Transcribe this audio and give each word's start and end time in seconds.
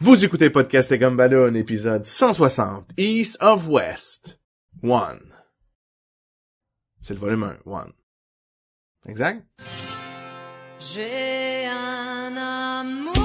Vous 0.00 0.24
écoutez 0.24 0.48
Podcast 0.48 0.92
et 0.92 0.98
Gumballoon, 0.98 1.54
épisode 1.54 2.06
160, 2.06 2.90
East 2.96 3.36
of 3.40 3.68
West. 3.68 4.38
One. 4.80 5.34
C'est 7.00 7.14
le 7.14 7.18
volume 7.20 7.42
1, 7.42 7.56
One. 7.66 7.92
Exact? 9.08 9.44
J'ai 10.78 11.66
un 11.66 12.36
amour 12.36 13.17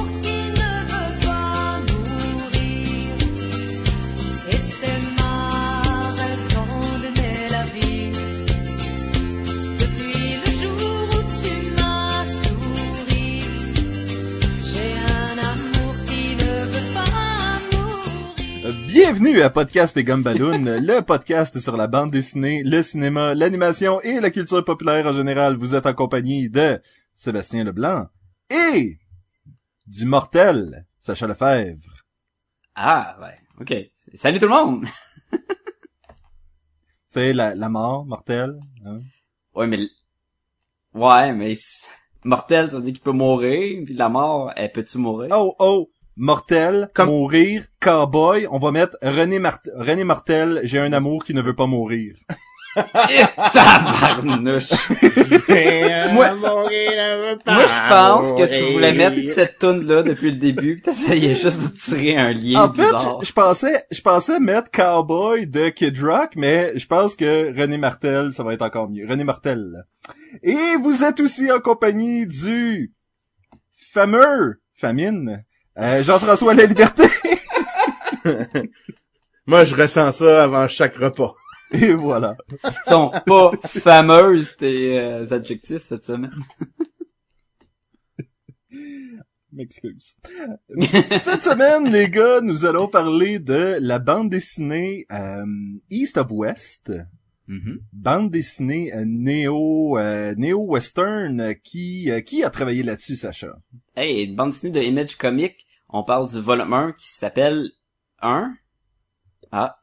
Bienvenue 19.05 19.41
à 19.41 19.49
Podcast 19.49 19.97
et 19.97 20.05
Gumballoon, 20.05 20.63
le 20.63 21.01
podcast 21.01 21.59
sur 21.59 21.75
la 21.75 21.87
bande 21.87 22.09
dessinée, 22.09 22.63
le 22.63 22.81
cinéma, 22.81 23.35
l'animation 23.35 23.99
et 23.99 24.21
la 24.21 24.31
culture 24.31 24.63
populaire 24.63 25.05
en 25.05 25.11
général. 25.11 25.57
Vous 25.57 25.75
êtes 25.75 25.85
en 25.85 25.93
compagnie 25.93 26.49
de 26.49 26.81
Sébastien 27.13 27.65
Leblanc 27.65 28.07
et 28.49 28.99
du 29.87 30.05
mortel 30.05 30.87
Sacha 30.99 31.27
Lefebvre. 31.27 32.05
Ah, 32.75 33.17
ouais. 33.21 33.37
OK. 33.59 33.75
Salut 34.15 34.39
tout 34.39 34.47
le 34.47 34.51
monde! 34.51 34.85
Tu 37.11 37.19
sais, 37.19 37.33
la, 37.33 37.55
la 37.55 37.67
mort, 37.67 38.05
mortel. 38.05 38.57
hein? 38.85 38.99
ouais, 39.53 39.67
mais... 39.67 39.79
Ouais, 40.93 41.33
mais... 41.33 41.55
Mortel, 42.23 42.71
ça 42.71 42.77
veut 42.77 42.83
dire 42.83 42.93
qu'il 42.93 43.03
peut 43.03 43.11
mourir, 43.11 43.83
puis 43.83 43.95
la 43.95 44.07
mort, 44.07 44.53
elle 44.55 44.71
peut-tu 44.71 44.97
mourir? 44.97 45.27
Oh, 45.33 45.53
oh, 45.59 45.89
mortel, 46.15 46.89
Comme- 46.93 47.09
mourir, 47.09 47.65
cowboy. 47.79 48.47
On 48.51 48.59
va 48.59 48.71
mettre 48.71 48.97
René, 49.01 49.39
Mart- 49.39 49.69
René 49.75 50.03
Martel, 50.03 50.61
j'ai 50.63 50.79
un 50.79 50.93
amour 50.93 51.23
qui 51.23 51.33
ne 51.33 51.41
veut 51.41 51.55
pas 51.55 51.65
mourir. 51.67 52.15
Eh, 52.75 52.81
tabarnouche! 53.53 54.71
Moi- 56.13 56.33
Moi, 56.33 56.69
je 56.71 57.89
pense 57.89 58.39
que 58.39 58.57
tu 58.57 58.73
voulais 58.73 58.93
mettre 58.93 59.33
cette 59.35 59.59
toune 59.59 59.85
là 59.85 60.01
depuis 60.01 60.31
le 60.31 60.37
début, 60.37 60.77
pis 60.77 60.81
t'essayais 60.81 61.35
juste 61.35 61.61
de 61.71 61.77
tirer 61.77 62.17
un 62.17 62.31
lien 62.33 62.63
En 62.63 62.73
fait, 62.73 62.81
bizarre. 62.83 63.19
je 63.23 63.31
pensais, 63.31 63.83
je 63.91 64.01
pensais 64.01 64.39
mettre 64.39 64.71
Cowboy 64.71 65.45
de 65.45 65.69
Kid 65.69 65.99
Rock, 66.01 66.31
mais 66.35 66.75
je 66.77 66.87
pense 66.87 67.15
que 67.15 67.55
René 67.59 67.77
Martel, 67.77 68.31
ça 68.31 68.43
va 68.43 68.53
être 68.55 68.63
encore 68.63 68.89
mieux. 68.89 69.07
René 69.07 69.23
Martel. 69.23 69.85
Et 70.41 70.75
vous 70.81 71.03
êtes 71.03 71.19
aussi 71.19 71.51
en 71.51 71.59
compagnie 71.59 72.25
du 72.25 72.91
fameux 73.91 74.61
famine, 74.75 75.43
euh, 75.77 76.03
Jean-François 76.03 76.53
La 76.53 76.65
Liberté. 76.65 77.03
Moi, 79.45 79.65
je 79.65 79.75
ressens 79.75 80.13
ça 80.13 80.43
avant 80.43 80.67
chaque 80.67 80.95
repas. 80.95 81.33
Et 81.73 81.93
voilà. 81.93 82.35
Ils 82.63 82.89
sont 82.89 83.11
pas 83.25 83.51
fameuses 83.65 84.55
tes 84.57 84.99
euh, 84.99 85.25
adjectifs 85.31 85.83
cette 85.83 86.05
semaine. 86.05 86.33
M'excuse. 89.51 90.15
Cette 91.21 91.43
semaine, 91.43 91.87
les 91.87 92.09
gars, 92.09 92.41
nous 92.41 92.65
allons 92.65 92.87
parler 92.87 93.37
de 93.37 93.77
la 93.79 93.99
bande 93.99 94.31
dessinée 94.31 95.05
euh, 95.11 95.45
East 95.91 96.17
of 96.17 96.27
West. 96.31 96.91
Bande 97.91 98.31
dessinée 98.31 98.93
euh, 98.93 99.03
néo 99.05 99.97
euh, 99.97 100.33
néo 100.37 100.61
western 100.65 101.39
euh, 101.41 101.53
qui 101.53 102.09
euh, 102.09 102.21
qui 102.21 102.43
a 102.43 102.49
travaillé 102.49 102.83
là-dessus 102.83 103.15
Sacha? 103.17 103.55
Hey, 103.95 104.23
une 104.25 104.35
bande 104.35 104.51
dessinée 104.51 104.71
de 104.71 104.81
Image 104.81 105.15
Comic, 105.17 105.67
on 105.89 106.03
parle 106.03 106.29
du 106.29 106.39
volume 106.39 106.71
1 106.73 106.93
qui 106.93 107.07
s'appelle 107.07 107.69
1. 108.21 108.55
Ah. 109.51 109.77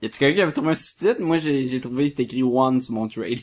Y 0.00 0.06
a-tu 0.06 0.18
quelqu'un 0.18 0.34
qui 0.34 0.40
avait 0.42 0.52
trouvé 0.52 0.70
un 0.70 0.74
sous-titre? 0.74 1.20
Moi, 1.20 1.38
j'ai, 1.38 1.66
j'ai 1.68 1.80
trouvé, 1.80 2.08
c'est 2.08 2.20
écrit 2.20 2.42
One 2.42 2.80
sur 2.80 2.94
mon 2.94 3.06
trade. 3.08 3.38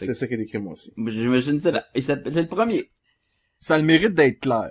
C'est 0.00 0.12
ça 0.14 0.26
qui 0.26 0.34
est 0.34 0.40
écrit 0.40 0.58
moi 0.58 0.72
aussi. 0.72 0.92
J'imagine 0.96 1.60
s'appelle- 1.60 1.86
C'est 1.94 2.24
le 2.42 2.46
premier. 2.48 2.82
ça 3.60 3.76
a 3.76 3.78
le 3.78 3.84
mérite 3.84 4.14
d'être 4.14 4.40
clair 4.40 4.70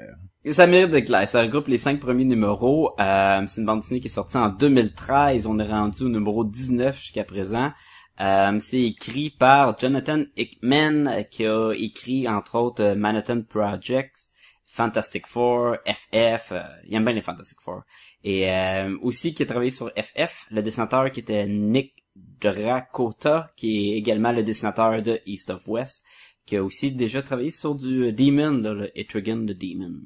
Ça 0.52 0.68
mérite 0.68 0.92
d'être 0.92 1.06
clair. 1.06 1.28
Ça 1.28 1.42
regroupe 1.42 1.68
les 1.70 1.78
cinq 1.78 2.02
premiers 2.02 2.26
numéros. 2.26 2.92
Euh, 3.00 3.44
c'est 3.48 3.62
une 3.62 3.66
bande 3.66 3.80
dessinée 3.80 4.02
qui 4.02 4.08
est 4.08 4.12
sortie 4.12 4.36
en 4.36 4.50
2013. 4.50 5.48
On 5.48 5.58
est 5.58 5.68
rendu 5.68 6.04
au 6.04 6.10
numéro 6.10 6.44
19 6.44 7.00
jusqu'à 7.00 7.24
présent. 7.24 7.72
Euh, 8.20 8.60
c'est 8.60 8.82
écrit 8.82 9.30
par 9.30 9.80
Jonathan 9.80 10.24
Hickman, 10.36 11.24
qui 11.32 11.46
a 11.46 11.72
écrit, 11.74 12.28
entre 12.28 12.56
autres, 12.56 12.84
euh, 12.84 12.96
Manhattan 12.96 13.42
Project, 13.42 14.18
Fantastic 14.66 15.28
Four, 15.28 15.78
FF. 15.86 16.52
euh, 16.52 16.62
il 16.88 16.96
aime 16.96 17.06
bien 17.06 17.14
les 17.14 17.22
Fantastic 17.22 17.60
Four. 17.62 17.84
Et 18.24 18.52
euh, 18.52 18.98
aussi 19.02 19.34
qui 19.34 19.44
a 19.44 19.46
travaillé 19.46 19.72
sur 19.72 19.92
FF, 19.92 20.48
le 20.52 20.62
dessinateur 20.62 21.10
qui 21.12 21.22
était 21.22 21.48
Nick 21.48 21.94
Dracota, 22.16 23.50
qui 23.56 23.92
est 23.94 23.98
également 23.98 24.32
le 24.32 24.44
dessinateur 24.44 25.02
de 25.02 25.20
East 25.26 25.50
of 25.50 25.68
West, 25.68 26.04
qui 26.46 26.58
a 26.58 26.64
aussi 26.64 26.92
déjà 26.92 27.22
travaillé 27.22 27.52
sur 27.52 27.76
du 27.76 28.06
euh, 28.08 28.12
Demon, 28.12 28.58
là, 28.62 28.74
le 28.74 29.00
Etrigan 29.00 29.46
the 29.46 29.58
Demon. 29.58 30.02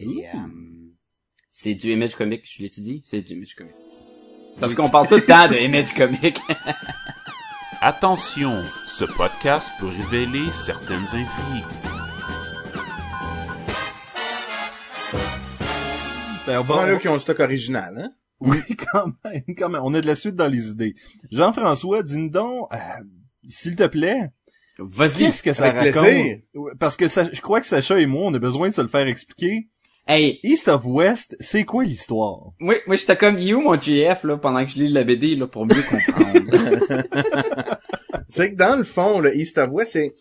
Et 0.00 0.06
euh, 0.26 0.38
c'est 1.50 1.74
du 1.74 1.92
Image 1.92 2.16
Comic, 2.16 2.44
je 2.50 2.62
l'ai 2.62 2.68
dit, 2.68 3.02
c'est 3.04 3.22
du 3.22 3.34
Image 3.34 3.54
Comic. 3.54 3.74
Parce 4.58 4.74
qu'on 4.74 4.88
parle 4.90 5.08
tout 5.08 5.14
le 5.16 5.24
temps 5.24 5.48
de 5.48 5.56
Image 5.56 5.94
Comic. 5.94 6.38
Attention, 7.80 8.52
ce 8.86 9.04
podcast 9.04 9.70
peut 9.78 9.86
révéler 9.86 10.50
certaines 10.52 11.04
intrigues. 11.04 11.64
ben, 16.46 16.58
on 16.58 16.62
va 16.62 16.74
Prends-le 16.76 16.98
qui 16.98 17.08
ont 17.08 17.14
le 17.14 17.18
stock 17.20 17.40
original, 17.40 17.94
hein? 17.98 18.10
oui 18.40 18.58
quand 18.92 19.06
même 19.24 19.42
quand 19.56 19.68
même 19.68 19.80
on 19.84 19.94
a 19.94 20.00
de 20.00 20.06
la 20.06 20.16
suite 20.16 20.34
dans 20.34 20.48
les 20.48 20.68
idées 20.70 20.96
Jean-François 21.30 22.02
dis-nous 22.02 22.28
donc 22.28 22.68
euh, 22.72 22.76
s'il 23.48 23.76
te 23.76 23.86
plaît 23.86 24.30
Vas-y. 24.78 25.18
qu'est-ce 25.18 25.42
que 25.42 25.52
ça 25.52 25.66
Avec 25.66 25.94
raconte? 25.94 26.10
plaisir. 26.10 26.38
Parce 26.80 26.96
que 26.96 27.06
ça, 27.06 27.22
je 27.32 27.40
crois 27.40 27.60
que 27.60 27.66
Sacha 27.66 27.98
et 28.00 28.06
moi 28.06 28.24
on 28.26 28.34
a 28.34 28.38
besoin 28.40 28.68
de 28.68 28.74
se 28.74 28.80
le 28.82 28.88
faire 28.88 29.06
expliquer 29.06 29.68
Hey, 30.06 30.38
East 30.42 30.68
of 30.68 30.82
West 30.84 31.34
c'est 31.40 31.64
quoi 31.64 31.82
l'histoire? 31.82 32.52
Moi, 32.58 32.76
moi 32.86 32.96
j'étais 32.96 33.16
comme 33.16 33.38
you, 33.38 33.60
mon 33.60 33.78
GF, 33.78 34.24
là, 34.24 34.36
pendant 34.36 34.62
que 34.64 34.70
je 34.70 34.78
lis 34.78 34.88
la 34.88 35.02
BD, 35.02 35.34
là, 35.34 35.46
pour 35.46 35.64
mieux 35.64 35.82
comprendre? 35.82 36.34
C'est 38.28 38.50
que 38.50 38.56
dans 38.56 38.76
le 38.76 38.82
fond, 38.82 39.20
le 39.20 39.36
East 39.36 39.58
of 39.58 39.70
West, 39.70 39.92
c'est... 39.92 40.12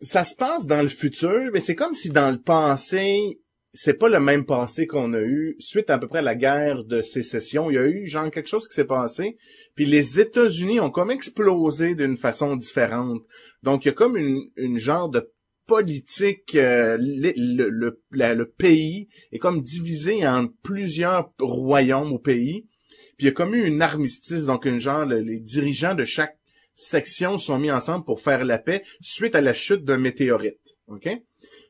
Ça 0.00 0.24
se 0.24 0.34
passe 0.34 0.66
dans 0.66 0.80
le 0.80 0.88
futur, 0.88 1.50
mais 1.52 1.60
c'est 1.60 1.74
comme 1.74 1.92
si 1.92 2.08
dans 2.08 2.30
le 2.30 2.40
passé, 2.40 3.38
c'est 3.74 3.98
pas 3.98 4.08
le 4.08 4.18
même 4.18 4.46
passé 4.46 4.86
qu'on 4.86 5.12
a 5.12 5.20
eu 5.20 5.56
suite 5.58 5.90
à, 5.90 5.98
peu 5.98 6.08
près 6.08 6.20
à 6.20 6.22
la 6.22 6.34
guerre 6.34 6.84
de 6.84 7.02
sécession. 7.02 7.70
Il 7.70 7.74
y 7.74 7.78
a 7.78 7.86
eu 7.86 8.06
genre 8.06 8.30
quelque 8.30 8.48
chose 8.48 8.66
qui 8.66 8.74
s'est 8.74 8.86
passé, 8.86 9.36
puis 9.74 9.84
les 9.84 10.20
États-Unis 10.20 10.80
ont 10.80 10.90
comme 10.90 11.10
explosé 11.10 11.94
d'une 11.94 12.16
façon 12.16 12.56
différente. 12.56 13.20
Donc 13.62 13.84
il 13.84 13.88
y 13.88 13.90
a 13.90 13.94
comme 13.94 14.16
une, 14.16 14.40
une 14.56 14.78
genre 14.78 15.10
de 15.10 15.30
politique, 15.70 16.56
euh, 16.56 16.96
le, 17.00 18.44
pays 18.44 19.08
est 19.30 19.38
comme 19.38 19.62
divisé 19.62 20.26
en 20.26 20.48
plusieurs 20.64 21.32
royaumes 21.38 22.12
au 22.12 22.18
pays. 22.18 22.66
Puis 23.16 23.20
il 23.20 23.24
y 23.26 23.28
a 23.28 23.32
comme 23.32 23.54
eu 23.54 23.64
une 23.64 23.80
armistice, 23.80 24.46
donc 24.46 24.64
une 24.64 24.80
genre, 24.80 25.06
le- 25.06 25.20
les 25.20 25.38
dirigeants 25.38 25.94
de 25.94 26.04
chaque 26.04 26.36
section 26.74 27.38
sont 27.38 27.60
mis 27.60 27.70
ensemble 27.70 28.04
pour 28.04 28.20
faire 28.20 28.44
la 28.44 28.58
paix 28.58 28.82
suite 29.00 29.36
à 29.36 29.40
la 29.40 29.54
chute 29.54 29.84
d'un 29.84 29.98
météorite. 29.98 30.76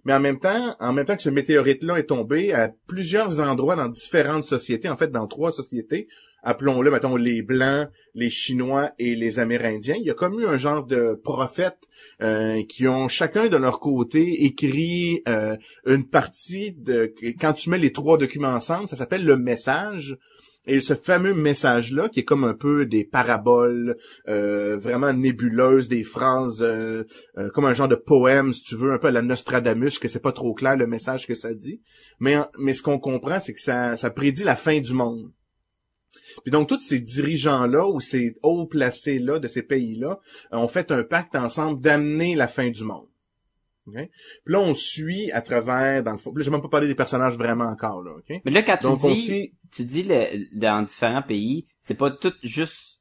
Mais 0.06 0.14
en 0.14 0.20
même 0.20 0.40
temps, 0.40 0.76
en 0.80 0.92
même 0.94 1.04
temps 1.04 1.16
que 1.16 1.22
ce 1.22 1.28
météorite-là 1.28 1.98
est 1.98 2.04
tombé 2.04 2.54
à 2.54 2.72
plusieurs 2.86 3.38
endroits 3.40 3.76
dans 3.76 3.88
différentes 3.88 4.44
sociétés, 4.44 4.88
en 4.88 4.96
fait 4.96 5.10
dans 5.10 5.26
trois 5.26 5.52
sociétés, 5.52 6.08
appelons-le, 6.42 6.90
mettons, 6.90 7.16
les 7.16 7.42
Blancs, 7.42 7.88
les 8.14 8.30
Chinois 8.30 8.90
et 8.98 9.14
les 9.14 9.38
Amérindiens, 9.38 9.96
il 9.96 10.06
y 10.06 10.10
a 10.10 10.14
comme 10.14 10.40
eu 10.40 10.46
un 10.46 10.58
genre 10.58 10.84
de 10.84 11.20
prophètes 11.22 11.88
euh, 12.22 12.62
qui 12.68 12.86
ont 12.88 13.08
chacun 13.08 13.48
de 13.48 13.56
leur 13.56 13.80
côté 13.80 14.44
écrit 14.44 15.22
euh, 15.28 15.56
une 15.86 16.06
partie 16.06 16.72
de... 16.72 17.12
Quand 17.40 17.52
tu 17.52 17.70
mets 17.70 17.78
les 17.78 17.92
trois 17.92 18.18
documents 18.18 18.48
ensemble, 18.48 18.88
ça 18.88 18.96
s'appelle 18.96 19.24
le 19.24 19.36
message. 19.36 20.16
Et 20.66 20.80
ce 20.80 20.92
fameux 20.92 21.32
message-là, 21.32 22.10
qui 22.10 22.20
est 22.20 22.24
comme 22.24 22.44
un 22.44 22.52
peu 22.52 22.84
des 22.84 23.02
paraboles 23.02 23.96
euh, 24.28 24.76
vraiment 24.76 25.12
nébuleuses, 25.12 25.88
des 25.88 26.02
phrases 26.02 26.66
comme 27.54 27.64
un 27.64 27.72
genre 27.72 27.88
de 27.88 27.94
poème, 27.94 28.52
si 28.52 28.62
tu 28.62 28.76
veux, 28.76 28.92
un 28.92 28.98
peu 28.98 29.10
la 29.10 29.22
Nostradamus, 29.22 29.98
que 29.98 30.06
c'est 30.06 30.20
pas 30.20 30.32
trop 30.32 30.52
clair 30.52 30.76
le 30.76 30.86
message 30.86 31.26
que 31.26 31.34
ça 31.34 31.54
dit. 31.54 31.80
Mais, 32.18 32.36
mais 32.58 32.74
ce 32.74 32.82
qu'on 32.82 32.98
comprend, 32.98 33.40
c'est 33.40 33.54
que 33.54 33.60
ça, 33.60 33.96
ça 33.96 34.10
prédit 34.10 34.44
la 34.44 34.54
fin 34.54 34.78
du 34.80 34.92
monde. 34.92 35.32
Puis 36.42 36.50
donc, 36.50 36.68
tous 36.68 36.80
ces 36.80 37.00
dirigeants-là, 37.00 37.86
ou 37.86 38.00
ces 38.00 38.36
hauts 38.42 38.66
placés-là, 38.66 39.38
de 39.38 39.48
ces 39.48 39.62
pays-là, 39.62 40.18
euh, 40.52 40.56
ont 40.58 40.68
fait 40.68 40.90
un 40.92 41.02
pacte 41.04 41.34
ensemble 41.36 41.80
d'amener 41.80 42.34
la 42.34 42.48
fin 42.48 42.70
du 42.70 42.84
monde. 42.84 43.06
OK? 43.86 43.94
Puis 43.96 44.52
là, 44.52 44.60
on 44.60 44.74
suit 44.74 45.30
à 45.32 45.40
travers, 45.40 46.02
dans 46.02 46.12
le 46.12 46.18
fond, 46.18 46.32
là, 46.34 46.42
j'ai 46.44 46.50
même 46.50 46.62
pas 46.62 46.68
parlé 46.68 46.86
des 46.86 46.94
personnages 46.94 47.36
vraiment 47.36 47.64
encore, 47.64 48.02
là, 48.02 48.12
OK? 48.18 48.40
Mais 48.44 48.50
là, 48.50 48.62
quand 48.62 48.76
tu 48.76 48.82
Donc, 48.84 49.00
dis, 49.00 49.16
suit... 49.16 49.54
tu 49.72 49.84
dis 49.84 50.02
le, 50.04 50.58
dans 50.58 50.82
différents 50.82 51.22
pays, 51.22 51.66
c'est 51.82 51.96
pas 51.96 52.10
tout 52.10 52.32
juste 52.42 53.00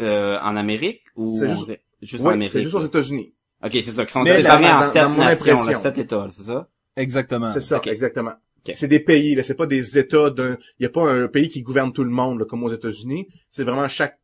euh, 0.00 0.38
en 0.40 0.56
Amérique 0.56 1.02
ou 1.16 1.38
C'est 1.38 1.48
juste- 1.48 1.70
juste 2.00 2.24
en 2.24 2.30
Amérique? 2.30 2.52
c'est 2.52 2.62
juste 2.62 2.74
aux 2.74 2.84
États-Unis. 2.84 3.34
Ok, 3.62 3.72
c'est 3.74 3.82
ça, 3.82 4.06
qui 4.06 4.12
sont 4.12 4.22
Mais 4.22 4.36
séparés 4.36 4.64
dans- 4.64 4.70
en 4.70 4.78
dans- 4.80 4.90
sept 4.90 5.08
nations, 5.18 5.62
là, 5.64 5.74
sept 5.74 5.98
États, 5.98 6.24
là, 6.24 6.28
c'est 6.30 6.44
ça? 6.44 6.68
Exactement. 6.96 7.50
C'est 7.50 7.60
ça, 7.60 7.80
exactement. 7.84 8.32
C'est 8.74 8.88
des 8.88 9.00
pays, 9.00 9.34
là, 9.34 9.42
c'est 9.42 9.54
pas 9.54 9.66
des 9.66 9.98
États 9.98 10.30
d'un. 10.30 10.56
Il 10.78 10.82
y 10.84 10.86
a 10.86 10.90
pas 10.90 11.10
un 11.10 11.28
pays 11.28 11.48
qui 11.48 11.62
gouverne 11.62 11.92
tout 11.92 12.04
le 12.04 12.10
monde, 12.10 12.40
là, 12.40 12.44
comme 12.46 12.62
aux 12.62 12.72
États-Unis. 12.72 13.26
C'est 13.50 13.64
vraiment 13.64 13.88
chaque 13.88 14.18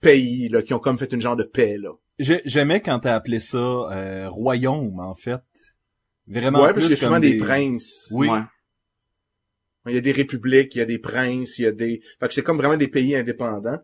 pays 0.00 0.48
là, 0.48 0.62
qui 0.62 0.74
ont 0.74 0.78
comme 0.78 0.98
fait 0.98 1.12
une 1.12 1.20
genre 1.20 1.36
de 1.36 1.44
paix 1.44 1.76
là. 1.78 1.90
J'ai- 2.18 2.42
J'aimais 2.44 2.80
quand 2.80 3.00
t'as 3.00 3.14
appelé 3.14 3.40
ça 3.40 3.58
euh, 3.58 4.28
royaume, 4.28 5.00
en 5.00 5.14
fait. 5.14 5.40
Vraiment 6.28 6.62
ouais, 6.62 6.72
plus 6.72 6.82
parce 6.82 6.84
qu'il 6.86 6.90
y 6.92 6.94
a 6.94 6.96
souvent 6.98 7.12
comme 7.14 7.20
des, 7.22 7.38
princes. 7.38 8.08
Oui. 8.12 8.28
Ouais. 8.28 8.40
Il 9.86 9.94
y 9.94 9.98
a 9.98 10.00
des 10.00 10.12
républiques, 10.12 10.74
il 10.74 10.78
y 10.78 10.80
a 10.82 10.86
des 10.86 10.98
princes, 10.98 11.58
il 11.58 11.62
y 11.62 11.66
a 11.66 11.72
des. 11.72 12.00
Fait 12.20 12.28
que 12.28 12.34
c'est 12.34 12.42
comme 12.42 12.56
vraiment 12.56 12.76
des 12.78 12.88
pays 12.88 13.14
indépendants. 13.16 13.78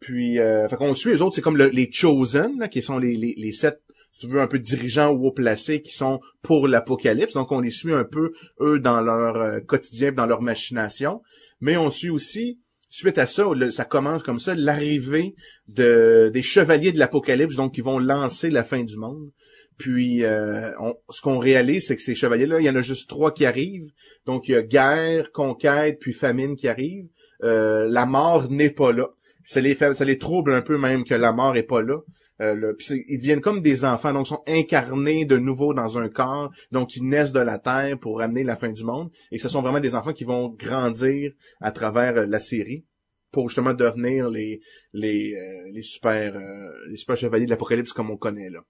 Puis, 0.00 0.38
euh, 0.38 0.68
fait 0.68 0.76
qu'on 0.76 0.92
suit 0.92 1.12
les 1.12 1.22
autres, 1.22 1.34
c'est 1.34 1.40
comme 1.40 1.56
le- 1.56 1.68
les 1.70 1.90
chosen, 1.90 2.58
là, 2.58 2.68
qui 2.68 2.82
sont 2.82 2.98
les, 2.98 3.16
les, 3.16 3.34
les 3.38 3.52
sept, 3.52 3.80
si 4.16 4.26
tu 4.26 4.32
veux, 4.32 4.40
un 4.40 4.46
peu 4.46 4.58
dirigeants 4.58 5.12
ou 5.12 5.26
haut 5.26 5.32
placés 5.32 5.82
qui 5.82 5.92
sont 5.92 6.20
pour 6.40 6.68
l'apocalypse. 6.68 7.34
Donc, 7.34 7.52
on 7.52 7.60
les 7.60 7.70
suit 7.70 7.92
un 7.92 8.04
peu, 8.04 8.32
eux, 8.60 8.78
dans 8.78 9.02
leur 9.02 9.36
euh, 9.36 9.60
quotidien, 9.60 10.10
dans 10.10 10.26
leur 10.26 10.40
machination. 10.40 11.20
Mais 11.60 11.76
on 11.76 11.90
suit 11.90 12.08
aussi, 12.08 12.58
suite 12.88 13.18
à 13.18 13.26
ça, 13.26 13.44
ça 13.70 13.84
commence 13.84 14.22
comme 14.22 14.40
ça, 14.40 14.54
l'arrivée 14.54 15.34
de 15.68 16.30
des 16.32 16.40
chevaliers 16.40 16.92
de 16.92 16.98
l'apocalypse, 16.98 17.56
donc 17.56 17.74
qui 17.74 17.82
vont 17.82 17.98
lancer 17.98 18.48
la 18.48 18.64
fin 18.64 18.82
du 18.84 18.96
monde. 18.96 19.32
Puis, 19.76 20.24
euh, 20.24 20.70
ce 21.10 21.20
qu'on 21.20 21.38
réalise, 21.38 21.86
c'est 21.86 21.96
que 21.96 22.02
ces 22.02 22.14
chevaliers-là, 22.14 22.60
il 22.60 22.64
y 22.64 22.70
en 22.70 22.76
a 22.76 22.80
juste 22.80 23.10
trois 23.10 23.32
qui 23.32 23.44
arrivent. 23.44 23.92
Donc, 24.24 24.48
il 24.48 24.52
y 24.52 24.54
a 24.54 24.62
guerre, 24.62 25.30
conquête, 25.30 25.98
puis 26.00 26.14
famine 26.14 26.56
qui 26.56 26.68
arrivent. 26.68 27.10
Euh, 27.44 27.86
la 27.86 28.06
mort 28.06 28.50
n'est 28.50 28.70
pas 28.70 28.92
là. 28.92 29.08
Ça 29.44 29.60
les 29.60 30.18
trouble 30.18 30.54
un 30.54 30.62
peu 30.62 30.78
même 30.78 31.04
que 31.04 31.14
la 31.14 31.32
mort 31.32 31.54
est 31.56 31.62
pas 31.62 31.82
là. 31.82 31.98
Euh, 32.42 32.74
ils 33.08 33.18
deviennent 33.18 33.40
comme 33.40 33.62
des 33.62 33.84
enfants, 33.84 34.12
donc 34.12 34.26
ils 34.26 34.30
sont 34.30 34.42
incarnés 34.46 35.24
de 35.24 35.38
nouveau 35.38 35.72
dans 35.72 35.98
un 35.98 36.08
corps, 36.08 36.52
donc 36.70 36.96
ils 36.96 37.02
naissent 37.02 37.32
de 37.32 37.40
la 37.40 37.58
terre 37.58 37.98
pour 37.98 38.20
amener 38.20 38.44
la 38.44 38.56
fin 38.56 38.70
du 38.70 38.84
monde. 38.84 39.10
Et 39.32 39.38
ce 39.38 39.48
sont 39.48 39.62
vraiment 39.62 39.80
des 39.80 39.94
enfants 39.94 40.12
qui 40.12 40.24
vont 40.24 40.48
grandir 40.50 41.32
à 41.60 41.70
travers 41.72 42.16
euh, 42.16 42.26
la 42.26 42.40
série 42.40 42.84
pour 43.32 43.48
justement 43.48 43.74
devenir 43.74 44.30
les 44.30 44.60
les 44.92 45.34
euh, 45.34 45.70
les 45.72 45.82
super 45.82 46.36
euh, 46.36 46.70
les 46.88 46.96
super 46.96 47.16
chevaliers 47.16 47.46
de 47.46 47.50
l'apocalypse 47.50 47.92
comme 47.92 48.10
on 48.10 48.16
connaît 48.16 48.50
là. 48.50 48.60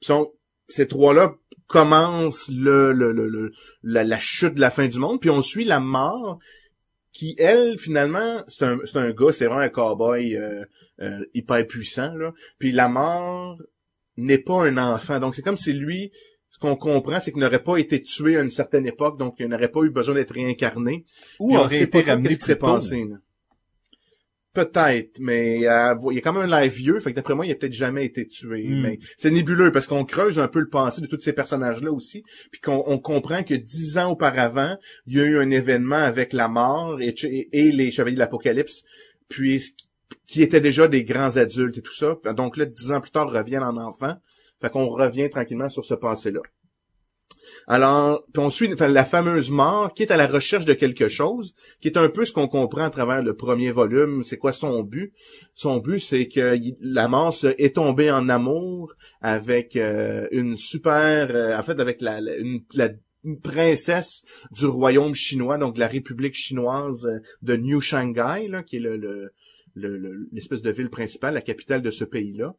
Puis 0.00 0.12
ces 0.68 0.86
trois-là 0.86 1.34
commencent 1.66 2.50
le, 2.50 2.92
le, 2.92 3.12
le, 3.12 3.52
la 3.82 4.18
chute 4.18 4.54
de 4.54 4.60
la 4.60 4.70
fin 4.70 4.86
du 4.86 4.98
monde, 4.98 5.20
puis 5.20 5.30
on 5.30 5.40
suit 5.40 5.64
la 5.64 5.80
mort 5.80 6.38
qui, 7.18 7.34
elle, 7.36 7.80
finalement, 7.80 8.44
c'est 8.46 8.64
un, 8.64 8.78
c'est 8.84 8.96
un 8.96 9.10
gars, 9.10 9.32
c'est 9.32 9.46
vraiment 9.46 9.62
un 9.62 9.68
cowboy 9.68 10.36
euh, 10.36 10.64
euh, 11.00 11.24
hyper 11.34 11.66
puissant, 11.66 12.14
là. 12.14 12.32
Puis 12.60 12.70
la 12.70 12.88
mort 12.88 13.60
n'est 14.16 14.38
pas 14.38 14.64
un 14.64 14.76
enfant. 14.78 15.18
Donc 15.18 15.34
c'est 15.34 15.42
comme 15.42 15.56
si 15.56 15.72
lui, 15.72 16.12
ce 16.48 16.60
qu'on 16.60 16.76
comprend, 16.76 17.18
c'est 17.18 17.32
qu'il 17.32 17.40
n'aurait 17.40 17.64
pas 17.64 17.76
été 17.78 18.00
tué 18.00 18.36
à 18.36 18.42
une 18.42 18.50
certaine 18.50 18.86
époque, 18.86 19.18
donc 19.18 19.34
il 19.40 19.48
n'aurait 19.48 19.72
pas 19.72 19.80
eu 19.80 19.90
besoin 19.90 20.14
d'être 20.14 20.32
réincarné. 20.32 21.06
Ou 21.40 21.56
aurait 21.56 21.78
sait 21.78 21.84
été 21.84 22.02
ramené 22.02 22.28
qu'est-ce 22.28 22.38
qui 22.38 22.44
s'est 22.44 22.54
plus 22.54 22.66
tôt. 22.66 22.74
passé. 22.74 23.04
là. 23.04 23.16
Peut-être, 24.54 25.20
mais 25.20 25.68
euh, 25.68 25.94
il 26.10 26.14
y 26.14 26.18
a 26.18 26.20
quand 26.20 26.32
même 26.32 26.50
un 26.50 26.60
live 26.62 26.72
vieux, 26.72 27.00
fait 27.00 27.10
que 27.10 27.16
d'après 27.16 27.34
moi, 27.34 27.44
il 27.46 27.52
a 27.52 27.54
peut-être 27.54 27.72
jamais 27.72 28.06
été 28.06 28.26
tué. 28.26 28.66
Hmm. 28.66 28.80
Mais 28.80 28.98
c'est 29.16 29.30
nébuleux 29.30 29.70
parce 29.70 29.86
qu'on 29.86 30.04
creuse 30.04 30.38
un 30.38 30.48
peu 30.48 30.60
le 30.60 30.68
passé 30.68 31.00
de 31.00 31.06
tous 31.06 31.20
ces 31.20 31.32
personnages-là 31.32 31.92
aussi, 31.92 32.24
puis 32.50 32.60
qu'on 32.60 32.82
on 32.86 32.98
comprend 32.98 33.42
que 33.42 33.54
dix 33.54 33.98
ans 33.98 34.10
auparavant, 34.10 34.76
il 35.06 35.18
y 35.18 35.20
a 35.20 35.24
eu 35.24 35.38
un 35.38 35.50
événement 35.50 35.96
avec 35.96 36.32
la 36.32 36.48
mort 36.48 36.98
et, 37.00 37.12
les 37.52 37.90
Chevaliers 37.90 38.14
de 38.14 38.20
l'Apocalypse, 38.20 38.84
puis 39.28 39.62
qui 40.26 40.42
étaient 40.42 40.62
déjà 40.62 40.88
des 40.88 41.04
grands 41.04 41.36
adultes 41.36 41.78
et 41.78 41.82
tout 41.82 41.94
ça. 41.94 42.18
Donc 42.34 42.56
là, 42.56 42.64
dix 42.64 42.90
ans 42.90 43.00
plus 43.00 43.10
tard, 43.10 43.30
reviennent 43.30 43.62
en 43.62 43.76
enfant. 43.76 44.16
Fait 44.60 44.70
qu'on 44.70 44.88
revient 44.88 45.30
tranquillement 45.30 45.70
sur 45.70 45.84
ce 45.84 45.94
passé-là. 45.94 46.40
Alors, 47.66 48.24
on 48.36 48.50
suit 48.50 48.68
la 48.78 49.04
fameuse 49.04 49.50
mort 49.50 49.92
qui 49.94 50.02
est 50.02 50.12
à 50.12 50.16
la 50.16 50.26
recherche 50.26 50.64
de 50.64 50.74
quelque 50.74 51.08
chose, 51.08 51.54
qui 51.80 51.88
est 51.88 51.96
un 51.96 52.08
peu 52.08 52.24
ce 52.24 52.32
qu'on 52.32 52.48
comprend 52.48 52.84
à 52.84 52.90
travers 52.90 53.22
le 53.22 53.34
premier 53.34 53.70
volume. 53.72 54.22
C'est 54.22 54.38
quoi 54.38 54.52
son 54.52 54.82
but? 54.82 55.12
Son 55.54 55.78
but, 55.78 56.00
c'est 56.00 56.28
que 56.28 56.56
la 56.80 57.08
mort 57.08 57.34
est 57.58 57.74
tombée 57.76 58.10
en 58.10 58.28
amour 58.28 58.94
avec 59.20 59.76
euh, 59.76 60.26
une 60.30 60.56
super, 60.56 61.28
euh, 61.30 61.58
en 61.58 61.62
fait, 61.62 61.80
avec 61.80 62.00
la, 62.00 62.20
princesse 63.42 64.22
du 64.52 64.66
royaume 64.66 65.14
chinois, 65.14 65.58
donc 65.58 65.76
la 65.76 65.88
République 65.88 66.34
chinoise 66.34 67.04
euh, 67.06 67.18
de 67.42 67.56
New 67.56 67.80
Shanghai, 67.80 68.48
qui 68.66 68.76
est 68.76 68.80
le, 68.80 68.96
le- 68.96 69.32
le- 69.74 69.96
le- 69.98 70.28
l'espèce 70.32 70.62
de 70.62 70.70
ville 70.70 70.88
principale, 70.88 71.34
la 71.34 71.40
capitale 71.40 71.82
de 71.82 71.90
ce 71.90 72.04
pays-là, 72.04 72.54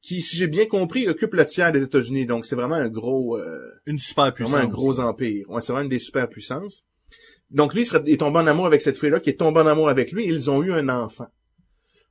qui, 0.00 0.22
si 0.22 0.36
j'ai 0.36 0.46
bien 0.46 0.66
compris, 0.66 1.08
occupe 1.08 1.34
le 1.34 1.44
tiers 1.44 1.72
des 1.72 1.82
États-Unis. 1.82 2.26
Donc 2.26 2.46
c'est 2.46 2.56
vraiment 2.56 2.76
un 2.76 2.88
gros. 2.88 3.36
euh, 3.36 3.60
Une 3.86 3.98
super 3.98 4.26
c'est 4.26 4.32
puissance. 4.32 4.52
vraiment 4.52 4.68
un 4.68 4.72
gros 4.72 5.00
empire. 5.00 5.48
Ouais, 5.50 5.60
c'est 5.60 5.72
vraiment 5.72 5.84
une 5.84 5.90
des 5.90 5.98
superpuissances. 5.98 6.84
Donc 7.50 7.74
lui, 7.74 7.82
il, 7.82 7.86
serait, 7.86 8.02
il 8.06 8.12
est 8.14 8.18
tombé 8.18 8.38
en 8.40 8.46
amour 8.46 8.66
avec 8.66 8.80
cette 8.82 8.98
fille-là, 8.98 9.20
qui 9.20 9.30
est 9.30 9.38
tombée 9.40 9.60
en 9.60 9.66
amour 9.66 9.88
avec 9.88 10.12
lui. 10.12 10.26
Ils 10.26 10.50
ont 10.50 10.62
eu 10.62 10.72
un 10.72 10.88
enfant. 10.88 11.28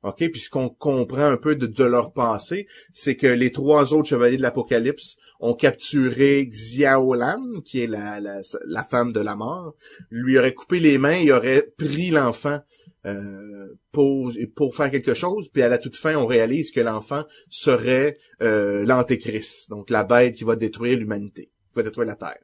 OK? 0.02 0.30
Puis 0.30 0.40
ce 0.40 0.50
qu'on 0.50 0.68
comprend 0.68 1.24
un 1.26 1.36
peu 1.36 1.56
de, 1.56 1.66
de 1.66 1.84
leur 1.84 2.12
passé, 2.12 2.66
c'est 2.92 3.16
que 3.16 3.26
les 3.26 3.50
trois 3.52 3.94
autres 3.94 4.08
chevaliers 4.08 4.36
de 4.36 4.42
l'Apocalypse 4.42 5.16
ont 5.40 5.54
capturé 5.54 6.46
Xiaolan, 6.46 7.60
qui 7.64 7.80
est 7.82 7.86
la, 7.86 8.20
la, 8.20 8.40
la 8.66 8.82
femme 8.84 9.12
de 9.12 9.20
la 9.20 9.34
mort, 9.36 9.74
lui 10.10 10.38
aurait 10.38 10.54
coupé 10.54 10.78
les 10.80 10.98
mains 10.98 11.16
et 11.18 11.32
aurait 11.32 11.72
pris 11.76 12.10
l'enfant 12.10 12.60
euh, 13.06 13.74
pour, 13.92 14.32
faire 14.74 14.90
quelque 14.90 15.14
chose. 15.14 15.48
Puis 15.48 15.62
à 15.62 15.68
la 15.68 15.78
toute 15.78 15.96
fin, 15.96 16.16
on 16.16 16.26
réalise 16.26 16.70
que 16.70 16.80
l'enfant 16.80 17.24
serait 17.48 18.18
euh, 18.42 18.84
l'antéchrist, 18.84 19.70
donc 19.70 19.90
la 19.90 20.04
bête 20.04 20.34
qui 20.34 20.44
va 20.44 20.56
détruire 20.56 20.98
l'humanité, 20.98 21.50
qui 21.70 21.76
va 21.76 21.82
détruire 21.82 22.08
la 22.08 22.16
Terre. 22.16 22.38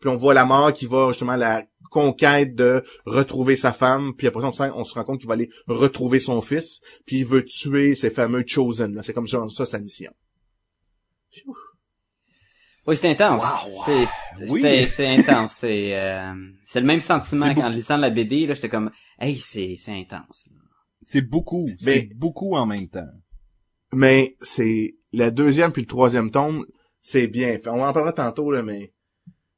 Puis 0.00 0.10
on 0.10 0.16
voit 0.16 0.34
la 0.34 0.44
mort 0.44 0.72
qui 0.72 0.86
va 0.86 1.08
justement 1.08 1.36
la 1.36 1.64
conquête 1.90 2.54
de 2.54 2.82
retrouver 3.06 3.54
sa 3.54 3.72
femme, 3.72 4.14
puis 4.16 4.26
après 4.26 4.40
ça, 4.50 4.72
on 4.74 4.84
se, 4.84 4.94
rend 4.94 5.04
compte 5.04 5.20
qu'il 5.20 5.28
va 5.28 5.34
aller 5.34 5.50
retrouver 5.66 6.20
son 6.20 6.40
fils, 6.40 6.80
puis 7.06 7.18
il 7.18 7.26
veut 7.26 7.44
tuer 7.44 7.94
ces 7.94 8.10
fameux 8.10 8.42
Chosen. 8.46 9.00
C'est 9.04 9.12
comme 9.12 9.28
ça, 9.28 9.46
ça 9.48 9.66
sa 9.66 9.78
mission. 9.78 10.12
Oui, 12.86 12.96
c'est 12.96 13.08
intense. 13.10 13.42
Wow. 13.42 13.82
C'est, 13.86 14.06
c'est, 14.38 14.50
Oui. 14.50 14.60
c'est- 14.62 14.86
c'est 14.88 15.06
intense. 15.06 15.52
C'est, 15.58 15.96
euh, 15.96 16.32
c'est 16.64 16.80
le 16.80 16.86
même 16.86 17.00
sentiment 17.00 17.54
qu'en 17.54 17.68
lisant 17.68 17.96
la 17.96 18.10
BD, 18.10 18.46
là, 18.46 18.54
j'étais 18.54 18.68
comme, 18.68 18.90
hey, 19.20 19.36
c'est, 19.38 19.76
c'est 19.78 19.92
intense. 19.92 20.48
C'est 21.04 21.22
beaucoup. 21.22 21.66
Mais- 21.84 21.94
C'est 22.00 22.08
beaucoup 22.16 22.54
en 22.56 22.66
même 22.66 22.88
temps. 22.88 23.08
Mais 23.92 24.36
c'est 24.40 24.96
la 25.12 25.30
deuxième 25.30 25.70
puis 25.72 25.82
le 25.82 25.86
troisième 25.86 26.30
tome, 26.30 26.64
c'est 27.00 27.26
bien 27.28 27.58
fait. 27.58 27.68
On 27.68 27.84
en 27.84 27.92
parlera 27.92 28.12
tantôt, 28.12 28.50
là, 28.50 28.62
mais 28.62 28.92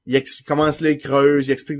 il 0.06 0.16
ex- 0.16 0.42
commence 0.42 0.80
les 0.80 0.98
creuses, 0.98 1.48
il 1.48 1.52
explique 1.52 1.78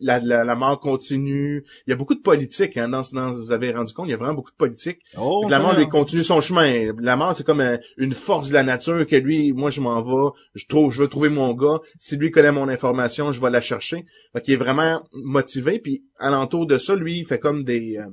la, 0.00 0.20
la, 0.20 0.44
la 0.44 0.54
mort 0.54 0.78
continue. 0.80 1.64
Il 1.86 1.90
y 1.90 1.92
a 1.92 1.96
beaucoup 1.96 2.14
de 2.14 2.20
politique, 2.20 2.76
hein, 2.76 2.88
dans, 2.88 3.02
ce- 3.02 3.14
dans 3.14 3.32
vous 3.32 3.52
avez 3.52 3.72
rendu 3.72 3.92
compte, 3.92 4.06
il 4.06 4.12
y 4.12 4.14
a 4.14 4.16
vraiment 4.16 4.34
beaucoup 4.34 4.52
de 4.52 4.56
politique. 4.56 4.98
Oh, 5.16 5.44
la 5.48 5.58
mort, 5.58 5.74
lui, 5.76 5.88
continue 5.88 6.22
son 6.24 6.40
chemin. 6.40 6.92
La 7.00 7.16
mort, 7.16 7.34
c'est 7.34 7.44
comme 7.44 7.60
euh, 7.60 7.76
une 7.96 8.12
force 8.12 8.48
de 8.48 8.54
la 8.54 8.62
nature 8.62 9.06
que 9.06 9.16
lui, 9.16 9.52
moi, 9.52 9.70
je 9.70 9.80
m'en 9.80 10.02
vais, 10.02 10.30
je 10.54 10.66
trouve, 10.66 10.92
je 10.92 11.02
veux 11.02 11.08
trouver 11.08 11.30
mon 11.30 11.52
gars. 11.54 11.80
Si 11.98 12.16
lui 12.16 12.30
connaît 12.30 12.52
mon 12.52 12.68
information, 12.68 13.32
je 13.32 13.40
vais 13.40 13.50
la 13.50 13.60
chercher. 13.60 14.04
Fait 14.32 14.40
qu'il 14.40 14.54
est 14.54 14.58
vraiment 14.58 15.02
motivé. 15.12 15.78
Puis, 15.80 16.04
alentour 16.18 16.66
de 16.66 16.78
ça, 16.78 16.94
lui, 16.96 17.18
il 17.20 17.26
fait 17.26 17.38
comme 17.38 17.64
des, 17.64 17.96
euh, 17.98 18.06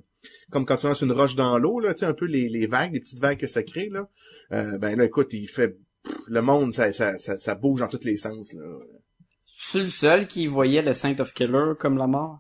comme 0.51 0.65
quand 0.65 0.77
tu 0.77 0.87
lances 0.87 1.01
une 1.01 1.11
roche 1.11 1.35
dans 1.35 1.57
l'eau, 1.59 1.79
là, 1.79 1.93
tu 1.93 1.99
sais, 1.99 2.05
un 2.05 2.13
peu 2.13 2.25
les, 2.25 2.49
les 2.49 2.67
vagues, 2.67 2.93
les 2.93 2.99
petites 2.99 3.19
vagues 3.19 3.37
que 3.39 3.47
ça 3.47 3.63
crée, 3.63 3.89
là. 3.91 4.07
Euh, 4.53 4.77
ben 4.77 4.97
là, 4.97 5.05
écoute, 5.05 5.29
il 5.33 5.47
fait, 5.47 5.77
pff, 6.03 6.15
le 6.27 6.41
monde, 6.41 6.73
ça, 6.73 6.91
ça, 6.93 7.17
ça, 7.17 7.37
ça 7.37 7.55
bouge 7.55 7.79
dans 7.79 7.87
tous 7.87 8.03
les 8.03 8.17
sens, 8.17 8.53
là. 8.53 8.63
Tu 9.69 9.83
le 9.83 9.89
seul 9.89 10.27
qui 10.27 10.47
voyait 10.47 10.81
le 10.81 10.93
Saint 10.93 11.17
of 11.19 11.33
Killer 11.33 11.73
comme 11.79 11.97
la 11.97 12.07
mort? 12.07 12.39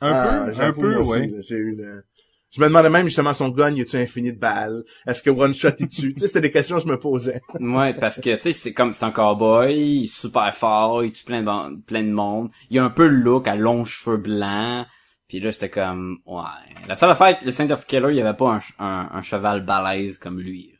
Un 0.00 0.12
Ah, 0.12 0.46
peu, 0.50 0.62
un 0.62 0.72
peu, 0.72 1.00
ouais. 1.02 1.32
J'ai 1.40 1.56
eu 1.56 1.74
le... 1.76 2.04
Je 2.50 2.60
me 2.60 2.66
demandais 2.66 2.90
même 2.90 3.06
justement 3.08 3.34
son 3.34 3.48
gun, 3.48 3.74
y 3.74 3.80
a-tu 3.80 3.96
infini 3.96 4.32
de 4.32 4.38
balles? 4.38 4.84
Est-ce 5.08 5.22
que 5.24 5.30
one 5.30 5.52
shot 5.54 5.70
est 5.70 5.86
dessus? 5.86 6.14
tu 6.14 6.20
sais, 6.20 6.28
c'était 6.28 6.40
des 6.42 6.52
questions 6.52 6.76
que 6.76 6.82
je 6.82 6.88
me 6.88 6.98
posais. 7.00 7.40
Ouais, 7.60 7.92
parce 7.94 8.20
que, 8.20 8.36
tu 8.36 8.42
sais, 8.42 8.52
c'est 8.52 8.72
comme, 8.72 8.92
c'est 8.92 9.04
un 9.04 9.10
cowboy, 9.10 9.74
il 9.74 10.04
est 10.04 10.06
super 10.06 10.54
fort, 10.54 11.02
il 11.02 11.10
tue 11.10 11.24
plein 11.24 11.42
de, 11.42 11.80
plein 11.80 12.04
de 12.04 12.12
monde. 12.12 12.50
Il 12.70 12.78
a 12.78 12.84
un 12.84 12.90
peu 12.90 13.08
le 13.08 13.16
look 13.16 13.48
à 13.48 13.56
longs 13.56 13.84
cheveux 13.84 14.18
blancs. 14.18 14.86
Puis 15.26 15.40
là, 15.40 15.50
j'étais 15.50 15.70
comme, 15.70 16.18
ouais. 16.26 16.42
La 16.86 16.94
seule 16.94 17.10
affaire, 17.10 17.38
le 17.44 17.50
Saint 17.50 17.68
of 17.70 17.86
Killer, 17.86 18.08
il 18.10 18.16
y 18.16 18.20
avait 18.20 18.36
pas 18.36 18.52
un, 18.52 18.60
un, 18.78 19.08
un 19.12 19.22
cheval 19.22 19.64
balèze 19.64 20.18
comme 20.18 20.38
lui. 20.38 20.72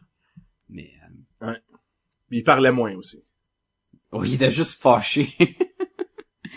Mais, 0.69 0.93
euh, 1.43 1.55
Il 2.31 2.45
parlait 2.45 2.71
moins 2.71 2.95
aussi. 2.95 3.24
Oh, 4.15 4.25
il 4.25 4.35
était 4.35 4.51
juste 4.51 4.81
fâché. 4.81 5.35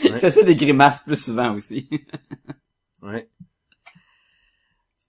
il 0.03 0.11
Ouais. 0.11 0.19
faisait 0.19 0.43
des 0.43 0.55
grimaces 0.55 1.01
plus 1.03 1.21
souvent 1.21 1.53
aussi. 1.55 1.89
Ouais. 3.01 3.29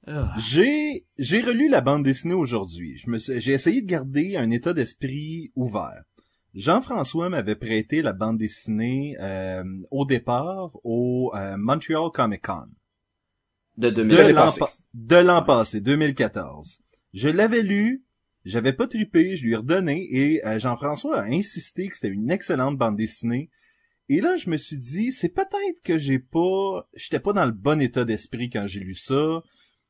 Ah. 0.07 0.33
J'ai 0.39 1.07
j'ai 1.19 1.41
relu 1.43 1.69
la 1.69 1.81
bande 1.83 2.03
dessinée 2.03 2.35
aujourd'hui. 2.35 2.97
Je 2.97 3.11
me 3.11 3.19
suis- 3.19 3.41
j'ai 3.41 3.53
essayé 3.53 3.83
de 3.83 3.87
garder 3.87 4.37
un 4.37 4.51
état 4.51 4.73
d'esprit 4.73 5.53
ouvert. 5.55 6.03
Jean-François 6.55 7.29
m'avait 7.29 7.57
prêté 7.57 8.01
la 8.01 8.13
bande 8.15 8.39
dessinée 8.39 9.17
euh, 9.21 9.63
au 9.91 10.07
départ 10.07 10.71
au 10.83 11.31
euh, 11.35 11.57
Montreal 11.59 12.11
Comic 12.13 12.43
Con 12.47 12.69
De 13.77 13.91
de 13.91 13.95
2000. 13.97 14.17
l'année 14.17 14.33
l'an 14.33 14.45
passée. 14.47 14.61
pa- 14.61 14.71
de 14.95 15.17
l'an 15.17 15.43
passé, 15.43 15.81
2014. 15.83 16.79
Je 17.13 17.29
l'avais 17.29 17.63
lu, 17.63 18.05
J'avais 18.49 18.73
pas 18.73 18.87
trippé, 18.87 19.37
je 19.37 19.45
lui 19.45 19.53
ai 19.53 19.57
redonné 19.57 20.07
et 20.11 20.47
euh, 20.47 20.59
Jean-François 20.59 21.21
a 21.21 21.25
insisté 21.25 21.89
que 21.89 21.95
c'était 21.97 22.09
une 22.09 22.31
excellente 22.31 22.77
bande 22.79 22.97
dessinée. 22.97 23.51
Et 24.09 24.21
là, 24.23 24.37
je 24.37 24.49
me 24.49 24.57
suis 24.57 24.79
dit, 24.79 25.13
c'est 25.13 25.29
peut-être 25.29 25.83
que 25.85 25.99
j'ai 25.99 26.19
pas, 26.19 26.89
j'étais 26.95 27.21
pas 27.21 27.35
dans 27.35 27.45
le 27.45 27.53
bon 27.53 27.81
état 27.81 28.05
d'esprit 28.07 28.49
quand 28.49 28.67
j'ai 28.67 28.81
lu 28.81 28.95
ça. 28.95 29.43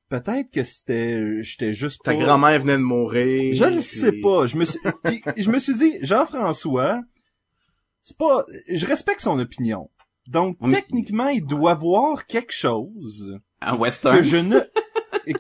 Peut-être 0.09 0.51
que 0.51 0.65
c'était, 0.65 1.43
j'étais 1.43 1.73
juste 1.73 2.01
Ta 2.03 2.15
pas... 2.15 2.19
grand-mère 2.19 2.61
venait 2.61 2.79
de 2.79 2.83
mourir. 2.83 3.55
Je 3.55 3.65
le 3.65 3.71
puis- 3.73 3.81
sais 3.83 4.13
pas. 4.13 4.47
Je 4.47 4.57
me 4.57 4.65
suis, 4.65 4.79
puis 5.05 5.23
je 5.37 5.51
me 5.51 5.59
suis 5.59 5.75
dit, 5.77 5.99
Jean-François, 6.03 7.01
c'est 8.03 8.17
pas, 8.17 8.45
je 8.69 8.87
respecte 8.87 9.21
son 9.21 9.39
opinion. 9.39 9.91
Donc, 10.27 10.57
Oui. 10.61 10.73
techniquement, 10.73 11.29
il 11.29 11.45
doit 11.45 11.75
voir 11.75 12.27
quelque 12.27 12.53
chose 12.53 13.39
Un 13.61 13.77
western. 13.77 14.17
que 14.17 14.23
je 14.23 14.37
ne, 14.39 14.59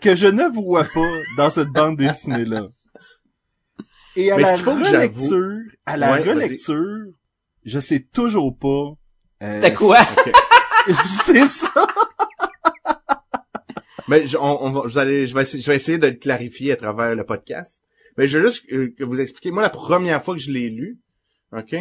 que 0.01 0.15
je 0.15 0.27
ne 0.29 0.45
vois 0.45 0.85
pas 0.85 1.11
dans 1.37 1.51
cette 1.51 1.69
bande 1.69 1.97
dessinée-là. 1.97 2.67
Et 4.21 4.33
à 4.33 4.37
Mais 4.37 4.43
ce 4.43 4.49
la 4.49 4.55
qu'il 4.57 4.65
faut 4.65 4.77
que 4.77 4.85
j'avoue- 4.85 5.29
relecture, 5.29 5.73
à 5.87 5.97
la 5.97 6.13
Ouais, 6.13 6.19
relecture, 6.23 7.07
je 7.65 7.79
sais 7.79 8.01
toujours 8.13 8.57
pas. 8.59 8.95
euh, 9.47 9.55
C'était 9.61 9.75
quoi? 9.75 9.99
C'est 11.25 11.47
ça. 11.47 11.87
Mais 14.09 14.27
je, 14.27 14.37
on, 14.39 14.65
on 14.65 14.71
va, 14.71 14.81
vous 14.83 14.99
allez, 14.99 15.27
je 15.27 15.35
vais 15.35 15.43
essayer, 15.43 15.63
je 15.63 15.71
vais 15.71 15.77
essayer 15.77 15.99
de 15.99 16.07
le 16.07 16.15
clarifier 16.15 16.73
à 16.73 16.77
travers 16.77 17.15
le 17.15 17.25
podcast. 17.25 17.81
Mais 18.17 18.27
je 18.27 18.39
veux 18.39 18.49
juste 18.49 18.65
euh, 18.73 18.93
que 18.97 19.05
vous 19.05 19.21
expliquer. 19.21 19.51
Moi, 19.51 19.63
la 19.63 19.71
première 19.71 20.23
fois 20.25 20.35
que 20.35 20.41
je 20.41 20.51
l'ai 20.51 20.71
lu, 20.71 20.99
ok, 21.57 21.77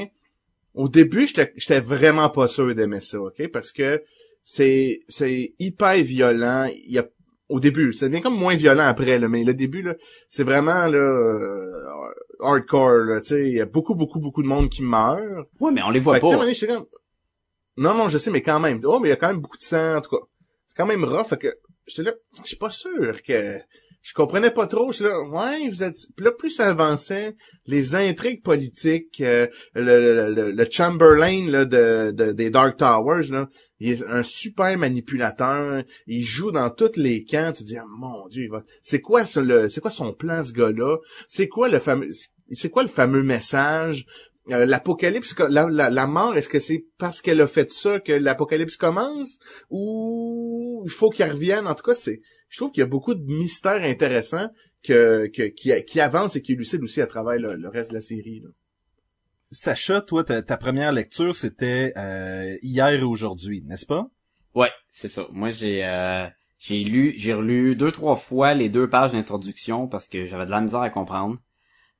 au 0.73 0.89
début, 0.89 1.25
j'étais, 1.25 1.53
j'étais 1.55 1.79
vraiment 1.79 2.29
pas 2.29 2.47
sûr 2.47 2.73
d'aimer 2.75 3.01
ça, 3.01 3.19
ok, 3.19 3.47
parce 3.51 3.71
que 3.71 4.03
c'est, 4.43 4.99
c'est 5.07 5.53
hyper 5.57 5.95
violent. 6.03 6.67
Il 6.85 6.91
y 6.91 6.99
a, 6.99 7.07
au 7.49 7.59
début, 7.61 7.93
ça 7.93 8.09
devient 8.09 8.21
comme 8.21 8.37
moins 8.37 8.55
violent 8.57 8.85
après, 8.85 9.17
là, 9.17 9.27
mais 9.29 9.43
le 9.45 9.53
début, 9.53 9.81
là, 9.81 9.95
c'est 10.29 10.43
vraiment 10.43 10.85
là, 10.87 10.97
euh, 10.97 12.11
hardcore, 12.39 13.05
là, 13.05 13.21
tu 13.21 13.27
sais, 13.29 13.47
il 13.49 13.55
y 13.55 13.61
a 13.61 13.65
beaucoup, 13.65 13.95
beaucoup, 13.95 14.19
beaucoup 14.19 14.43
de 14.43 14.47
monde 14.47 14.69
qui 14.69 14.83
meurt. 14.83 15.47
Ouais, 15.59 15.71
mais 15.71 15.81
on 15.83 15.89
les 15.89 15.99
voit 15.99 16.15
Fait 16.15 16.21
pas. 16.21 16.35
donné, 16.37 16.53
comme... 16.55 16.85
Non, 17.77 17.93
non, 17.93 18.09
je 18.09 18.17
sais, 18.17 18.31
mais 18.31 18.41
quand 18.41 18.59
même. 18.59 18.79
Oh, 18.83 18.99
mais 18.99 19.09
il 19.09 19.11
y 19.11 19.13
a 19.13 19.17
quand 19.17 19.27
même 19.27 19.41
beaucoup 19.41 19.57
de 19.57 19.63
sang, 19.63 19.97
en 19.97 20.01
tout 20.01 20.09
cas. 20.15 20.23
C'est 20.65 20.75
quand 20.75 20.85
même 20.85 21.03
rough, 21.05 21.27
fait 21.27 21.37
que 21.37 21.53
j'étais 21.85 22.03
là, 22.03 22.13
je 22.41 22.47
suis 22.47 22.57
pas 22.57 22.69
sûr 22.69 23.21
que... 23.23 23.59
Je 24.03 24.13
comprenais 24.13 24.51
pas 24.51 24.67
trop, 24.67 24.91
j'étais 24.93 25.09
là, 25.09 25.19
ouais, 25.21 25.67
vous 25.67 25.83
êtes... 25.83 25.95
Puis 26.15 26.25
là, 26.25 26.31
plus 26.31 26.51
ça 26.51 26.69
avançait, 26.69 27.35
les 27.65 27.93
intrigues 27.95 28.41
politiques, 28.41 29.19
euh, 29.19 29.47
le, 29.73 29.83
le, 29.83 30.33
le, 30.33 30.51
le 30.51 30.67
Chamberlain 30.71 31.45
là, 31.49 31.65
de, 31.65 32.11
de- 32.11 32.31
des 32.31 32.49
Dark 32.49 32.77
Towers, 32.77 33.27
là, 33.31 33.49
il 33.79 33.91
est 33.91 34.03
un 34.07 34.23
super 34.23 34.77
manipulateur, 34.77 35.83
il 36.07 36.23
joue 36.23 36.51
dans 36.51 36.69
tous 36.69 36.97
les 36.97 37.23
camps, 37.23 37.53
tu 37.53 37.63
dis, 37.63 37.77
ah, 37.77 37.85
mon 37.87 38.27
dieu, 38.27 38.47
va... 38.49 38.63
C'est 38.81 39.01
quoi 39.01 39.23
le... 39.35 39.69
C'est 39.69 39.81
quoi 39.81 39.91
son 39.91 40.13
plan, 40.13 40.43
ce 40.43 40.53
gars-là? 40.53 40.97
C'est 41.27 41.47
quoi 41.47 41.69
le 41.69 41.79
fameux... 41.79 43.23
Message? 43.23 44.05
Euh, 44.51 44.65
l'apocalypse, 44.65 45.35
la, 45.49 46.07
mort, 46.07 46.37
est-ce 46.37 46.47
que 46.47 46.59
c'est 46.59 46.85
parce 46.97 47.21
qu'elle 47.21 47.41
a 47.41 47.47
fait 47.47 47.69
ça 47.69 47.99
que 47.99 48.13
l'apocalypse 48.13 48.77
commence? 48.77 49.39
Ou 49.69 50.83
il 50.85 50.91
faut 50.91 51.09
qu'elle 51.09 51.31
revienne? 51.31 51.67
En 51.67 51.75
tout 51.75 51.83
cas, 51.83 51.95
c'est, 51.95 52.21
je 52.47 52.57
trouve 52.57 52.71
qu'il 52.71 52.81
y 52.81 52.83
a 52.83 52.87
beaucoup 52.87 53.13
de 53.13 53.25
mystères 53.25 53.83
intéressants 53.83 54.49
qui, 54.81 54.93
avancent 55.99 56.35
et 56.37 56.41
qui 56.41 56.53
élucident 56.53 56.83
aussi 56.83 57.01
à 57.01 57.07
travers 57.07 57.37
le, 57.37 57.67
reste 57.67 57.89
de 57.89 57.95
la 57.95 58.01
série. 58.01 58.41
Sacha, 59.49 60.01
toi, 60.01 60.23
ta, 60.23 60.57
première 60.57 60.91
lecture, 60.91 61.35
c'était 61.35 61.93
euh, 61.97 62.57
hier 62.61 62.89
et 62.89 63.03
aujourd'hui, 63.03 63.61
n'est-ce 63.65 63.85
pas? 63.85 64.07
Ouais, 64.53 64.71
c'est 64.91 65.07
ça. 65.07 65.25
Moi, 65.31 65.51
j'ai 65.51 65.85
euh, 65.85 66.27
j'ai 66.57 66.83
lu, 66.83 67.13
j'ai 67.17 67.33
relu 67.33 67.75
deux 67.75 67.91
trois 67.91 68.15
fois 68.15 68.53
les 68.53 68.69
deux 68.69 68.89
pages 68.89 69.13
d'introduction 69.13 69.87
parce 69.87 70.07
que 70.07 70.25
j'avais 70.25 70.45
de 70.45 70.51
la 70.51 70.61
misère 70.61 70.81
à 70.81 70.89
comprendre. 70.89 71.37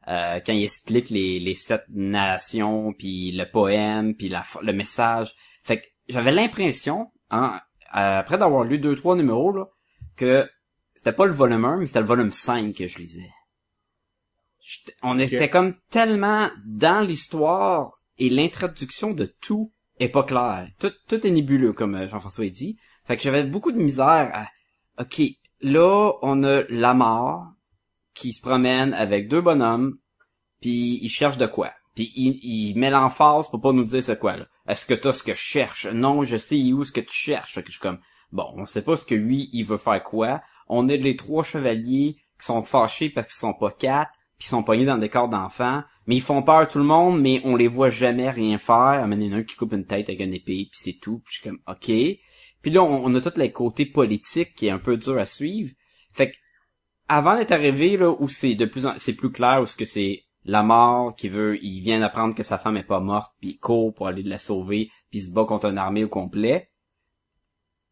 Euh, 0.08 0.40
quand 0.46 0.54
il 0.54 0.64
explique 0.64 1.10
les, 1.10 1.40
les 1.40 1.56
sept 1.56 1.84
nations, 1.90 2.94
puis 2.94 3.32
le 3.32 3.46
poème, 3.46 4.16
puis 4.16 4.30
la, 4.30 4.44
le 4.62 4.74
message. 4.74 5.34
Fait 5.64 5.82
que 5.82 5.88
j'avais 6.10 6.32
l'impression, 6.32 7.12
hein, 7.30 7.60
après 7.92 8.38
d'avoir 8.38 8.64
lu 8.64 8.80
deux 8.80 8.96
trois 8.96 9.16
numéros, 9.16 9.52
là, 9.54 9.70
que 10.16 10.50
c'était 10.96 11.14
pas 11.14 11.26
le 11.26 11.34
volume 11.34 11.64
1, 11.64 11.78
mais 11.78 11.88
c'était 11.88 12.00
le 12.00 12.06
volume 12.06 12.32
5 12.32 12.74
que 12.74 12.88
je 12.88 12.98
lisais. 12.98 13.30
On 15.02 15.20
était 15.20 15.50
comme 15.50 15.76
tellement 15.90 16.50
dans 16.66 17.06
l'histoire 17.06 17.92
et 18.18 18.30
l'introduction 18.30 19.12
de 19.12 19.26
tout 19.42 19.72
est 20.00 20.10
pas 20.10 20.24
clair. 20.24 20.70
Tout, 20.80 20.94
tout 21.08 21.26
est 21.26 21.32
nébuleux, 21.32 21.74
comme 21.74 21.96
euh, 21.96 22.08
Jean-François 22.08 22.46
a 22.46 22.50
dit. 22.50 22.78
Fait 23.06 23.16
que 23.16 23.24
j'avais 23.24 23.44
beaucoup 23.44 23.72
de 23.72 23.80
misère 23.80 24.30
à... 24.34 24.48
OK, 25.02 25.22
là, 25.62 26.14
on 26.22 26.44
a 26.44 26.64
la 26.70 26.94
mort 26.94 27.48
qui 28.14 28.34
se 28.34 28.42
promène 28.42 28.94
avec 28.94 29.28
deux 29.28 29.42
bonhommes, 29.42 29.98
puis 30.62 31.00
il 31.02 31.10
cherche 31.10 31.38
de 31.38 31.46
quoi. 31.46 31.72
Puis 31.96 32.12
il, 32.16 32.40
il 32.44 32.78
met 32.78 32.90
l'emphase 32.90 33.48
pour 33.50 33.62
pas 33.62 33.74
nous 33.74 33.86
dire 33.86 34.04
c'est 34.04 34.20
quoi, 34.20 34.38
là. 34.38 34.46
Est-ce 34.68 34.86
que 34.86 34.94
t'as 34.94 35.14
ce 35.14 35.24
que 35.24 35.34
je 35.34 35.40
cherche? 35.40 35.88
Non, 35.88 36.24
je 36.24 36.38
sais 36.38 36.62
où 36.74 36.84
ce 36.84 36.92
que 36.92 37.02
tu 37.02 37.14
cherches. 37.14 37.54
Fait 37.54 37.62
que 37.62 37.68
je 37.68 37.74
suis 37.74 37.82
comme, 37.82 38.00
bon, 38.32 38.52
on 38.56 38.66
sait 38.66 38.82
pas 38.82 38.98
ce 38.98 39.06
que 39.06 39.16
lui, 39.16 39.50
il 39.54 39.64
veut 39.64 39.78
faire 39.78 40.04
quoi. 40.04 40.42
On 40.68 40.90
est 40.90 40.98
les 40.98 41.16
trois 41.16 41.44
chevaliers 41.44 42.18
qui 42.40 42.46
sont 42.46 42.62
fâchés 42.62 43.10
parce 43.10 43.28
qu'ils 43.28 43.40
sont 43.40 43.54
pas 43.54 43.72
quatre, 43.72 44.12
puis 44.38 44.48
sont 44.48 44.64
pognés 44.64 44.86
dans 44.86 44.98
des 44.98 45.10
corps 45.10 45.30
d'enfants. 45.30 45.84
Mais 46.06 46.16
ils 46.16 46.22
font 46.22 46.42
peur 46.42 46.58
à 46.58 46.66
tout 46.66 46.78
le 46.78 46.86
monde, 46.86 47.20
mais 47.22 47.42
on 47.44 47.56
les 47.56 47.68
voit 47.68 47.90
jamais 47.90 48.30
rien 48.30 48.58
faire. 48.58 49.04
Il 49.06 49.14
y 49.14 49.28
en 49.28 49.34
a 49.34 49.36
un 49.38 49.44
qui 49.44 49.56
coupe 49.56 49.74
une 49.74 49.86
tête 49.86 50.10
avec 50.10 50.22
une 50.22 50.34
épée, 50.34 50.68
puis 50.72 50.80
c'est 50.80 51.00
tout. 51.02 51.20
Puis 51.26 51.36
je 51.36 51.42
suis 51.42 51.50
comme, 51.50 51.60
OK. 51.68 51.92
Puis 52.62 52.72
là, 52.72 52.84
on, 52.84 53.14
a 53.14 53.22
tout 53.22 53.32
le 53.36 53.48
côté 53.50 53.86
politique 53.86 54.56
qui 54.56 54.68
est 54.68 54.72
un 54.72 54.80
peu 54.80 54.98
dur 54.98 55.18
à 55.18 55.26
suivre. 55.26 55.72
Fait 56.12 56.32
que, 56.32 56.38
avant 57.08 57.36
d'être 57.36 57.52
arrivé, 57.52 57.98
là, 57.98 58.16
où 58.20 58.28
c'est 58.28 58.56
de 58.56 58.66
plus 58.66 58.86
en, 58.86 58.94
c'est 58.98 59.16
plus 59.16 59.32
clair, 59.32 59.62
où 59.62 59.66
ce 59.66 59.76
que 59.76 59.86
c'est 59.86 60.24
la 60.44 60.64
mort 60.64 61.16
qui 61.16 61.30
veut, 61.30 61.62
il 61.64 61.82
vient 61.82 62.00
d'apprendre 62.00 62.34
que 62.34 62.44
sa 62.44 62.58
femme 62.58 62.78
est 62.78 62.84
pas 62.84 63.00
morte, 63.00 63.34
puis 63.40 63.52
il 63.52 63.60
court 63.60 63.94
pour 63.94 64.08
aller 64.08 64.24
la 64.24 64.38
sauver, 64.38 64.90
puis 65.10 65.20
il 65.20 65.24
se 65.24 65.32
bat 65.32 65.46
contre 65.46 65.68
une 65.68 65.78
armée 65.78 66.04
au 66.06 66.10
complet. 66.10 66.72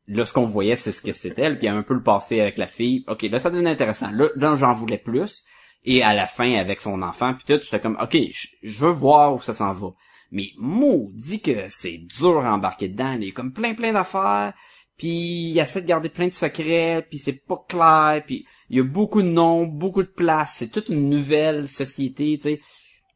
Là, 0.08 0.26
ce 0.26 0.34
qu'on 0.34 0.46
voyait, 0.46 0.76
c'est 0.76 0.92
ce 0.92 1.02
que 1.02 1.14
c'était, 1.14 1.50
puis 1.52 1.64
il 1.64 1.66
y 1.66 1.70
a 1.70 1.76
un 1.76 1.84
peu 1.84 1.94
le 1.94 2.04
passé 2.04 2.40
avec 2.40 2.58
la 2.58 2.68
fille. 2.68 3.04
Ok, 3.08 3.24
là, 3.24 3.40
ça 3.40 3.50
devient 3.50 3.68
intéressant. 3.68 4.12
Là, 4.12 4.30
là 4.36 4.56
j'en 4.56 4.72
voulais 4.74 5.00
plus. 5.00 5.44
Et 5.86 6.04
à 6.04 6.14
la 6.14 6.28
fin, 6.28 6.56
avec 6.56 6.82
son 6.82 7.02
enfant, 7.02 7.34
puis 7.34 7.46
tout, 7.46 7.62
j'étais 7.64 7.80
comme, 7.80 7.98
ok, 8.02 8.18
je 8.64 8.80
veux 8.80 8.92
voir 8.92 9.36
où 9.36 9.40
ça 9.40 9.54
s'en 9.54 9.72
va. 9.72 9.90
Mais 10.32 10.50
maudit 10.58 11.40
que 11.40 11.66
c'est 11.70 12.00
dur 12.18 12.44
à 12.44 12.54
embarquer 12.54 12.90
dedans. 12.90 13.14
Il 13.14 13.26
y 13.26 13.30
a 13.30 13.32
comme 13.32 13.54
plein, 13.54 13.76
plein 13.76 13.94
d'affaires. 13.94 14.54
Puis 14.98 15.52
il 15.52 15.60
essaie 15.60 15.82
de 15.82 15.88
garder 15.88 16.10
plein 16.10 16.28
de 16.28 16.34
secrets, 16.34 17.06
puis 17.08 17.20
c'est 17.20 17.46
pas 17.46 17.64
clair, 17.68 18.24
puis 18.26 18.46
il 18.70 18.78
y 18.78 18.80
a 18.80 18.84
beaucoup 18.84 19.22
de 19.22 19.28
noms, 19.28 19.66
beaucoup 19.66 20.04
de 20.04 20.08
places, 20.08 20.56
c'est 20.56 20.72
toute 20.72 20.88
une 20.88 21.10
nouvelle 21.10 21.68
société, 21.68 22.38
tu 22.38 22.44
sais. 22.44 22.62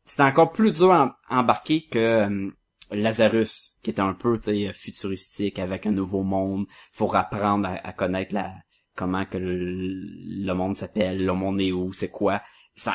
C'est 0.06 0.24
encore 0.24 0.52
plus 0.52 0.74
dur 0.74 0.92
à 0.92 1.18
embarquer 1.30 1.86
que 1.86 2.00
euh, 2.00 2.52
Lazarus, 2.92 3.78
qui 3.82 3.92
est 3.92 4.00
un 4.00 4.14
peu, 4.14 4.40
futuristique, 4.74 5.60
avec 5.60 5.86
un 5.86 5.92
nouveau 5.92 6.24
monde. 6.24 6.66
Faut 6.92 7.14
apprendre 7.16 7.68
à, 7.70 7.76
à 7.88 7.94
connaître 7.94 8.34
la 8.34 8.54
comment 8.96 9.24
que 9.24 9.38
le, 9.38 9.56
le 9.56 10.54
monde 10.54 10.76
s'appelle, 10.76 11.24
le 11.24 11.34
monde 11.34 11.62
est 11.62 11.72
où, 11.72 11.94
c'est 11.94 12.10
quoi. 12.10 12.42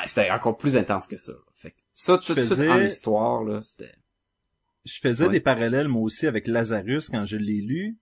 C'était 0.07 0.31
encore 0.31 0.57
plus 0.57 0.77
intense 0.77 1.07
que 1.07 1.17
ça. 1.19 1.33
là. 1.33 1.39
Fait 1.55 1.71
que 1.73 1.77
ça, 1.95 2.19
tout 2.19 2.35
de 2.35 2.41
suite 2.43 2.55
faisais- 2.55 2.69
en 2.71 2.81
histoire, 2.83 3.45
là, 3.45 3.63
c'était... 3.63 3.93
je 4.85 4.99
faisais 5.01 5.27
Ouais. 5.27 5.33
des 5.33 5.41
parallèles 5.41 5.89
moi 5.89 6.03
aussi 6.03 6.27
avec 6.27 6.47
Lazarus 6.47 7.09
quand 7.09 7.25
je 7.25 7.37
l'ai 7.37 7.61
lu. 7.61 7.99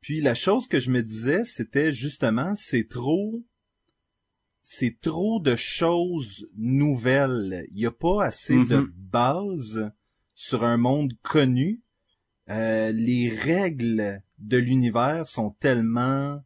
Puis 0.00 0.20
la 0.20 0.34
chose 0.34 0.66
que 0.66 0.78
je 0.78 0.90
me 0.90 1.02
disais, 1.02 1.44
c'était 1.44 1.92
justement, 1.92 2.54
c'est 2.54 2.88
trop, 2.88 3.42
c'est 4.62 4.98
trop 5.00 5.40
de 5.40 5.56
choses 5.56 6.48
nouvelles. 6.56 7.66
Il 7.70 7.76
n'y 7.76 7.86
a 7.86 7.90
pas 7.90 8.24
assez 8.24 8.54
de 8.64 8.76
Mhm. 8.78 8.92
base 8.96 9.90
sur 10.34 10.64
un 10.64 10.76
monde 10.76 11.12
connu. 11.22 11.82
Euh, 12.48 12.92
les 12.92 13.28
règles 13.28 14.22
de 14.38 14.56
l'univers 14.56 15.28
sont 15.28 15.50
tellement 15.60 16.42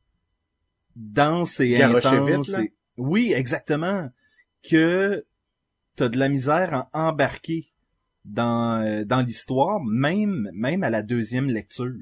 denses 0.96 1.60
et 1.60 1.70
Garoché 1.70 2.08
intenses. 2.08 2.46
vite, 2.48 2.56
là? 2.56 2.62
et- 2.64 2.72
Oui, 2.96 3.32
exactement. 3.34 4.10
Que 4.68 5.24
t'as 5.96 6.08
de 6.08 6.18
la 6.18 6.28
misère 6.28 6.72
à 6.74 6.88
embarquer 7.08 7.66
dans 8.24 8.82
euh, 8.82 9.04
dans 9.04 9.20
l'histoire, 9.20 9.80
même 9.84 10.48
même 10.54 10.82
à 10.82 10.90
la 10.90 11.02
deuxième 11.02 11.46
lecture. 11.46 11.92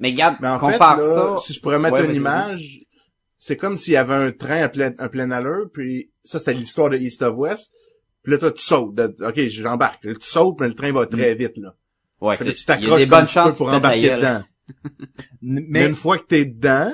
Mais 0.00 0.10
regarde, 0.10 0.36
Mais 0.40 0.48
en 0.48 0.58
fait, 0.58 0.72
compare 0.72 0.98
là, 0.98 1.36
ça... 1.36 1.38
si 1.38 1.52
je 1.52 1.60
pourrais 1.60 1.78
mettre 1.78 1.94
Ouais, 1.94 2.06
une 2.06 2.14
image, 2.14 2.84
c'est 3.36 3.56
comme 3.56 3.76
s'il 3.76 3.94
y 3.94 3.96
avait 3.96 4.14
un 4.14 4.30
train 4.32 4.62
à 4.62 4.68
plein, 4.68 4.92
à 4.98 5.08
pleine 5.08 5.32
allure, 5.32 5.70
puis 5.72 6.10
ça, 6.24 6.38
c'était 6.38 6.54
l'histoire 6.54 6.90
de 6.90 6.96
East 6.98 7.22
of 7.22 7.36
West. 7.36 7.72
Puis 8.22 8.32
là, 8.32 8.38
toi, 8.38 8.52
tu 8.52 8.62
sautes. 8.62 8.94
de- 8.94 9.16
OK, 9.26 9.46
j'embarque. 9.46 10.04
Là, 10.04 10.14
Tu 10.14 10.26
sautes, 10.28 10.56
mais 10.60 10.68
le 10.68 10.74
train 10.74 10.92
va 10.92 11.06
très 11.06 11.34
vite, 11.34 11.56
là. 11.56 11.74
Ouais, 12.20 12.36
Fait 12.36 12.44
que 12.46 12.50
c'est- 12.52 12.56
tu 12.56 12.62
il 12.64 12.68
y 12.68 12.72
a 12.72 12.76
t'accroches 12.76 13.02
des 13.04 13.08
comme 13.08 13.18
bonnes 13.20 13.26
tu 13.28 13.42
peux 13.42 13.54
pour 13.54 13.68
embarquer 13.72 14.10
dedans. 14.16 14.42
Mais 15.40 15.62
Mais 15.68 15.86
une 15.86 15.94
fois 15.94 16.18
que 16.18 16.24
t'es 16.26 16.44
dedans, 16.44 16.92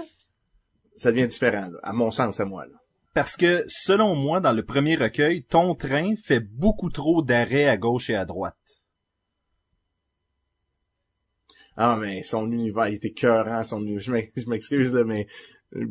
ça 0.96 1.10
devient 1.10 1.26
différent, 1.26 1.68
là, 1.72 1.78
à 1.82 1.92
mon 1.92 2.10
sens, 2.10 2.38
à 2.40 2.44
moi. 2.44 2.66
Là. 2.66 2.76
Parce 3.14 3.37
que 3.37 3.64
selon 3.68 4.14
moi, 4.16 4.40
dans 4.40 4.52
le 4.52 4.64
premier 4.64 4.97
recueil, 4.97 5.44
ton 5.44 5.75
train 5.75 6.14
fait 6.16 6.40
beaucoup 6.40 6.90
trop 6.90 7.23
d'arrêts 7.23 7.66
à 7.68 7.76
gauche 7.76 8.11
et 8.11 8.16
à 8.16 8.25
droite. 8.25 8.56
Ah, 11.76 11.97
mais 12.00 12.23
son 12.23 12.50
univers, 12.52 12.88
il 12.88 12.94
était 12.94 13.11
cœurant, 13.12 13.64
son 13.64 13.80
univers. 13.83 14.00
Je 14.02 14.12
m'ex- 14.12 14.33
je 14.37 14.49
m'excuse, 14.49 14.94
là, 14.94 15.04
mais 15.04 15.26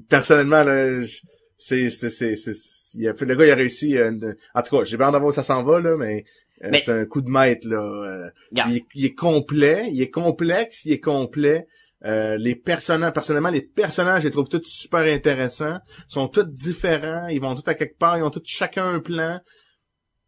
personnellement, 0.08 0.64
là, 0.64 1.04
je- 1.04 1.20
c'est, 1.58 1.90
c'est, 1.90 2.10
c'est, 2.10 2.38
c'est, 2.38 2.54
il 2.98 3.08
a 3.08 3.14
fait, 3.14 3.26
le 3.26 3.36
gars, 3.36 3.46
il 3.46 3.52
a 3.52 3.56
réussi, 3.56 3.98
euh, 3.98 4.12
une- 4.12 4.36
en 4.54 4.62
tout 4.62 4.78
cas, 4.78 4.84
j'ai 4.86 4.98
pas 4.98 5.06
hâte 5.06 5.14
de 5.14 5.18
voir 5.20 5.30
où 5.30 5.34
ça 5.34 5.44
s'en 5.44 5.64
va, 5.64 5.82
là, 5.82 5.98
mais, 5.98 6.24
euh, 6.64 6.70
Mais- 6.72 6.80
c'est 6.86 6.92
un 6.92 7.06
coup 7.06 7.22
de 7.22 7.30
maître, 7.30 7.68
là. 7.68 7.82
euh, 7.82 8.30
Regarde. 8.52 8.72
il, 8.72 8.78
est, 8.78 8.86
il 8.96 9.06
est 9.06 9.14
complet, 9.14 9.90
il 9.92 10.02
est 10.02 10.10
complexe, 10.10 10.86
il 10.86 10.94
est 10.94 11.00
complet. 11.02 11.68
Euh, 12.06 12.38
les 12.38 12.56
personnages, 12.56 13.14
personnellement, 13.14 13.50
les 13.50 13.62
personnages, 13.62 14.24
je 14.24 14.28
les 14.28 14.32
trouve 14.34 14.50
tous 14.50 14.66
super 14.66 15.02
intéressants. 15.02 15.80
sont 16.08 16.28
tous 16.28 16.44
différents. 16.44 17.28
Ils 17.28 17.40
vont 17.40 17.56
tous 17.56 17.70
à 17.70 17.76
quelque 17.76 17.98
part. 17.98 18.18
Ils 18.18 18.24
ont 18.24 18.30
tous 18.30 18.42
chacun 18.46 18.86
un 18.96 19.00
plan. 19.00 19.40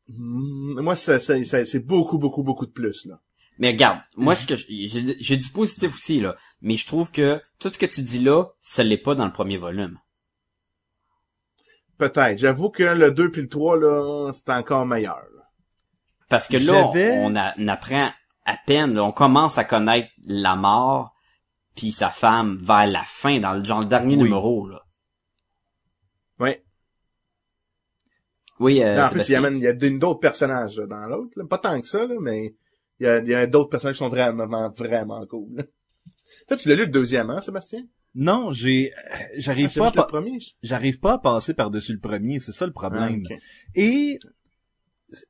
Mm, 0.07 0.81
Moi, 0.81 0.95
ça, 0.95 1.19
ça- 1.19 1.43
ça- 1.43 1.65
c'est 1.65 1.79
beaucoup, 1.79 2.17
beaucoup, 2.17 2.43
beaucoup 2.43 2.65
de 2.65 2.71
plus, 2.71 3.05
là. 3.05 3.19
Mais 3.57 3.69
regarde, 3.71 3.99
moi 4.17 4.35
ce 4.35 4.45
que 4.47 4.55
je- 4.57 4.65
j'ai 5.17 5.37
du 5.37 5.47
positif 5.49 5.93
aussi 5.95 6.19
là, 6.19 6.35
mais 6.61 6.75
je 6.75 6.85
trouve 6.85 7.09
que 7.11 7.41
tout 7.57 7.69
ce 7.69 7.77
que 7.77 7.85
tu 7.85 8.01
dis 8.01 8.19
là, 8.19 8.47
ça 8.59 8.83
l'est 8.83 8.97
pas 8.97 9.15
dans 9.15 9.25
le 9.25 9.31
premier 9.31 9.55
volume. 9.57 9.97
Peut-être. 11.97 12.37
J'avoue 12.37 12.69
que 12.69 12.83
le 12.83 13.11
2 13.11 13.31
puis 13.31 13.41
le 13.41 13.47
3, 13.47 13.77
là, 13.79 14.31
c'est 14.33 14.49
encore 14.49 14.85
meilleur. 14.85 15.15
là. 15.35 15.43
Parce 16.29 16.47
que 16.49 16.57
là, 16.57 16.91
on, 17.21 17.35
a- 17.37 17.53
on 17.57 17.67
apprend 17.69 18.11
à 18.45 18.57
peine, 18.67 18.93
là, 18.93 19.03
on 19.05 19.11
commence 19.13 19.57
à 19.57 19.63
connaître 19.63 20.09
la 20.25 20.55
mort 20.57 21.14
puis 21.75 21.91
sa 21.91 22.09
femme 22.09 22.57
vers 22.61 22.87
la 22.87 23.03
fin, 23.03 23.39
dans 23.39 23.53
le 23.53 23.63
genre 23.63 23.81
le 23.81 23.87
dernier 23.87 24.15
Oui. 24.15 24.23
numéro 24.23 24.67
là. 24.67 24.81
Ouais. 26.39 26.63
Oui, 28.59 28.81
euh, 28.81 28.95
Non, 28.95 29.03
en 29.03 29.09
plus, 29.09 29.17
il 29.17 29.21
y 29.21 29.25
Sébastien. 29.25 29.37
a, 29.37 29.41
même- 29.41 29.57
il 29.57 29.63
y 29.63 29.67
a 29.67 29.73
d'autres 29.73 30.19
personnages 30.19 30.77
là, 30.79 30.87
dans 30.87 31.07
l'autre. 31.07 31.37
là. 31.39 31.45
Pas 31.45 31.57
tant 31.57 31.79
que 31.81 31.87
ça, 31.87 32.05
là, 32.07 32.15
mais 32.21 32.55
il 32.99 33.05
y 33.05 33.09
a, 33.09 33.17
il 33.19 33.27
y 33.27 33.33
a 33.35 33.47
d'autres 33.47 33.69
personnages 33.69 33.95
qui 33.95 33.99
sont 34.03 34.09
vraiment, 34.09 34.69
vraiment 34.71 35.25
cool. 35.27 35.57
là. 35.57 35.63
Toi, 36.47 36.57
tu 36.57 36.69
l'as 36.69 36.75
lu 36.75 36.85
le 36.85 36.91
deuxième, 36.91 37.29
hein, 37.29 37.41
Sébastien? 37.41 37.85
Non, 38.13 38.53
j'ai, 38.53 38.93
j'arrive 39.35 39.69
Ah, 39.81 39.91
pas, 39.91 40.05
pa- 40.07 40.23
j'arrive 40.63 40.99
pas 40.99 41.13
à 41.13 41.17
passer 41.17 41.53
par-dessus 41.53 41.91
le 41.91 41.99
premier, 41.99 42.39
c'est 42.39 42.53
ça 42.53 42.65
le 42.65 42.71
Ah, 42.75 42.79
problème. 42.79 43.23
ok. 43.29 43.37
Et 43.75 44.19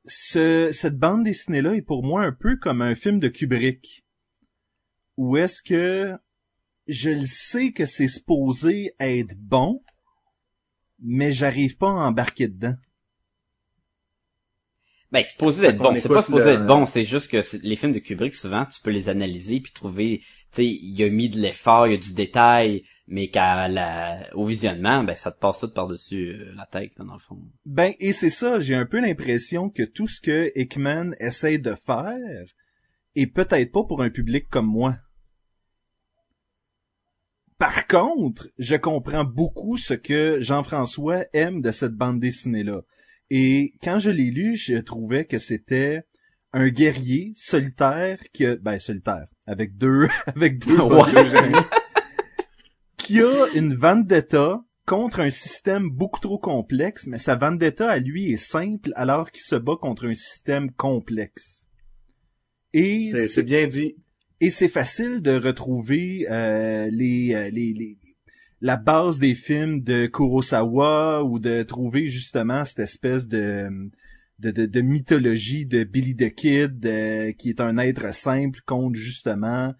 ce, 0.04 0.70
cette 0.72 0.96
bande 0.96 1.24
dessinée-là 1.24 1.74
est 1.74 1.82
pour 1.82 2.04
moi 2.04 2.22
un 2.22 2.32
peu 2.32 2.56
comme 2.56 2.82
un 2.82 2.94
film 2.94 3.18
de 3.18 3.26
Kubrick. 3.28 4.04
Où 5.16 5.36
est-ce 5.36 5.62
que 5.62 6.12
je 6.88 7.10
le 7.10 7.24
sais 7.26 7.72
que 7.72 7.86
c'est 7.86 8.08
supposé 8.08 8.92
être 9.00 9.34
bon, 9.38 9.82
mais 11.00 11.32
j'arrive 11.32 11.76
pas 11.76 11.88
à 11.88 12.08
embarquer 12.08 12.48
dedans. 12.48 12.74
Ben, 15.12 15.22
c'est 15.22 15.32
supposé 15.32 15.62
d'être 15.62 15.78
Fait 15.78 15.82
bon. 15.84 15.96
C'est 15.98 16.08
pas 16.08 16.22
supposé 16.22 16.44
le- 16.44 16.50
être 16.52 16.66
bon. 16.66 16.84
C'est 16.84 17.04
juste 17.04 17.30
que 17.30 17.42
les 17.64 17.76
films 17.76 17.92
de 17.92 18.00
Kubrick, 18.00 18.34
souvent, 18.34 18.66
tu 18.66 18.80
peux 18.80 18.90
les 18.90 19.08
analyser 19.08 19.60
puis 19.60 19.72
trouver, 19.72 20.18
tu 20.18 20.26
sais, 20.62 20.66
il 20.66 21.02
a 21.04 21.08
mis 21.10 21.28
de 21.28 21.38
l'effort, 21.40 21.86
il 21.86 21.92
y 21.92 21.94
a 21.94 21.98
du 21.98 22.12
détail, 22.12 22.82
mais 23.06 23.28
qu'à 23.28 23.68
la, 23.68 24.28
au 24.34 24.44
visionnement, 24.44 25.04
ben, 25.04 25.14
ça 25.14 25.30
te 25.30 25.38
passe 25.38 25.60
tout 25.60 25.70
par-dessus 25.70 26.34
euh, 26.34 26.52
la 26.56 26.66
tête, 26.66 26.92
là, 26.98 27.04
dans 27.04 27.12
le 27.12 27.20
fond. 27.20 27.38
Ben, 27.64 27.92
et 28.00 28.12
c'est 28.12 28.30
ça, 28.30 28.58
j'ai 28.58 28.74
un 28.74 28.84
peu 28.84 29.00
l'impression 29.00 29.70
que 29.70 29.84
tout 29.84 30.08
ce 30.08 30.20
que 30.20 30.50
Hickman 30.56 31.12
essaie 31.20 31.58
de 31.58 31.74
faire 31.86 32.46
est 33.14 33.26
peut-être 33.28 33.70
pas 33.70 33.84
pour 33.84 34.02
un 34.02 34.10
public 34.10 34.46
comme 34.50 34.66
moi. 34.66 34.96
Par 37.58 37.86
contre, 37.86 38.48
je 38.58 38.76
comprends 38.76 39.24
beaucoup 39.24 39.78
ce 39.78 39.94
que 39.94 40.38
Jean-François 40.40 41.24
aime 41.32 41.62
de 41.62 41.70
cette 41.70 41.94
bande 41.94 42.20
dessinée-là. 42.20 42.82
Et 43.30 43.72
quand 43.82 43.98
je 43.98 44.10
l'ai 44.10 44.30
lu, 44.30 44.56
je 44.56 44.76
trouvais 44.76 45.24
que 45.24 45.38
c'était 45.38 46.02
un 46.52 46.68
guerrier 46.68 47.32
solitaire 47.34 48.18
qui 48.32 48.46
a, 48.46 48.56
ben, 48.56 48.78
solitaire, 48.78 49.26
avec 49.46 49.76
deux, 49.76 50.08
avec 50.26 50.58
deux, 50.64 50.78
Ouais. 50.80 51.12
deux 51.12 51.34
amis, 51.34 51.56
qui 52.96 53.20
a 53.20 53.46
une 53.54 53.74
vendetta 53.74 54.62
contre 54.86 55.20
un 55.20 55.30
système 55.30 55.90
beaucoup 55.90 56.20
trop 56.20 56.38
complexe, 56.38 57.06
mais 57.08 57.18
sa 57.18 57.34
vendetta 57.36 57.90
à 57.90 57.98
lui 57.98 58.32
est 58.32 58.36
simple 58.36 58.92
alors 58.94 59.30
qu'il 59.30 59.42
se 59.42 59.56
bat 59.56 59.76
contre 59.80 60.06
un 60.06 60.14
système 60.14 60.70
complexe. 60.70 61.68
Et 62.72 63.10
c'est 63.28 63.42
bien 63.42 63.66
dit. 63.66 63.96
Et 64.40 64.50
c'est 64.50 64.68
facile 64.68 65.20
de 65.22 65.32
retrouver 65.32 66.26
euh, 66.30 66.88
les, 66.90 67.34
euh, 67.34 67.50
les, 67.50 67.96
la 68.60 68.76
base 68.76 69.18
des 69.18 69.34
films 69.34 69.82
de 69.82 70.06
Kurosawa 70.06 71.24
ou 71.24 71.38
de 71.38 71.62
trouver 71.62 72.06
justement 72.06 72.64
cette 72.64 72.80
espèce 72.80 73.26
de 73.28 73.68
de, 74.38 74.80
mythologie 74.82 75.64
de 75.64 75.84
Billy 75.84 76.14
the 76.14 76.34
Kid 76.34 76.84
euh, 76.84 77.32
qui 77.32 77.48
est 77.48 77.60
un 77.60 77.78
être 77.78 78.14
simple 78.14 78.60
contre 78.66 78.96
justement 78.96 79.72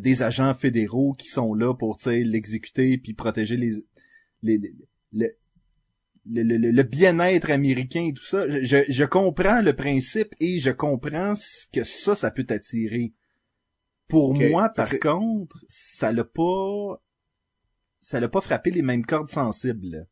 des 0.00 0.22
agents 0.22 0.54
fédéraux 0.54 1.14
qui 1.14 1.26
sont 1.26 1.52
là 1.52 1.74
pour 1.74 1.98
l'exécuter 2.06 2.96
puis 2.96 3.12
protéger 3.12 3.56
les, 3.56 3.72
les, 4.42 4.60
les- 5.12 5.36
le, 6.26 6.42
le, 6.42 6.70
le- 6.70 6.82
bien-être 6.84 7.50
américain 7.50 8.04
et 8.08 8.12
tout 8.12 8.24
ça. 8.24 8.46
Je, 8.62 9.04
comprends 9.04 9.60
le 9.60 9.72
principe 9.74 10.34
et 10.40 10.58
je 10.58 10.70
comprends 10.70 11.34
que 11.72 11.84
ça, 11.84 12.14
ça 12.14 12.30
peut 12.30 12.44
t'attirer. 12.44 13.12
Pour 14.08 14.34
moi, 14.34 14.68
par 14.68 14.88
contre, 15.00 15.56
ça 15.68 16.12
l'a 16.12 16.24
pas, 16.24 17.00
ça 18.00 18.20
l'a 18.20 18.28
pas 18.28 18.40
frappé 18.40 18.70
les 18.70 18.82
mêmes 18.82 19.04
cordes 19.04 19.28
sensibles. 19.28 20.06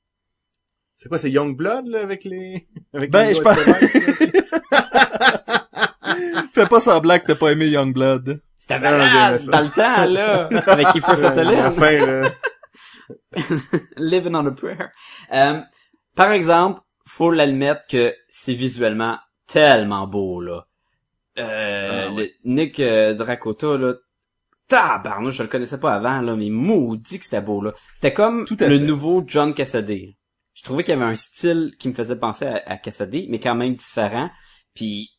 C'est 0.97 1.09
quoi, 1.09 1.19
c'est 1.19 1.31
Youngblood, 1.31 1.87
là, 1.89 2.01
avec 2.03 2.25
les... 2.25 2.69
Avec 2.95 3.11
Ben, 3.11 3.27
les 3.27 3.35
je 3.35 3.41
pense-? 3.41 3.59
Fais 6.53 6.67
pas 6.67 6.81
semblant 6.81 7.19
que 7.19 7.27
t'as 7.27 7.35
pas 7.35 7.51
aimé 7.51 7.69
Youngblood. 7.69 8.43
C'était 8.59 8.79
malade 8.79 9.41
dans 9.51 9.61
le 9.61 9.69
temps, 9.71 10.05
là, 10.07 10.49
avec 10.67 10.89
Kiefer 10.89 11.17
Sutherland. 11.17 11.67
enfin, 11.67 12.07
là. 12.07 12.31
Living 13.97 14.35
on 14.35 14.47
a 14.47 14.51
prayer. 14.53 14.89
Euh, 15.33 15.61
par 16.15 16.33
exemple, 16.33 16.81
faut 17.07 17.31
l'admettre 17.31 17.83
que 17.89 18.15
c'est 18.29 18.55
visuellement 18.55 19.19
tellement 19.49 20.07
beau, 20.07 20.41
là. 20.41 20.67
Euh, 21.39 22.07
Ah, 22.09 22.13
ouais. 22.13 22.33
le- 22.45 22.51
Nick 22.53 22.79
euh, 22.81 23.15
Dracota, 23.15 23.77
là, 23.79 23.95
tabarnouche, 24.69 25.37
je 25.37 25.43
le 25.43 25.49
connaissais 25.49 25.81
pas 25.81 25.95
avant, 25.95 26.21
là, 26.21 26.35
mais 26.37 26.51
maudit 26.51 27.19
que 27.19 27.25
c'était 27.25 27.41
beau, 27.43 27.61
là. 27.63 27.73
C'était 27.95 28.13
comme 28.13 28.45
le 28.49 28.57
fait. 28.57 28.79
nouveau 28.79 29.23
John 29.27 29.55
Cassaday. 29.55 30.17
Je 30.55 30.63
trouvais 30.63 30.85
qu'il 30.85 30.95
y 30.95 30.97
avait 31.01 31.11
un 31.11 31.15
style 31.17 31.73
qui 31.79 31.89
me 31.89 31.95
faisait 31.95 32.17
penser 32.19 32.47
à, 32.47 32.63
à 32.67 32.77
Cassaday, 32.77 33.27
mais 33.29 33.41
quand 33.41 33.55
même 33.55 33.75
différent. 33.75 34.31
Puis 34.75 35.11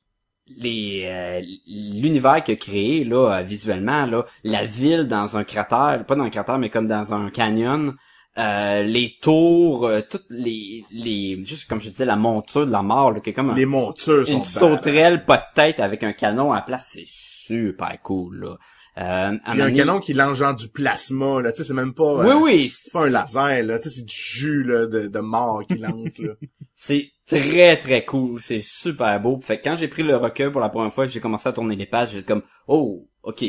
les 0.47 1.03
euh, 1.05 1.41
l'univers 1.67 2.43
qu'il 2.43 2.53
a 2.53 2.57
créé 2.57 3.05
là 3.05 3.39
euh, 3.39 3.43
visuellement 3.43 4.05
là 4.05 4.25
la 4.43 4.65
ville 4.65 5.07
dans 5.07 5.37
un 5.37 5.45
cratère 5.45 6.03
pas 6.05 6.15
dans 6.17 6.25
un 6.25 6.29
cratère 6.29 6.57
mais 6.59 6.69
comme 6.69 6.85
dans 6.85 7.13
un 7.13 7.29
canyon 7.29 7.95
euh, 8.37 8.81
les 8.83 9.15
tours 9.21 9.85
euh, 9.85 10.01
toutes 10.09 10.25
les 10.29 10.83
les 10.91 11.39
juste 11.45 11.69
comme 11.69 11.79
je 11.81 11.89
disais 11.89 12.05
la 12.05 12.15
monture 12.15 12.65
de 12.65 12.71
la 12.71 12.81
mort 12.81 13.11
là, 13.11 13.19
qui 13.19 13.29
est 13.29 13.33
comme 13.33 13.51
un- 13.51 13.55
Les 13.55 13.65
montures 13.67 14.25
sont 14.27 14.39
une 14.39 14.43
sauterelle 14.45 15.23
pas 15.25 15.37
de 15.37 15.43
tête 15.55 15.79
avec 15.79 16.03
un 16.03 16.13
canon 16.13 16.51
à 16.51 16.55
la 16.55 16.61
place 16.61 16.89
c'est 16.93 17.05
super 17.07 18.01
cool 18.01 18.39
là 18.39 18.57
euh, 18.97 19.37
Puis 19.51 19.61
un 19.61 19.71
canon 19.71 19.99
qui 19.99 20.13
lance 20.13 20.37
genre 20.37 20.53
du 20.53 20.67
plasma, 20.67 21.41
là, 21.41 21.51
tu 21.51 21.57
sais, 21.57 21.63
c'est 21.63 21.73
même 21.73 21.95
pas... 21.95 22.03
euh, 22.03 22.35
oui 22.35 22.43
oui 22.43 22.69
C'est 22.69 22.91
pas 22.91 23.07
un 23.07 23.09
laser, 23.09 23.63
là, 23.63 23.79
tu 23.79 23.89
sais, 23.89 23.95
c'est 23.95 24.05
du 24.05 24.15
jus, 24.15 24.63
là, 24.63 24.85
de, 24.85 25.07
de 25.07 25.19
mort 25.19 25.63
qu'il 25.67 25.81
lance, 25.81 26.19
là. 26.19 26.33
C'est 26.75 27.09
très 27.25 27.77
très 27.77 28.05
cool, 28.05 28.39
c'est 28.39 28.59
super 28.59 29.19
beau. 29.19 29.39
Fait 29.41 29.57
que 29.57 29.63
quand 29.63 29.75
j'ai 29.77 29.87
pris 29.87 30.03
le 30.03 30.15
recueil 30.17 30.51
pour 30.51 30.61
la 30.61 30.69
première 30.69 30.93
fois, 30.93 31.05
et 31.05 31.07
que 31.07 31.13
j'ai 31.13 31.21
commencé 31.21 31.49
à 31.49 31.53
tourner 31.53 31.75
les 31.75 31.85
pages, 31.87 32.11
j'ai 32.11 32.21
comme 32.23 32.43
oh, 32.67 33.07
OK. 33.23 33.43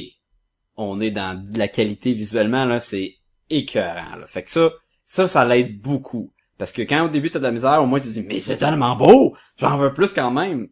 On 0.76 0.98
est 1.02 1.10
dans 1.10 1.34
de 1.42 1.58
la 1.58 1.68
qualité 1.68 2.12
visuellement 2.14 2.64
là, 2.64 2.80
c'est 2.80 3.16
écœurant 3.50 4.16
là. 4.16 4.26
Fait 4.26 4.42
que 4.42 4.50
ça 4.50 4.70
ça 5.04 5.28
ça 5.28 5.44
l'aide 5.44 5.80
beaucoup 5.80 6.32
parce 6.58 6.72
que 6.72 6.82
quand 6.82 7.06
au 7.06 7.08
début 7.10 7.30
t'as 7.30 7.38
de 7.38 7.44
la 7.44 7.50
misère, 7.52 7.82
au 7.82 7.86
moins 7.86 8.00
tu 8.00 8.08
te 8.08 8.12
dis 8.12 8.22
mais 8.22 8.40
c'est 8.40 8.56
tellement 8.58 8.96
beau, 8.96 9.36
j'en 9.58 9.76
veux 9.76 9.92
plus 9.92 10.12
quand 10.12 10.30
même. 10.30 10.68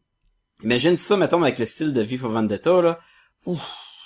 Imagine 0.62 0.96
ça 0.96 1.16
mettons 1.16 1.42
avec 1.42 1.58
le 1.58 1.66
style 1.66 1.92
de 1.92 2.00
V 2.02 2.16
for 2.16 2.30
Vendetta 2.30 2.80
là. 2.82 2.98
Ouf, 3.46 3.60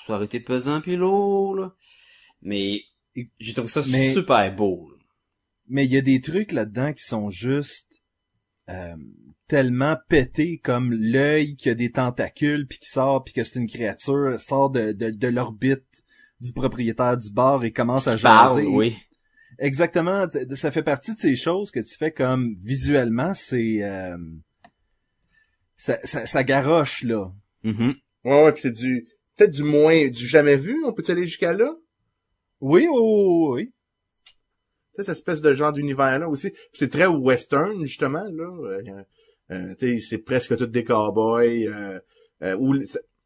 ça 0.07 0.15
aurait 0.15 0.25
été 0.25 0.41
pesant 0.41 0.81
puis 0.81 0.97
lourd 0.97 1.55
là. 1.57 1.75
Mais 2.43 2.81
j'ai 3.39 3.53
trouvé 3.55 3.69
ça 3.69 3.83
Mais- 3.91 4.13
super 4.13 4.55
beau. 4.55 4.91
là. 4.91 4.97
Mais 5.69 5.85
il 5.85 5.93
y 5.93 5.97
a 5.97 6.03
des 6.03 6.21
trucs 6.21 6.53
là-dedans 6.53 6.93
qui 6.93 7.03
sont 7.05 7.29
juste 7.29 8.03
euh, 8.69 8.95
tellement 9.49 9.97
pétés 10.09 10.59
comme 10.63 10.93
l'œil 10.93 11.57
qui 11.57 11.69
a 11.71 11.75
des 11.75 11.91
tentacules 11.93 12.67
puis 12.69 12.79
qui 12.79 12.89
sort 12.89 13.23
puis 13.25 13.33
que 13.35 13.43
c'est 13.45 13.59
une 13.59 13.69
créature 13.69 14.39
sort 14.41 14.71
de, 14.71 14.93
de, 14.93 15.11
de 15.11 15.29
l'orbite 15.29 16.05
du 16.41 16.53
propriétaire 16.53 17.17
du 17.17 17.31
bar 17.33 17.65
et 17.65 17.73
commence 17.73 18.09
à 18.09 18.17
Parle, 18.17 18.61
jaser. 18.61 18.69
oui. 18.69 18.97
Exactement, 19.59 20.27
ça 20.53 20.71
fait 20.71 20.83
partie 20.83 21.15
de 21.15 21.21
ces 21.21 21.35
choses 21.35 21.71
que 21.71 21.81
tu 21.81 21.97
fais 21.97 22.11
comme 22.11 22.57
visuellement, 22.61 23.33
c'est 23.33 23.83
euh, 23.83 24.19
ça, 25.79 25.99
ça, 26.05 26.27
ça 26.27 26.45
garoche 26.45 27.03
là. 27.05 27.33
Mhm. 27.65 27.95
Ouais, 28.25 28.45
ouais, 28.45 28.53
pis 28.53 28.61
c'est 28.63 28.73
du... 28.73 29.07
Peut-être 29.35 29.53
du 29.53 29.63
moins... 29.63 30.09
Du 30.09 30.27
jamais 30.27 30.57
vu, 30.57 30.77
on 30.85 30.93
peut 30.93 31.03
aller 31.09 31.25
jusqu'à 31.25 31.53
là? 31.53 31.75
Oui, 32.61 32.87
oui, 32.91 32.99
oui, 33.01 33.49
oui. 33.51 33.73
Cette 34.97 35.11
espèce 35.11 35.43
de 35.43 35.53
genre 35.55 35.73
d'univers-là 35.73 36.29
aussi. 36.29 36.51
Puis 36.51 36.61
C'est 36.75 36.91
très 36.91 37.07
western, 37.07 37.85
justement, 37.85 38.25
là. 38.25 38.81
Euh, 39.51 39.75
euh, 39.81 39.99
c'est 40.01 40.19
presque 40.19 40.57
tous 40.57 40.67
des 40.67 40.85
cowboys. 40.85 41.67
Euh, 41.67 42.01
euh, 42.43 42.57
où 42.59 42.75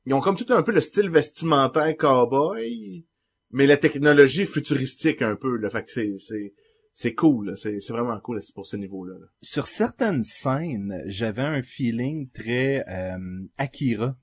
ils 0.06 0.14
ont 0.14 0.20
comme 0.20 0.36
tout 0.36 0.52
un 0.52 0.62
peu 0.62 0.72
le 0.72 0.80
style 0.80 1.10
vestimentaire 1.10 1.96
cowboy, 1.96 3.04
mais 3.50 3.66
la 3.66 3.76
technologie 3.76 4.44
futuristique 4.46 5.22
un 5.22 5.36
peu. 5.36 5.56
Là, 5.56 5.70
fait 5.70 5.84
que 5.84 5.90
c'est 5.92 6.18
c'est 6.18 6.54
c'est 6.92 7.14
cool, 7.14 7.50
là. 7.50 7.56
c'est 7.56 7.80
c'est 7.80 7.92
vraiment 7.92 8.18
cool 8.20 8.40
c'est 8.42 8.54
pour 8.54 8.66
ce 8.66 8.76
niveau-là. 8.76 9.14
là. 9.18 9.26
Sur 9.42 9.66
certaines 9.66 10.22
scènes, 10.22 11.02
j'avais 11.06 11.42
un 11.42 11.62
feeling 11.62 12.30
très 12.30 12.84
euh, 12.88 13.18
Akira. 13.58 14.16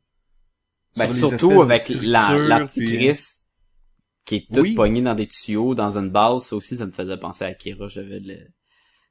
Ben, 0.96 1.08
surtout 1.08 1.62
avec 1.62 1.90
la, 1.90 2.36
la 2.38 2.66
petite 2.66 2.86
puis- 2.86 2.96
Chris 2.98 3.20
qui 4.26 4.36
est 4.36 4.48
toute 4.48 4.58
Oui. 4.64 4.74
poignée 4.74 5.02
dans 5.02 5.16
des 5.16 5.28
tuyaux, 5.28 5.74
dans 5.74 5.98
une 5.98 6.10
base, 6.10 6.44
ça 6.48 6.56
aussi, 6.58 6.76
ça 6.76 6.86
me 6.86 6.92
faisait 6.92 7.18
penser 7.18 7.46
à 7.46 7.48
Akira, 7.48 7.88
j'avais 7.88 8.20
le... 8.20 8.36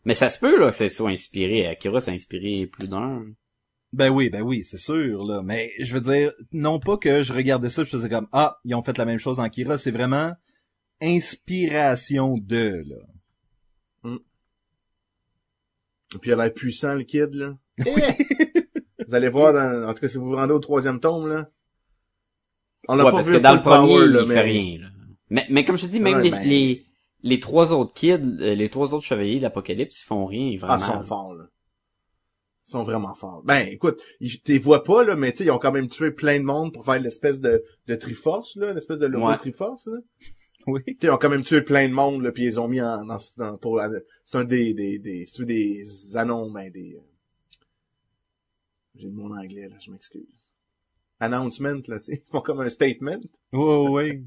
Mais 0.04 0.14
ça 0.14 0.28
se 0.28 0.38
peut, 0.38 0.60
là, 0.60 0.68
que 0.68 0.76
ça 0.76 0.88
soit 0.90 1.08
inspiré. 1.08 1.66
Akira 1.66 2.02
s'est 2.02 2.10
inspiré 2.12 2.66
plus 2.66 2.86
d'un. 2.86 3.24
Ben 3.92 4.10
oui, 4.10 4.28
ben 4.28 4.42
oui, 4.42 4.62
c'est 4.62 4.76
sûr, 4.76 5.24
là. 5.24 5.42
Mais 5.42 5.72
je 5.78 5.94
veux 5.94 6.00
dire, 6.00 6.32
non 6.52 6.78
pas 6.80 6.96
que 6.96 7.22
je 7.22 7.32
regardais 7.32 7.68
ça, 7.70 7.84
je 7.84 7.90
faisais 7.90 8.08
comme 8.08 8.28
Ah, 8.32 8.58
ils 8.64 8.74
ont 8.74 8.82
fait 8.82 8.98
la 8.98 9.04
même 9.04 9.18
chose 9.18 9.36
dans 9.38 9.42
Akira, 9.44 9.76
c'est 9.78 9.90
vraiment 9.90 10.32
inspiration 11.00 12.36
de 12.38 12.82
là. 12.86 12.96
Et 16.14 16.18
puis 16.18 16.30
il 16.30 16.32
a 16.32 16.36
l'air 16.36 16.54
puissant, 16.54 16.94
le 16.94 17.02
kid, 17.02 17.34
là. 17.34 17.56
vous 19.06 19.14
allez 19.14 19.28
voir, 19.28 19.52
dans, 19.52 19.88
en 19.88 19.94
tout 19.94 20.00
cas, 20.00 20.08
si 20.08 20.18
vous 20.18 20.26
vous 20.26 20.36
rendez 20.36 20.52
au 20.52 20.58
troisième 20.60 21.00
tome, 21.00 21.28
là. 21.28 21.50
On 22.88 22.94
l'a 22.94 23.04
Ouais, 23.04 23.10
pas 23.10 23.16
parce 23.18 23.28
vu 23.28 23.34
que 23.34 23.42
dans 23.42 23.54
le 23.54 23.62
power, 23.62 23.76
premier, 23.76 24.06
là, 24.06 24.20
il 24.22 24.28
mais... 24.28 24.34
fait 24.34 24.40
rien, 24.42 24.78
là. 24.80 24.86
Mais, 25.28 25.46
mais 25.50 25.64
comme 25.64 25.76
je 25.76 25.86
te 25.86 25.90
dis, 25.90 25.98
même 25.98 26.18
Ouais, 26.18 26.22
les, 26.22 26.30
ben- 26.30 26.42
les, 26.44 26.86
les 27.22 27.40
trois 27.40 27.72
autres 27.72 27.92
kids, 27.92 28.20
euh, 28.40 28.54
les 28.54 28.70
trois 28.70 28.94
autres 28.94 29.04
chevaliers 29.04 29.38
de 29.38 29.42
l'Apocalypse, 29.42 30.00
ils 30.00 30.04
font 30.06 30.24
rien, 30.24 30.56
vraiment. 30.56 30.74
Ah, 30.74 30.78
ils 30.80 30.84
sont 30.84 31.02
forts, 31.02 31.34
là. 31.34 31.44
Sont 32.68 32.82
vraiment 32.82 33.14
forts. 33.14 33.42
Ben, 33.44 33.66
écoute, 33.68 34.02
ils 34.18 34.40
t'es 34.42 34.58
vois 34.58 34.82
pas, 34.82 35.04
là, 35.04 35.14
mais 35.14 35.30
tu 35.30 35.38
sais, 35.38 35.44
ils 35.44 35.50
ont 35.52 35.58
quand 35.60 35.70
même 35.70 35.86
tué 35.88 36.10
plein 36.10 36.38
de 36.40 36.44
monde 36.44 36.72
pour 36.74 36.84
faire 36.84 36.98
l'espèce 36.98 37.40
de, 37.40 37.62
de 37.86 37.94
Triforce, 37.94 38.56
là, 38.56 38.72
l'espèce 38.72 38.98
de 38.98 39.06
logo 39.06 39.28
Ouais. 39.28 39.36
Triforce, 39.38 39.86
là. 39.86 39.98
Oui. 40.66 40.82
Tu 40.84 40.92
sais, 40.94 40.98
ils 41.06 41.10
ont 41.10 41.16
quand 41.16 41.28
même 41.28 41.44
tué 41.44 41.62
plein 41.62 41.88
de 41.88 41.94
monde, 41.94 42.22
là, 42.24 42.32
puis 42.32 42.42
ils 42.42 42.58
ont 42.58 42.66
mis 42.66 42.80
en, 42.82 43.04
dans, 43.06 43.18
dans- 43.36 43.56
pour 43.56 43.76
la- 43.76 43.88
c'est 44.24 44.36
un 44.38 44.42
des, 44.42 44.74
des, 44.74 44.98
des, 44.98 45.24
c'est 45.28 45.44
des 45.44 46.16
annonces, 46.16 46.52
ben, 46.52 46.68
des, 46.72 46.96
euh, 46.96 47.00
j'ai 48.96 49.06
le 49.06 49.12
mot 49.12 49.26
en 49.32 49.36
anglais, 49.38 49.68
là, 49.68 49.76
je 49.78 49.90
m'excuse. 49.92 50.24
Announcement, 51.20 51.74
là, 51.86 51.98
tu 52.00 52.04
sais. 52.06 52.24
Ils 52.26 52.30
font 52.32 52.40
comme 52.40 52.60
un 52.60 52.68
statement. 52.68 53.20
Oui, 53.52 53.86
oui. 53.90 54.26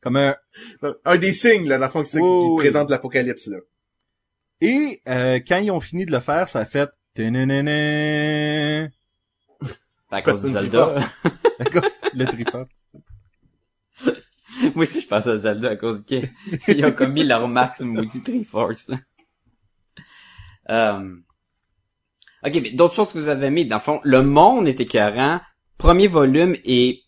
Comme 0.00 0.16
un... 0.16 0.36
Un 1.04 1.18
des 1.18 1.32
signes, 1.32 1.66
là, 1.66 1.78
dans 1.78 1.86
le 1.86 1.90
fond, 1.90 2.02
qui, 2.04 2.12
qui- 2.12 2.18
Oui, 2.20 2.40
qui 2.44 2.48
oui. 2.50 2.56
présente 2.56 2.90
l'apocalypse, 2.90 3.48
là. 3.48 3.58
Et 4.60 5.02
euh, 5.08 5.40
quand 5.46 5.58
ils 5.58 5.72
ont 5.72 5.80
fini 5.80 6.06
de 6.06 6.12
le 6.12 6.20
faire, 6.20 6.48
ça 6.48 6.60
a 6.60 6.64
fait... 6.64 6.88
Ténénéné. 7.14 8.88
À 10.10 10.22
cause 10.22 10.44
une 10.44 10.52
Zelda. 10.52 10.94
À 11.58 11.64
cause- 11.64 12.00
le 12.14 12.24
Triforce. 12.26 12.68
Moi 14.74 14.82
aussi, 14.84 15.00
je 15.00 15.06
pense 15.08 15.26
à 15.26 15.38
Zelda 15.38 15.70
à 15.70 15.76
cause 15.76 16.04
qu'ils 16.04 16.30
ils 16.68 16.84
ont 16.84 16.92
commis 16.92 17.24
leur 17.24 17.48
max 17.48 17.80
maudit 17.80 18.22
Triforce. 18.22 18.88
là. 18.88 18.98
Euh... 20.70 21.16
Ok, 22.44 22.52
mais 22.62 22.70
d'autres 22.72 22.94
choses 22.94 23.12
que 23.12 23.18
vous 23.18 23.28
avez 23.28 23.50
mis, 23.50 23.66
dans 23.66 23.76
le 23.76 23.82
fond, 23.82 24.00
le 24.04 24.22
monde 24.22 24.68
est 24.68 24.80
écœurant. 24.80 25.40
Premier 25.78 26.06
volume 26.08 26.54
et 26.64 27.02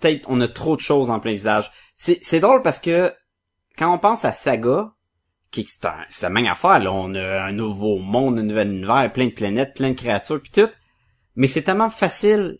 peut-être 0.00 0.28
on 0.28 0.40
a 0.40 0.48
trop 0.48 0.74
de 0.76 0.80
choses 0.80 1.10
en 1.10 1.20
plein 1.20 1.32
visage. 1.32 1.70
C'est, 1.96 2.18
c'est 2.22 2.40
drôle 2.40 2.62
parce 2.62 2.78
que 2.78 3.12
quand 3.78 3.92
on 3.94 3.98
pense 3.98 4.24
à 4.24 4.32
Saga, 4.32 4.92
qui 5.50 5.64
c'est, 5.64 5.86
un, 5.86 5.96
c'est 6.10 6.26
la 6.26 6.30
même 6.30 6.46
affaire, 6.46 6.78
là, 6.78 6.92
on 6.92 7.14
a 7.14 7.44
un 7.44 7.52
nouveau 7.52 7.98
monde, 7.98 8.38
un 8.38 8.42
nouvel 8.42 8.72
univers, 8.72 9.10
plein 9.12 9.26
de 9.26 9.32
planètes, 9.32 9.74
plein 9.74 9.90
de 9.90 9.96
créatures, 9.96 10.40
puis 10.40 10.50
tout. 10.52 10.68
Mais 11.36 11.46
c'est 11.46 11.62
tellement 11.62 11.90
facile 11.90 12.58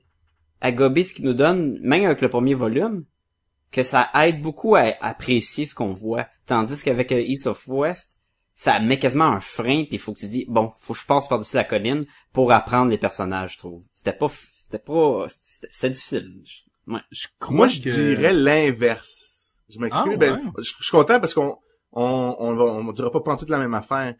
à 0.61 0.73
gober 0.73 1.05
ce 1.05 1.13
qu'il 1.15 1.25
nous 1.25 1.35
donne, 1.35 1.79
même 1.83 2.05
avec 2.05 2.21
le 2.21 2.29
premier 2.31 2.55
volume, 2.55 3.05
que 3.71 3.83
ça 3.83 4.09
aide 4.15 4.41
beaucoup 4.41 4.75
à, 4.77 4.93
apprécier 5.01 5.67
ce 5.67 5.75
qu'on 5.75 5.93
voit. 5.93 6.27
Tandis 6.47 6.83
qu'avec 6.83 7.13
euh, 7.13 7.21
East 7.21 7.47
of 7.47 7.67
West, 7.69 8.17
ça 8.55 8.81
met 8.81 8.99
quasiment 8.99 9.27
un 9.27 9.41
frein, 9.41 9.85
puis 9.85 9.97
il 9.97 9.99
faut 9.99 10.13
que 10.15 10.21
tu 10.21 10.27
dis, 10.27 10.47
bon, 10.49 10.71
faut 10.81 10.95
que 10.95 10.99
je 11.01 11.07
passe 11.07 11.29
par-dessus 11.29 11.57
la 11.57 11.65
colline 11.65 12.07
pour 12.33 12.51
apprendre 12.53 12.91
les 12.91 12.99
personnages, 12.99 13.53
je 13.55 13.59
trouve. 13.59 13.85
C'était 13.95 14.13
pas, 14.15 14.29
c'était 14.29 14.79
pas, 14.79 15.27
c'était 15.71 15.91
difficile. 15.91 16.41
Je- 16.45 16.63
Ouais. 16.91 17.01
Je 17.11 17.27
crois 17.39 17.55
Moi, 17.55 17.69
je 17.69 17.83
que- 17.83 17.91
dirais 17.91 18.33
l'inverse. 18.33 19.61
Je 19.69 19.79
m'excuse. 19.79 20.11
Ah, 20.15 20.17
ben, 20.17 20.41
je 20.57 20.63
suis 20.81 20.91
content 20.91 21.21
parce 21.21 21.35
qu'on 21.35 21.59
on, 22.01 22.37
on, 22.39 22.55
va, 22.55 22.65
on 22.65 22.93
dira 22.93 23.11
pas 23.11 23.37
toute 23.37 23.51
la 23.51 23.59
même 23.59 23.75
affaire. 23.75 24.15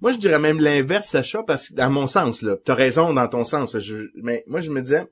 Moi, 0.00 0.12
je 0.12 0.18
dirais 0.18 0.38
même 0.38 0.60
l'inverse, 0.60 1.08
Sacha, 1.10 1.42
parce 1.42 1.70
que, 1.70 1.80
à 1.80 1.88
mon 1.88 2.06
sens, 2.06 2.42
là, 2.42 2.56
t'as 2.64 2.74
raison 2.74 3.12
dans 3.12 3.28
ton 3.28 3.44
sens, 3.44 3.74
là, 3.74 3.80
je- 3.80 4.08
mais 4.22 4.44
moi, 4.46 4.60
je 4.60 4.70
me 4.70 4.80
disais, 4.80 5.04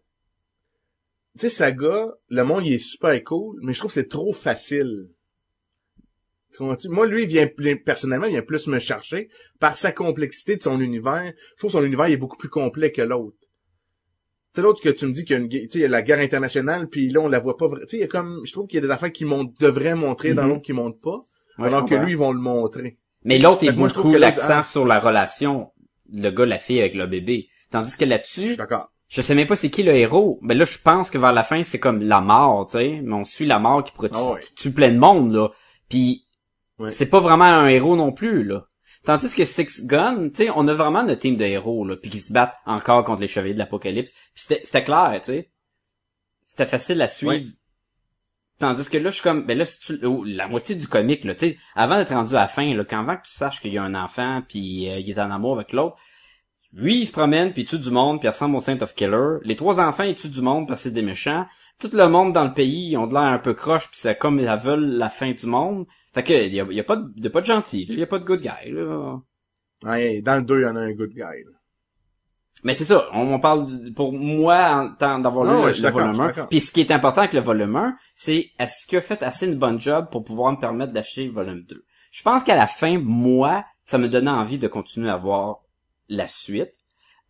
tu 1.39 1.41
sais, 1.41 1.49
Saga, 1.51 2.15
le 2.29 2.43
monde, 2.45 2.65
il 2.65 2.75
est 2.75 2.79
super 2.79 3.23
cool, 3.25 3.59
mais 3.63 3.73
je 3.73 3.79
trouve 3.81 3.91
que 3.91 3.95
c'est 4.01 4.09
trop 4.09 4.33
facile. 4.33 5.09
Tu 6.53 6.59
comprends-tu? 6.59 6.89
Moi, 6.89 7.07
lui, 7.09 7.23
il 7.25 7.29
vient, 7.29 7.47
plus- 7.49 7.83
personnellement, 7.83 8.27
il 8.27 8.33
vient 8.33 8.43
plus 8.43 8.69
me 8.69 8.79
chercher 8.79 9.29
par 9.59 9.77
sa 9.77 9.93
complexité 9.93 10.57
de 10.57 10.63
son 10.63 10.81
univers. 10.81 11.33
Je 11.35 11.57
trouve 11.59 11.71
que 11.73 11.79
son 11.79 11.85
univers 11.85 12.07
il 12.09 12.13
est 12.15 12.17
beaucoup 12.17 12.37
plus 12.39 12.49
complet 12.49 12.93
que 12.93 13.03
l'autre. 13.03 13.37
C'est 14.55 14.63
l'autre 14.63 14.81
que 14.83 14.89
tu 14.89 15.05
me 15.07 15.13
dis 15.13 15.25
qu'il 15.25 15.37
y 15.37 15.39
a 15.39 15.43
une, 15.43 15.49
gue- 15.49 15.63
tu 15.69 15.73
sais, 15.73 15.79
il 15.81 15.83
y 15.83 15.85
a 15.85 15.89
la 15.89 16.01
guerre 16.01 16.21
internationale, 16.21 16.89
puis 16.89 17.11
là, 17.11 17.21
on 17.21 17.29
la 17.29 17.41
voit 17.41 17.59
pas, 17.59 17.69
tu 17.69 17.89
sais, 17.89 17.97
il 17.99 18.01
y 18.01 18.05
a 18.05 18.07
comme, 18.07 18.41
je 18.47 18.53
trouve 18.53 18.67
qu'il 18.69 18.77
y 18.77 18.83
a 18.83 18.87
des 18.87 18.91
affaires 18.93 19.13
qui 19.13 19.25
montent, 19.27 19.53
devraient 19.61 19.95
montrer 19.97 20.33
dans 20.33 20.45
Mhm. 20.45 20.49
l'autre 20.49 20.63
qui 20.63 20.73
montent 20.73 21.01
pas, 21.03 21.27
Ouais, 21.59 21.67
alors 21.69 21.87
que 21.87 21.95
lui, 21.95 22.13
ils 22.13 22.19
vont 22.19 22.33
le 22.33 22.41
montrer. 22.41 22.99
Mais 23.25 23.39
l'autre 23.39 23.67
que 23.67 23.73
moi, 23.73 23.89
beaucoup 23.89 24.13
l'accent 24.13 24.59
ah. 24.59 24.63
sur 24.63 24.87
la 24.87 25.01
relation, 25.01 25.73
le 26.13 26.31
gars, 26.31 26.47
la 26.47 26.59
fille 26.59 26.81
avec 26.81 26.95
le 26.95 27.07
bébé. 27.07 27.49
Tandis 27.71 27.97
que 27.97 28.05
Je 28.05 28.11
là-dessus, 28.11 28.47
suis 28.49 28.57
d'accord. 28.57 28.93
je 29.09 29.21
sais 29.23 29.35
même 29.35 29.47
pas 29.49 29.57
c'est 29.57 29.71
qui 29.71 29.83
le 29.83 29.95
héros. 29.95 30.39
Mais 30.43 30.55
là, 30.55 30.65
je 30.65 30.79
pense 30.79 31.11
que 31.11 31.19
vers 31.19 31.33
la 31.33 31.43
fin, 31.43 31.63
c'est 31.65 31.81
comme 31.81 32.01
la 32.03 32.21
mort, 32.21 32.69
tu 32.69 32.79
sais. 32.79 33.01
Mais 33.03 33.15
on 33.15 33.25
suit 33.25 33.47
la 33.47 33.59
mort 33.59 33.83
qui, 33.83 33.93
pourrait 33.93 34.11
tu- 34.11 34.17
Ah 34.19 34.33
ouais. 34.33 34.41
qui 34.41 34.55
tue 34.55 34.73
plein 34.73 34.93
de 34.93 34.99
monde, 34.99 35.33
là. 35.33 35.49
Puis, 35.89 36.23
Ouais. 36.79 36.91
c'est 36.91 37.07
pas 37.07 37.21
vraiment 37.21 37.45
un 37.45 37.67
héros 37.69 37.97
non 37.97 38.13
plus, 38.13 38.45
là. 38.45 38.67
Tandis 39.05 39.33
que 39.35 39.45
Six 39.45 39.87
Gun, 39.87 40.29
tu 40.29 40.45
sais, 40.47 40.51
on 40.55 40.67
a 40.69 40.75
vraiment 40.75 41.03
notre 41.05 41.21
team 41.21 41.37
de 41.37 41.45
héros, 41.45 41.85
là, 41.87 41.97
puis 41.97 42.11
qui 42.11 42.19
se 42.21 42.33
battent 42.33 42.57
encore 42.67 43.03
contre 43.05 43.23
les 43.23 43.29
chevaliers 43.29 43.55
de 43.55 43.59
l'apocalypse. 43.59 44.13
Puis 44.13 44.45
c'était 44.47 44.61
c'était 44.65 44.85
clair, 44.85 45.13
tu 45.25 45.33
sais. 45.33 45.51
C'était 46.47 46.67
facile 46.67 47.01
à 47.03 47.09
suivre. 47.09 47.33
Ouais. 47.33 47.45
Tandis 48.59 48.89
que 48.89 48.97
là, 48.97 49.11
je 49.11 49.17
suis 49.17 49.23
comme, 49.23 49.45
ben 49.45 49.59
là, 49.59 49.65
oh, 50.05 50.25
la 50.25 50.49
moitié 50.49 50.75
du 50.75 50.89
comique, 50.89 51.25
là, 51.25 51.35
tu 51.35 51.59
avant 51.75 51.99
d'être 51.99 52.15
rendu 52.15 52.35
à 52.35 52.41
la 52.41 52.49
fin, 52.49 52.75
là, 52.75 52.85
quand 52.85 53.01
avant 53.01 53.17
que 53.17 53.27
tu 53.27 53.33
saches 53.33 53.61
qu'il 53.61 53.73
y 53.73 53.79
a 53.79 53.83
un 53.83 53.95
enfant, 53.95 54.43
puis 54.49 54.89
euh, 54.89 54.99
il 54.99 55.11
est 55.11 55.21
en 55.21 55.31
amour 55.31 55.57
avec 55.57 55.73
l'autre, 55.73 55.97
lui, 56.73 57.01
il 57.01 57.07
se 57.07 57.13
promène, 57.13 57.53
puis 57.53 57.63
il 57.63 57.65
tue 57.67 57.79
du 57.79 57.91
monde, 57.91 58.19
puis 58.19 58.27
il 58.27 58.31
ressemble 58.31 58.57
au 58.57 58.61
Saint 58.61 58.81
of 58.81 58.95
Killer. 58.95 59.39
Les 59.43 59.57
trois 59.57 59.79
enfants, 59.81 60.05
ils 60.05 60.15
tuent 60.15 60.29
du 60.29 60.41
monde 60.41 60.67
parce 60.69 60.81
que 60.83 60.89
c'est 60.89 60.95
des 60.95 61.03
méchants. 61.03 61.47
Tout 61.79 61.91
le 61.93 62.09
monde 62.09 62.33
dans 62.33 62.45
le 62.45 62.53
pays, 62.53 62.91
ils 62.91 62.97
ont 62.97 63.07
de 63.07 63.15
l'air 63.15 63.23
un 63.23 63.39
peu 63.39 63.55
croche, 63.55 63.89
puis 63.89 63.99
c'est 63.99 64.19
comme 64.19 64.39
ils 64.39 64.47
veulent 64.47 64.97
la 64.97 65.11
fin 65.11 65.33
du 65.33 65.47
monde. 65.47 65.87
Fait 66.15 66.23
que, 66.23 66.33
il 66.33 66.55
y 66.55 66.81
a, 66.81 66.85
pas 66.85 66.97
de, 66.97 67.29
pas 67.29 67.41
de 67.43 67.47
gentil, 67.47 67.87
il 67.89 67.99
y 67.99 68.03
a 68.03 68.07
pas 68.07 68.19
de 68.19 68.25
good 68.25 68.41
guy, 68.41 68.71
là. 68.71 69.21
Ouais, 69.85 70.23
dans 70.23 70.37
le 70.37 70.43
2, 70.43 70.61
il 70.61 70.63
y 70.63 70.67
en 70.67 70.77
a 70.77 70.81
un 70.81 70.93
good 70.93 71.11
guy, 71.11 71.19
là. 71.21 71.56
Mais 72.65 72.75
c'est 72.75 72.85
ça, 72.85 73.07
on, 73.13 73.35
on 73.35 73.39
parle 73.39 73.93
pour 73.95 74.13
moi 74.13 74.71
en 74.71 74.95
tant 74.95 75.19
d'avoir 75.19 75.45
lu 75.45 75.65
ouais, 75.65 75.73
le, 75.73 75.91
volume 75.91 76.15
suis 76.15 76.23
1. 76.23 76.27
d'accord. 76.27 76.49
Puis 76.49 76.61
ce 76.61 76.73
qui 76.73 76.81
est 76.81 76.91
important 76.91 77.21
avec 77.21 77.33
le 77.33 77.41
volume 77.41 77.77
1, 77.77 77.97
c'est 78.15 78.51
est-ce 78.59 78.97
a 78.97 79.01
fait 79.01 79.23
assez 79.23 79.47
une 79.47 79.57
bonne 79.57 79.81
job 79.81 80.09
pour 80.11 80.25
pouvoir 80.25 80.53
me 80.53 80.59
permettre 80.59 80.93
d'acheter 80.93 81.27
le 81.27 81.33
volume 81.33 81.63
2. 81.69 81.85
Je 82.11 82.23
pense 82.23 82.43
qu'à 82.43 82.57
la 82.57 82.67
fin, 82.67 82.99
moi, 82.99 83.65
ça 83.85 83.99
me 83.99 84.09
donnait 84.09 84.31
envie 84.31 84.59
de 84.59 84.69
continuer 84.69 85.11
à 85.11 85.17
voir 85.17 85.61
la 86.09 86.27
suite. 86.27 86.73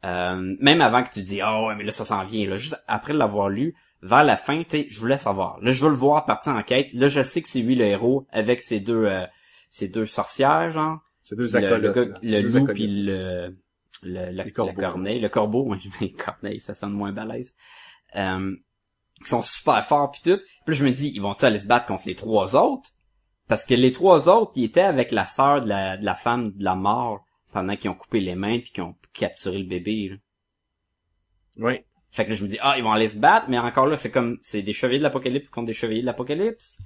Euh, 0.04 0.54
même 0.60 0.80
avant 0.80 1.02
que 1.02 1.10
tu 1.10 1.22
dis 1.22 1.40
oh 1.42 1.68
ouais 1.68 1.74
mais 1.74 1.82
là 1.82 1.90
ça 1.90 2.04
s'en 2.04 2.22
vient 2.24 2.46
là 2.46 2.56
juste 2.56 2.76
après 2.86 3.14
l'avoir 3.14 3.48
lu 3.48 3.74
vers 4.02 4.24
la 4.24 4.36
fin 4.36 4.62
tu 4.62 4.82
sais 4.82 4.86
je 4.90 5.00
voulais 5.00 5.16
savoir 5.16 5.58
là 5.62 5.72
je 5.72 5.82
veux 5.82 5.88
le 5.88 5.96
voir 5.96 6.26
partir 6.26 6.52
en 6.52 6.62
quête 6.62 6.88
là 6.92 7.08
je 7.08 7.22
sais 7.22 7.40
que 7.40 7.48
c'est 7.48 7.60
lui 7.60 7.74
le 7.74 7.86
héros 7.86 8.26
avec 8.30 8.60
ses 8.60 8.78
deux 8.78 9.06
euh, 9.06 9.24
ses 9.70 9.88
deux 9.88 10.04
sorcières 10.04 10.70
genre 10.70 10.98
C'est 11.22 11.34
deux 11.34 11.48
le, 11.58 11.78
le, 11.78 11.88
acolytes, 11.88 12.18
le 12.22 12.40
loup 12.42 12.66
puis 12.66 12.86
le 12.86 13.56
le, 14.02 14.30
le, 14.30 14.32
la 14.32 14.72
corneille 14.72 15.20
le 15.20 15.28
corbeau 15.28 15.64
ouais 15.68 15.78
je 15.78 15.88
mets 16.00 16.12
corneille 16.12 16.60
ça 16.60 16.74
sonne 16.74 16.92
moins 16.92 17.12
balèze 17.12 17.54
euh, 18.16 18.54
qui 19.22 19.28
sont 19.28 19.42
super 19.42 19.84
forts 19.84 20.10
puis 20.10 20.20
tout 20.22 20.38
puis 20.38 20.74
là, 20.74 20.74
je 20.74 20.84
me 20.84 20.90
dis 20.90 21.10
ils 21.14 21.20
vont-tu 21.20 21.44
aller 21.44 21.58
se 21.58 21.66
battre 21.66 21.86
contre 21.86 22.06
les 22.06 22.14
trois 22.14 22.54
autres? 22.56 22.90
Parce 23.48 23.64
que 23.64 23.74
les 23.74 23.92
trois 23.92 24.28
autres 24.28 24.52
ils 24.56 24.64
étaient 24.64 24.80
avec 24.80 25.12
la 25.12 25.24
sœur 25.24 25.60
de 25.60 25.68
la, 25.68 25.96
de 25.96 26.04
la 26.04 26.14
femme 26.14 26.52
de 26.52 26.64
la 26.64 26.74
mort 26.74 27.24
pendant 27.52 27.76
qu'ils 27.76 27.90
ont 27.90 27.94
coupé 27.94 28.20
les 28.20 28.34
mains 28.34 28.58
puis 28.58 28.72
qu'ils 28.72 28.82
ont 28.82 28.96
capturé 29.12 29.58
le 29.58 29.66
bébé 29.66 30.08
là. 30.10 30.16
Oui. 31.58 31.80
Fait 32.10 32.24
que 32.24 32.30
là, 32.30 32.34
je 32.34 32.44
me 32.44 32.48
dis, 32.48 32.58
ah, 32.62 32.74
ils 32.78 32.84
vont 32.84 32.92
aller 32.92 33.08
se 33.08 33.18
battre, 33.18 33.46
mais 33.48 33.58
encore 33.58 33.86
là, 33.86 33.96
c'est 33.96 34.10
comme, 34.10 34.38
c'est 34.42 34.62
des 34.62 34.72
chevaliers 34.72 34.98
de 34.98 35.02
l'apocalypse 35.02 35.50
contre 35.50 35.66
des 35.66 35.74
chevaliers 35.74 36.00
de 36.00 36.06
l'apocalypse. 36.06 36.78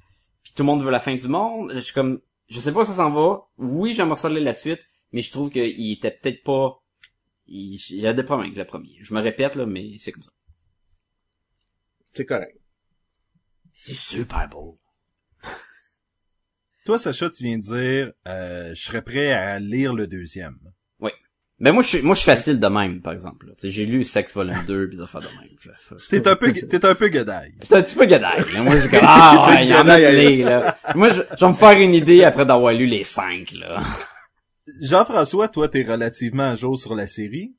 Puis 0.42 0.52
tout 0.54 0.62
le 0.62 0.66
monde 0.66 0.82
veut 0.82 0.90
la 0.90 1.00
fin 1.00 1.14
du 1.14 1.28
monde. 1.28 1.72
Je 1.74 1.80
suis 1.80 1.94
comme, 1.94 2.20
je 2.48 2.58
sais 2.58 2.72
pas 2.72 2.80
où 2.80 2.84
ça 2.84 2.94
s'en 2.94 3.10
va. 3.10 3.42
Oui, 3.58 3.94
j'aimerais 3.94 4.16
ça 4.16 4.28
la 4.28 4.52
suite, 4.52 4.80
mais 5.12 5.22
je 5.22 5.30
trouve 5.30 5.50
qu'il 5.50 5.92
était 5.92 6.10
peut-être 6.10 6.42
pas, 6.42 6.79
il, 7.50 7.74
il 7.90 8.00
y 8.00 8.06
a 8.06 8.12
des 8.12 8.22
problèmes 8.22 8.46
avec 8.46 8.58
le 8.58 8.64
premier. 8.64 8.96
Je 9.00 9.12
me 9.12 9.20
répète, 9.20 9.56
là, 9.56 9.66
mais 9.66 9.98
c'est 9.98 10.12
comme 10.12 10.22
ça. 10.22 10.32
C'est 12.14 12.24
correct. 12.26 12.56
C'est 13.74 13.94
super 13.94 14.48
beau. 14.48 14.78
Toi, 16.86 16.98
Sacha, 16.98 17.30
tu 17.30 17.44
viens 17.44 17.58
de 17.58 17.62
dire, 17.62 18.12
euh, 18.26 18.74
je 18.74 18.82
serais 18.82 19.02
prêt 19.02 19.32
à 19.32 19.60
lire 19.60 19.94
le 19.94 20.06
deuxième. 20.06 20.58
Ben 21.60 21.72
moi 21.72 21.82
je 21.82 21.88
suis 21.88 22.00
moi 22.00 22.14
je 22.14 22.20
suis 22.20 22.30
facile 22.30 22.58
de 22.58 22.66
même 22.68 23.02
par 23.02 23.12
exemple. 23.12 23.46
là. 23.46 23.52
Tu 23.52 23.66
sais, 23.66 23.70
j'ai 23.70 23.84
lu 23.84 24.02
Sex 24.02 24.32
Volume 24.32 24.56
2 24.66 24.88
pis 24.88 24.96
des 24.96 25.02
affaires 25.02 25.20
de 25.20 25.26
même. 25.26 25.98
T'es 26.08 26.26
un 26.26 26.34
peu, 26.34 26.52
t'es 26.52 26.84
un 26.86 26.94
peu 26.94 27.08
gadaille. 27.08 27.52
J'étais 27.60 27.76
un 27.76 27.82
petit 27.82 27.96
peu 27.96 28.06
gadaille. 28.06 28.42
là. 28.54 28.62
Moi, 28.62 28.78
j'ai 28.80 28.88
comme, 28.88 29.00
ah 29.02 29.46
ouais, 29.50 29.66
il 29.66 29.70
y 29.70 29.74
en 29.74 29.86
a 29.86 29.96
plein, 29.96 30.44
là. 30.48 30.76
Moi, 30.94 31.10
je, 31.10 31.20
je 31.38 31.44
vais 31.44 31.50
me 31.50 31.54
faire 31.54 31.78
une 31.78 31.92
idée 31.92 32.24
après 32.24 32.46
d'avoir 32.46 32.72
lu 32.72 32.86
les 32.86 33.04
cinq, 33.04 33.52
là. 33.52 33.82
Jean-François, 34.80 35.48
toi, 35.48 35.68
t'es 35.68 35.83
relativement 35.83 36.44
à 36.50 36.54
jour 36.54 36.78
sur 36.78 36.94
la 36.94 37.06
série. 37.06 37.54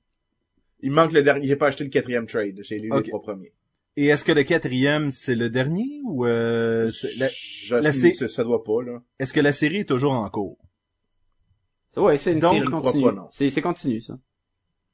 Il 0.81 0.91
manque 0.91 1.11
le 1.13 1.21
dernier. 1.23 1.45
J'ai 1.47 1.55
pas 1.55 1.67
acheté 1.67 1.83
le 1.83 1.89
quatrième 1.89 2.25
trade. 2.27 2.59
J'ai 2.63 2.79
lu 2.79 2.89
les 2.93 3.03
trois 3.03 3.21
premiers. 3.21 3.53
Et 3.97 4.05
est-ce 4.07 4.23
que 4.23 4.31
le 4.31 4.43
quatrième, 4.43 5.11
c'est 5.11 5.35
le 5.35 5.49
dernier 5.49 6.01
ou 6.05 6.25
euh, 6.25 6.89
c'est 6.89 7.15
la- 7.17 7.27
Je- 7.29 7.75
la 7.75 7.91
ça, 7.91 7.99
sé- 8.13 8.27
ça 8.29 8.43
doit 8.43 8.63
pas, 8.63 8.81
là. 8.83 9.01
est-ce 9.19 9.33
que 9.33 9.41
la 9.41 9.51
série 9.51 9.77
est 9.79 9.89
toujours 9.89 10.13
en 10.13 10.29
cours? 10.29 10.57
Ouais, 11.97 12.15
c'est 12.15 12.31
une 12.33 12.39
Donc, 12.39 12.53
série 12.55 12.65
continue. 12.67 13.03
pas, 13.03 13.11
non. 13.11 13.27
C'est, 13.31 13.49
c'est 13.49 13.61
continu, 13.61 13.99
ça. 13.99 14.17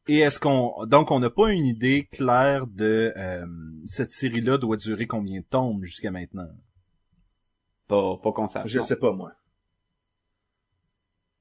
Et 0.08 0.20
est-ce 0.20 0.40
qu'on 0.40 0.86
donc 0.88 1.12
on 1.12 1.20
n'a 1.20 1.30
pas 1.30 1.52
une 1.52 1.66
idée 1.66 2.08
claire 2.12 2.66
de 2.66 3.14
euh, 3.16 3.46
cette 3.86 4.12
série-là 4.12 4.58
doit 4.58 4.78
durer 4.78 5.06
combien 5.06 5.42
de 5.42 5.46
tomes 5.46 5.84
jusqu'à 5.84 6.10
maintenant? 6.12 6.48
Pas, 7.88 8.18
pas 8.18 8.32
qu'on 8.32 8.48
sache. 8.48 8.70
Je 8.72 8.80
non. 8.80 8.84
sais 8.86 8.96
pas, 8.96 9.12
moi. 9.12 9.32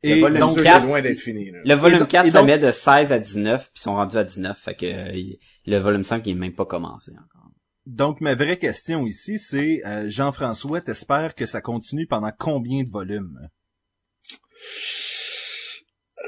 Et 0.08 0.14
Le 0.16 0.20
volume 0.20 0.38
donc 0.40 0.54
Donc, 0.56 0.64
quatre- 0.64 0.80
c'est 0.80 0.86
loin 0.86 1.00
d'être 1.02 1.18
fini, 1.18 1.50
là. 1.50 1.58
Le 1.64 1.74
volume 1.74 1.96
Et 1.96 2.00
do- 2.00 2.06
4, 2.06 2.26
et 2.26 2.30
ça 2.30 2.38
donc- 2.38 2.46
met 2.46 2.58
de 2.58 2.70
16 2.70 3.12
à 3.12 3.18
19, 3.18 3.70
puis 3.72 3.80
ils 3.80 3.82
sont 3.82 3.94
rendus 3.94 4.16
à 4.16 4.24
19, 4.24 4.58
fait 4.58 4.74
que 4.74 4.86
euh, 4.86 5.36
le 5.66 5.78
volume 5.78 6.04
5, 6.04 6.26
il 6.26 6.30
est 6.30 6.34
même 6.34 6.54
pas 6.54 6.64
commencé 6.66 7.12
encore. 7.12 7.50
donc 7.86 8.20
ma 8.20 8.34
vraie 8.34 8.58
question 8.58 9.06
ici, 9.06 9.38
c'est 9.38 9.80
euh, 9.86 10.04
Jean-François, 10.08 10.80
t'espères 10.80 11.34
que 11.34 11.46
ça 11.46 11.60
continue 11.60 12.06
pendant 12.06 12.32
combien 12.38 12.82
de 12.84 12.90
volumes? 12.90 13.38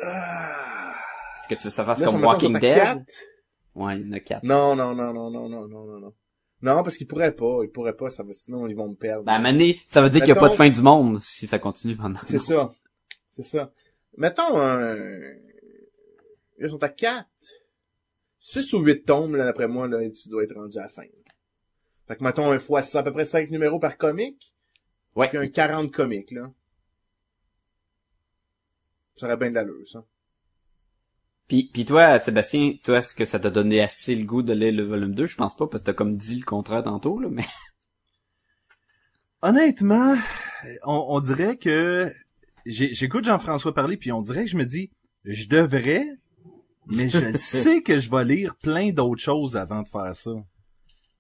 Ah. 0.03 0.95
Est-ce 1.41 1.49
que 1.49 1.55
tu 1.55 1.65
veux 1.65 1.71
que 1.71 1.75
ça 1.77 1.85
fasse 1.85 2.01
Là, 2.01 2.07
comme 2.07 2.23
Walking 2.25 2.59
Dead? 2.59 2.75
quatre? 2.75 3.03
Ouais, 3.75 4.01
il 4.01 4.07
y 4.07 4.11
en 4.11 4.13
a 4.13 4.21
4. 4.21 4.45
Non, 4.45 4.75
non, 4.77 4.95
non, 4.95 5.13
non, 5.13 5.31
non, 5.31 5.49
non, 5.49 5.69
non, 5.69 5.85
non, 5.87 6.01
non. 6.01 6.13
Non, 6.61 6.83
parce 6.83 6.97
qu'ils 6.97 7.07
pourraient 7.07 7.35
pas, 7.35 7.61
ils 7.63 7.71
pourraient 7.71 7.97
pas, 7.97 8.11
ça 8.11 8.25
va, 8.25 8.33
sinon 8.33 8.67
ils 8.67 8.75
vont 8.75 8.89
me 8.89 8.97
perdre. 8.97 9.25
Ben, 9.25 9.33
à 9.33 9.37
un 9.37 9.39
moment 9.39 9.53
donné, 9.53 9.81
ça 9.87 10.03
veut 10.03 10.11
dire 10.11 10.21
qu'il 10.23 10.33
n'y 10.33 10.39
a 10.39 10.41
pas 10.41 10.49
de 10.49 10.55
fin 10.55 10.69
du 10.69 10.83
monde 10.83 11.21
si 11.21 11.47
ça 11.47 11.59
continue 11.61 11.97
pendant. 11.97 12.19
C'est 12.27 12.41
ça. 12.41 12.71
C'est 13.39 13.57
ça. 13.57 13.73
Mettons 14.17 14.61
un... 14.61 14.97
Ils 16.59 16.71
sont 16.71 16.83
à 16.83 16.89
4. 16.89 17.29
6 18.41 18.73
ou 18.73 18.81
8 18.81 19.05
tomes, 19.05 19.37
là, 19.37 19.45
d'après 19.45 19.69
moi, 19.69 19.87
là, 19.87 19.99
tu 20.11 20.29
dois 20.29 20.43
être 20.43 20.57
rendu 20.57 20.77
à 20.79 20.83
la 20.83 20.89
fin. 20.89 21.05
Fait 22.09 22.17
que 22.17 22.25
mettons 22.25 22.51
un 22.51 22.59
fois, 22.59 22.83
à 22.95 23.03
peu 23.05 23.13
près 23.13 23.25
5 23.25 23.51
numéros 23.51 23.79
par 23.79 23.97
comique. 23.97 24.57
Ouais. 25.15 25.29
Puis 25.29 25.39
un 25.39 25.47
40 25.47 25.93
comiques, 25.93 26.33
là. 26.33 26.51
Ça 29.15 29.27
aurait 29.27 29.37
bien 29.37 29.51
de 29.51 29.55
l'allure, 29.55 29.87
ça. 29.87 30.05
Puis, 31.47 31.71
puis 31.73 31.85
toi, 31.85 32.19
Sébastien, 32.19 32.75
toi, 32.83 32.99
est-ce 32.99 33.15
que 33.15 33.25
ça 33.25 33.39
t'a 33.39 33.51
donné 33.51 33.81
assez 33.81 34.17
le 34.17 34.25
goût 34.25 34.43
de 34.43 34.53
lire 34.53 34.73
le 34.73 34.83
volume 34.83 35.15
2? 35.15 35.27
Je 35.27 35.37
pense 35.37 35.57
pas, 35.57 35.69
parce 35.69 35.83
que 35.83 35.87
t'as 35.87 35.95
comme 35.95 36.17
dit 36.17 36.37
le 36.37 36.45
contraire 36.45 36.83
tantôt, 36.83 37.21
là, 37.21 37.29
mais... 37.31 37.45
Honnêtement, 39.43 40.17
on, 40.83 41.07
on 41.11 41.21
dirait 41.21 41.57
que 41.57 42.13
j'écoute 42.69 43.25
Jean-François 43.25 43.75
parler 43.75 43.97
puis 43.97 44.13
on 44.13 44.23
dirait 44.23 44.45
que 44.45 44.51
je 44.51 44.57
me 44.57 44.67
dis 44.67 44.91
je 45.25 45.49
devrais, 45.49 46.07
mais 46.87 47.09
je 47.09 47.37
sais 47.37 47.83
que 47.83 47.99
je 47.99 48.11
vais 48.11 48.25
lire 48.25 48.57
plein 48.57 48.93
d'autres 48.93 49.23
choses 49.23 49.57
avant 49.57 49.83
de 49.83 49.89
faire 49.89 50.15
ça. 50.15 50.33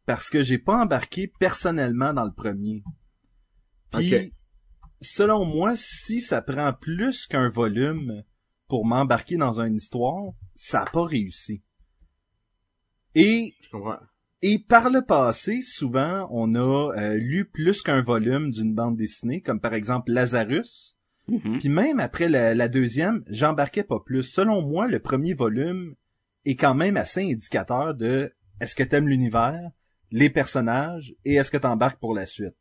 Parce 0.06 0.30
que 0.30 0.40
j'ai 0.40 0.58
pas 0.58 0.82
embarqué 0.82 1.30
personnellement 1.38 2.14
dans 2.14 2.24
le 2.24 2.32
premier. 2.32 2.82
Puis, 3.92 4.32
selon 5.00 5.44
moi, 5.44 5.74
si 5.76 6.20
ça 6.20 6.40
prend 6.40 6.72
plus 6.72 7.26
qu'un 7.26 7.48
volume 7.48 8.22
pour 8.68 8.86
m'embarquer 8.86 9.36
dans 9.36 9.60
une 9.60 9.76
histoire, 9.76 10.32
ça 10.54 10.82
a 10.82 10.90
pas 10.90 11.04
réussi. 11.04 11.62
Et 13.14 13.54
Je 13.60 13.70
comprends. 13.70 13.98
et 14.42 14.58
par 14.58 14.90
le 14.90 15.02
passé, 15.02 15.60
souvent, 15.60 16.28
on 16.30 16.54
a 16.54 16.94
euh, 16.96 17.14
lu 17.14 17.46
plus 17.46 17.82
qu'un 17.82 18.02
volume 18.02 18.50
d'une 18.50 18.74
bande 18.74 18.96
dessinée, 18.96 19.40
comme 19.40 19.60
par 19.60 19.74
exemple 19.74 20.12
Lazarus. 20.12 20.97
Mhm. 21.28 21.58
Puis 21.58 21.68
même 21.68 22.00
après 22.00 22.28
la, 22.28 22.54
la 22.54 22.68
deuxième, 22.68 23.22
j'embarquais 23.28 23.84
pas 23.84 24.00
plus. 24.04 24.22
Selon 24.22 24.62
moi, 24.62 24.86
le 24.86 24.98
premier 24.98 25.34
volume 25.34 25.94
est 26.44 26.56
quand 26.56 26.74
même 26.74 26.96
assez 26.96 27.22
indicateur 27.30 27.94
de 27.94 28.32
est-ce 28.60 28.74
que 28.74 28.82
t'aimes 28.82 29.08
l'univers, 29.08 29.60
les 30.10 30.30
personnages, 30.30 31.14
et 31.24 31.34
est-ce 31.34 31.50
que 31.50 31.58
t'embarques 31.58 32.00
pour 32.00 32.14
la 32.14 32.24
suite. 32.26 32.56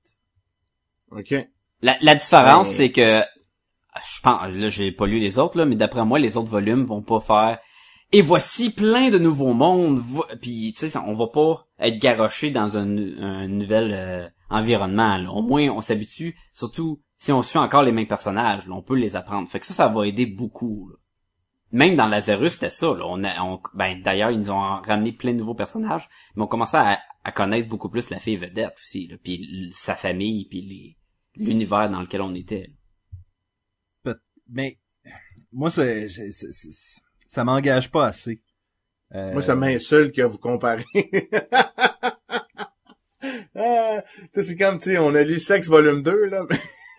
OK. 1.12 1.34
La, 1.82 1.96
la 2.02 2.16
différence, 2.16 2.68
Ouais. 2.70 2.74
c'est 2.76 2.92
que, 2.92 3.22
je 3.22 4.22
pense, 4.22 4.52
là, 4.52 4.70
j'ai 4.70 4.92
pas 4.92 5.08
lu 5.08 5.20
les 5.20 5.38
autres, 5.38 5.58
là, 5.58 5.66
mais 5.66 5.76
d'après 5.76 6.04
moi, 6.06 6.20
les 6.20 6.36
autres 6.38 6.50
volumes 6.50 6.84
vont 6.84 7.02
pas 7.02 7.20
faire, 7.22 7.60
et 8.12 8.22
voici 8.22 8.70
plein 8.72 9.10
de 9.10 9.18
nouveaux 9.18 9.54
mondes, 9.54 9.98
vo- 10.00 10.26
puis, 10.42 10.74
tu 10.74 10.80
sais, 10.82 10.90
ça- 10.90 11.04
on 11.08 11.14
va 11.14 11.28
pas 11.28 11.68
être 11.80 12.00
garoché 12.00 12.52
dans 12.52 12.78
un, 12.78 12.98
un 13.22 13.48
nouvel 13.48 13.94
euh, 13.94 14.28
environnement, 14.50 15.18
là. 15.18 15.32
Au 15.32 15.42
moins, 15.42 15.70
on 15.70 15.82
s'habitue, 15.82 16.36
surtout 16.54 17.02
si 17.18 17.32
on 17.32 17.42
suit 17.42 17.58
encore 17.58 17.84
les 17.84 17.92
mêmes 17.92 18.08
personnages, 18.08 18.68
là, 18.68 18.74
on 18.76 18.82
peut 18.82 18.96
les 18.96 19.16
apprendre. 19.16 19.48
Fait 19.50 19.60
que 19.60 19.66
ça, 19.66 19.74
ça 19.74 19.88
va 19.88 20.06
aider 20.08 20.26
beaucoup, 20.26 20.90
là. 20.90 20.96
Même 21.74 21.96
dans 21.96 22.08
Lazarus, 22.08 22.54
c'était 22.54 22.70
ça, 22.70 22.88
là. 22.94 23.04
On 23.06 23.24
a, 23.26 23.42
on- 23.44 23.62
ben, 23.74 24.02
d'ailleurs, 24.02 24.32
ils 24.32 24.40
nous 24.40 24.52
ont 24.52 24.62
ramené 24.82 25.12
plein 25.12 25.34
de 25.34 25.38
nouveaux 25.40 25.54
personnages, 25.56 26.08
mais 26.36 26.44
on 26.44 26.48
commençait 26.48 26.78
à, 26.78 27.00
à 27.26 27.32
connaître 27.34 27.68
beaucoup 27.68 27.90
plus 27.90 28.10
la 28.10 28.20
fille 28.20 28.38
vedette 28.38 28.76
aussi, 28.80 29.08
là, 29.08 29.18
puis 29.22 29.68
sa 29.74 29.96
famille, 29.96 30.46
puis 30.48 30.62
les 30.62 30.98
l'univers 31.46 31.90
dans 31.90 32.02
lequel 32.02 32.22
on 32.22 32.34
était. 32.34 32.72
Mais 34.50 34.80
moi, 35.52 35.70
c'est, 35.70 36.08
c'est- 36.10 36.32
c'est- 36.32 36.54
c'est- 36.54 37.02
ça 37.28 37.44
m'engage 37.44 37.92
pas 37.92 38.06
assez. 38.08 38.42
Euh, 39.14 39.34
Moi, 39.34 39.42
ça 39.44 39.56
m'insulte 39.56 40.16
que 40.16 40.22
vous 40.22 40.38
comparez. 40.38 40.86
ah, 43.56 44.02
tu 44.04 44.30
sais, 44.34 44.44
c'est 44.44 44.56
comme, 44.56 44.80
tu 44.80 44.92
sais, 44.92 44.98
on 44.98 45.14
a 45.16 45.22
lu 45.24 45.40
Sex 45.40 45.68
volume 45.68 46.02
2, 46.02 46.26
là. 46.28 46.46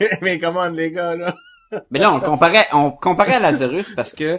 mais- 0.23 0.39
comment 0.39 0.69
les 0.69 0.91
gars, 0.93 1.17
là? 1.17 1.35
Mais 1.91 1.99
là, 1.99 2.11
on 2.13 2.21
comparait, 2.21 2.67
on 2.73 2.91
comparait 2.91 3.35
à 3.35 3.41
Lazarus 3.41 3.93
parce 3.95 4.15
que 4.15 4.39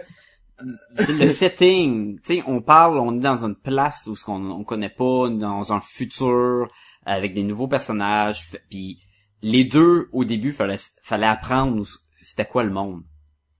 c'est 0.98 1.12
le 1.12 1.30
setting. 1.30 2.18
Tu 2.22 2.36
sais, 2.38 2.42
on 2.46 2.60
parle, 2.60 2.98
on 2.98 3.16
est 3.16 3.20
dans 3.20 3.44
une 3.46 3.54
place 3.54 4.08
où 4.08 4.16
ce 4.16 4.24
qu'on 4.24 4.50
on 4.50 4.64
connaît 4.64 4.90
pas, 4.90 5.28
dans 5.30 5.72
un 5.72 5.78
futur 5.80 6.66
avec 7.06 7.32
des 7.32 7.44
nouveaux 7.44 7.68
personnages. 7.68 8.50
Puis 8.68 9.00
les 9.42 9.64
deux, 9.64 10.08
au 10.12 10.24
début, 10.24 10.50
fallait 10.52 10.74
fallait 11.04 11.26
apprendre 11.26 11.80
où- 11.80 11.86
c'était 12.20 12.44
quoi 12.46 12.64
le 12.64 12.70
monde. 12.70 13.02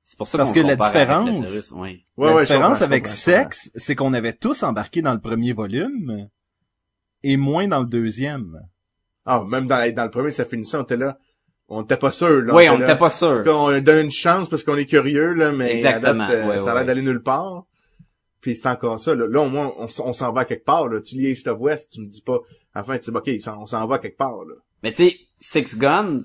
C'est 0.05 0.19
pour 0.19 0.27
ça 0.27 0.37
Parce 0.39 0.53
qu'on 0.53 0.63
que 0.63 0.67
la 0.67 0.75
différence- 0.75 1.27
Lazarus, 1.41 1.71
ouais. 1.71 2.01
Ouais, 2.17 2.27
la 2.29 2.35
ouais, 2.35 2.43
différence 2.43 2.79
je 2.81 2.85
avec 2.85 3.05
comprends, 3.05 3.17
je 3.17 3.31
comprends. 3.31 3.43
Sex, 3.51 3.71
c'est 3.77 3.95
qu'on 3.95 4.13
avait 4.13 4.33
tous 4.33 4.65
embarqué 4.65 5.01
dans 5.01 5.15
le 5.15 5.21
premier 5.21 5.53
volume 5.53 6.29
et 7.23 7.37
moins 7.37 7.69
dans 7.69 7.79
le 7.81 7.87
deuxième. 7.87 8.61
Ah, 9.25 9.45
même 9.49 9.69
dans, 9.69 9.95
dans 9.95 10.05
le 10.05 10.11
premier, 10.11 10.31
ça 10.31 10.45
finissait, 10.45 10.77
on 10.77 10.83
était 10.83 10.97
là. 10.97 11.17
On 11.73 11.83
était 11.83 11.97
pas 11.97 12.11
sûr, 12.11 12.43
là. 12.43 12.53
Oui, 12.53 12.69
on 12.69 12.75
était 12.75 12.81
n'était 12.81 12.99
pas 12.99 13.07
En 13.07 13.11
tout 13.11 13.15
sûr. 13.15 13.45
cas, 13.45 13.53
on 13.53 13.81
donne 13.81 14.07
une 14.07 14.11
chance 14.11 14.49
parce 14.49 14.65
qu'on 14.65 14.77
est 14.77 14.87
curieux, 14.87 15.35
là, 15.35 15.53
mais 15.53 15.77
Exactement, 15.77 16.27
date, 16.27 16.31
euh, 16.31 16.49
ouais, 16.49 16.59
ça 16.59 16.63
a 16.63 16.67
ouais. 16.67 16.75
l'air 16.75 16.85
d'aller 16.85 17.03
nulle 17.03 17.23
part. 17.23 17.65
Puis 18.41 18.57
c'est 18.57 18.69
encore 18.69 18.99
ça, 18.99 19.15
là. 19.15 19.27
Là, 19.29 19.41
au 19.41 19.49
moins, 19.49 19.71
on, 19.79 20.13
s'en 20.13 20.33
va 20.33 20.45
quelque 20.45 20.65
part, 20.65 20.89
là. 20.89 21.01
Tu 21.01 21.15
lis 21.15 21.31
East 21.31 21.47
of 21.47 21.61
West, 21.61 21.93
tu 21.93 22.01
me 22.01 22.09
dis 22.09 22.23
pas, 22.23 22.39
à 22.75 22.81
la 22.81 22.83
fin, 22.83 22.99
tu 22.99 23.13
dis, 23.13 23.17
OK, 23.17 23.31
on 23.57 23.67
s'en 23.67 23.87
va 23.87 23.99
quelque 23.99 24.17
part, 24.17 24.45
là. 24.45 24.55
Mais 24.83 24.93
tu 24.93 25.09
sais, 25.09 25.17
Six 25.39 25.79
Guns, 25.79 26.19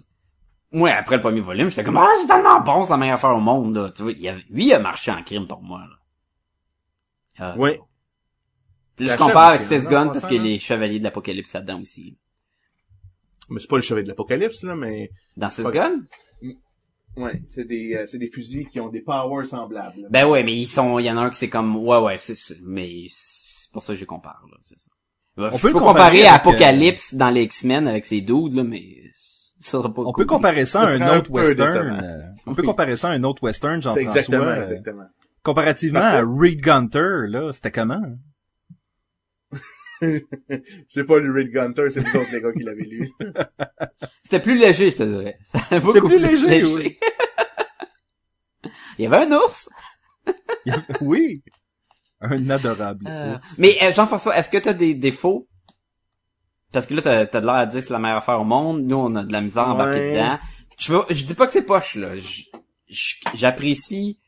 moi, 0.72 0.90
après 0.92 1.18
le 1.18 1.22
premier 1.22 1.42
volume, 1.42 1.70
j'étais 1.70 1.84
comme, 1.84 1.98
ah, 1.98 2.08
c'est 2.20 2.28
tellement 2.28 2.62
bon, 2.62 2.84
c'est 2.84 2.92
la 2.92 2.98
meilleure 2.98 3.16
affaire 3.16 3.36
au 3.36 3.40
monde, 3.42 3.76
là. 3.76 3.92
Tu 3.96 4.02
vois, 4.02 4.14
il 4.14 4.28
avait, 4.28 4.44
lui, 4.50 4.66
il 4.66 4.74
a 4.74 4.80
marché 4.80 5.12
en 5.12 5.22
crime 5.22 5.46
pour 5.46 5.62
moi, 5.62 5.82
là. 5.82 5.96
Ah, 7.38 7.56
Oui. 7.58 7.78
Puis 8.96 9.06
là, 9.06 9.14
je 9.14 9.20
compare 9.20 9.50
avec 9.50 9.62
Six 9.62 9.86
Guns 9.86 10.08
parce 10.08 10.26
qu'il 10.26 10.40
a 10.40 10.44
les 10.44 10.58
Chevaliers 10.58 11.00
de 11.00 11.04
l'Apocalypse 11.04 11.54
là-dedans 11.54 11.82
aussi. 11.82 12.18
Mais 13.50 13.60
c'est 13.60 13.70
pas 13.70 13.76
le 13.78 13.82
chevet 13.82 14.04
de 14.04 14.08
l'apocalypse, 14.08 14.64
là, 14.64 14.76
mais, 14.76 15.10
Dans 15.38 15.50
Six. 15.50 15.64
Guns? 15.72 16.02
ouais, 17.18 17.42
c'est 17.48 17.66
des, 17.66 17.96
euh, 17.96 18.06
c'est 18.08 18.18
des 18.18 18.30
fusils 18.30 18.68
qui 18.68 18.80
ont 18.80 18.90
des 18.90 19.02
powers 19.02 19.46
semblables. 19.46 20.02
là. 20.02 20.08
Ben 20.10 20.28
ouais, 20.28 20.44
mais 20.44 20.54
ils 20.56 20.68
sont, 20.68 21.00
il 21.00 21.06
y 21.06 21.12
en 21.12 21.18
a 21.18 21.22
un 21.22 21.30
qui 21.30 21.38
c'est 21.38 21.50
comme, 21.50 21.76
ouais, 21.78 22.00
ouais, 22.00 22.18
c'est, 22.18 22.36
c'est- 22.36 22.58
mais 22.66 23.06
c'est 23.10 23.72
pour 23.72 23.84
ça 23.84 23.94
que 23.94 24.00
je 24.00 24.06
compare, 24.06 24.44
là, 24.52 24.58
c'est 24.62 24.78
ça. 24.80 24.90
Ben, 25.38 25.50
On 25.52 25.58
je 25.58 25.62
peut 25.62 25.74
peux 25.74 25.80
comparer, 25.80 25.94
comparer 26.20 26.26
à 26.28 26.34
avec, 26.36 26.46
euh, 26.46 26.50
Apocalypse 26.50 27.14
dans 27.16 27.30
les 27.30 27.44
X-Men 27.44 27.88
avec 27.88 28.06
ses 28.06 28.22
dudes, 28.22 28.54
là, 28.54 28.64
mais 28.64 28.84
ça 29.60 29.72
sera 29.72 29.94
pas 29.94 30.02
On 30.02 30.12
cool. 30.12 30.24
peut 30.26 30.34
comparer 30.34 30.66
ça, 30.66 30.88
Ça 30.88 31.04
à 31.06 31.14
un 31.14 31.18
autre 31.20 31.32
western. 31.32 31.58
décevant. 31.92 32.04
euh, 32.08 32.22
on 32.46 32.56
peut 32.56 32.64
comparer 32.64 32.96
ça 32.96 33.10
à 33.10 33.12
un 33.12 33.24
autre 33.24 33.44
western, 33.44 33.82
c'est 33.82 33.90
Jean-François. 33.90 34.02
exactement, 34.22 34.46
euh, 34.50 34.62
exactement. 34.62 35.04
comparativement 35.44 36.00
Parfait. 36.00 36.18
à 36.18 36.24
Reed 36.26 36.62
Gunter, 36.62 37.28
là, 37.30 37.52
c'était 37.54 37.72
comment? 37.72 38.02
J'ai 40.90 41.04
pas 41.04 41.20
lu 41.20 41.32
Red 41.32 41.50
Gunter, 41.52 41.90
c'est 41.90 42.02
vous 42.02 42.18
autres, 42.18 42.32
les 42.32 42.42
gars, 42.42 42.52
qui 42.54 42.64
l'avez 42.64 42.84
lu. 42.84 43.12
C'était 44.24 44.40
plus 44.42 44.58
léger, 44.58 44.92
je 44.92 44.98
te 44.98 45.04
dirais. 45.04 45.38
C'était 45.46 45.80
beaucoup 45.80 46.08
plus 46.08 46.20
léger, 46.20 46.64
oui. 46.66 46.98
Il 48.98 49.04
y 49.04 49.06
avait 49.06 49.26
un 49.26 49.32
ours. 49.32 49.70
oui. 51.02 51.44
Un 52.22 52.50
adorable. 52.50 53.06
Euh, 53.08 53.36
ours. 53.36 53.56
mais 53.60 53.78
euh, 53.84 53.92
Jean-François, 53.92 54.36
est-ce 54.38 54.50
que 54.50 54.58
t'as 54.58 54.74
des 54.74 54.96
défauts? 54.96 55.48
Parce 56.72 56.88
que 56.88 56.94
là, 56.94 57.02
t'as, 57.02 57.26
t'as 57.26 57.42
de 57.42 57.46
l'air 57.46 57.56
à 57.56 57.66
dire 57.66 57.80
que 57.80 57.86
c'est 57.88 57.94
la 57.94 58.00
meilleure 58.00 58.18
affaire 58.18 58.40
au 58.42 58.46
monde. 58.46 58.84
Nous, 58.84 58.96
on 58.98 59.16
a 59.16 59.24
de 59.24 59.32
la 59.32 59.42
misère 59.42 59.76
Ouais. 59.78 60.14
dedans. 60.14 60.38
Je, 60.78 60.94
je 61.14 61.26
dis 61.26 61.36
pas 61.36 61.46
que 61.48 61.54
c'est 61.54 61.66
poche, 61.66 61.96
là. 61.96 62.16
Je- 62.18 62.44
je- 62.90 63.16
J'apprécie 63.34 64.20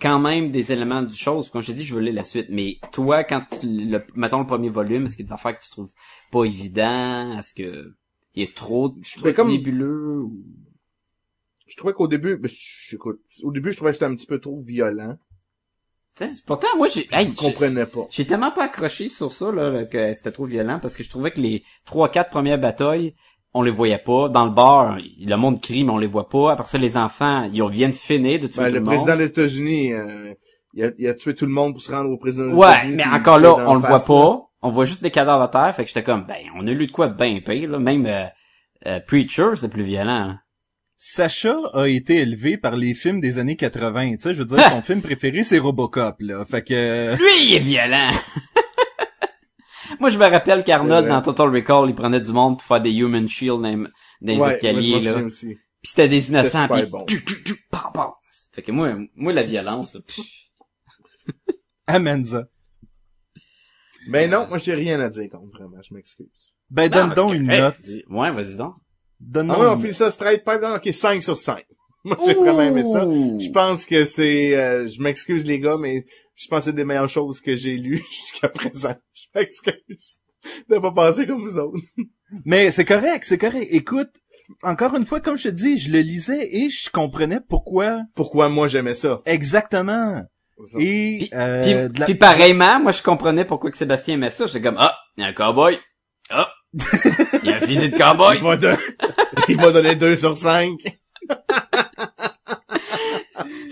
quand 0.00 0.18
même 0.18 0.50
des 0.50 0.72
éléments 0.72 1.02
du 1.02 1.14
chose. 1.16 1.48
Comme 1.48 1.62
je 1.62 1.68
t'ai 1.68 1.74
dit, 1.74 1.84
je 1.84 1.94
veux 1.94 2.00
lire 2.00 2.14
la 2.14 2.24
suite. 2.24 2.48
Mais 2.50 2.78
toi, 2.92 3.24
quand 3.24 3.42
tu, 3.60 3.66
le, 3.66 4.02
mettons 4.14 4.40
le 4.40 4.46
premier 4.46 4.68
volume, 4.68 5.06
est-ce 5.06 5.16
qu'il 5.16 5.24
y 5.24 5.28
a 5.28 5.30
des 5.30 5.34
affaires 5.34 5.58
que 5.58 5.64
tu 5.64 5.70
trouves 5.70 5.92
pas 6.30 6.44
évident? 6.44 7.38
Est-ce 7.38 7.54
que 7.54 7.92
il 8.34 8.44
y 8.44 8.46
a 8.48 8.52
trop, 8.54 8.90
trop 8.90 9.22
Ben, 9.24 9.34
comme- 9.34 9.48
nébuleux? 9.48 10.18
ou- 10.22 10.44
Je 11.66 11.76
trouvais 11.76 11.94
qu'au 11.94 12.06
début, 12.08 12.36
ben, 12.36 12.50
écoute, 12.92 13.20
au 13.42 13.50
début, 13.50 13.72
je 13.72 13.76
trouvais 13.76 13.90
que 13.90 13.94
c'était 13.96 14.06
un 14.06 14.14
petit 14.14 14.26
peu 14.26 14.38
trop 14.38 14.60
violent. 14.60 15.16
T'sais, 16.14 16.30
pourtant, 16.46 16.68
moi, 16.76 16.88
j'ai, 16.88 17.06
hey, 17.12 17.28
Je 17.28 17.34
comprenais 17.36 17.84
pas. 17.86 18.06
J'ai 18.10 18.26
tellement 18.26 18.50
pas 18.50 18.64
accroché 18.64 19.08
sur 19.10 19.32
ça 19.32 19.52
là, 19.52 19.68
là, 19.70 19.84
que 19.84 20.14
c'était 20.14 20.32
trop 20.32 20.44
violent 20.46 20.78
parce 20.80 20.96
que 20.96 21.02
je 21.02 21.10
trouvais 21.10 21.30
que 21.30 21.40
les 21.40 21.62
trois 21.84 22.08
quatre 22.10 22.30
premières 22.30 22.58
batailles 22.58 23.14
on 23.56 23.62
les 23.62 23.70
voyait 23.70 23.98
pas 23.98 24.28
dans 24.28 24.44
le 24.44 24.50
bar 24.50 24.96
le 24.98 25.36
monde 25.36 25.60
crie 25.60 25.82
mais 25.84 25.90
on 25.90 25.98
les 25.98 26.06
voit 26.06 26.28
pas 26.28 26.52
après 26.52 26.66
ça 26.66 26.78
les 26.78 26.96
enfants 26.96 27.48
ils 27.52 27.62
viennent 27.68 27.92
finir 27.92 28.38
de 28.40 28.46
tuer 28.46 28.60
Ben, 28.62 28.66
tout 28.68 28.72
le 28.74 28.78
le 28.80 28.84
président 28.84 29.12
monde 29.12 29.18
des 29.20 29.26
États-Unis, 29.26 29.92
euh, 29.92 30.34
il, 30.74 30.84
a, 30.84 30.90
il 30.98 31.08
a 31.08 31.14
tué 31.14 31.34
tout 31.34 31.46
le 31.46 31.52
monde 31.52 31.72
pour 31.72 31.82
se 31.82 31.90
rendre 31.90 32.10
au 32.10 32.16
président 32.18 32.48
des 32.48 32.54
ouais 32.54 32.68
États-Unis. 32.70 32.94
mais 32.96 33.02
puis 33.04 33.12
encore 33.12 33.38
là 33.38 33.54
on 33.66 33.74
le 33.74 33.80
voit 33.80 33.90
là. 33.90 34.04
pas 34.06 34.34
on 34.62 34.68
voit 34.70 34.84
juste 34.84 35.02
des 35.02 35.10
cadavres 35.10 35.42
à 35.42 35.48
terre 35.48 35.74
fait 35.74 35.82
que 35.84 35.88
j'étais 35.88 36.02
comme 36.02 36.24
ben 36.26 36.36
on 36.56 36.66
a 36.66 36.70
lu 36.70 36.86
de 36.86 36.92
quoi 36.92 37.08
bien 37.08 37.40
pire 37.44 37.70
là 37.70 37.78
même 37.78 38.06
euh, 38.06 38.24
euh, 38.86 39.00
Preacher 39.06 39.50
c'est 39.56 39.70
plus 39.70 39.82
violent 39.84 40.26
là. 40.28 40.34
Sacha 40.98 41.54
a 41.74 41.86
été 41.88 42.16
élevé 42.16 42.56
par 42.56 42.74
les 42.74 42.94
films 42.94 43.20
des 43.20 43.38
années 43.38 43.56
80, 43.56 44.12
tu 44.12 44.16
sais, 44.22 44.32
je 44.32 44.38
veux 44.38 44.46
dire, 44.46 44.66
son 44.70 44.80
film 44.88 45.02
préféré, 45.02 45.42
c'est 45.42 45.58
Robocop, 45.58 46.16
là. 46.20 46.42
Fait 46.46 46.62
que... 46.62 47.14
lui 47.16 47.48
il 47.50 47.54
est 47.56 47.58
violent 47.58 48.08
moi 50.00 50.10
je 50.10 50.18
me 50.18 50.26
rappelle 50.26 50.64
qu'Arnold 50.64 51.06
dans 51.06 51.22
Total 51.22 51.48
Recall 51.48 51.88
il 51.88 51.94
prenait 51.94 52.20
du 52.20 52.32
monde 52.32 52.58
pour 52.58 52.66
faire 52.66 52.80
des 52.80 52.92
human 52.92 53.28
shield 53.28 53.62
dans, 53.62 53.76
dans 53.76 53.88
les 54.20 54.32
Ouais, 54.32 54.36
moi, 54.38 54.48
je 54.50 54.54
escaliers 54.54 55.00
là 55.00 55.16
aussi. 55.22 55.46
Puis 55.82 55.90
c'était 55.90 56.08
des 56.08 56.28
innocents, 56.28 56.68
puis 56.68 56.86
bon. 56.86 57.04
tu, 57.06 57.24
tu, 57.24 57.42
tu, 57.44 57.56
pam, 57.70 57.92
pam. 57.94 58.10
Fait 58.52 58.62
que 58.62 58.72
moi, 58.72 58.94
moi 59.14 59.32
la 59.32 59.42
violence, 59.42 59.94
là. 59.94 60.00
Amenza. 61.86 62.48
Ben 64.08 64.30
non, 64.30 64.46
moi 64.48 64.58
j'ai 64.58 64.74
rien 64.74 65.00
à 65.00 65.08
dire 65.08 65.28
contre, 65.30 65.56
vraiment, 65.58 65.80
je 65.82 65.94
m'excuse. 65.94 66.26
Ben, 66.70 66.90
Non, 66.90 66.96
donne 67.06 67.14
donc 67.14 67.34
une 67.34 67.46
correct. 67.46 67.80
note. 67.86 68.02
Ouais, 68.08 68.30
vas-y 68.32 68.56
donc. 68.56 68.74
Donne 69.20 69.50
Ah 69.50 69.58
ouais, 69.58 69.66
on 69.66 69.78
fait 69.78 69.92
ça 69.92 70.10
straight 70.10 70.44
pipe, 70.44 70.62
ok, 70.62 70.92
5 70.92 71.22
sur 71.22 71.38
5. 71.38 71.64
Moi 72.16 72.16
j'ai 72.26 72.34
vraiment 72.34 72.62
aimé 72.62 72.84
ça. 72.84 73.02
Je 73.08 73.50
pense 73.50 73.84
que 73.84 74.04
c'est, 74.04 74.56
euh, 74.56 74.86
je 74.86 75.00
m'excuse 75.02 75.44
les 75.46 75.58
gars, 75.60 75.76
mais 75.78 76.04
je 76.34 76.46
pense 76.48 76.60
que 76.60 76.64
c'est 76.66 76.72
des 76.74 76.84
meilleures 76.84 77.08
choses 77.08 77.40
que 77.40 77.56
j'ai 77.56 77.74
lues 77.76 78.04
jusqu'à 78.10 78.48
présent. 78.48 78.94
Je 79.14 79.24
m'excuse 79.34 80.16
de 80.70 80.78
pas 80.78 80.92
penser 80.92 81.26
comme 81.26 81.42
vous 81.42 81.58
autres. 81.58 81.78
Mais 82.44 82.70
c'est 82.70 82.84
correct, 82.84 83.24
c'est 83.26 83.38
correct. 83.38 83.66
Écoute, 83.70 84.10
encore 84.62 84.94
une 84.94 85.04
fois, 85.06 85.18
comme 85.20 85.36
je 85.36 85.44
te 85.44 85.48
dis, 85.48 85.76
je 85.78 85.90
le 85.90 86.00
lisais 86.00 86.48
et 86.54 86.68
je 86.68 86.88
comprenais 86.90 87.40
pourquoi 87.48 88.02
Pourquoi 88.14 88.48
moi 88.48 88.68
j'aimais 88.68 88.94
ça. 88.94 89.20
exactement. 89.26 90.22
Ça. 90.64 90.78
Et 90.80 91.18
Puis, 91.18 91.30
euh, 91.34 91.60
puis, 91.62 91.72
de 91.94 91.98
la- 92.00 92.06
puis 92.06 92.14
pareillement, 92.14 92.80
moi 92.80 92.92
je 92.92 93.02
comprenais 93.02 93.44
pourquoi 93.44 93.70
que 93.70 93.76
Sébastien 93.76 94.14
aimait 94.14 94.30
ça. 94.30 94.46
J'étais 94.46 94.60
comme, 94.62 94.76
ah, 94.78 94.96
il 95.16 95.22
y 95.22 95.24
a 95.24 95.28
un 95.28 95.32
cowboy. 95.32 95.78
Ah, 96.30 96.48
il 97.42 97.50
y 97.50 97.52
a 97.52 97.56
un 97.56 97.60
fusil 97.60 97.90
de 97.90 97.96
cowboy. 97.98 98.36
Il 98.38 98.42
va, 98.42 98.56
il 99.48 99.56
va 99.56 99.72
donner 99.72 99.96
2 99.96 100.16
sur 100.16 100.36
5. 100.36 100.70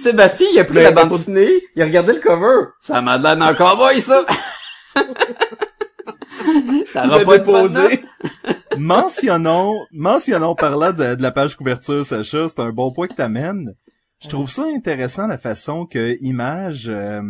Sébastien, 0.04 0.46
il 0.52 0.58
a 0.58 0.64
pris 0.64 0.74
Mais 0.74 0.82
la 0.84 0.92
bande 0.92 1.08
pour- 1.08 1.18
dessinée, 1.18 1.48
il 1.74 1.82
a 1.82 1.86
regardé 1.86 2.12
le 2.12 2.20
cover. 2.20 2.66
Ça 2.82 3.00
m'a 3.00 3.16
l'air 3.18 3.36
d'un 3.36 3.54
cowboy, 3.54 4.00
ça. 4.00 4.24
ça 6.92 7.06
va 7.06 7.24
pas 7.24 7.38
déposé. 7.38 8.00
mentionnons, 8.78 9.72
mentionnons 9.92 10.54
parlant 10.54 10.92
de, 10.92 11.14
de 11.14 11.22
la 11.22 11.30
page 11.30 11.56
couverture, 11.56 12.04
Sacha, 12.04 12.48
c'est 12.48 12.60
un 12.60 12.70
bon 12.70 12.92
point 12.92 13.08
que 13.08 13.14
t'amènes. 13.14 13.74
Je 14.22 14.28
trouve 14.28 14.50
ça 14.50 14.64
intéressant 14.64 15.26
la 15.26 15.38
façon 15.38 15.86
que 15.86 16.16
Image 16.20 16.88
euh, 16.88 17.20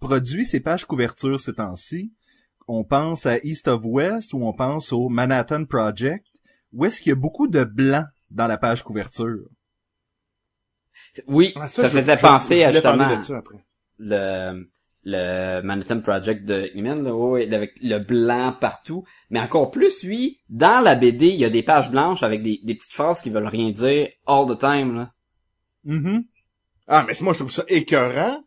produit 0.00 0.44
ses 0.44 0.60
pages 0.60 0.84
couverture 0.84 1.38
ces 1.38 1.54
temps-ci. 1.54 2.12
On 2.66 2.84
pense 2.84 3.26
à 3.26 3.38
East 3.44 3.68
of 3.68 3.82
West 3.84 4.32
ou 4.32 4.44
on 4.46 4.52
pense 4.52 4.92
au 4.92 5.08
Manhattan 5.08 5.64
Project, 5.64 6.24
où 6.72 6.84
est-ce 6.84 7.00
qu'il 7.02 7.10
y 7.10 7.12
a 7.12 7.16
beaucoup 7.16 7.48
de 7.48 7.64
blanc 7.64 8.04
dans 8.30 8.46
la 8.46 8.56
page 8.56 8.82
couverture? 8.84 9.40
Oui, 11.26 11.52
Ah, 11.56 11.68
ça, 11.68 11.88
je- 11.88 11.98
faisait 11.98 12.16
je- 12.16 12.22
penser 12.22 12.58
je 12.60 12.64
à 12.64 12.72
justement 12.72 13.08
le 13.98 14.66
le 15.02 15.62
Manhattan 15.62 16.00
Project 16.02 16.44
de 16.44 16.70
Iman, 16.74 17.02
là, 17.02 17.56
avec 17.56 17.72
le 17.80 17.98
blanc 18.00 18.54
partout. 18.60 19.02
Mais 19.30 19.40
encore 19.40 19.70
plus, 19.70 20.02
lui, 20.04 20.40
dans 20.50 20.80
la 20.80 20.94
BD, 20.94 21.28
il 21.28 21.36
y 21.40 21.44
a 21.46 21.48
des 21.50 21.62
pages 21.62 21.90
blanches 21.90 22.22
avec 22.22 22.42
des, 22.42 22.60
des 22.64 22.74
petites 22.74 22.92
phrases 22.92 23.22
qui 23.22 23.30
veulent 23.30 23.46
rien 23.46 23.70
dire 23.70 24.08
all 24.26 24.46
the 24.46 24.58
time. 24.58 24.94
Là. 24.96 25.12
Mhm. 25.84 26.24
Ah, 26.86 27.04
mais 27.06 27.14
moi 27.22 27.32
je 27.32 27.38
trouve 27.38 27.50
ça 27.50 27.64
écœurant. 27.68 28.44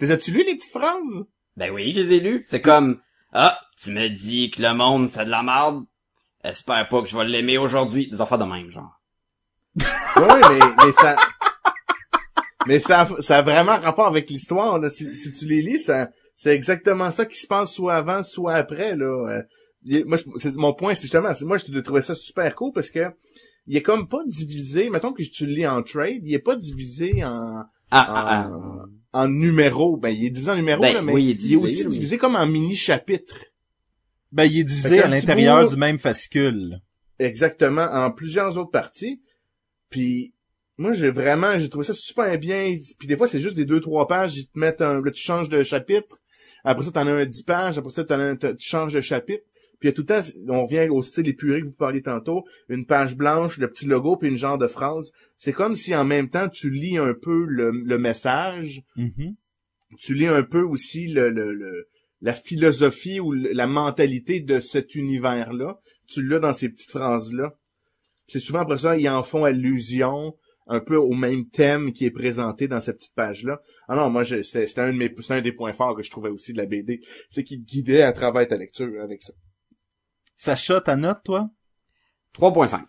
Les 0.00 0.10
as-tu 0.10 0.32
lu 0.32 0.38
les 0.44 0.56
petites 0.56 0.72
phrases? 0.72 1.26
Ben 1.56 1.70
oui, 1.70 1.92
je 1.92 2.00
les 2.00 2.14
ai 2.16 2.20
lus. 2.20 2.44
C'est 2.48 2.60
comme 2.60 3.00
Ah, 3.32 3.56
tu 3.80 3.90
me 3.90 4.08
dis 4.08 4.50
que 4.50 4.62
le 4.62 4.74
monde 4.74 5.08
c'est 5.08 5.24
de 5.26 5.30
la 5.30 5.44
merde. 5.44 5.84
Espère 6.42 6.88
pas 6.88 7.02
que 7.02 7.08
je 7.08 7.16
vais 7.16 7.24
l'aimer 7.24 7.56
aujourd'hui. 7.56 8.08
Des 8.10 8.20
affaires 8.20 8.38
de 8.38 8.44
même, 8.44 8.68
genre. 8.68 9.00
Oui, 10.16 10.40
mais, 10.50 10.58
mais 10.86 10.92
ça, 11.00 11.16
mais 12.66 12.80
ça, 12.80 13.08
ça 13.20 13.38
a 13.38 13.42
vraiment 13.42 13.78
rapport 13.78 14.06
avec 14.06 14.30
l'histoire, 14.30 14.78
là. 14.78 14.90
Si, 14.90 15.14
si 15.14 15.32
tu 15.32 15.46
les 15.46 15.62
lis, 15.62 15.78
ça, 15.80 16.10
c'est 16.36 16.54
exactement 16.54 17.10
ça 17.10 17.26
qui 17.26 17.38
se 17.38 17.46
passe 17.46 17.72
soit 17.72 17.94
avant, 17.94 18.22
soit 18.24 18.54
après, 18.54 18.96
là. 18.96 19.42
Euh, 19.86 20.02
moi, 20.06 20.18
c'est, 20.36 20.54
mon 20.56 20.72
point, 20.74 20.94
c'est 20.94 21.02
justement, 21.02 21.34
c'est- 21.34 21.44
moi, 21.44 21.58
je 21.58 21.78
trouvais 21.80 22.02
ça 22.02 22.14
super 22.14 22.54
cool 22.54 22.72
parce 22.74 22.90
que 22.90 23.04
il 23.66 23.76
est 23.76 23.82
comme 23.82 24.08
pas 24.08 24.22
divisé, 24.26 24.90
mettons 24.90 25.12
que 25.12 25.22
tu 25.22 25.46
le 25.46 25.52
lis 25.52 25.66
en 25.66 25.82
trade, 25.82 26.20
il 26.26 26.34
est 26.34 26.38
pas 26.38 26.56
divisé 26.56 27.24
en, 27.24 27.62
Ah, 27.90 28.10
en, 28.10 28.14
ah, 28.14 28.50
ah. 29.12 29.20
en 29.22 29.28
numéros. 29.28 29.96
Ben, 29.96 30.08
il 30.10 30.26
est 30.26 30.30
divisé 30.30 30.50
en 30.50 30.56
numéros, 30.56 30.82
Ben, 30.82 30.94
là, 30.94 31.02
mais 31.02 31.12
oui, 31.12 31.24
il 31.24 31.28
est 31.28 31.32
il 31.32 31.34
est 31.34 31.36
divisé, 31.36 31.56
aussi 31.62 31.82
mais- 31.84 31.90
divisé 31.90 32.18
comme 32.18 32.34
en 32.36 32.46
mini-chapitres. 32.46 33.44
Ben, 34.32 34.44
il 34.44 34.58
est 34.60 34.64
divisé 34.64 35.00
à 35.02 35.08
l'intérieur 35.08 35.64
bout- 35.64 35.70
du 35.74 35.76
même 35.76 35.98
fascicule. 35.98 36.80
Exactement, 37.18 37.84
en 37.84 38.10
plusieurs 38.10 38.58
autres 38.58 38.70
parties. 38.72 39.22
Puis 39.88 40.33
moi 40.76 40.92
j'ai 40.92 41.10
vraiment 41.10 41.58
j'ai 41.58 41.68
trouvé 41.68 41.84
ça 41.84 41.94
super 41.94 42.38
bien. 42.38 42.72
Puis 42.98 43.08
des 43.08 43.16
fois 43.16 43.28
c'est 43.28 43.40
juste 43.40 43.56
des 43.56 43.64
deux 43.64 43.80
trois 43.80 44.06
pages, 44.08 44.36
ils 44.36 44.46
te 44.46 44.58
mettent 44.58 44.80
un 44.80 45.00
là 45.02 45.10
tu 45.10 45.22
changes 45.22 45.48
de 45.48 45.62
chapitre. 45.62 46.18
Après 46.64 46.84
ça 46.84 46.90
t'en 46.92 47.06
as 47.06 47.12
un 47.12 47.24
10 47.26 47.42
pages, 47.42 47.78
après 47.78 47.90
ça 47.90 48.04
t'en 48.04 48.18
as 48.20 48.24
un, 48.24 48.36
tu 48.36 48.54
changes 48.58 48.94
de 48.94 49.00
chapitre. 49.00 49.44
Puis 49.80 49.88
il 49.88 49.90
y 49.90 49.90
a 49.90 49.92
tout 49.92 50.02
le 50.02 50.06
temps 50.06 50.22
on 50.48 50.64
revient 50.66 50.88
au 50.88 51.02
style 51.02 51.28
épuré 51.28 51.60
que 51.60 51.66
vous 51.66 51.72
parliez 51.72 52.00
tantôt, 52.02 52.44
une 52.68 52.86
page 52.86 53.16
blanche, 53.16 53.58
le 53.58 53.68
petit 53.68 53.86
logo 53.86 54.16
puis 54.16 54.28
une 54.30 54.36
genre 54.36 54.56
de 54.58 54.66
phrase. 54.66 55.10
C'est 55.36 55.52
comme 55.52 55.74
si 55.74 55.94
en 55.94 56.04
même 56.04 56.28
temps 56.30 56.48
tu 56.48 56.70
lis 56.70 56.96
un 56.96 57.12
peu 57.14 57.44
le, 57.46 57.70
le 57.70 57.98
message, 57.98 58.82
Mhm. 58.96 59.34
tu 60.00 60.14
lis 60.14 60.26
un 60.26 60.42
peu 60.42 60.62
aussi 60.62 61.08
le, 61.08 61.28
le, 61.30 61.52
le- 61.52 61.86
la 62.22 62.32
philosophie 62.32 63.20
ou 63.20 63.32
la 63.32 63.66
mentalité 63.66 64.40
de 64.40 64.58
cet 64.60 64.94
univers-là. 64.94 65.78
Tu 66.08 66.22
l'as 66.26 66.38
dans 66.38 66.54
ces 66.54 66.70
petites 66.70 66.90
phrases-là. 66.90 67.52
C'est 68.26 68.40
souvent 68.40 68.60
après 68.60 68.78
ça, 68.78 68.96
ils 68.96 69.08
en 69.10 69.22
font 69.22 69.44
allusion 69.44 70.34
un 70.66 70.80
peu 70.80 70.96
au 70.96 71.12
même 71.12 71.48
thème 71.50 71.92
qui 71.92 72.06
est 72.06 72.10
présenté 72.10 72.68
dans 72.68 72.80
cette 72.80 72.96
petite 72.98 73.14
page-là. 73.14 73.60
Ah 73.88 73.96
non, 73.96 74.10
moi, 74.10 74.22
je- 74.22 74.42
c'était 74.42 74.66
c'était 74.66 74.80
un, 74.80 74.92
de 74.92 74.98
mes- 74.98 75.14
c'était 75.20 75.34
un 75.34 75.40
des 75.42 75.52
points 75.52 75.72
forts 75.72 75.94
que 75.96 76.02
je 76.02 76.10
trouvais 76.10 76.30
aussi 76.30 76.52
de 76.52 76.58
la 76.58 76.66
BD. 76.66 77.00
C'est 77.30 77.44
qu'il 77.44 77.64
te 77.64 77.70
guidait 77.70 78.02
à 78.02 78.12
travers 78.12 78.46
ta 78.48 78.56
lecture 78.56 78.90
avec 79.02 79.22
ça. 79.22 79.32
Sacha, 80.36 80.80
ta 80.80 80.96
note, 80.96 81.20
toi? 81.24 81.48
3.5. 82.34 82.84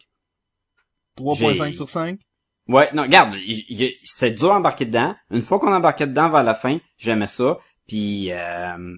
3.5 1.18 1.66
J'ai- 1.68 1.74
sur 1.74 1.90
5? 1.90 2.20
Ouais, 2.68 2.90
non, 2.94 3.04
regarde, 3.04 3.36
il- 3.46 3.66
il- 3.70 3.96
c'est 4.04 4.32
dur 4.32 4.48
d'embarquer 4.50 4.86
dedans. 4.86 5.16
Une 5.30 5.42
fois 5.42 5.60
qu'on 5.60 5.72
embarquait 5.74 6.08
dedans 6.08 6.30
vers 6.32 6.44
la 6.44 6.56
fin, 6.56 6.80
j'aimais 6.98 7.28
ça. 7.28 7.60
Puis 7.88 8.32
euh, 8.32 8.96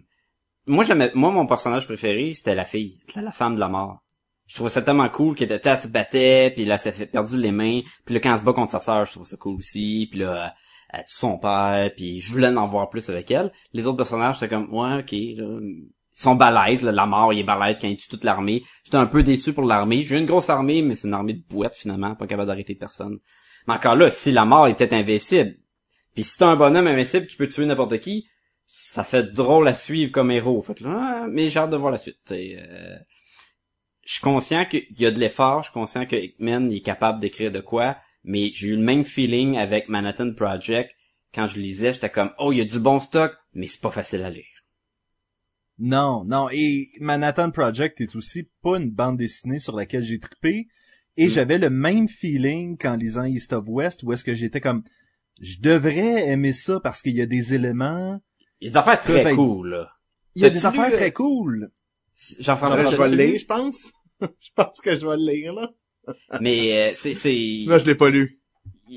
moi 0.66 0.86
j'aimais 0.86 1.12
moi 1.14 1.32
mon 1.32 1.46
personnage 1.46 1.86
préféré, 1.86 2.34
c'était 2.34 2.56
la 2.56 2.64
fille, 2.64 3.02
c'était 3.06 3.22
la 3.22 3.34
femme 3.34 3.56
de 3.56 3.60
la 3.60 3.68
mort. 3.68 4.02
Je 4.48 4.56
trouvais 4.56 4.70
ça 4.70 4.82
tellement 4.82 5.10
cool 5.10 5.36
qu'elle 5.36 5.52
était, 5.52 5.70
elle 5.70 5.78
se 5.78 5.88
battait, 5.88 6.52
puis 6.56 6.66
là, 6.66 6.76
elle 6.76 6.80
s'est 6.80 6.92
fait 6.92 7.06
perdu 7.06 7.38
les 7.38 7.52
mains, 7.52 7.82
puis 8.06 8.16
là, 8.16 8.22
quand 8.22 8.32
elle 8.34 8.40
se 8.40 8.44
bat 8.44 8.54
contre 8.54 8.72
sa 8.72 8.80
sœur, 8.80 9.06
je 9.06 9.12
trouve 9.12 9.28
ça 9.28 9.38
cool 9.38 9.58
aussi, 9.58 10.08
puis 10.10 10.22
là, 10.22 10.56
elle 10.90 11.02
tue 11.02 11.16
son 11.16 11.38
père, 11.38 11.92
puis 11.96 12.22
je 12.22 12.32
voulais 12.32 12.48
en 12.48 12.66
voir 12.66 12.90
plus 12.90 13.10
avec 13.10 13.30
elle. 13.30 13.52
Les 13.74 13.86
autres 13.88 13.98
personnages, 13.98 14.40
c'était 14.40 14.56
comme, 14.56 14.74
ouais, 14.74 15.00
ok, 15.00 15.12
là, 15.12 15.60
ils 16.18 16.22
sont 16.24 16.36
balèzes, 16.36 16.82
là, 16.82 16.92
la 16.92 17.06
mort, 17.06 17.34
il 17.34 17.40
est 17.40 17.44
balèze 17.44 17.78
quand 17.80 17.88
il 17.88 17.98
tue 17.98 18.10
toute 18.10 18.24
l'armée. 18.24 18.64
J'étais 18.84 18.98
un 18.98 19.06
peu 19.06 19.22
déçu 19.22 19.54
pour 19.54 19.66
l'armée. 19.66 20.02
J'ai 20.02 20.18
une 20.18 20.26
grosse 20.26 20.50
armée, 20.50 20.82
mais 20.82 20.96
c'est 20.96 21.08
une 21.08 21.14
armée 21.14 21.34
de 21.34 21.44
bouettes, 21.48 21.76
finalement, 21.76 22.16
pas 22.16 22.26
capable 22.26 22.48
d'arrêter 22.48 22.74
personne. 22.74 23.20
Mais 23.68 23.76
encore 23.76 23.96
là, 23.96 24.10
si 24.10 24.32
la 24.32 24.46
mort 24.46 24.68
est 24.68 24.76
peut-être 24.76 24.94
invincible, 24.94 25.58
puis 26.16 26.24
si 26.24 26.38
t'as 26.40 26.48
un 26.48 26.56
bonhomme 26.56 26.88
invincible 26.88 27.28
qui 27.28 27.36
peut 27.36 27.48
tuer 27.48 27.66
n'importe 27.66 28.00
qui, 28.00 28.28
ça 28.66 29.04
fait 29.04 29.32
drôle 29.32 29.68
à 29.68 29.74
suivre 29.74 30.12
comme 30.12 30.32
héros. 30.32 30.62
Fait 30.62 30.74
que 30.74 30.84
là, 30.86 31.00
ah, 31.00 31.28
mais 31.30 31.50
j'ai 31.50 31.60
hâte 31.60 31.70
de 31.70 31.78
voir 31.78 31.92
la 31.92 31.98
suite. 31.98 32.18
euh, 32.32 32.98
je 34.08 34.14
suis 34.14 34.22
conscient 34.22 34.64
qu'il 34.66 34.86
y 34.98 35.06
a 35.06 35.12
de 35.12 35.20
l'effort, 35.20 35.60
je 35.60 35.66
suis 35.66 35.74
conscient 35.74 36.06
que 36.06 36.16
Hickman 36.16 36.70
est 36.72 36.80
capable 36.80 37.20
d'écrire 37.20 37.52
de 37.52 37.60
quoi, 37.60 37.98
mais 38.24 38.52
j'ai 38.54 38.70
eu 38.70 38.76
le 38.78 38.82
même 38.82 39.04
feeling 39.04 39.58
avec 39.58 39.90
Manhattan 39.90 40.34
Project. 40.34 40.92
Quand 41.36 41.46
je 41.46 41.60
lisais, 41.60 41.92
j'étais 41.92 42.10
comme, 42.10 42.32
oh, 42.40 42.54
il 42.54 42.60
y 42.60 42.62
a 42.62 42.66
du 42.66 42.80
bon 42.80 43.00
stock, 43.02 43.34
mais 43.54 43.68
c'est 43.68 43.82
pas 43.82 43.92
facile 43.92 44.22
à 44.24 44.30
lire. 44.30 44.46
Non, 45.80 46.24
non. 46.26 46.48
Et 46.52 46.90
Manhattan 47.00 47.52
Project 47.52 48.02
est 48.02 48.16
aussi 48.16 48.50
pas 48.64 48.78
une 48.78 48.90
bande 48.92 49.18
dessinée 49.18 49.60
sur 49.60 49.76
laquelle 49.76 50.04
j'ai 50.04 50.20
trippé. 50.20 50.68
Et 51.18 51.26
Mm. 51.26 51.30
j'avais 51.30 51.58
le 51.58 51.70
même 51.70 52.08
feeling 52.08 52.78
qu'en 52.78 52.96
lisant 52.96 53.26
East 53.26 53.52
of 53.54 53.66
West, 53.68 54.04
où 54.04 54.14
est-ce 54.14 54.24
que 54.24 54.34
j'étais 54.34 54.62
comme, 54.62 54.84
je 55.42 55.60
devrais 55.60 56.28
aimer 56.30 56.52
ça 56.52 56.80
parce 56.80 57.02
qu'il 57.02 57.16
y 57.16 57.22
a 57.22 57.26
des 57.26 57.54
éléments, 57.54 58.20
Il 58.62 58.66
y 58.66 58.68
a 58.70 58.72
des 58.72 58.78
affaires 58.78 59.02
très 59.02 59.20
être- 59.22 59.36
cool, 59.36 59.70
là. 59.70 59.90
il 60.36 60.42
y 60.44 60.46
a 60.46 60.50
des 60.50 60.66
affaires 60.66 60.92
très 60.92 61.12
cool. 61.12 61.72
Jean-François, 62.40 62.86
je 62.86 62.96
vais 62.98 63.10
le 63.10 63.16
lire, 63.32 63.40
je 63.40 63.46
pense. 63.46 63.94
je 64.22 64.50
pense 64.56 64.82
que 64.82 64.96
je 64.96 65.06
vais 65.08 65.18
le 65.18 65.32
lire, 65.32 65.54
là. 65.54 65.70
Mais, 66.42 66.92
euh, 66.92 66.94
c'est, 66.96 67.14
c'est... 67.14 67.66
Là, 67.68 67.78
je 67.80 67.86
l'ai 67.86 67.96
pas 67.96 68.10
lu. 68.10 68.40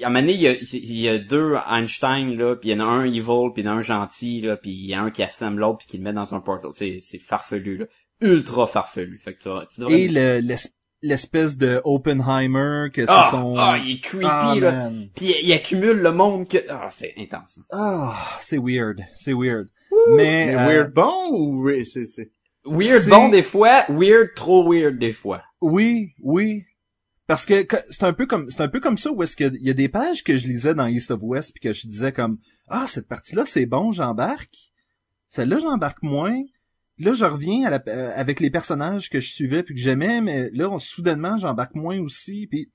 à 0.02 0.06
un 0.06 0.10
moment 0.10 0.20
donné, 0.20 0.32
il 0.34 0.40
y 0.40 0.48
a, 0.48 0.52
il 0.54 0.96
y 1.00 1.08
a 1.08 1.18
deux 1.18 1.54
Einstein, 1.68 2.36
là, 2.36 2.54
puis 2.56 2.70
il 2.70 2.72
y 2.72 2.76
en 2.76 2.80
a 2.80 2.88
un 2.88 3.04
evil, 3.04 3.52
puis 3.52 3.62
il 3.62 3.64
y 3.64 3.68
en 3.68 3.72
a 3.72 3.74
un 3.76 3.82
gentil, 3.82 4.40
là, 4.42 4.56
puis 4.56 4.70
il 4.70 4.86
y 4.86 4.94
a 4.94 5.02
un 5.02 5.10
qui 5.10 5.22
assemble 5.22 5.60
l'autre, 5.60 5.78
puis 5.78 5.88
qui 5.88 5.96
le 5.98 6.04
met 6.04 6.12
dans 6.12 6.34
un 6.34 6.40
portal. 6.40 6.70
C'est, 6.72 6.98
c'est 7.00 7.18
farfelu, 7.18 7.78
là. 7.78 7.86
Ultra 8.22 8.66
farfelu. 8.66 9.18
Fait 9.18 9.34
que 9.34 9.42
tu, 9.42 9.48
vas- 9.48 9.66
tu 9.66 9.80
devrais... 9.80 10.00
Et 10.02 10.08
le- 10.08 10.38
l'es- 10.40 10.72
l'espèce 11.02 11.56
de 11.56 11.80
Oppenheimer 11.84 12.90
que 12.92 13.02
ah, 13.08 13.24
c'est 13.30 13.36
son... 13.36 13.54
ah, 13.58 13.78
il 13.82 13.96
est 13.96 14.00
creepy, 14.00 14.26
Ah, 14.28 14.54
là. 14.60 14.90
Puis 15.16 15.26
il, 15.40 15.46
il 15.48 15.52
accumule 15.52 15.96
le 15.98 16.12
monde 16.12 16.46
que... 16.46 16.58
Ah, 16.68 16.88
c'est 16.90 17.14
intense. 17.18 17.60
Ah, 17.72 18.14
c'est 18.40 18.58
weird, 18.58 19.00
c'est 19.14 19.32
weird. 19.32 19.68
Mais, 20.10 20.46
Mais 20.46 20.54
euh, 20.54 20.66
weird 20.66 20.92
bon 20.92 21.30
ou 21.32 21.64
oui, 21.66 21.84
c'est, 21.86 22.04
c'est... 22.06 22.30
Weird 22.64 23.08
bon 23.08 23.28
des 23.30 23.42
fois, 23.42 23.84
weird 23.88 24.34
trop 24.34 24.70
weird 24.70 24.98
des 24.98 25.12
fois. 25.12 25.42
oui, 25.60 26.12
oui. 26.22 26.64
Parce 27.26 27.46
que 27.46 27.64
c'est 27.90 28.02
un 28.04 28.12
peu 28.12 28.26
comme 28.26 28.50
c'est 28.50 28.60
un 28.60 28.68
peu 28.68 28.80
comme 28.80 28.98
ça 28.98 29.12
où 29.12 29.22
est-ce 29.22 29.36
qu'il 29.36 29.56
y 29.60 29.70
a 29.70 29.72
des 29.72 29.88
pages 29.88 30.24
que 30.24 30.36
je 30.36 30.46
lisais 30.48 30.74
dans 30.74 30.86
East 30.86 31.12
of 31.12 31.20
West 31.22 31.52
puis 31.54 31.60
que 31.60 31.72
je 31.72 31.86
disais 31.86 32.10
comme 32.12 32.38
ah 32.68 32.86
cette 32.88 33.06
partie-là 33.06 33.44
c'est 33.46 33.66
bon 33.66 33.92
j'embarque 33.92 34.72
celle-là 35.28 35.58
j'embarque 35.60 36.02
moins 36.02 36.36
là 36.98 37.12
je 37.12 37.24
reviens 37.24 37.66
à 37.66 37.70
la- 37.70 37.82
euh, 37.86 38.10
avec 38.16 38.40
les 38.40 38.50
personnages 38.50 39.08
que 39.10 39.20
je 39.20 39.30
suivais 39.32 39.62
puis 39.62 39.76
que 39.76 39.80
j'aimais 39.80 40.20
mais 40.20 40.50
là 40.52 40.68
on, 40.70 40.80
soudainement 40.80 41.36
j'embarque 41.36 41.76
moins 41.76 42.00
aussi 42.00 42.48
puis 42.48 42.72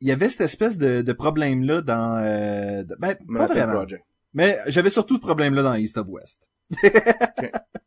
il 0.00 0.08
y 0.08 0.10
avait 0.12 0.28
cette 0.28 0.40
espèce 0.40 0.76
de, 0.76 1.02
de 1.02 1.12
problème 1.12 1.62
là 1.62 1.80
dans 1.80 2.18
euh, 2.18 2.82
de- 2.82 2.96
ben 2.98 3.14
pas 3.14 3.46
vraiment 3.46 3.74
Project. 3.74 4.02
mais 4.34 4.58
j'avais 4.66 4.90
surtout 4.90 5.14
ce 5.16 5.20
problème 5.20 5.54
là 5.54 5.62
dans 5.62 5.74
East 5.76 5.98
of 5.98 6.08
West 6.08 6.40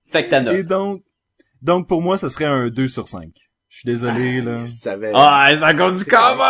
Fait 0.10 0.24
que 0.24 0.30
t'as 0.30 0.54
et 0.54 0.64
donc 0.64 1.04
donc 1.62 1.88
pour 1.88 2.02
moi 2.02 2.18
ce 2.18 2.30
serait 2.30 2.46
un 2.46 2.70
2 2.70 2.88
sur 2.88 3.08
5 3.08 3.30
je 3.70 3.78
suis 3.78 3.86
désolé 3.86 4.42
là 4.42 4.66
Je 4.66 4.72
savais. 4.72 5.12
Ah, 5.16 5.48
c'est 5.50 5.64
à 5.64 5.74
cause 5.74 5.96
du 5.98 6.04
cowboy! 6.04 6.44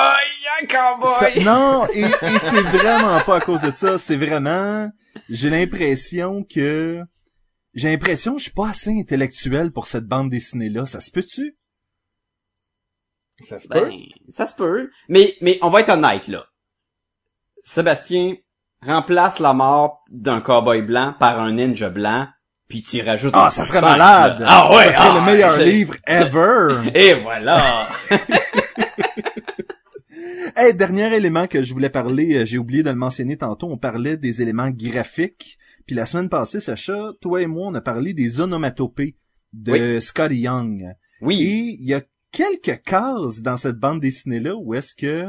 Un 0.64 0.68
Ça- 0.68 1.32
cowboy! 1.32 1.44
non, 1.46 1.86
et, 1.94 2.02
et 2.02 2.40
c'est 2.40 2.62
vraiment 2.62 3.20
pas 3.22 3.36
à 3.36 3.40
cause 3.42 3.62
de 3.62 3.72
ça. 3.76 4.00
C'est 4.00 4.18
vraiment, 4.18 4.90
j'ai 5.30 5.52
l'impression 5.52 6.44
que, 6.44 7.00
j'ai 7.76 7.90
l'impression 7.92 8.34
que 8.34 8.40
je 8.40 8.46
suis 8.46 8.52
pas 8.54 8.70
assez 8.70 8.90
intellectuel 9.00 9.72
pour 9.72 9.86
cette 9.86 10.06
bande 10.08 10.32
dessinée 10.32 10.70
là. 10.70 10.88
Ça 10.88 11.00
se 11.00 11.12
peut-tu? 11.12 11.56
Ça 13.44 13.60
se 13.60 13.68
peut. 13.68 13.86
Ben, 13.86 14.00
ça 14.30 14.48
se 14.48 14.56
peut. 14.56 14.90
Mais, 15.08 15.36
mais 15.42 15.60
on 15.62 15.70
va 15.70 15.82
être 15.82 15.90
honnête, 15.90 16.28
là. 16.28 16.46
Sébastien 17.64 18.36
remplace 18.84 19.38
la 19.38 19.54
mort 19.54 20.04
d'un 20.10 20.42
cowboy 20.42 20.82
blanc 20.82 21.14
par 21.20 21.40
un 21.40 21.54
ninja 21.54 21.90
blanc, 21.92 22.28
puis 22.72 22.84
tu 22.84 23.02
rajoutes 23.02 23.34
Ah, 23.36 23.50
ça 23.50 23.66
serait 23.66 23.82
malade! 23.82 24.46
Ah 24.48 24.74
ouais! 24.74 24.86
Ça 24.86 24.94
serait 24.94 25.10
ah, 25.12 25.20
le 25.20 25.26
meilleur 25.26 25.58
livre 25.58 25.96
ever! 26.08 26.90
Et 26.96 27.16
voilà! 27.16 27.90
hey, 30.56 30.74
dernier 30.74 31.14
élément 31.14 31.48
que 31.48 31.64
je 31.64 31.74
voulais 31.74 31.90
parler, 31.90 32.38
euh, 32.38 32.46
j'ai 32.46 32.58
oublié 32.58 32.82
de 32.82 32.90
le 32.90 32.96
mentionner 32.96 33.36
tantôt, 33.36 33.68
on 33.70 33.78
parlait 33.78 34.16
des 34.16 34.42
éléments 34.42 34.70
graphiques. 34.70 35.58
Puis 35.86 35.98
la 35.98 36.06
semaine 36.06 36.30
passée, 36.30 36.62
Sacha, 36.62 37.12
toi 37.20 37.42
et 37.42 37.46
moi, 37.46 37.68
on 37.68 37.74
a 37.74 37.82
parlé 37.82 38.14
des 38.14 38.40
onomatopées 38.40 39.18
de 39.52 40.00
Scotty 40.00 40.38
Young. 40.38 40.96
Oui. 41.20 41.42
Et 41.42 41.76
il 41.78 41.86
y 41.86 41.94
a 41.94 42.04
quelques 42.32 42.82
cases 42.84 43.42
dans 43.42 43.58
cette 43.58 43.80
bande 43.80 44.00
dessinée-là 44.00 44.56
où 44.56 44.76
est-ce 44.76 44.96
que, 44.96 45.28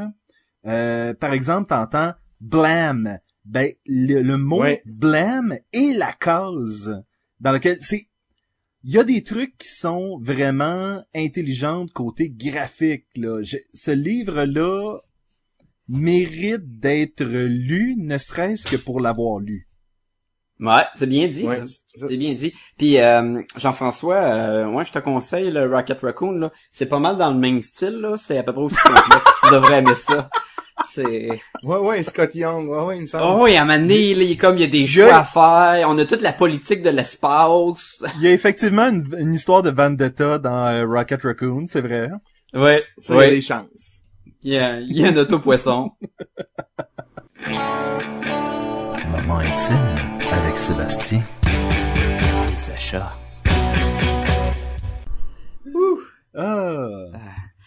euh, 0.67 1.13
par 1.15 1.33
exemple, 1.33 1.71
t'entends 1.71 2.13
blam. 2.41 3.19
Ben, 3.45 3.73
le, 3.85 4.21
le 4.21 4.37
mot 4.37 4.63
blam 4.87 5.57
est 5.73 5.99
la 5.99 6.13
case 6.13 7.03
dans 7.43 7.53
laquelle 7.53 7.79
c'est, 7.81 8.07
il 8.85 8.91
y 8.91 8.99
a 8.99 9.05
des 9.05 9.23
trucs 9.23 9.59
qui 9.59 9.69
sont 9.69 10.19
vraiment 10.21 11.03
intelligents 11.15 11.87
côté 11.93 12.31
graphique, 12.31 13.07
là. 13.17 13.43
Ce 13.75 13.91
livre-là 13.91 15.01
mérite 15.89 16.79
d'être 16.79 17.25
lu, 17.25 17.97
ne 17.99 18.17
serait-ce 18.17 18.67
que 18.67 18.77
pour 18.77 19.01
l'avoir 19.01 19.41
lu. 19.41 19.69
Ouais, 20.63 20.85
c'est 20.95 21.09
bien 21.09 21.27
dit. 21.27 21.45
Ouais, 21.45 21.61
c'est- 21.67 22.17
bien 22.17 22.35
dit. 22.35 22.55
Puis 22.79 22.99
euh, 22.99 23.43
Jean-François, 23.57 24.15
euh, 24.15 24.65
moi 24.67 24.85
je 24.85 24.93
te 24.93 24.99
conseille 25.01 25.51
le 25.51 25.69
Rocket 25.69 26.01
Raccoon 26.01 26.33
là. 26.39 26.53
C'est 26.71 26.87
pas 26.87 27.01
mal 27.01 27.17
dans 27.19 27.31
le 27.33 27.39
même 27.39 27.61
style 27.61 27.99
là. 28.01 28.15
C'est 28.17 28.39
à 28.39 28.45
peu 28.45 28.53
près 28.53 28.63
aussi 28.63 28.77
complet. 28.77 29.01
tu 29.45 29.51
devrais 29.53 29.79
aimer 29.81 29.95
ça. 29.97 30.31
C'est. 30.91 31.29
Ouais, 31.65 31.79
ouais, 31.79 32.03
Scott 32.03 32.35
Young, 32.35 32.69
ouais, 32.69 32.81
ouais, 32.85 32.97
il 32.99 33.03
me 33.03 33.07
semble. 33.07 33.25
Oh, 33.41 33.47
il 33.47 33.55
y 33.55 33.57
a 33.57 33.63
un 33.63 33.65
moment 33.65 33.79
donné, 33.79 34.15
là, 34.15 34.23
il 34.23 34.33
est 34.33 34.37
comme 34.37 34.57
il 34.57 34.61
y 34.63 34.65
a 34.65 34.69
des 34.69 34.87
Je- 34.87 35.03
choix 35.03 35.17
à 35.17 35.25
faire. 35.25 35.89
On 35.91 35.99
a 35.99 36.05
toute 36.05 36.23
la 36.23 36.33
politique 36.33 36.83
de 36.83 36.91
l'espace. 36.91 38.05
Il 38.19 38.23
y 38.23 38.29
a 38.29 38.33
effectivement 38.33 38.89
une, 38.89 39.07
une 39.19 39.35
histoire 39.35 39.63
de 39.63 39.71
vendetta 39.71 40.39
dans 40.39 40.67
euh, 40.69 40.87
Rocket 40.87 41.23
Raccoon, 41.23 41.65
c'est 41.67 41.81
vrai. 41.81 42.09
Ouais. 42.55 42.85
Ça, 42.99 43.15
il 43.15 43.17
y 43.17 43.21
a 43.21 43.25
ouais. 43.27 43.31
des 43.31 43.41
chances. 43.43 44.03
Il 44.43 44.53
y 44.53 44.59
a, 44.59 44.79
il 44.81 44.97
y 44.97 45.05
a 45.05 45.09
un 45.09 45.17
auto-poisson. 45.17 45.91
Moment 49.27 49.39
intime 49.41 49.95
avec 50.33 50.57
Sébastien. 50.57 51.23
Et 52.53 52.57
Sacha. 52.57 53.13
Ah. 56.35 57.05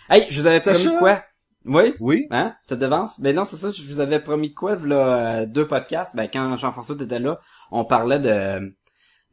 Hey, 0.09 0.25
je 0.29 0.41
vous 0.41 0.47
avais 0.47 0.59
Sacha? 0.59 0.79
promis 0.79 0.95
de 0.95 0.99
quoi? 0.99 1.23
Oui? 1.65 1.93
Oui. 1.99 2.27
Hein? 2.31 2.55
Ça 2.67 2.75
te 2.75 2.81
devance? 2.81 3.19
Ben 3.19 3.35
non, 3.35 3.45
c'est 3.45 3.57
ça, 3.57 3.71
je 3.71 3.81
vous 3.83 3.99
avais 3.99 4.19
promis 4.19 4.49
de 4.49 4.53
quoi, 4.55 4.75
là, 4.75 4.95
euh, 5.41 5.45
deux 5.45 5.67
podcasts? 5.67 6.15
Ben 6.15 6.27
quand 6.31 6.57
Jean-François 6.57 6.95
était 6.99 7.19
là, 7.19 7.39
on 7.71 7.85
parlait 7.85 8.19
de 8.19 8.75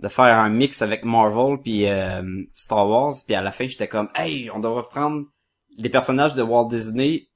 de 0.00 0.08
faire 0.08 0.24
un 0.38 0.48
mix 0.48 0.82
avec 0.82 1.04
Marvel 1.04 1.58
puis 1.62 1.86
euh, 1.88 2.22
Star 2.54 2.88
Wars, 2.88 3.14
puis 3.26 3.34
à 3.36 3.40
la 3.42 3.52
fin, 3.52 3.66
j'étais 3.66 3.88
comme 3.88 4.08
"Hey, 4.16 4.50
on 4.50 4.58
devrait 4.60 4.88
prendre 4.90 5.24
les 5.78 5.88
personnages 5.88 6.34
de 6.34 6.42
Walt 6.42 6.68
Disney 6.68 7.28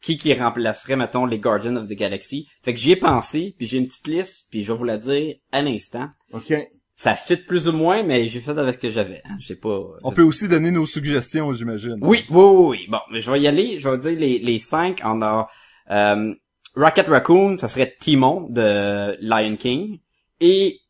qui 0.00 0.16
qui 0.16 0.32
remplacerait 0.34 0.96
mettons 0.96 1.26
les 1.26 1.38
Guardians 1.38 1.76
of 1.76 1.88
the 1.88 1.94
Galaxy." 1.94 2.46
Fait 2.62 2.72
que 2.72 2.78
j'y 2.78 2.92
ai 2.92 2.96
pensé, 2.96 3.54
puis 3.56 3.66
j'ai 3.66 3.78
une 3.78 3.86
petite 3.86 4.06
liste, 4.06 4.48
puis 4.50 4.62
je 4.64 4.72
vais 4.72 4.78
vous 4.78 4.84
la 4.84 4.98
dire 4.98 5.36
à 5.52 5.62
l'instant. 5.62 6.08
OK. 6.32 6.52
Ça 6.96 7.14
fit 7.14 7.36
plus 7.36 7.68
ou 7.68 7.72
moins, 7.72 8.02
mais 8.02 8.26
j'ai 8.26 8.40
fait 8.40 8.58
avec 8.58 8.74
ce 8.74 8.78
que 8.80 8.90
j'avais. 8.90 9.22
Hein. 9.24 9.36
J'ai 9.38 9.54
pas 9.54 9.80
On 10.02 10.10
peut 10.10 10.22
aussi 10.22 10.48
donner 10.48 10.72
nos 10.72 10.84
suggestions, 10.84 11.52
j'imagine. 11.52 11.96
oui, 12.00 12.24
oui, 12.28 12.42
oui, 12.42 12.66
oui. 12.66 12.86
Bon, 12.88 12.98
mais 13.12 13.20
je 13.20 13.30
vais 13.30 13.40
y 13.40 13.46
aller. 13.46 13.78
Je 13.78 13.88
vais 13.88 13.98
dire 13.98 14.18
les, 14.18 14.38
les 14.40 14.58
cinq. 14.58 15.00
On 15.04 15.22
a 15.22 15.48
euh, 15.90 16.34
Rocket 16.74 17.06
Raccoon, 17.06 17.56
ça 17.56 17.68
serait 17.68 17.96
Timon 18.00 18.48
de 18.50 19.16
Lion 19.20 19.56
King. 19.56 20.00
Et 20.40 20.80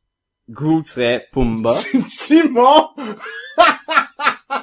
Groot 0.49 0.87
serait 0.87 1.29
Pumba. 1.31 1.75
Simon! 2.09 2.89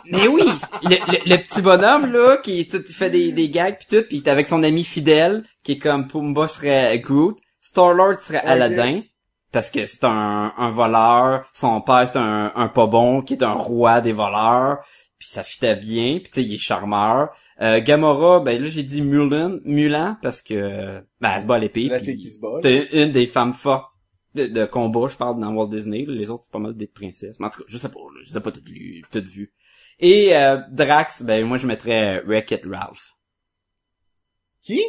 mais 0.05 0.27
oui, 0.27 0.43
le, 0.83 0.89
le, 0.89 1.29
le 1.29 1.38
petit 1.43 1.61
bonhomme, 1.61 2.11
là, 2.11 2.38
qui 2.38 2.61
est 2.61 2.71
tout, 2.71 2.83
il 2.88 2.93
fait 2.93 3.09
des, 3.09 3.31
des 3.31 3.49
gags 3.49 3.77
pis 3.77 3.88
tout, 3.88 4.03
pis 4.07 4.17
il 4.17 4.23
est 4.23 4.29
avec 4.29 4.47
son 4.47 4.63
ami 4.63 4.83
fidèle, 4.83 5.43
qui 5.63 5.73
est 5.73 5.77
comme 5.77 6.07
Pumba 6.07 6.47
serait 6.47 6.99
Groot. 6.99 7.38
Star-Lord 7.61 8.19
serait 8.19 8.39
Ok. 8.39 8.47
Aladdin. 8.47 9.01
Parce 9.51 9.69
que 9.69 9.86
c'est 9.86 10.03
un, 10.03 10.53
un 10.57 10.69
voleur, 10.69 11.45
son 11.53 11.79
père 11.81 12.07
c'est 12.11 12.19
un, 12.19 12.51
un 12.55 12.67
pas 12.67 12.88
bon, 12.88 13.21
qui 13.21 13.33
est 13.36 13.43
un 13.43 13.53
roi 13.53 14.01
des 14.01 14.11
voleurs, 14.11 14.79
puis 15.17 15.29
ça 15.29 15.43
fitait 15.43 15.77
bien, 15.77 16.15
puis 16.15 16.25
tu 16.25 16.31
sais, 16.33 16.43
il 16.43 16.53
est 16.55 16.57
charmeur. 16.57 17.29
Euh, 17.61 17.79
Gamora, 17.79 18.41
ben 18.41 18.61
là 18.61 18.67
j'ai 18.67 18.83
dit 18.83 19.01
Mulan, 19.01 19.59
Mulan, 19.63 20.17
parce 20.21 20.41
que 20.41 21.01
ben 21.21 21.31
elle 21.33 21.41
se 21.41 21.45
bat 21.45 21.55
à 21.55 21.59
l'épée. 21.59 21.89
Puis. 22.01 22.31
C'était 22.55 23.03
une 23.03 23.13
des 23.13 23.25
femmes 23.27 23.53
fortes 23.53 23.91
de, 24.33 24.47
de 24.47 24.65
combat, 24.65 25.07
je 25.07 25.15
parle 25.15 25.39
dans 25.39 25.53
Walt 25.53 25.67
Disney. 25.67 26.03
Les 26.05 26.29
autres 26.29 26.43
c'est 26.43 26.51
pas 26.51 26.59
mal 26.59 26.75
des 26.75 26.88
princesses. 26.88 27.39
Mais 27.39 27.45
en 27.45 27.49
tout 27.49 27.59
cas, 27.59 27.65
je 27.69 27.77
sais 27.77 27.88
pas, 27.88 27.99
je 28.25 28.29
sais 28.29 28.41
pas 28.41 28.51
toutes 28.51 28.67
lu, 28.67 29.03
toutes 29.09 29.27
vues. 29.27 29.53
Et 30.00 30.36
euh, 30.36 30.58
Drax, 30.72 31.24
ben 31.24 31.46
moi 31.46 31.58
je 31.58 31.68
mettrais 31.68 32.22
Wreck-It 32.26 32.62
Ralph. 32.66 33.14
Qui? 34.62 34.82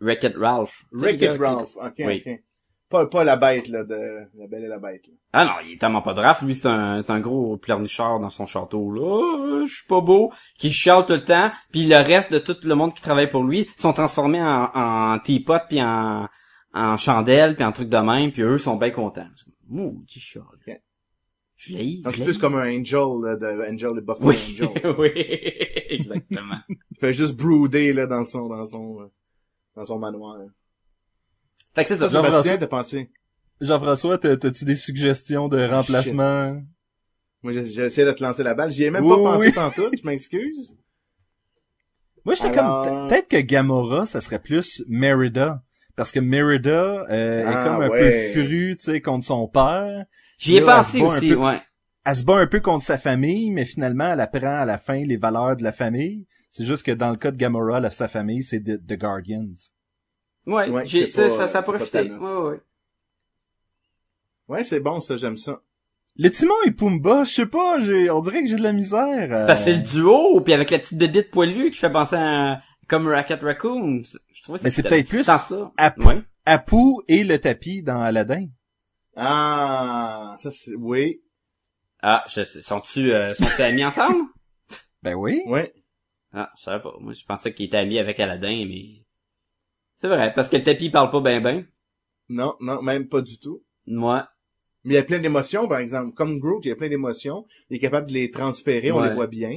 Wreck-It 0.00 0.34
Ralph. 0.36 0.82
Wreck-It 0.92 1.38
Ralph. 1.38 1.76
OK, 1.76 1.94
Oui. 1.98 2.22
OK. 2.26 2.40
Pas, 2.88 3.06
pas 3.06 3.22
la 3.22 3.36
bête, 3.36 3.68
là, 3.68 3.84
de 3.84 3.94
La 4.34 4.48
Belle 4.48 4.64
et 4.64 4.68
la 4.68 4.78
Bête, 4.80 5.06
là. 5.06 5.14
Ah 5.32 5.44
non, 5.44 5.52
il 5.64 5.74
est 5.74 5.78
tellement 5.80 6.02
pas 6.02 6.12
de 6.12 6.20
raf. 6.20 6.42
Lui, 6.42 6.56
c'est 6.56 6.66
un, 6.66 7.00
c'est 7.00 7.12
un 7.12 7.20
gros 7.20 7.56
pleurnicheur 7.56 8.18
dans 8.18 8.30
son 8.30 8.46
château, 8.46 8.90
là. 8.90 9.00
Oh, 9.04 9.64
je 9.64 9.72
suis 9.72 9.86
pas 9.86 10.00
beau. 10.00 10.32
Qui 10.58 10.72
chiale 10.72 11.06
tout 11.06 11.12
le 11.12 11.24
temps. 11.24 11.52
Puis 11.70 11.86
le 11.86 11.98
reste 11.98 12.32
de 12.32 12.40
tout 12.40 12.56
le 12.64 12.74
monde 12.74 12.92
qui 12.92 13.00
travaille 13.00 13.30
pour 13.30 13.44
lui 13.44 13.68
sont 13.76 13.92
transformés 13.92 14.42
en, 14.42 14.70
en 14.74 15.18
teapot 15.20 15.60
puis 15.68 15.80
en, 15.80 16.26
en 16.74 16.96
chandelle 16.96 17.54
puis 17.54 17.64
en 17.64 17.70
truc 17.70 17.88
de 17.88 17.96
même. 17.98 18.32
Puis 18.32 18.42
eux 18.42 18.58
sont 18.58 18.74
bien 18.76 18.90
contents. 18.90 19.28
Maudit 19.68 20.18
chiale. 20.18 20.42
Ok. 20.54 20.74
Je 21.62 21.76
l'ai. 21.76 21.96
Donc, 21.98 22.16
c'est 22.16 22.24
plus 22.24 22.38
comme 22.38 22.54
un 22.54 22.64
Angel, 22.80 23.04
là, 23.22 23.36
de 23.36 23.70
Angel 23.70 23.94
de 23.94 24.00
Buffalo 24.00 24.30
Oui, 24.30 24.38
Angel. 24.50 24.94
oui, 24.98 25.10
exactement. 25.90 26.56
Il 26.70 26.76
fait 27.00 27.12
juste 27.12 27.34
brooder, 27.36 27.92
là, 27.92 28.06
dans 28.06 28.24
son, 28.24 28.48
dans 28.48 28.64
son, 28.64 29.02
euh, 29.02 29.06
dans 29.76 29.84
son 29.84 29.98
manoir. 29.98 30.38
fait 31.74 31.82
que 31.82 31.88
c'est 31.88 31.96
ça. 31.96 32.08
Sébastien, 32.08 32.30
Jean-François- 32.32 32.58
t'as 32.58 32.66
pensé? 32.66 33.10
Jean-François, 33.60 34.16
t'as- 34.16 34.38
t'as-tu 34.38 34.64
des 34.64 34.74
suggestions 34.76 35.48
de 35.48 35.62
remplacement? 35.62 36.62
Moi, 37.42 37.52
j'ai 37.52 37.66
j'ai 37.66 37.84
essayé 37.84 38.06
de 38.06 38.12
te 38.12 38.22
lancer 38.24 38.42
la 38.42 38.54
balle. 38.54 38.70
J'y 38.72 38.84
ai 38.84 38.90
même 38.90 39.04
Oui, 39.04 39.10
pas 39.22 39.32
pensé 39.32 39.46
oui. 39.48 39.52
tantôt, 39.52 39.90
je 39.94 40.06
m'excuse. 40.06 40.78
Moi, 42.24 42.34
j'étais 42.36 42.56
Alors- 42.58 42.86
comme, 42.86 43.08
peut-être 43.08 43.28
que 43.28 43.40
Gamora, 43.40 44.06
ça 44.06 44.22
serait 44.22 44.38
plus 44.40 44.82
Merida. 44.88 45.62
parce 45.96 46.10
que 46.12 46.20
Merida 46.20 47.04
euh, 47.10 47.42
Ah, 47.46 47.50
est 47.50 47.64
comme 47.68 47.82
un 47.82 47.88
ouais. 47.90 47.98
peu 48.34 48.42
fru, 48.46 48.76
tu 48.78 48.84
sais, 48.84 49.00
contre 49.02 49.26
son 49.26 49.46
père. 49.46 50.06
J'y 50.40 50.56
ai 50.56 50.60
Là, 50.60 50.76
pensé 50.76 51.02
aussi, 51.02 51.28
peu- 51.30 51.36
ouais. 51.36 51.60
Elle 52.04 52.16
se 52.16 52.24
bat 52.24 52.36
un 52.36 52.46
peu 52.46 52.60
contre 52.60 52.84
sa 52.84 52.96
famille, 52.98 53.50
mais 53.50 53.64
finalement, 53.66 54.12
elle 54.12 54.20
apprend 54.20 54.58
à 54.60 54.64
la 54.64 54.78
fin 54.78 55.02
les 55.04 55.16
valeurs 55.18 55.56
de 55.56 55.62
la 55.62 55.72
famille. 55.72 56.26
C'est 56.50 56.64
juste 56.64 56.82
que 56.84 56.92
dans 56.92 57.10
le 57.10 57.16
cas 57.16 57.30
de 57.30 57.36
Gamora, 57.36 57.78
la- 57.78 57.90
sa 57.90 58.08
famille, 58.08 58.42
c'est 58.42 58.60
The, 58.60 58.84
The 58.86 58.98
Guardians. 58.98 59.52
Ouais, 60.46 60.68
Ouais, 60.70 60.86
j'ai, 60.86 61.08
c'est 61.08 61.28
ça, 61.28 61.36
pas- 61.46 61.48
ça, 61.48 61.62
ça. 61.84 62.02
Ouais, 62.02 62.50
ouais. 62.50 62.60
Ouais, 64.48 64.64
c'est 64.64 64.80
bon, 64.80 65.00
ça, 65.00 65.16
j'aime 65.16 65.36
ça. 65.36 65.60
Le 66.16 66.28
Timon 66.30 66.54
et 66.66 66.72
Pumba, 66.72 67.24
je 67.24 67.30
sais 67.32 67.46
pas, 67.46 67.80
j'ai, 67.80 68.10
on 68.10 68.20
dirait 68.20 68.42
que 68.42 68.48
j'ai 68.48 68.56
de 68.56 68.62
la 68.62 68.72
misère. 68.72 69.28
C'est 69.36 69.42
euh, 69.42 69.46
parce 69.46 69.60
que 69.60 69.64
c'est 69.66 69.76
le 69.76 69.82
duo, 69.82 70.40
puis 70.40 70.52
avec 70.54 70.70
la 70.70 70.78
petite 70.78 70.98
bébite 70.98 71.30
poilue 71.30 71.70
qui 71.70 71.78
fait 71.78 71.90
penser 71.92 72.16
à 72.16 72.62
comme 72.88 73.06
Racket 73.06 73.40
Raccoon. 73.42 74.02
Je 74.32 74.42
trouvais 74.42 74.58
que 74.58 74.64
Mais 74.64 74.70
c'est 74.70 74.76
c'était 74.76 74.88
peut-être 74.88 75.08
plus 75.08 75.22
ça. 75.24 75.72
Apu, 75.76 76.04
Ouais. 76.06 76.22
Apu 76.46 76.76
et 77.06 77.22
le 77.22 77.38
tapis 77.38 77.82
dans 77.82 78.00
Aladdin. 78.00 78.46
Ah, 79.22 80.34
ça 80.38 80.50
c'est, 80.50 80.74
oui, 80.76 81.20
Ah, 82.02 82.24
je 82.26 82.42
sais, 82.42 82.62
sont-tu, 82.62 83.12
euh, 83.12 83.34
sont-ils 83.34 83.62
amis 83.62 83.84
ensemble? 83.84 84.24
Ben 85.02 85.14
oui. 85.14 85.42
ouais. 85.46 85.72
Ah, 86.32 86.50
je 86.56 86.62
savais 86.62 86.82
pas. 86.82 86.92
Moi, 87.00 87.12
je 87.12 87.24
pensais 87.24 87.52
qu'il 87.52 87.66
était 87.66 87.76
ami 87.78 87.98
avec 87.98 88.18
Aladdin, 88.20 88.64
mais... 88.68 89.04
C'est 89.96 90.08
vrai, 90.08 90.32
parce 90.34 90.48
que 90.48 90.56
le 90.56 90.62
tapis 90.62 90.86
il 90.86 90.90
parle 90.90 91.10
pas 91.10 91.20
ben 91.20 91.42
ben. 91.42 91.66
Non, 92.30 92.54
non, 92.60 92.80
même 92.82 93.08
pas 93.08 93.20
du 93.20 93.38
tout. 93.38 93.62
Moi. 93.86 94.26
Mais 94.84 94.94
il 94.94 94.96
y 94.96 95.00
a 95.00 95.02
plein 95.02 95.18
d'émotions, 95.18 95.68
par 95.68 95.78
exemple. 95.80 96.12
Comme 96.14 96.38
Groot, 96.38 96.64
il 96.64 96.68
y 96.68 96.72
a 96.72 96.76
plein 96.76 96.88
d'émotions. 96.88 97.46
Il 97.68 97.76
est 97.76 97.80
capable 97.80 98.08
de 98.08 98.14
les 98.14 98.30
transférer, 98.30 98.90
on 98.92 99.02
les 99.02 99.12
voit 99.12 99.26
bien. 99.26 99.54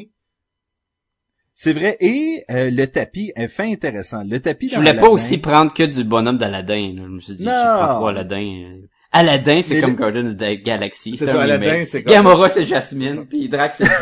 C'est 1.53 1.71
vrai. 1.73 1.95
Et 2.01 2.43
euh, 2.49 2.69
le 2.71 2.85
tapis 2.87 3.31
est 3.35 3.47
fait 3.47 3.71
intéressant. 3.71 4.23
Le 4.23 4.39
tapis 4.41 4.67
Je 4.69 4.75
voulais 4.77 4.97
pas 4.97 5.09
aussi 5.09 5.37
prendre 5.37 5.73
que 5.73 5.83
du 5.83 6.03
bonhomme 6.03 6.37
d'Aladin. 6.37 6.93
là. 6.95 7.03
Je 7.03 7.09
me 7.09 7.19
suis 7.19 7.35
dit, 7.35 7.45
Non. 7.45 7.51
je 7.51 7.83
prends 7.83 7.93
trop 7.95 8.07
Aladdin. 8.07 8.81
Euh. 9.15 9.19
Aladdin, 9.19 9.61
c'est 9.61 9.79
comme 9.79 9.95
Guardians 9.95 10.27
of 10.27 10.37
the 10.37 10.63
Galaxy. 10.63 11.17
C'est 11.17 11.27
ça, 11.27 11.41
Aladdin, 11.41 11.85
c'est 11.85 12.03
comme... 12.03 12.13
Gamora, 12.13 12.49
c'est 12.49 12.65
Jasmine, 12.65 13.25
puis 13.27 13.49
Drax, 13.49 13.77
c'est. 13.77 13.87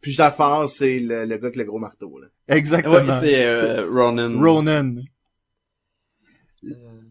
Puis 0.00 0.12
Jafar, 0.12 0.68
c'est 0.68 0.98
le, 0.98 1.24
le 1.24 1.36
gars 1.38 1.46
avec 1.46 1.56
le 1.56 1.64
gros 1.64 1.78
marteau, 1.78 2.18
là. 2.18 2.26
Exactement. 2.54 2.94
ouais, 2.96 3.20
c'est 3.22 3.42
euh, 3.46 3.88
Ronan. 3.90 4.38
Ronan. 4.38 4.96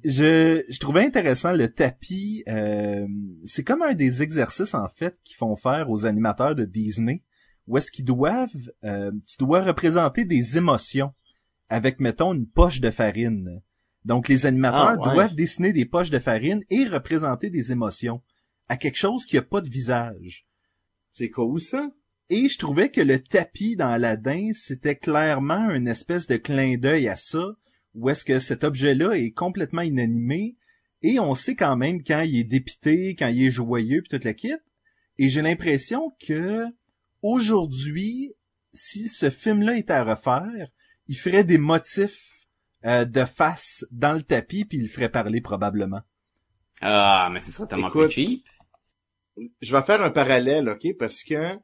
Je, 0.04 0.64
je 0.70 0.80
trouvais 0.80 1.04
intéressant 1.04 1.54
le 1.54 1.70
tapis. 1.70 2.43
euh, 2.47 3.08
c'est 3.45 3.64
comme 3.64 3.82
un 3.82 3.95
des 3.95 4.22
exercices 4.22 4.76
en 4.76 4.88
fait 4.89 5.18
qu'ils 5.24 5.38
font 5.38 5.56
faire 5.56 5.89
aux 5.89 6.06
animateurs 6.06 6.54
de 6.54 6.66
Disney, 6.66 7.24
où 7.68 7.78
est-ce 7.78 7.89
qu'ils 7.91 8.06
doivent, 8.06 8.49
euh, 8.84 9.12
tu 9.28 9.38
dois 9.39 9.64
représenter 9.64 10.24
des 10.26 10.58
émotions 10.60 11.14
avec 11.70 11.99
mettons 11.99 12.34
une 12.36 12.45
poche 12.47 12.80
de 12.80 12.91
farine. 12.91 13.62
Donc 14.06 14.28
les 14.28 14.45
animateurs 14.45 14.97
Ah, 14.99 15.08
ouais. 15.08 15.14
doivent 15.14 15.36
dessiner 15.36 15.74
des 15.74 15.86
poches 15.86 16.10
de 16.10 16.20
farine 16.20 16.64
et 16.70 16.86
représenter 16.86 17.49
des 17.49 17.72
émotions 17.72 18.22
à 18.68 18.78
quelque 18.78 18.97
chose 18.97 19.26
qui 19.26 19.38
a 19.38 19.41
pas 19.41 19.62
de 19.62 19.70
visage. 19.70 20.45
C'est 21.12 21.30
cool, 21.30 21.60
ça. 21.60 21.91
Et 22.30 22.47
je 22.47 22.58
trouvais 22.58 22.89
que 22.89 23.01
le 23.01 23.20
tapis 23.20 23.76
dans 23.76 23.89
Aladdin, 23.89 24.51
c'était 24.54 24.95
clairement 24.95 25.70
une 25.70 25.88
espèce 25.88 26.28
de 26.28 26.38
clin 26.38 26.78
d'œil 26.78 27.08
à 27.08 27.16
ça, 27.16 27.45
où 27.93 28.10
est-ce 28.10 28.26
que 28.26 28.39
cet 28.39 28.64
objet-là 28.64 29.14
est 29.14 29.32
complètement 29.32 29.82
inanimé, 29.82 30.56
et 31.01 31.20
on 31.20 31.36
sait 31.36 31.56
quand 31.56 31.76
même 31.76 32.01
quand 32.04 32.22
il 32.22 32.39
est 32.39 32.43
dépité, 32.45 33.16
quand 33.16 33.28
il 33.28 33.43
est 33.45 33.49
joyeux, 33.49 34.01
puis 34.01 34.10
toute 34.10 34.24
la 34.24 34.34
kit. 34.34 34.54
Et 35.20 35.28
j'ai 35.30 35.41
l'impression 35.41 36.12
que 36.26 36.66
aujourd'hui, 37.22 38.34
si 38.72 39.10
ce 39.10 39.30
film-là 39.30 39.78
était 39.78 39.93
à 39.93 40.04
refaire, 40.04 40.70
il 41.08 41.18
ferait 41.18 41.43
des 41.43 41.58
motifs 41.58 42.43
euh, 42.86 43.06
de 43.06 43.26
face 43.26 43.86
dans 43.92 44.14
le 44.14 44.22
tapis, 44.22 44.66
puis 44.66 44.78
il 44.78 44.84
le 44.84 44.90
ferait 44.90 45.10
parler 45.10 45.42
probablement. 45.42 46.02
Ah, 46.82 47.30
mais 47.32 47.40
ce 47.40 47.52
serait 47.52 47.68
tellement 47.68 47.88
Écoute, 47.88 48.12
plus 48.12 48.12
cheap. 48.12 48.46
Je 49.62 49.76
vais 49.76 49.82
faire 49.84 50.02
un 50.02 50.12
parallèle, 50.12 50.70
OK? 50.70 50.98
Parce 50.98 51.24
que 51.24 51.58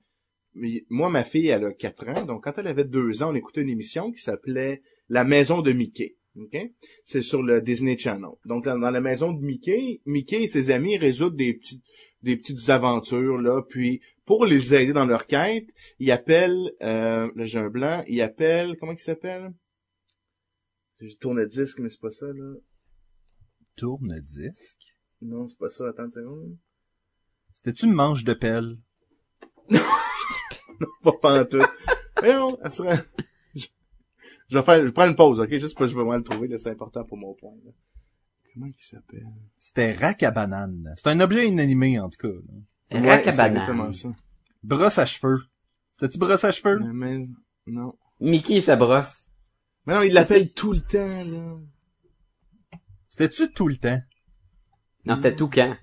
moi, 0.89 1.09
ma 1.09 1.23
fille, 1.23 1.47
elle 1.47 1.65
a 1.65 1.73
4 1.73 2.09
ans. 2.09 2.25
Donc, 2.25 2.43
quand 2.43 2.57
elle 2.57 2.67
avait 2.67 2.83
2 2.83 3.23
ans, 3.23 3.31
on 3.31 3.35
écoutait 3.35 3.61
une 3.61 3.69
émission 3.69 4.11
qui 4.11 4.21
s'appelait 4.21 4.81
La 5.07 5.23
Maison 5.23 5.61
de 5.61 5.71
Mickey. 5.71 6.15
OK? 6.37 6.57
C'est 7.05 7.21
sur 7.21 7.43
le 7.43 7.61
Disney 7.61 7.97
Channel. 7.97 8.31
Donc, 8.45 8.65
dans 8.65 8.77
dans 8.77 8.91
la 8.91 9.01
maison 9.01 9.33
de 9.33 9.41
Mickey, 9.41 10.01
Mickey 10.05 10.43
et 10.43 10.47
ses 10.47 10.71
amis 10.71 10.97
résoudent 10.97 11.35
des 11.35 11.53
petites, 11.53 11.83
des 12.23 12.37
petites 12.37 12.69
aventures, 12.69 13.37
là. 13.37 13.61
Puis, 13.67 14.01
pour 14.25 14.45
les 14.45 14.73
aider 14.75 14.93
dans 14.93 15.05
leur 15.05 15.25
quête, 15.25 15.67
ils 15.99 16.11
appellent, 16.11 16.71
euh, 16.81 17.29
là, 17.35 17.45
j'ai 17.45 17.59
un 17.59 17.69
blanc, 17.69 18.03
ils 18.07 18.21
appellent, 18.21 18.77
comment 18.79 18.93
il 18.93 18.99
s'appelle? 18.99 19.53
Je 21.01 21.15
tourne 21.17 21.37
le 21.37 21.47
disque, 21.47 21.79
mais 21.79 21.89
c'est 21.89 21.99
pas 21.99 22.11
ça, 22.11 22.25
là. 22.27 22.53
Tourne-disque. 23.77 24.97
Non, 25.21 25.47
c'est 25.47 25.57
pas 25.57 25.69
ça, 25.69 25.87
attends 25.89 26.05
une 26.05 26.11
seconde. 26.11 26.57
C'était 27.53 27.71
une 27.85 27.93
manche 27.93 28.23
de 28.23 28.33
pelle? 28.33 28.77
Pas 31.03 31.11
pantoute. 31.21 31.61
Mais 32.21 32.33
non, 32.33 32.57
elle 32.63 32.71
serait... 32.71 33.03
Je, 33.55 33.65
je 34.49 34.57
vais 34.57 34.63
faire, 34.63 34.79
je 34.79 34.85
vais 34.85 34.91
prendre 34.91 35.09
une 35.09 35.15
pause, 35.15 35.39
ok? 35.39 35.49
Juste 35.51 35.77
parce 35.77 35.87
que 35.87 35.87
je 35.87 35.95
veux 35.97 36.03
vraiment 36.03 36.17
le 36.17 36.23
trouver, 36.23 36.47
là, 36.47 36.57
c'est 36.59 36.69
important 36.69 37.03
pour 37.03 37.17
mon 37.17 37.33
point, 37.33 37.53
là. 37.65 37.71
Comment 38.53 38.67
il 38.67 38.73
s'appelle? 38.83 39.25
C'était 39.57 39.93
rack 39.93 40.23
à 40.23 40.31
banane. 40.31 40.93
C'est 40.97 41.07
un 41.09 41.19
objet 41.19 41.47
inanimé, 41.47 41.99
en 41.99 42.09
tout 42.09 42.19
cas. 42.19 42.33
là. 42.91 43.01
Rack 43.01 43.27
à 43.27 43.31
c'est 43.31 43.37
banane. 43.37 43.51
exactement 43.57 43.93
ça. 43.93 44.09
Brosse 44.63 44.97
à 44.99 45.05
cheveux. 45.05 45.41
C'était-tu 45.93 46.17
brosse 46.17 46.43
à 46.43 46.51
cheveux? 46.51 46.79
Mais, 46.79 46.93
mais- 46.93 47.27
non. 47.67 47.93
Mickey 48.19 48.55
et 48.55 48.61
sa 48.61 48.75
brosse. 48.75 49.25
Mais 49.89 49.95
non, 49.95 50.01
il 50.03 50.13
l'appelle 50.13 50.51
tout 50.51 50.71
le 50.71 50.81
temps, 50.81 51.23
là. 51.23 51.57
C'était-tu 53.07 53.51
tout 53.51 53.67
le 53.67 53.77
temps? 53.77 53.99
Non, 55.05 55.15
c'était 55.15 55.35
tout 55.35 55.49
quand? 55.49 55.75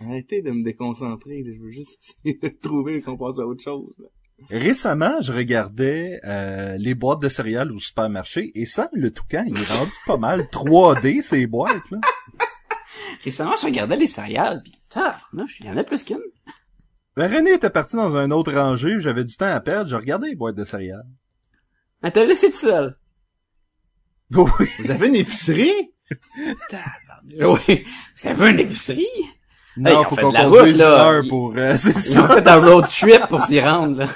Arrêtez 0.00 0.40
de 0.40 0.50
me 0.50 0.64
déconcentrer, 0.64 1.42
là. 1.42 1.50
Je 1.54 1.62
veux 1.62 1.70
juste 1.72 1.98
essayer 2.24 2.38
de 2.42 2.48
trouver 2.48 3.02
qu'on 3.02 3.18
passe 3.18 3.38
à 3.38 3.46
autre 3.46 3.62
chose, 3.62 3.94
là. 3.98 4.08
Récemment, 4.48 5.20
je 5.20 5.30
regardais 5.30 6.20
euh, 6.24 6.78
les 6.78 6.94
boîtes 6.94 7.20
de 7.20 7.28
céréales 7.28 7.70
au 7.70 7.78
supermarché 7.78 8.50
et 8.54 8.64
Sam 8.64 8.88
le 8.94 9.12
toucan, 9.12 9.44
il 9.46 9.56
est 9.56 9.72
rendu 9.72 9.92
pas 10.06 10.16
mal 10.16 10.48
3D 10.50 11.20
ces 11.20 11.46
boîtes 11.46 11.90
là. 11.92 12.00
Récemment, 13.24 13.56
je 13.60 13.66
regardais 13.66 13.96
les 13.96 14.08
céréales, 14.08 14.62
pis 14.64 14.72
non, 15.32 15.44
il 15.60 15.66
y 15.66 15.70
en 15.70 15.76
a 15.76 15.84
plus 15.84 16.02
qu'une. 16.02 16.18
Ben, 17.14 17.32
René 17.32 17.52
était 17.52 17.70
parti 17.70 17.94
dans 17.94 18.16
un 18.16 18.32
autre 18.32 18.52
rangée, 18.52 18.98
j'avais 18.98 19.24
du 19.24 19.36
temps 19.36 19.46
à 19.46 19.60
perdre, 19.60 19.88
je 19.88 19.96
regardais 19.96 20.30
les 20.30 20.34
boîtes 20.34 20.56
de 20.56 20.64
céréales. 20.64 21.06
Elle 22.02 22.10
t'a 22.10 22.24
laissé 22.24 22.50
tout 22.50 22.56
seul. 22.56 22.96
Oui. 24.34 24.66
Vous 24.78 24.90
avez 24.90 25.08
une 25.08 25.16
épicerie? 25.16 25.92
Oui. 27.40 27.84
Vous 28.16 28.28
avez 28.28 28.50
une 28.50 28.60
épicerie? 28.60 29.06
Non, 29.76 29.90
Hey, 30.00 30.04
faut 30.08 30.16
qu'on 30.16 30.28
de 30.28 30.34
la 30.34 30.44
conduise 30.44 30.60
route, 30.60 30.70
une 30.72 30.78
là. 30.78 31.04
heure 31.08 31.24
Il- 31.24 31.28
pour 31.30 31.54
euh, 31.56 31.74
c'est 31.76 31.90
Ils 32.10 32.20
ont 32.20 32.28
ça. 32.28 32.34
fait 32.34 32.46
un 32.48 32.60
road 32.60 32.84
trip 32.86 33.26
pour 33.28 33.42
s'y 33.42 33.60
rendre, 33.60 33.98
là. 33.98 34.08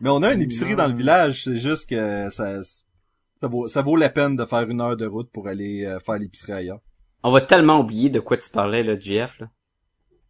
Mais 0.00 0.10
on 0.10 0.22
a 0.22 0.32
une 0.32 0.42
épicerie 0.42 0.74
dans 0.76 0.86
le 0.88 0.94
village, 0.94 1.44
c'est 1.44 1.56
juste 1.56 1.88
que 1.88 2.28
ça 2.30 2.60
ça 2.62 3.46
vaut 3.48 3.68
ça 3.68 3.82
vaut 3.82 3.96
la 3.96 4.08
peine 4.10 4.36
de 4.36 4.44
faire 4.44 4.68
une 4.70 4.80
heure 4.80 4.96
de 4.96 5.06
route 5.06 5.30
pour 5.32 5.48
aller 5.48 5.84
euh, 5.84 5.98
faire 6.00 6.18
l'épicerie 6.18 6.52
ailleurs. 6.52 6.80
On 7.22 7.30
va 7.30 7.40
tellement 7.40 7.78
oublier 7.80 8.10
de 8.10 8.20
quoi 8.20 8.36
tu 8.36 8.48
parlais, 8.50 8.82
là, 8.82 8.98
JF, 8.98 9.38
là. 9.40 9.48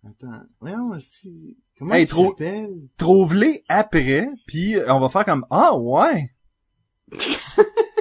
Attends. 0.06 0.42
Voyons, 0.60 0.92
si... 1.00 1.56
Comment 1.78 1.94
Hey, 1.94 2.04
il 2.04 2.06
trop- 2.08 2.30
s'appelle? 2.36 2.70
Trouve-les 2.98 3.64
après, 3.68 4.28
puis 4.46 4.76
on 4.88 5.00
va 5.00 5.08
faire 5.08 5.24
comme 5.24 5.46
ah 5.50 5.76
ouais. 5.76 6.30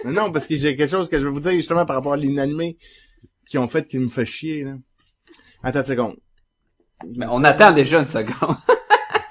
Mais 0.05 0.11
non, 0.11 0.31
parce 0.31 0.47
que 0.47 0.55
j'ai 0.55 0.75
quelque 0.75 0.89
chose 0.89 1.09
que 1.09 1.19
je 1.19 1.25
vais 1.25 1.31
vous 1.31 1.39
dire 1.39 1.51
justement 1.53 1.85
par 1.85 1.95
rapport 1.97 2.13
à 2.13 2.17
l'inanimé 2.17 2.77
qui 3.47 3.57
ont 3.57 3.67
fait 3.67 3.87
qui 3.87 3.99
me 3.99 4.09
fait 4.09 4.25
chier, 4.25 4.63
là. 4.63 4.75
Attends 5.63 5.79
une 5.79 5.85
seconde. 5.85 6.15
Mais 7.15 7.25
on 7.29 7.43
attend 7.43 7.73
déjà 7.73 7.99
une 8.01 8.07
seconde. 8.07 8.55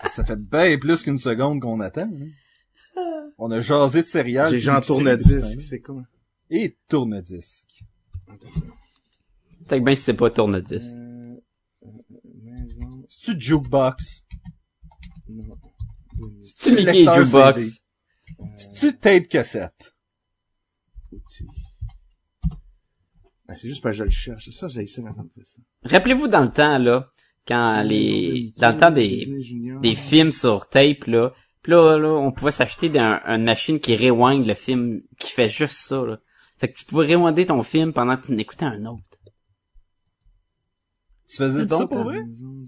Ça, 0.03 0.09
ça 0.09 0.25
fait 0.25 0.37
bien 0.37 0.79
plus 0.79 1.03
qu'une 1.03 1.19
seconde 1.19 1.61
qu'on 1.61 1.81
attend. 1.81 2.11
hein. 2.11 2.29
On 3.39 3.51
a 3.51 3.61
jasé 3.61 4.03
de 4.03 4.07
céréales. 4.07 4.51
J'ai 4.51 4.61
Jean 4.61 4.81
Tourne-Disque, 4.81 5.61
c'est 5.61 5.81
quoi? 5.81 6.03
Et 6.51 6.77
tourne-disque. 6.89 7.85
Peut-être 9.67 9.85
bien 9.85 9.95
si 9.95 10.03
c'est 10.03 10.15
pas 10.15 10.31
tourne-disque. 10.31 10.95
Euh, 10.95 11.35
euh, 11.85 11.89
maison, 12.43 13.05
C'est-tu 13.09 13.41
jukebox? 13.41 14.25
non. 15.29 15.57
C'est 16.59 16.71
Mickey 16.73 16.91
et 16.91 17.05
lecteur 17.05 17.25
Jukebox? 17.25 17.63
C'est-tu 18.59 18.99
tape 18.99 19.29
cassette? 19.29 19.92
Ah, 23.53 23.57
c'est 23.57 23.69
juste 23.69 23.83
parce 23.83 23.95
que 23.95 23.99
je 23.99 24.05
le 24.05 24.11
cherche. 24.11 24.49
Ça, 24.51 24.67
j'ai 24.69 24.83
essayé 24.83 25.07
quand 25.07 25.13
ça 25.15 25.23
me 25.23 25.29
fait 25.29 25.45
ça. 25.45 25.61
Rappelez-vous 25.85 26.29
dans 26.29 26.41
le 26.43 26.51
temps, 26.51 26.79
là, 26.79 27.09
quand 27.47 27.83
les, 27.83 28.53
dans 28.57 28.71
le 28.71 28.77
temps 28.79 28.91
des, 28.91 29.27
des 29.83 29.95
films 29.95 30.33
sur 30.33 30.69
tape, 30.69 31.05
là, 31.07 31.33
pis 31.63 31.71
là, 31.71 31.99
là, 31.99 32.09
on 32.09 32.33
pouvait 32.33 32.51
s'acheter 32.51 32.89
d'un- 32.89 33.21
une 33.27 33.45
machine 33.45 33.79
qui 33.81 33.97
rewind 33.97 34.47
le 34.47 34.55
film, 34.55 35.03
qui 35.19 35.31
fait 35.33 35.49
juste 35.49 35.77
ça, 35.77 36.03
là. 36.05 36.19
Fait 36.59 36.69
que 36.73 36.79
tu 36.79 36.85
pouvais 36.85 37.15
rewinder 37.15 37.47
ton 37.47 37.63
film 37.63 37.93
pendant 37.93 38.17
que 38.17 38.27
tu 38.27 38.33
en 38.35 38.39
écoutais 38.39 38.65
un 38.65 38.85
autre. 38.87 39.03
Tu 41.29 41.37
faisais 41.37 41.63
C'est 41.63 41.69
ça 41.69 41.87
pour 41.87 42.05
vrai? 42.05 42.21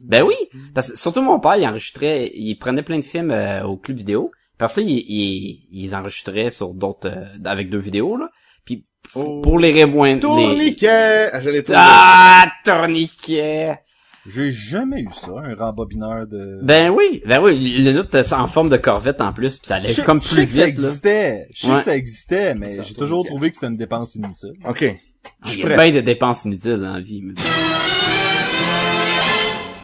Ben 0.04 0.22
oui! 0.22 0.34
Parce 0.74 0.90
que 0.92 0.98
surtout 0.98 1.22
mon 1.22 1.38
père, 1.38 1.56
il 1.56 1.66
enregistrait, 1.66 2.30
il 2.34 2.56
prenait 2.56 2.82
plein 2.82 2.98
de 2.98 3.04
films 3.04 3.30
euh, 3.30 3.62
au 3.64 3.76
club 3.76 3.98
vidéo, 3.98 4.32
Par 4.58 4.70
ça, 4.70 4.80
ils, 4.80 4.88
ils 4.90 5.82
les 5.82 5.94
enregistraient 5.94 6.50
sur 6.50 6.72
d'autres, 6.74 7.08
euh, 7.08 7.38
avec 7.44 7.68
deux 7.70 7.78
vidéos, 7.78 8.16
là. 8.16 8.30
Puis, 8.64 8.86
Oh. 9.16 9.40
pour 9.42 9.58
les 9.58 9.84
revoindre, 9.84 10.14
les... 10.14 10.20
Tourniquet! 10.20 11.28
Ah. 11.74 12.44
Ah, 12.44 12.52
tourniquet! 12.64 13.78
J'ai 14.26 14.50
jamais 14.50 15.02
eu 15.02 15.08
ça, 15.12 15.32
un 15.36 15.54
rembobineur 15.54 16.26
de... 16.26 16.58
Ben 16.62 16.88
oui, 16.90 17.22
ben 17.26 17.42
oui, 17.42 17.76
le 17.84 17.92
nôtre 17.92 18.22
c'est 18.22 18.32
en 18.34 18.46
forme 18.46 18.70
de 18.70 18.78
corvette 18.78 19.20
en 19.20 19.34
plus, 19.34 19.58
puis 19.58 19.66
ça 19.68 19.76
allait 19.76 19.92
Je 19.92 20.00
comme 20.00 20.22
je 20.22 20.28
plus 20.28 20.36
sais 20.36 20.46
que 20.46 20.52
ça 20.52 20.60
là. 20.62 20.66
existait. 20.68 21.48
Je 21.54 21.60
sais 21.60 21.70
Ouais. 21.70 21.76
que 21.78 21.82
ça 21.84 21.96
existait, 21.96 22.54
mais 22.54 22.82
j'ai 22.82 22.94
toujours 22.94 23.26
trouvé 23.26 23.50
que 23.50 23.56
c'était 23.56 23.66
une 23.66 23.76
dépense 23.76 24.14
inutile. 24.14 24.54
OK. 24.66 24.84
Ah, 24.84 25.28
Je 25.46 25.58
Il 25.58 25.68
y 25.68 25.72
a 25.72 25.76
bien 25.76 25.92
de 25.92 26.00
dépenses 26.00 26.44
inutiles 26.46 26.78
dans 26.78 26.94
la 26.94 27.00
vie. 27.00 27.20
mais- 27.22 27.34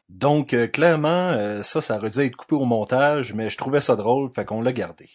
Donc, 0.09 0.55
euh, 0.55 0.67
clairement, 0.67 1.09
euh, 1.33 1.63
ça, 1.63 1.81
ça 1.83 1.97
aurait 1.97 2.11
dû 2.11 2.21
être 2.21 2.37
coupé 2.37 2.55
au 2.55 2.65
montage, 2.65 3.35
mais 3.35 3.51
je 3.51 3.57
trouvais 3.59 3.81
ça 3.81 3.97
drôle, 3.97 4.31
fait 4.35 4.45
qu'on 4.47 4.63
l'a 4.63 4.73
gardé. 4.73 5.07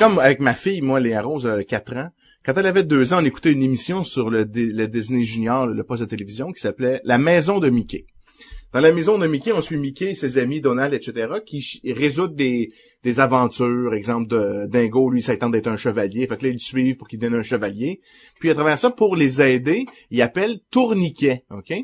Comme 0.00 0.18
avec 0.18 0.40
ma 0.40 0.54
fille, 0.54 0.80
moi, 0.80 0.98
Léa 0.98 1.20
Rose, 1.20 1.44
elle 1.44 1.60
a 1.60 1.62
4 1.62 1.96
ans. 1.98 2.08
Quand 2.42 2.54
elle 2.56 2.64
avait 2.66 2.84
2 2.84 3.12
ans, 3.12 3.18
on 3.20 3.24
écoutait 3.26 3.52
une 3.52 3.62
émission 3.62 4.02
sur 4.02 4.30
le, 4.30 4.46
le 4.50 4.86
Disney 4.86 5.24
Junior, 5.24 5.66
le 5.66 5.84
poste 5.84 6.00
de 6.00 6.08
télévision, 6.08 6.52
qui 6.52 6.60
s'appelait 6.62 7.02
La 7.04 7.18
Maison 7.18 7.58
de 7.58 7.68
Mickey. 7.68 8.06
Dans 8.72 8.80
la 8.80 8.92
maison 8.92 9.18
de 9.18 9.26
Mickey, 9.26 9.52
on 9.52 9.60
suit 9.60 9.76
Mickey, 9.76 10.14
ses 10.14 10.38
amis, 10.38 10.62
Donald, 10.62 10.94
etc., 10.94 11.28
qui 11.44 11.82
résoudent 11.92 12.34
des, 12.34 12.70
des 13.04 13.20
aventures. 13.20 13.92
Exemple, 13.92 14.28
de 14.28 14.66
Dingo, 14.68 15.10
lui, 15.10 15.20
ça 15.20 15.36
tente 15.36 15.52
d'être 15.52 15.66
un 15.66 15.76
chevalier. 15.76 16.26
Fait 16.26 16.38
que 16.38 16.44
là, 16.44 16.48
ils 16.48 16.54
le 16.54 16.58
suivent 16.60 16.96
pour 16.96 17.06
qu'il 17.06 17.18
devienne 17.18 17.38
un 17.38 17.42
chevalier. 17.42 18.00
Puis 18.38 18.48
à 18.48 18.54
travers 18.54 18.78
ça, 18.78 18.90
pour 18.90 19.16
les 19.16 19.42
aider, 19.42 19.84
ils 20.10 20.22
appellent 20.22 20.60
Tourniquet, 20.70 21.44
OK? 21.50 21.74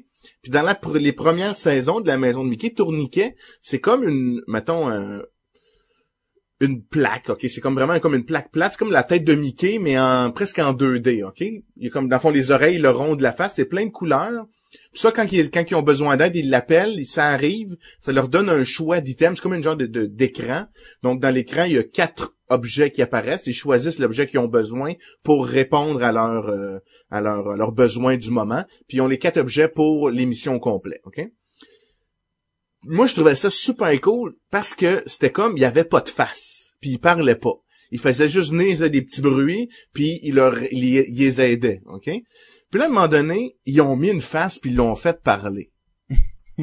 Puis 0.42 0.50
dans 0.50 0.64
les 0.98 1.12
premières 1.12 1.54
saisons 1.56 2.00
de 2.00 2.06
la 2.06 2.16
maison 2.16 2.42
de 2.44 2.48
Mickey, 2.48 2.70
Tourniquet, 2.70 3.34
c'est 3.60 3.80
comme 3.80 4.08
une, 4.08 4.40
mettons, 4.48 4.88
un- 4.88 5.20
une 6.60 6.82
plaque, 6.82 7.28
ok? 7.28 7.46
C'est 7.48 7.60
comme 7.60 7.74
vraiment 7.74 7.98
comme 8.00 8.14
une 8.14 8.24
plaque 8.24 8.50
plate, 8.50 8.72
c'est 8.72 8.78
comme 8.78 8.92
la 8.92 9.02
tête 9.02 9.24
de 9.24 9.34
Mickey, 9.34 9.78
mais 9.78 9.98
en 9.98 10.30
presque 10.30 10.58
en 10.58 10.72
2D, 10.72 11.24
ok? 11.24 11.40
Il 11.40 11.62
y 11.76 11.86
a 11.88 11.90
comme, 11.90 12.08
dans 12.08 12.16
le 12.16 12.20
fond, 12.20 12.30
les 12.30 12.50
oreilles, 12.50 12.78
le 12.78 12.90
rond 12.90 13.14
de 13.14 13.22
la 13.22 13.32
face, 13.32 13.54
c'est 13.56 13.66
plein 13.66 13.86
de 13.86 13.90
couleurs. 13.90 14.46
Puis 14.92 15.00
ça, 15.00 15.12
quand 15.12 15.30
ils, 15.30 15.50
quand 15.50 15.70
ils 15.70 15.74
ont 15.74 15.82
besoin 15.82 16.16
d'aide, 16.16 16.36
ils 16.36 16.48
l'appellent, 16.48 17.04
ça 17.04 17.26
arrive, 17.26 17.76
ça 18.00 18.12
leur 18.12 18.28
donne 18.28 18.48
un 18.48 18.64
choix 18.64 19.00
d'items, 19.00 19.36
c'est 19.36 19.42
comme 19.42 19.54
une 19.54 19.62
genre 19.62 19.76
de, 19.76 19.86
d'écran. 19.86 20.64
Donc, 21.02 21.20
dans 21.20 21.30
l'écran, 21.30 21.64
il 21.64 21.72
y 21.72 21.78
a 21.78 21.84
quatre 21.84 22.34
objets 22.48 22.90
qui 22.90 23.02
apparaissent, 23.02 23.46
ils 23.46 23.54
choisissent 23.54 23.98
l'objet 23.98 24.26
qu'ils 24.26 24.38
ont 24.38 24.48
besoin 24.48 24.94
pour 25.22 25.46
répondre 25.46 26.02
à 26.02 26.12
leur, 26.12 26.48
euh, 26.48 26.78
à 27.10 27.20
leur, 27.20 27.56
leurs 27.56 27.72
besoins 27.72 28.16
du 28.16 28.30
moment. 28.30 28.64
Puis 28.88 28.98
ils 28.98 29.00
ont 29.00 29.08
les 29.08 29.18
quatre 29.18 29.38
objets 29.38 29.68
pour 29.68 30.10
l'émission 30.10 30.54
au 30.54 30.60
complet, 30.60 31.00
ok? 31.04 31.28
Moi 32.86 33.06
je 33.06 33.14
trouvais 33.14 33.34
ça 33.34 33.50
super 33.50 34.00
cool 34.00 34.34
parce 34.50 34.74
que 34.74 35.02
c'était 35.06 35.32
comme 35.32 35.56
il 35.56 35.60
y 35.60 35.66
avait 35.66 35.84
pas 35.84 36.00
de 36.00 36.08
face 36.08 36.76
puis 36.80 36.90
il 36.90 36.98
parlait 36.98 37.36
pas. 37.36 37.54
Il 37.90 38.00
faisait 38.00 38.28
juste 38.28 38.50
venir 38.50 38.90
des 38.90 39.02
petits 39.02 39.22
bruits 39.22 39.68
puis 39.92 40.20
il 40.22 40.34
leur 40.34 40.60
il, 40.72 40.84
il 40.84 41.18
les 41.18 41.40
aidait 41.40 41.82
ok? 41.86 42.10
Puis 42.70 42.78
là 42.78 42.84
à 42.84 42.86
un 42.86 42.90
moment 42.90 43.08
donné 43.08 43.56
ils 43.64 43.80
ont 43.80 43.96
mis 43.96 44.10
une 44.10 44.20
face 44.20 44.58
puis 44.58 44.70
ils 44.70 44.76
l'ont 44.76 44.96
fait 44.96 45.20
parler. 45.22 45.72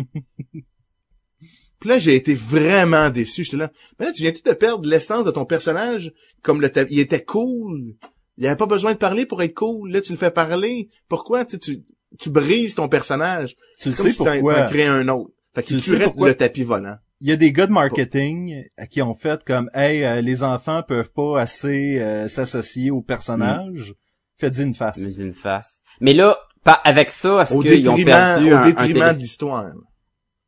Puis 1.79 1.89
là 1.89 1.99
j'ai 1.99 2.15
été 2.15 2.33
vraiment 2.33 3.09
déçu. 3.09 3.43
J'étais 3.43 3.57
là 3.57 3.71
mais 3.99 4.05
là 4.05 4.13
tu 4.13 4.21
viens-tu 4.21 4.41
de 4.41 4.53
perdre 4.53 4.87
l'essence 4.87 5.25
de 5.25 5.31
ton 5.31 5.45
personnage? 5.45 6.13
Comme 6.41 6.61
le 6.61 6.71
il 6.89 6.99
était 6.99 7.23
cool. 7.23 7.95
Il 8.37 8.47
avait 8.47 8.55
pas 8.55 8.65
besoin 8.65 8.93
de 8.93 8.97
parler 8.97 9.25
pour 9.25 9.43
être 9.43 9.53
cool. 9.53 9.91
Là 9.91 9.99
tu 9.99 10.13
le 10.13 10.17
fais 10.17 10.31
parler. 10.31 10.89
Pourquoi? 11.09 11.43
Tu 11.43 11.59
tu 11.59 11.83
tu 12.17 12.29
brises 12.29 12.75
ton 12.75 12.87
personnage. 12.87 13.55
Tu 13.81 13.89
le 13.89 13.95
sais 13.95 14.11
si 14.11 14.17
pourquoi. 14.17 14.61
t'en 14.61 14.65
crées 14.67 14.85
un 14.85 15.09
autre 15.09 15.33
fait 15.55 15.61
Tu 15.61 15.67
qu'il 15.67 15.75
le 15.75 15.81
sais 15.81 15.91
tuerait 15.91 16.03
pourquoi? 16.05 16.27
le 16.29 16.35
tapis 16.35 16.63
volant 16.63 16.97
Il 17.19 17.29
y 17.29 17.31
a 17.31 17.35
des 17.35 17.51
gars 17.51 17.67
de 17.67 17.71
marketing 17.71 18.63
euh, 18.79 18.85
qui 18.85 19.01
ont 19.01 19.13
fait 19.13 19.43
comme 19.43 19.69
hey 19.73 20.03
euh, 20.03 20.21
les 20.21 20.43
enfants 20.43 20.83
peuvent 20.83 21.11
pas 21.11 21.39
assez 21.41 21.99
euh, 21.99 22.27
s'associer 22.27 22.91
au 22.91 23.01
personnage. 23.01 23.95
Faites 24.37 24.57
une 24.57 24.73
face. 24.73 24.97
Mais 24.97 25.11
d'une 25.13 25.31
face. 25.31 25.79
Mais 26.01 26.13
là, 26.13 26.37
pas 26.63 26.73
avec 26.83 27.09
ça, 27.11 27.41
est-ce 27.43 27.53
au 27.53 27.61
qu'ils 27.61 27.87
ont 27.89 27.95
détriment, 27.95 28.05
perdu 28.05 28.51
au 28.51 28.55
un, 28.55 28.61
un 28.61 28.65
détriment 28.65 28.93
télé- 29.03 29.13
de 29.15 29.19
l'histoire. 29.19 29.65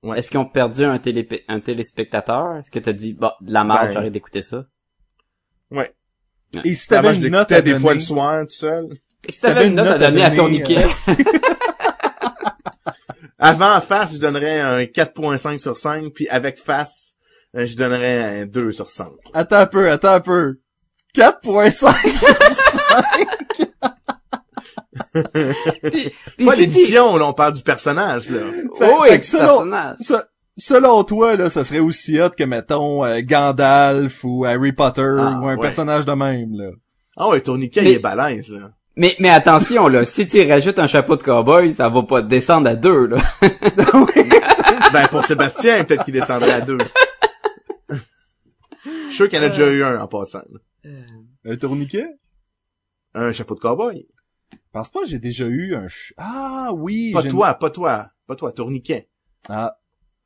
Ouais. 0.03 0.17
Est-ce 0.19 0.29
qu'ils 0.29 0.39
ont 0.39 0.45
perdu 0.45 0.83
un, 0.83 0.97
télé... 0.99 1.27
un 1.47 1.59
téléspectateur? 1.59 2.57
Est-ce 2.57 2.69
que 2.71 2.79
t'as 2.79 2.93
dit, 2.93 3.13
bah, 3.13 3.35
de 3.41 3.51
la 3.53 3.63
marge, 3.63 3.87
Ben, 3.87 3.91
j'arrête 3.93 4.13
d'écouter 4.13 4.41
ça? 4.41 4.65
Ouais. 5.71 5.91
Et 6.63 6.73
si 6.73 6.87
t'avais 6.87 7.15
une 7.15 7.27
note 7.29 7.51
à 7.51 7.61
des 7.61 7.71
donner, 7.71 7.81
fois 7.81 7.93
le 7.95 7.99
soir, 7.99 8.41
tout 8.43 8.53
seul. 8.53 8.87
Et 9.27 9.31
si 9.31 9.41
t'avais 9.41 9.67
une 9.67 9.75
note 9.75 9.87
à 9.87 9.97
donner 9.97 10.23
à 10.23 10.31
ton 10.31 10.43
donner, 10.43 10.59
Nikkei? 10.59 10.85
Avant 13.45 13.79
face, 13.81 14.15
je 14.15 14.19
donnerais 14.19 14.59
un 14.59 14.81
4.5 14.83 15.57
sur 15.59 15.77
5, 15.77 16.11
puis 16.13 16.27
avec 16.29 16.57
face, 16.59 17.15
euh, 17.55 17.65
je 17.65 17.75
donnerais 17.77 18.41
un 18.41 18.45
2 18.45 18.71
sur 18.71 18.89
5. 18.89 19.07
Attends 19.33 19.57
un 19.57 19.65
peu, 19.67 19.89
attends 19.91 20.13
un 20.13 20.19
peu. 20.21 20.55
4.5 21.15 21.71
sur 21.71 21.89
5. 21.89 21.95
Puis 26.37 26.45
Pas 26.45 26.55
l'édition, 26.55 27.15
là, 27.17 27.25
on 27.27 27.33
parle 27.33 27.53
du 27.53 27.63
personnage, 27.63 28.29
là. 28.29 28.39
Fait- 28.77 28.89
Oh, 28.91 28.99
oui, 29.01 29.09
fait 29.09 29.19
que 29.21 29.25
selon- 29.25 29.45
personnage. 29.47 29.95
Se- 30.01 30.23
Selon 30.57 31.03
toi, 31.03 31.35
là, 31.35 31.49
ça 31.49 31.65
serait 31.65 31.79
aussi 31.79 32.17
hot 32.21 32.29
que, 32.29 32.45
mettons, 32.45 33.03
euh, 33.03 33.19
Gandalf 33.21 34.23
ou 34.23 34.45
Harry 34.45 34.71
Potter 34.71 35.01
Ah, 35.19 35.39
ou 35.41 35.47
un 35.47 35.55
ouais. 35.57 35.61
personnage 35.61 36.05
de 36.05 36.13
même, 36.13 36.53
là. 36.57 36.69
Ah 37.17 37.27
ouais, 37.27 37.41
Tourniquet, 37.41 37.81
Mais- 37.81 37.91
il 37.91 37.95
est 37.95 37.99
balèze, 37.99 38.53
là. 38.53 38.71
Mais, 38.97 39.15
mais 39.19 39.29
attention, 39.29 39.87
là, 39.87 40.05
si 40.05 40.25
tu 40.27 40.41
rajoutes 40.49 40.79
un 40.79 40.87
chapeau 40.87 41.17
de 41.17 41.23
cowboy, 41.23 41.73
ça 41.73 41.89
va 41.89 42.03
pas 42.03 42.21
descendre 42.21 42.69
à 42.69 42.75
deux, 42.75 43.07
là. 43.07 43.17
ben, 44.93 45.07
pour 45.09 45.25
Sébastien, 45.25 45.83
peut-être 45.83 46.05
qu'il 46.05 46.13
descendrait 46.13 46.51
à 46.51 46.61
2. 46.61 46.77
Je 47.89 47.95
suis 49.07 49.15
sûr 49.15 49.29
qu'il 49.29 49.37
y 49.39 49.41
en 49.41 49.45
a 49.45 49.49
déjà 49.49 49.67
eu 49.69 49.83
un 49.83 49.99
en 49.99 50.07
passant. 50.07 50.43
là. 50.49 50.89
Un 51.45 51.55
tourniquet? 51.57 52.07
Un 53.13 53.31
chapeau 53.31 53.55
de 53.55 53.59
cowboy. 53.59 54.07
Je 54.51 54.57
pense 54.71 54.89
pas 54.89 55.01
que 55.01 55.07
j'ai 55.07 55.19
déjà 55.19 55.45
eu 55.45 55.75
un... 55.75 55.87
ch- 55.87 56.13
Ah, 56.17 56.71
oui! 56.73 57.11
Pas 57.13 57.23
toi, 57.23 57.53
pas 57.55 57.69
toi. 57.69 58.07
Pas 58.27 58.35
toi, 58.35 58.51
Tourniquet. 58.51 59.09
Ah, 59.49 59.77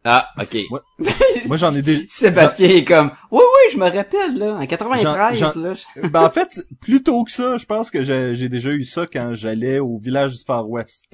Ah, 0.05 0.29
ok. 0.39 0.57
Ouais. 0.71 0.79
moi 1.47 1.57
j'en 1.57 1.73
ai 1.75 1.81
déjà... 1.81 2.01
Sébastien 2.09 2.69
est 2.69 2.85
comme, 2.85 3.11
oui, 3.31 3.41
oui, 3.43 3.73
je 3.73 3.77
me 3.77 3.89
rappelle, 3.89 4.37
là, 4.37 4.55
en 4.55 4.65
93, 4.65 5.37
Jean- 5.37 5.51
Jean- 5.53 5.61
là. 5.61 5.73
je- 5.73 6.07
ben 6.07 6.21
en 6.23 6.29
fait, 6.29 6.59
plus 6.79 7.03
tôt 7.03 7.23
que 7.25 7.31
ça, 7.31 7.57
je 7.57 7.65
pense 7.65 7.91
que 7.91 8.01
j'ai 8.01 8.47
déjà 8.49 8.69
eu 8.71 8.83
ça 8.83 9.05
quand 9.11 9.33
j'allais 9.33 9.79
au 9.79 9.97
village 9.97 10.33
du 10.37 10.43
Far 10.45 10.69
West. 10.69 11.07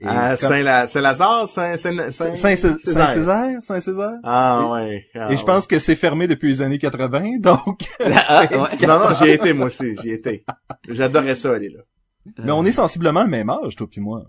Et 0.00 0.04
comme- 0.04 0.36
Saint-La- 0.36 0.86
Saint-Lazare, 0.86 1.48
Saint, 1.48 1.76
Saint, 1.76 1.96
Saint- 2.10 2.34
Saint, 2.36 2.56
Saint- 2.56 2.78
Saint-Césaire? 2.78 3.58
Saint-Césaire? 3.62 4.12
Ah, 4.22 4.68
ouais. 4.72 5.04
Ah, 5.14 5.32
Et 5.32 5.36
je 5.36 5.44
pense 5.44 5.66
que 5.66 5.78
c'est 5.80 5.96
fermé 5.96 6.26
depuis 6.28 6.48
les 6.48 6.62
années 6.62 6.78
80, 6.78 7.36
donc... 7.40 7.82
Ah, 8.04 8.46
ouais. 8.50 8.86
Non, 8.86 8.98
non, 9.00 9.14
j'y 9.16 9.24
ai 9.28 9.34
été, 9.34 9.52
moi 9.52 9.66
aussi, 9.66 9.96
j'y 10.00 10.10
ai 10.10 10.14
été. 10.14 10.44
J'adorais 10.88 11.34
ça, 11.34 11.52
aller 11.52 11.68
là. 11.70 11.80
Mais 12.44 12.52
on 12.52 12.64
est 12.64 12.72
sensiblement 12.72 13.22
le 13.22 13.28
même 13.28 13.48
âge, 13.50 13.74
toi 13.76 13.86
puis 13.90 14.00
moi. 14.00 14.24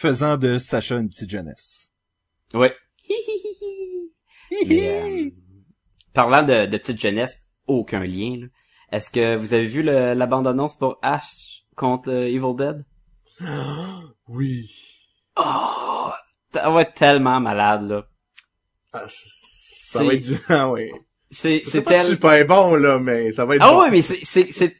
Faisant 0.00 0.36
de 0.36 0.58
Sacha 0.58 0.94
une 0.94 1.08
petite 1.08 1.28
jeunesse. 1.28 1.90
Ouais. 2.54 2.72
Mais, 4.68 4.88
euh, 4.88 5.30
parlant 6.14 6.44
de, 6.44 6.66
de 6.66 6.76
petite 6.78 7.00
jeunesse, 7.00 7.40
aucun 7.66 8.04
lien. 8.04 8.46
Est-ce 8.92 9.10
que 9.10 9.34
vous 9.34 9.54
avez 9.54 9.66
vu 9.66 9.82
le- 9.82 10.14
la 10.14 10.26
bande-annonce 10.26 10.76
pour 10.78 10.98
Ash 11.02 11.64
contre 11.74 12.10
euh, 12.12 12.26
Evil 12.28 12.54
Dead? 12.56 12.84
Oui. 14.28 14.70
Oh! 15.36 16.10
Ça 16.54 16.70
va 16.70 16.82
être 16.82 16.94
tellement 16.94 17.40
malade, 17.40 17.88
là. 17.88 18.06
Ah, 18.92 19.02
ça 19.08 20.04
va 20.04 20.14
être 20.14 20.22
du... 20.22 20.36
Ah, 20.48 20.70
ouais. 20.70 20.92
C'est, 21.32 21.60
tel... 21.84 22.04
super 22.04 22.46
bon, 22.46 22.76
là, 22.76 23.00
mais 23.00 23.32
ça 23.32 23.44
va 23.46 23.56
être 23.56 23.62
Ah 23.64 23.72
bon. 23.72 23.80
ouais, 23.82 23.90
mais 23.90 24.02
c'est 24.02 24.76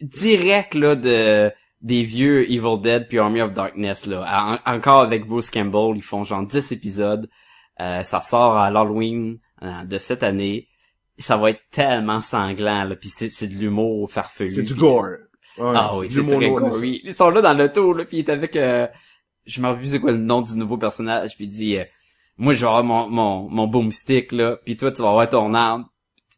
direct, 0.00 0.74
là, 0.74 0.96
de, 0.96 1.52
des 1.82 2.02
vieux 2.02 2.50
Evil 2.50 2.80
Dead 2.80 3.08
puis 3.08 3.18
Army 3.18 3.40
of 3.42 3.52
Darkness, 3.54 4.06
là. 4.06 4.58
En- 4.66 4.72
encore 4.74 5.00
avec 5.00 5.26
Bruce 5.26 5.50
Campbell, 5.50 5.96
ils 5.96 6.02
font 6.02 6.24
genre 6.24 6.46
10 6.46 6.72
épisodes. 6.72 7.28
Euh, 7.80 8.02
ça 8.02 8.20
sort 8.22 8.56
à 8.56 8.70
l'Halloween 8.70 9.38
euh, 9.62 9.84
de 9.84 9.98
cette 9.98 10.22
année. 10.22 10.68
Ça 11.18 11.36
va 11.36 11.50
être 11.50 11.60
tellement 11.70 12.20
sanglant, 12.20 12.84
là, 12.84 12.96
puis 12.96 13.08
c'est, 13.10 13.28
c'est 13.28 13.48
de 13.48 13.54
l'humour 13.54 14.10
farfelu. 14.10 14.48
C'est 14.50 14.62
du 14.62 14.74
gore. 14.74 15.04
Ouais, 15.58 15.72
Ah 15.76 15.90
oui, 15.98 16.06
c'est 16.08 16.20
très 16.36 16.48
noir, 16.48 16.62
gory. 16.70 17.00
Ils 17.04 17.14
sont 17.14 17.30
là 17.30 17.40
dans 17.42 17.52
l'auto, 17.52 17.92
là, 17.92 18.04
puis 18.04 18.18
il 18.18 18.20
est 18.20 18.30
avec... 18.30 18.56
Euh, 18.56 18.86
je 19.44 19.60
me 19.60 19.66
rappelle 19.66 19.80
plus 19.82 19.90
c'est 19.90 20.00
quoi 20.00 20.12
le 20.12 20.18
nom 20.18 20.40
du 20.40 20.54
nouveau 20.56 20.78
personnage, 20.78 21.34
puis 21.36 21.44
il 21.44 21.48
dit... 21.48 21.76
euh, 21.76 21.84
moi, 22.38 22.54
je 22.54 22.60
vais 22.60 22.66
avoir 22.66 22.82
mon, 22.84 23.08
mon, 23.10 23.48
mon 23.50 23.66
boomstick, 23.66 24.32
là, 24.32 24.56
puis 24.64 24.76
toi, 24.76 24.90
tu 24.92 25.02
vas 25.02 25.10
avoir 25.10 25.28
ton 25.28 25.52
arme, 25.52 25.84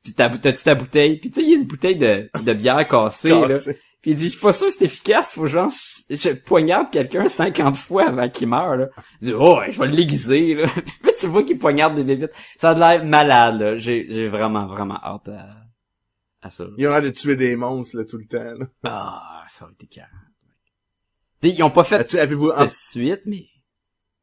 puis 0.02 0.12
t'as- 0.14 0.28
t'as-tu 0.30 0.64
ta 0.64 0.74
bouteille, 0.74 1.18
puis 1.20 1.30
tu 1.30 1.40
sais, 1.40 1.46
il 1.46 1.50
y 1.50 1.54
a 1.54 1.56
une 1.58 1.66
bouteille 1.66 1.96
de, 1.96 2.28
de 2.44 2.52
bière 2.52 2.86
cassée, 2.88 3.30
là. 3.30 3.58
Puis 4.04 4.10
il 4.10 4.16
dit, 4.18 4.24
je 4.26 4.30
suis 4.32 4.38
pas 4.40 4.52
sûr 4.52 4.66
que 4.66 4.74
c'est 4.74 4.84
efficace, 4.84 5.32
faut 5.32 5.46
genre, 5.46 5.70
je, 6.10 6.14
je 6.14 6.28
poignarde 6.34 6.90
quelqu'un 6.90 7.26
50 7.26 7.74
fois 7.74 8.08
avant 8.08 8.28
qu'il 8.28 8.48
meure, 8.48 8.76
là. 8.76 8.88
Il 9.22 9.28
dit, 9.28 9.32
oh, 9.34 9.56
ouais, 9.60 9.72
je 9.72 9.78
vais 9.80 9.86
l'aiguiser, 9.88 10.54
là. 10.56 10.68
Puis 11.02 11.12
tu 11.18 11.26
vois 11.26 11.42
qu'il 11.42 11.58
poignarde 11.58 11.94
des 11.94 12.04
bébites. 12.04 12.32
Ça 12.58 12.72
a 12.72 12.74
l'air 12.74 13.02
malade, 13.06 13.60
là. 13.60 13.76
J'ai, 13.78 14.04
j'ai 14.10 14.28
vraiment, 14.28 14.66
vraiment 14.66 15.00
hâte 15.02 15.28
à, 15.30 15.48
à 16.42 16.50
ça. 16.50 16.64
là. 16.64 16.70
Ils 16.76 16.86
ont 16.86 16.90
l'air 16.90 17.00
de 17.00 17.08
tuer 17.08 17.34
des 17.36 17.56
monstres, 17.56 17.96
là, 17.96 18.04
tout 18.04 18.18
le 18.18 18.26
temps, 18.26 18.44
là. 18.58 18.66
Ah, 18.84 19.44
ça 19.48 19.64
va 19.64 19.70
être 19.72 19.88
carré. 19.88 20.08
Ils 21.40 21.62
ont 21.62 21.70
pas 21.70 21.84
fait 21.84 21.96
As-tu- 21.96 22.18
Avez-vous... 22.18 22.52
de 22.52 22.66
suite, 22.68 23.22
mais... 23.24 23.46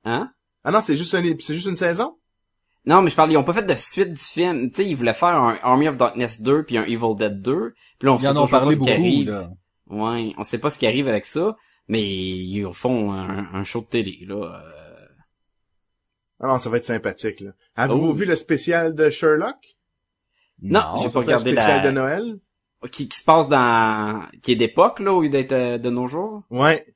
Hein? 0.06 0.32
Ah 0.64 0.70
non, 0.72 0.82
c'est 0.82 0.96
juste, 0.96 1.16
un... 1.16 1.24
c'est 1.40 1.56
juste 1.56 1.68
une 1.68 1.76
saison? 1.76 2.18
Non, 2.86 3.02
mais 3.02 3.10
je 3.10 3.16
parle, 3.16 3.32
ils 3.32 3.38
ont 3.38 3.44
pas 3.44 3.54
fait 3.54 3.64
de 3.66 3.74
suite 3.76 4.10
du 4.14 4.22
film. 4.22 4.70
Tu 4.70 4.76
sais, 4.76 4.86
ils 4.88 4.96
voulaient 4.96 5.14
faire 5.14 5.36
un 5.36 5.58
Army 5.64 5.88
of 5.88 5.98
Darkness 5.98 6.40
2 6.42 6.66
puis 6.66 6.78
un 6.78 6.84
Evil 6.84 7.16
Dead 7.18 7.42
2. 7.42 7.74
Puis 8.00 8.06
là, 8.08 8.14
on 8.14 8.18
Ils 8.18 8.22
sait 8.22 8.28
en 8.30 8.38
ont 8.38 8.48
parlé 8.48 8.74
ce 8.76 8.80
qui 8.80 8.86
beaucoup, 8.86 8.92
arrive. 8.92 9.30
là. 9.30 9.50
Ouais, 9.92 10.34
on 10.38 10.44
sait 10.44 10.58
pas 10.60 10.70
ce 10.70 10.80
qui 10.80 10.88
arrive 10.88 11.08
avec 11.08 11.26
ça, 11.26 11.56
mais 11.88 12.02
ils 12.02 12.68
font 12.74 13.12
un, 13.12 13.54
un 13.54 13.64
show 13.64 13.82
de 13.82 13.86
télé, 13.88 14.20
là. 14.28 14.36
euh. 14.36 15.06
Ah 16.40 16.48
non, 16.48 16.58
ça 16.60 16.70
va 16.72 16.78
être 16.78 16.86
sympathique, 16.86 17.42
là. 17.42 17.52
Avez-vous 17.76 18.10
Oh. 18.10 18.14
vu 18.14 18.26
le 18.26 18.36
spécial 18.36 18.96
de 18.96 19.10
Sherlock? 19.12 19.56
Non, 20.64 20.80
Non, 20.96 21.02
j'ai 21.04 21.10
pas 21.10 21.20
regardé 21.20 21.52
spécial 21.52 21.84
la... 21.84 21.88
de 21.88 21.92
Noël? 21.96 22.40
Qui, 22.92 23.08
qui 23.08 23.16
se 23.18 23.24
passe 23.24 23.48
dans... 23.48 24.26
Qui 24.42 24.54
est 24.54 24.56
d'époque, 24.56 25.00
là, 25.02 25.14
au 25.14 25.22
lieu 25.22 25.30
d'être 25.30 25.52
euh, 25.52 25.78
de 25.78 25.90
nos 25.92 26.08
jours? 26.08 26.42
Ouais. 26.50 26.96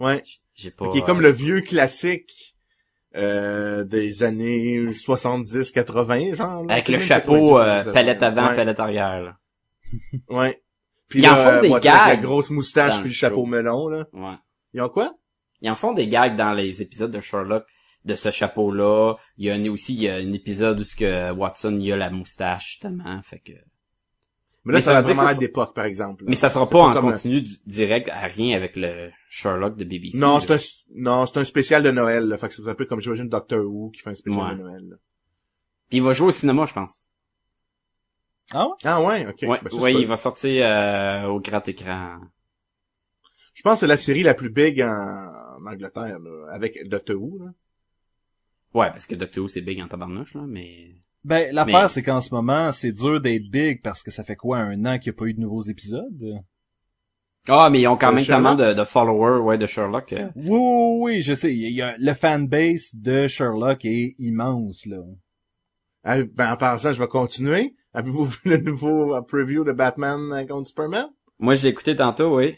Ouais. 0.00 0.22
J'ai 0.54 0.70
pas... 0.70 0.88
Qui 0.90 0.98
est 0.98 1.02
comme 1.04 1.20
le 1.20 1.30
vieux 1.30 1.60
classique 1.60 2.56
euh, 3.14 3.84
des 3.84 4.22
années 4.22 4.86
70-80, 4.90 6.34
genre. 6.34 6.64
là. 6.64 6.72
Avec 6.74 6.88
le 6.88 6.98
chapeau, 6.98 7.56
90, 7.56 7.88
euh, 7.88 7.92
palette 7.92 8.22
avant, 8.22 8.48
ouais. 8.48 8.56
palette 8.56 8.80
arrière, 8.80 9.20
là. 9.22 9.36
Ouais. 10.30 10.62
Puis 11.08 11.20
Ils 11.22 11.28
en 11.28 11.36
font 11.36 11.60
des 11.62 11.68
moi, 11.68 11.80
tu 11.80 11.88
sais, 11.88 11.94
avec 11.94 12.06
gags 12.06 12.22
la 12.22 12.28
grosse 12.28 12.50
moustache 12.50 12.94
puis 12.96 13.04
le 13.04 13.08
le 13.08 13.14
chapeau 13.14 13.46
melon, 13.46 13.88
là. 13.88 14.06
Ouais. 14.12 14.36
Ils 14.74 14.82
ont 14.82 14.88
quoi? 14.88 15.14
Ils 15.62 15.70
en 15.70 15.74
font 15.74 15.92
des 15.92 16.08
gags 16.08 16.36
dans 16.36 16.52
les 16.52 16.82
épisodes 16.82 17.10
de 17.10 17.20
Sherlock 17.20 17.64
de 18.04 18.14
ce 18.14 18.30
chapeau-là. 18.30 19.14
Il 19.38 19.46
y 19.46 19.50
a 19.50 19.54
un, 19.54 19.64
aussi, 19.70 19.94
il 19.94 20.02
y 20.02 20.08
a 20.08 20.16
un 20.16 20.32
épisode 20.32 20.80
où 20.80 20.84
ce 20.84 20.94
que 20.94 21.32
Watson, 21.32 21.78
il 21.80 21.92
a 21.92 21.96
la 21.96 22.10
moustache, 22.10 22.72
justement, 22.72 23.20
fait 23.22 23.40
que... 23.40 23.52
Mais 24.64 24.72
là, 24.74 24.78
Mais 24.80 24.82
ça, 24.82 24.92
va 24.92 25.02
vraiment 25.02 25.28
être 25.30 25.38
d'époque, 25.38 25.74
par 25.74 25.86
exemple. 25.86 26.24
là. 26.24 26.30
Mais 26.30 26.36
ça 26.36 26.50
sera 26.50 26.66
pas, 26.68 26.78
en 26.78 26.90
un- 26.94 27.00
continu 27.00 27.42
direct 27.64 28.08
à 28.10 28.26
rien 28.26 28.54
avec 28.54 28.76
le 28.76 29.10
Sherlock 29.30 29.76
de 29.76 29.84
BBC. 29.84 30.18
Non, 30.18 30.40
c'est 30.40 30.52
un, 30.52 30.58
non, 30.94 31.24
c'est 31.26 31.38
un 31.38 31.44
spécial 31.44 31.82
de 31.82 31.90
Noël, 31.90 32.24
là. 32.28 32.36
Fait 32.36 32.48
que 32.48 32.54
c'est 32.54 32.68
un 32.68 32.74
peu 32.74 32.84
comme, 32.84 33.00
j'imagine, 33.00 33.28
Doctor 33.28 33.64
Who 33.64 33.90
qui 33.92 34.02
fait 34.02 34.10
un 34.10 34.14
spécial 34.14 34.44
Ouais. 34.44 34.56
de 34.56 34.60
Noël, 34.62 34.82
là. 34.90 34.96
Puis 35.88 35.98
il 35.98 36.02
va 36.02 36.12
jouer 36.12 36.28
au 36.28 36.32
cinéma, 36.32 36.66
je 36.66 36.74
pense. 36.74 37.00
Ah 38.52 38.66
ouais? 38.68 38.74
Ah 38.84 39.02
ouais, 39.02 39.26
ok. 39.26 39.42
ouais, 39.42 39.60
Ben, 39.62 39.70
ça, 39.70 39.76
ouais, 39.76 39.90
c'est 39.90 39.92
pas- 39.92 40.00
il 40.00 40.06
va 40.06 40.16
sortir 40.16 40.66
euh, 40.66 41.26
au 41.28 41.40
grand 41.40 41.66
écran. 41.68 42.18
Je 43.54 43.62
pense 43.62 43.74
que 43.74 43.80
c'est 43.80 43.86
la 43.86 43.96
série 43.96 44.22
la 44.22 44.34
plus 44.34 44.50
big 44.50 44.80
en, 44.80 44.86
en 44.88 45.66
Angleterre, 45.66 46.18
là, 46.18 46.46
avec 46.52 46.88
Doctor 46.88 47.20
Who, 47.20 47.38
là. 47.38 47.50
Ouais, 48.74 48.90
parce 48.90 49.06
que 49.06 49.14
Doctor 49.14 49.42
Who, 49.44 49.48
c'est 49.48 49.60
big 49.62 49.80
en 49.80 49.88
tabarnouche, 49.88 50.34
là, 50.34 50.42
mais... 50.46 50.94
Ben, 51.24 51.52
l'affaire, 51.52 51.82
Mais- 51.82 51.88
c'est 51.88 52.02
qu'en 52.02 52.20
ce 52.20 52.32
moment, 52.34 52.70
c'est 52.72 52.92
dur 52.92 53.20
d'être 53.20 53.50
big 53.50 53.82
parce 53.82 54.02
que 54.02 54.10
ça 54.10 54.22
fait 54.24 54.36
quoi, 54.36 54.58
un 54.58 54.84
an 54.86 54.98
qu'il 54.98 55.10
n'y 55.12 55.16
a 55.16 55.18
pas 55.18 55.26
eu 55.26 55.34
de 55.34 55.40
nouveaux 55.40 55.62
épisodes? 55.62 56.42
Ah, 57.48 57.68
mais 57.70 57.80
ils 57.80 57.88
ont 57.88 57.96
quand 57.96 58.10
De 58.10 58.16
même 58.16 58.24
Sherlock? 58.24 58.58
tellement 58.58 58.68
de, 58.68 58.74
de 58.74 58.84
followers, 58.84 59.40
ouais, 59.42 59.58
de 59.58 59.66
Sherlock. 59.66 60.12
euh. 60.12 60.28
Oui, 60.36 60.44
oui, 60.50 60.98
oui, 61.00 61.20
je 61.20 61.34
sais. 61.34 61.52
Il 61.52 61.72
y 61.72 61.82
a, 61.82 61.96
le 61.98 62.12
fanbase 62.14 62.90
de 62.94 63.26
Sherlock 63.26 63.84
est 63.84 64.14
immense, 64.18 64.86
là. 64.86 64.98
Ah, 66.04 66.22
ben, 66.22 66.52
en 66.52 66.56
passant, 66.56 66.92
je 66.92 67.00
vais 67.00 67.08
continuer. 67.08 67.74
Avez-vous 67.94 68.24
vu 68.24 68.38
le 68.44 68.56
nouveau 68.58 69.14
euh, 69.14 69.20
preview 69.22 69.64
de 69.64 69.72
Batman 69.72 70.32
euh, 70.32 70.44
contre 70.46 70.68
Superman? 70.68 71.08
Moi, 71.38 71.54
je 71.54 71.62
l'ai 71.62 71.68
écouté 71.70 71.96
tantôt, 71.96 72.36
oui. 72.36 72.56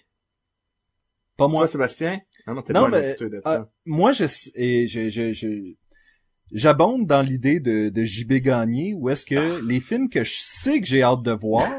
Pas 1.37 1.49
moi. 1.49 1.61
Toi, 1.61 1.68
Sébastien? 1.68 2.20
Ah 2.47 2.55
non, 2.55 2.62
t'es 2.62 2.74
Non, 2.74 2.83
pas 2.83 2.91
mais, 2.91 3.16
de 3.16 3.41
ah, 3.45 3.53
ça. 3.55 3.70
moi, 3.87 4.12
je, 4.12 4.24
et 4.55 4.87
je, 4.87 5.09
je, 5.09 5.33
je- 5.33 5.74
j'abonde 6.53 7.07
dans 7.07 7.22
l'idée 7.22 7.61
de, 7.61 7.89
de 7.89 8.05
JB 8.05 8.35
Gagné 8.35 8.95
où 8.95 9.09
est-ce 9.09 9.26
que 9.26 9.66
les 9.66 9.81
films 9.81 10.09
que 10.09 10.24
je 10.24 10.35
sais 10.39 10.81
que 10.81 10.87
j'ai 10.87 11.03
hâte 11.03 11.22
de 11.22 11.33
voir, 11.33 11.70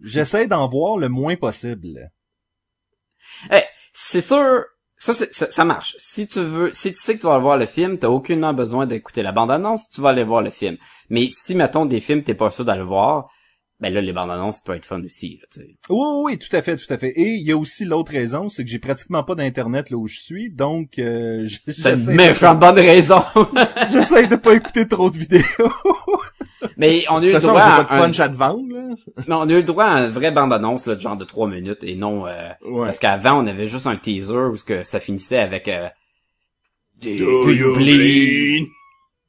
j'essaie 0.00 0.46
d'en 0.46 0.68
voir 0.68 0.98
le 0.98 1.08
moins 1.08 1.36
possible. 1.36 2.10
C'est 3.92 4.20
sûr, 4.20 4.64
ça, 5.12 5.50
ça 5.50 5.64
marche. 5.64 5.94
Si 5.98 6.26
tu 6.26 6.40
veux, 6.40 6.72
si 6.72 6.92
tu 6.92 6.98
sais 6.98 7.14
que 7.14 7.20
tu 7.20 7.26
vas 7.26 7.34
aller 7.34 7.42
voir 7.42 7.58
le 7.58 7.66
film, 7.66 7.98
t'as 7.98 8.08
aucunement 8.08 8.54
besoin 8.54 8.86
d'écouter 8.86 9.22
la 9.22 9.32
bande-annonce, 9.32 9.88
tu 9.90 10.00
vas 10.00 10.10
aller 10.10 10.24
voir 10.24 10.40
le 10.40 10.50
film. 10.50 10.78
Mais 11.10 11.28
si, 11.30 11.54
mettons, 11.54 11.84
des 11.84 12.00
films, 12.00 12.22
t'es 12.22 12.34
pas 12.34 12.50
sûr 12.50 12.64
d'aller 12.64 12.82
voir, 12.82 13.28
ben 13.84 13.92
là, 13.92 14.00
les 14.00 14.12
bandes-annonces 14.14 14.60
peuvent 14.60 14.76
être 14.76 14.86
fun 14.86 15.02
aussi, 15.04 15.38
là, 15.40 15.46
tu 15.52 15.60
sais. 15.60 15.66
Oui, 15.90 15.98
oui, 15.98 16.22
oui, 16.24 16.38
tout 16.38 16.56
à 16.56 16.62
fait, 16.62 16.76
tout 16.76 16.90
à 16.90 16.96
fait. 16.96 17.10
Et 17.10 17.34
il 17.34 17.46
y 17.46 17.52
a 17.52 17.56
aussi 17.56 17.84
l'autre 17.84 18.12
raison, 18.12 18.48
c'est 18.48 18.64
que 18.64 18.70
j'ai 18.70 18.78
pratiquement 18.78 19.22
pas 19.22 19.34
d'internet 19.34 19.90
là 19.90 19.98
où 19.98 20.06
je 20.06 20.20
suis, 20.20 20.50
donc 20.50 20.98
euh, 20.98 21.46
C'est 21.68 21.94
une 21.94 22.14
méchante 22.14 22.58
bonne 22.58 22.76
raison. 22.76 23.22
j'essaie 23.90 24.26
de 24.26 24.36
pas 24.36 24.54
écouter 24.54 24.88
trop 24.88 25.10
de 25.10 25.18
vidéos. 25.18 25.42
mais 26.78 27.04
on 27.10 27.16
a 27.18 27.26
eu 27.26 27.32
le 27.32 27.38
droit 27.40 27.60
j'ai 27.60 27.66
à 27.66 27.84
pas 27.84 27.94
de 27.94 28.00
un, 28.00 28.06
punch 28.06 28.20
à 28.20 28.28
te 28.30 28.36
vendre, 28.36 28.74
là. 28.74 28.94
mais 29.28 29.34
on 29.34 29.42
a 29.42 29.52
eu 29.52 29.56
le 29.56 29.62
droit 29.64 29.84
à 29.84 29.90
un 29.96 30.08
vrai 30.08 30.30
bande-annonce, 30.30 30.86
là, 30.86 30.94
de 30.94 31.00
genre 31.00 31.18
de 31.18 31.24
trois 31.26 31.46
minutes, 31.46 31.82
et 31.84 31.94
non, 31.94 32.26
euh, 32.26 32.48
Ouais. 32.62 32.86
parce 32.86 32.98
qu'avant, 32.98 33.42
on 33.42 33.46
avait 33.46 33.68
juste 33.68 33.86
un 33.86 33.96
teaser 33.96 34.48
où 34.50 34.56
ce 34.56 34.64
que 34.64 34.82
ça 34.82 34.98
finissait 34.98 35.38
avec, 35.38 35.68
euh, 35.68 35.88
Do, 37.02 37.10
Do 37.44 37.50
you 37.50 37.76
bleed? 37.76 38.66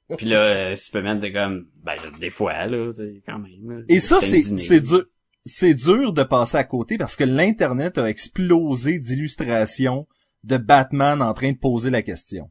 Puis 0.18 0.28
là, 0.28 0.38
euh, 0.38 0.76
Superman 0.76 1.18
était 1.18 1.32
comme, 1.32 1.68
ben, 1.84 1.95
des 2.20 2.30
fois, 2.30 2.66
là, 2.68 2.91
tu 2.93 2.97
sais, 2.97 3.22
quand 3.26 3.39
même. 3.39 3.70
là. 3.70 3.84
Et 3.89 3.99
ça, 3.99 4.20
c'est, 4.22 4.41
c'est 4.58 4.82
dur. 4.82 5.06
C'est 5.47 5.76
dur 5.76 6.12
de 6.12 6.24
passer 6.24 6.58
à 6.58 6.64
côté 6.64 6.97
parce 6.97 7.16
que 7.16 7.24
l'internet 7.24 7.99
a 7.99 8.10
explosé 8.10 8.99
d'illustrations 8.99 10.08
de 10.43 10.58
Batman 10.58 11.22
en 11.22 11.34
train 11.36 11.51
de 11.51 11.58
poser 11.58 11.91
la 11.91 12.01
question. 12.01 12.49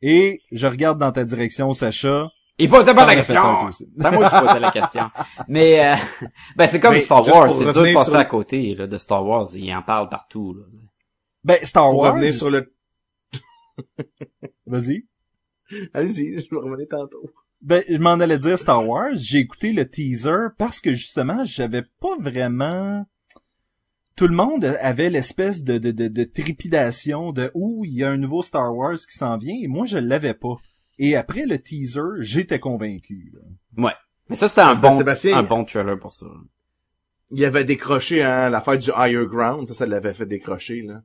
Et 0.00 0.40
je 0.50 0.66
regarde 0.66 0.98
dans 0.98 1.12
ta 1.12 1.24
direction, 1.26 1.72
Sacha. 1.74 2.28
Il 2.58 2.70
posait 2.70 2.94
pas 2.94 3.04
la 3.04 3.16
question! 3.16 3.70
C'est 3.70 3.86
moi 4.12 4.30
qui 4.30 4.46
posais 4.46 4.60
la 4.60 4.70
question. 4.70 5.10
Mais, 5.48 5.92
euh, 5.92 5.94
ben, 6.56 6.66
c'est 6.66 6.80
comme 6.80 6.94
Mais 6.94 7.00
Star 7.00 7.26
Wars, 7.26 7.50
c'est 7.50 7.64
dur 7.64 7.82
de 7.82 7.92
passer 7.94 8.10
sur- 8.10 8.18
à 8.18 8.24
côté, 8.24 8.74
là, 8.74 8.86
de 8.86 8.96
Star 8.96 9.22
Wars. 9.26 9.46
Il 9.54 9.70
en 9.74 9.82
parle 9.82 10.08
partout, 10.08 10.54
là. 10.54 10.64
Ben, 11.44 11.58
Star 11.64 11.90
Pour 11.90 11.98
Wars. 11.98 12.14
revenir 12.14 12.32
sur 12.32 12.50
le... 12.50 12.74
Vas-y. 14.66 15.06
Allez-y, 15.94 16.38
je 16.40 16.48
vais 16.50 16.56
revenir 16.56 16.86
tantôt. 16.88 17.30
Ben, 17.62 17.82
je 17.88 17.96
m'en 17.96 18.12
allais 18.12 18.38
dire 18.38 18.58
Star 18.58 18.86
Wars. 18.86 19.14
J'ai 19.14 19.38
écouté 19.38 19.72
le 19.72 19.88
teaser 19.88 20.48
parce 20.58 20.80
que 20.80 20.92
justement, 20.92 21.42
j'avais 21.44 21.82
pas 22.00 22.16
vraiment. 22.20 23.06
Tout 24.14 24.28
le 24.28 24.34
monde 24.34 24.64
avait 24.80 25.10
l'espèce 25.10 25.62
de, 25.62 25.78
de, 25.78 25.90
de, 25.90 26.08
de 26.08 26.24
trépidation 26.24 27.32
de 27.32 27.50
où 27.54 27.84
il 27.84 27.92
y 27.92 28.04
a 28.04 28.10
un 28.10 28.16
nouveau 28.16 28.42
Star 28.42 28.74
Wars 28.74 28.96
qui 28.96 29.16
s'en 29.16 29.36
vient 29.36 29.56
et 29.62 29.68
moi 29.68 29.84
je 29.86 29.98
l'avais 29.98 30.34
pas. 30.34 30.56
Et 30.98 31.16
après 31.16 31.44
le 31.44 31.58
teaser, 31.58 32.00
j'étais 32.20 32.58
convaincu. 32.58 33.32
là. 33.34 33.40
Mais 34.28 34.36
ça, 34.36 34.48
c'était 34.48 34.62
un 34.62 34.74
Ben, 34.74 34.90
bon, 34.92 34.98
Sébastien, 34.98 35.36
un 35.36 35.42
bon 35.42 35.64
trailer 35.64 35.98
pour 35.98 36.12
ça. 36.14 36.26
Il 37.30 37.44
avait 37.44 37.64
décroché, 37.64 38.22
hein, 38.22 38.48
l'affaire 38.48 38.78
du 38.78 38.90
higher 38.96 39.26
ground. 39.26 39.68
Ça, 39.68 39.74
ça 39.74 39.86
l'avait 39.86 40.14
fait 40.14 40.26
décrocher, 40.26 40.82
là. 40.82 41.02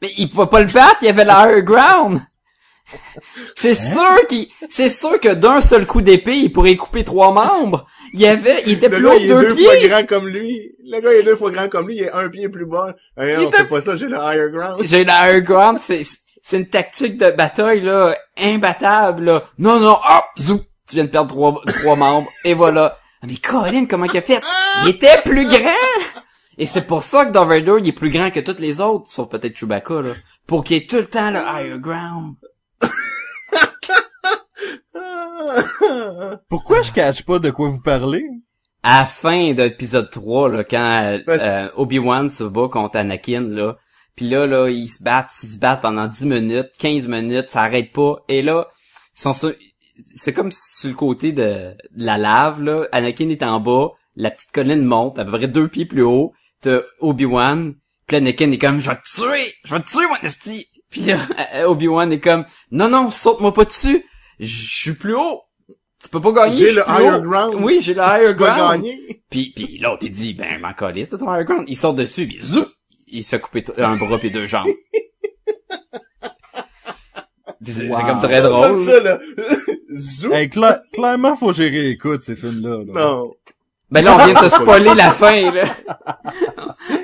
Mais 0.00 0.08
il 0.18 0.28
pouvait 0.30 0.46
pas 0.48 0.62
le 0.62 0.72
battre, 0.72 0.98
il 1.02 1.06
y 1.06 1.08
avait 1.08 1.24
le 1.24 1.30
higher 1.30 1.62
ground! 1.62 2.20
C'est 3.56 3.74
sûr 3.74 4.26
qu'il, 4.28 4.46
c'est 4.68 4.88
sûr 4.88 5.18
que 5.18 5.32
d'un 5.34 5.60
seul 5.60 5.86
coup 5.86 6.02
d'épée, 6.02 6.36
il 6.36 6.52
pourrait 6.52 6.76
couper 6.76 7.02
trois 7.02 7.32
membres. 7.32 7.86
Il 8.12 8.20
y 8.20 8.26
avait, 8.26 8.62
il 8.66 8.74
était 8.74 8.88
Le 8.88 8.96
plus 8.98 9.06
haut 9.08 9.12
est 9.12 9.26
deux 9.28 9.54
deux 9.54 9.64
fois 9.64 9.76
grand 9.88 10.06
comme 10.06 10.28
lui. 10.28 10.72
Le 10.84 11.00
gars, 11.00 11.12
il 11.14 11.20
est 11.20 11.22
deux 11.22 11.34
fois 11.36 11.50
grand 11.50 11.68
comme 11.68 11.88
lui. 11.88 11.96
Il 11.96 12.02
est 12.02 12.12
un 12.12 12.28
pied 12.28 12.48
plus 12.48 12.66
bas. 12.66 12.94
Hey, 13.16 13.32
Il 13.34 13.38
on 13.38 13.48
était- 13.48 13.56
fait 13.58 13.64
pas 13.64 13.80
ça, 13.80 13.94
j'ai 13.96 14.06
le 14.06 14.16
higher 14.18 14.50
ground. 14.52 14.82
J'ai 14.84 15.02
le 15.04 15.10
higher 15.10 15.40
ground, 15.42 15.78
c'est, 15.80 16.02
c'est 16.42 16.58
une 16.58 16.68
tactique 16.68 17.16
de 17.16 17.30
bataille, 17.30 17.80
là, 17.80 18.14
imbattable, 18.38 19.24
là. 19.24 19.44
Non, 19.58 19.80
non, 19.80 19.92
hop, 19.94 20.24
zou, 20.38 20.58
tu 20.88 20.96
viens 20.96 21.04
de 21.04 21.10
perdre 21.10 21.30
trois, 21.34 21.60
trois 21.66 21.96
membres, 21.96 22.28
et 22.44 22.54
voilà. 22.54 22.98
Ah, 23.22 23.26
Mais 23.26 23.36
Colin, 23.36 23.86
comment 23.86 24.04
il 24.04 24.16
a 24.16 24.20
fait? 24.20 24.40
Il 24.84 24.90
était 24.90 25.20
plus 25.24 25.46
grand! 25.48 25.70
Et 26.58 26.66
c'est 26.66 26.86
pour 26.86 27.02
ça 27.02 27.24
que 27.24 27.30
Darth 27.32 27.48
Vader, 27.48 27.76
il 27.80 27.88
est 27.88 27.92
plus 27.92 28.10
grand 28.10 28.30
que 28.30 28.40
tous 28.40 28.60
les 28.60 28.80
autres, 28.80 29.06
sauf 29.10 29.28
peut-être 29.28 29.56
Chewbacca, 29.56 30.02
là. 30.02 30.10
Pour 30.46 30.62
qu'il 30.62 30.76
ait 30.76 30.86
tout 30.86 30.96
le 30.96 31.06
temps 31.06 31.30
le 31.30 31.38
higher 31.40 31.78
ground. 31.78 32.34
Pourquoi 36.48 36.82
je 36.82 36.92
cache 36.92 37.24
pas 37.24 37.38
de 37.38 37.50
quoi 37.50 37.68
vous 37.68 37.80
parlez? 37.82 38.24
à 38.86 39.00
la 39.00 39.06
fin 39.06 39.54
de 39.54 39.62
l'épisode 39.62 40.10
3, 40.10 40.50
là, 40.50 40.62
quand 40.62 41.02
euh, 41.04 41.18
Parce- 41.24 41.42
euh, 41.42 41.68
Obi-Wan 41.76 42.28
se 42.28 42.44
bat 42.44 42.68
contre 42.70 42.98
Anakin, 42.98 43.40
là, 43.48 43.76
puis 44.14 44.28
là, 44.28 44.46
là, 44.46 44.68
ils 44.68 44.88
se 44.88 45.02
battent, 45.02 45.30
ils 45.42 45.48
se 45.52 45.58
battent 45.58 45.80
pendant 45.80 46.06
10 46.06 46.26
minutes, 46.26 46.68
15 46.78 47.08
minutes, 47.08 47.48
ça 47.48 47.62
arrête 47.62 47.92
pas, 47.94 48.16
et 48.28 48.42
là, 48.42 48.68
ils 49.16 49.20
sont 49.22 49.32
sur- 49.32 49.54
c'est 50.16 50.34
comme 50.34 50.50
sur 50.52 50.90
le 50.90 50.94
côté 50.96 51.32
de, 51.32 51.42
de 51.42 51.74
la 51.96 52.18
lave, 52.18 52.62
là, 52.62 52.86
Anakin 52.92 53.30
est 53.30 53.42
en 53.42 53.58
bas, 53.58 53.88
la 54.16 54.30
petite 54.30 54.52
colline 54.52 54.84
monte, 54.84 55.18
à 55.18 55.24
peu 55.24 55.30
près 55.30 55.48
deux 55.48 55.68
pieds 55.68 55.86
plus 55.86 56.02
haut, 56.02 56.34
t'as 56.60 56.80
Obi-Wan, 57.00 57.72
puis 58.06 58.18
Anakin 58.18 58.50
est 58.50 58.58
comme, 58.58 58.80
je 58.80 58.90
vais 58.90 58.96
te 58.96 59.02
tuer, 59.22 59.50
je 59.64 59.74
vais 59.74 59.80
te 59.80 59.88
tuer, 59.90 60.06
mon 60.08 60.16
esti! 60.28 60.66
Puis 60.90 61.00
là, 61.06 61.20
Obi-Wan 61.68 62.12
est 62.12 62.20
comme, 62.20 62.44
non, 62.70 62.90
non, 62.90 63.08
saute-moi 63.08 63.54
pas 63.54 63.64
dessus, 63.64 64.04
je 64.40 64.66
suis 64.82 64.92
plus 64.94 65.14
haut! 65.16 65.42
Tu 66.02 66.10
peux 66.10 66.20
pas 66.20 66.32
gagner, 66.32 66.56
J'ai 66.66 66.72
le 66.74 66.82
higher 66.86 67.14
haut. 67.18 67.22
ground. 67.22 67.54
Oui, 67.60 67.78
j'ai 67.80 67.94
le 67.94 68.02
higher 68.04 68.34
ground. 68.34 68.82
gagner. 68.82 69.22
Puis, 69.30 69.52
puis 69.56 69.78
l'autre, 69.78 70.04
il 70.04 70.10
dit, 70.12 70.34
ben, 70.34 70.60
m'en 70.60 70.72
calisse 70.74 71.10
de 71.10 71.16
ton 71.16 71.32
higher 71.34 71.44
ground. 71.44 71.64
Il 71.68 71.76
sort 71.76 71.94
dessus, 71.94 72.26
puis 72.26 72.38
zou, 72.42 72.64
il 73.06 73.24
se 73.24 73.30
fait 73.30 73.40
couper 73.40 73.64
t- 73.64 73.72
un 73.82 73.96
bras 73.96 74.18
puis 74.18 74.30
deux 74.30 74.46
jambes. 74.46 74.68
C'est 77.66 77.88
Wow. 77.88 77.96
c'est 77.98 78.06
comme 78.06 78.20
très 78.20 78.42
Comme 78.42 78.50
drôle. 78.52 78.84
ça, 78.84 79.00
là. 79.00 79.18
Zou. 79.90 80.32
Hey, 80.34 80.48
cla- 80.48 80.82
clairement, 80.92 81.34
faut 81.36 81.52
gérer 81.52 81.88
écoute 81.88 82.20
ces 82.22 82.36
films-là. 82.36 82.84
là. 82.84 82.92
Non. 82.92 83.32
Ben 83.90 84.04
là, 84.04 84.14
on 84.16 84.26
vient 84.26 84.34
de 84.34 84.46
te 84.48 84.54
spoiler 84.62 84.94
la 84.94 85.10
fin, 85.12 85.50
là. 85.50 85.64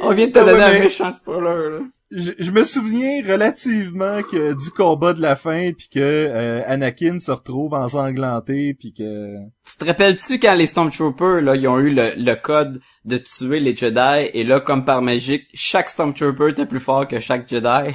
On 0.02 0.10
vient 0.12 0.26
de 0.26 0.32
te 0.32 0.38
donner 0.38 0.62
un 0.62 0.78
méchant 0.80 1.12
spoiler, 1.14 1.70
là. 1.70 1.78
Je, 2.10 2.32
je 2.38 2.50
me 2.50 2.64
souviens 2.64 3.22
relativement 3.26 4.22
que 4.22 4.54
du 4.54 4.70
combat 4.70 5.12
de 5.12 5.22
la 5.22 5.36
fin 5.36 5.72
puis 5.72 5.88
que 5.88 6.00
euh, 6.00 6.62
Anakin 6.66 7.18
se 7.18 7.30
retrouve 7.30 7.74
ensanglanté 7.74 8.74
puis 8.74 8.92
que 8.92 9.36
Tu 9.64 9.76
te 9.78 9.84
rappelles-tu 9.84 10.38
quand 10.38 10.54
les 10.54 10.66
Stormtroopers, 10.66 11.40
là, 11.40 11.54
ils 11.54 11.68
ont 11.68 11.78
eu 11.78 11.90
le, 11.90 12.12
le 12.16 12.34
code 12.34 12.80
de 13.04 13.18
tuer 13.18 13.60
les 13.60 13.74
Jedi, 13.74 14.28
et 14.34 14.44
là, 14.44 14.60
comme 14.60 14.84
par 14.84 15.02
magique, 15.02 15.46
chaque 15.54 15.88
Stormtrooper 15.88 16.50
était 16.50 16.66
plus 16.66 16.80
fort 16.80 17.06
que 17.06 17.20
chaque 17.20 17.48
Jedi? 17.48 17.94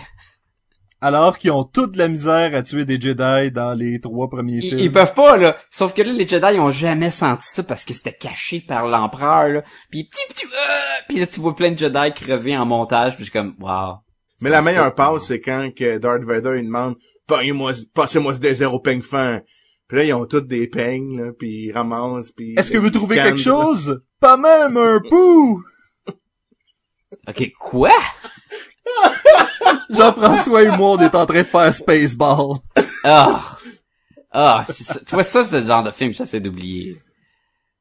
Alors 1.06 1.38
qu'ils 1.38 1.51
ont 1.51 1.64
toute 1.64 1.97
la 1.97 2.08
misère 2.08 2.56
à 2.56 2.64
tuer 2.64 2.84
des 2.84 2.99
Jedi 2.99 3.51
dans 3.51 3.76
les 3.78 3.99
trois 3.99 4.28
premiers 4.28 4.58
Ils, 4.58 4.70
films. 4.70 4.80
ils 4.80 4.91
peuvent 4.91 5.14
pas, 5.14 5.38
là. 5.38 5.56
Sauf 5.70 5.93
que 5.93 6.01
là, 6.01 6.12
les 6.12 6.26
Jedi, 6.26 6.47
ils 6.53 6.60
ont 6.60 6.72
jamais 6.72 7.12
senti 7.12 7.45
ça 7.47 7.62
parce 7.64 7.86
que 7.86 7.93
c'était 7.93 8.14
caché 8.14 8.60
par 8.60 8.88
l'empereur, 8.88 9.49
là. 9.49 9.64
Puis, 9.91 10.06
petit, 10.06 10.24
petit, 10.30 10.45
euh, 10.45 11.03
puis 11.08 11.20
là, 11.20 11.28
tu 11.28 11.39
vois 11.41 11.56
plein 11.56 11.72
de 11.72 11.78
Jedi 11.78 12.12
crever 12.16 12.58
en 12.58 12.66
montage, 12.66 13.16
puis 13.16 13.24
je 13.26 13.30
suis 13.30 13.39
comme, 13.39 13.53
wow. 13.60 13.97
Mais 14.41 14.49
la 14.49 14.64
meilleure 14.64 14.95
passe, 14.95 15.26
c'est 15.26 15.39
quand 15.41 15.70
que 15.76 15.99
Darth 15.99 16.24
Vader, 16.24 16.56
il 16.58 16.66
demande, 16.66 16.95
Pagnez-moi- 17.28 17.74
passez-moi 17.93 18.34
ce 18.34 18.39
désert 18.39 18.74
au 18.74 18.80
peigne 18.80 19.01
fin. 19.03 19.41
Puis 19.88 19.97
là, 19.97 20.03
ils 20.06 20.14
ont 20.16 20.26
tous 20.26 20.41
des 20.41 20.68
peignes, 20.68 21.18
là, 21.22 21.32
puis 21.38 21.68
ils 21.68 21.72
ramassent, 21.72 22.32
puis... 22.32 22.56
Est-ce 22.58 22.72
que 22.72 22.80
vous 22.80 22.89
trouvez 22.89 23.18
quelque 23.18 23.38
chose? 23.38 24.01
Pas 24.20 24.38
même 24.38 24.76
un 24.78 24.99
pou! 25.08 25.62
Ok, 27.28 27.51
quoi? 27.60 27.91
Jean-François 29.90 30.64
et 30.64 30.78
moi, 30.78 30.92
on 30.92 31.00
est 31.00 31.16
en 31.16 31.26
train 31.26 31.42
de 31.42 31.48
faire 31.48 31.74
Spaceball. 31.74 32.58
Ah. 33.04 33.58
Ah, 34.32 34.64
c'est 34.68 34.84
ça. 34.84 35.00
tu 35.06 35.16
vois, 35.16 35.24
ça, 35.24 35.44
c'est 35.46 35.62
le 35.62 35.66
genre 35.68 35.84
de 35.84 35.92
film 35.92 36.12
que 36.12 36.18
j'essaie 36.18 36.40
d'oublier. 36.42 36.98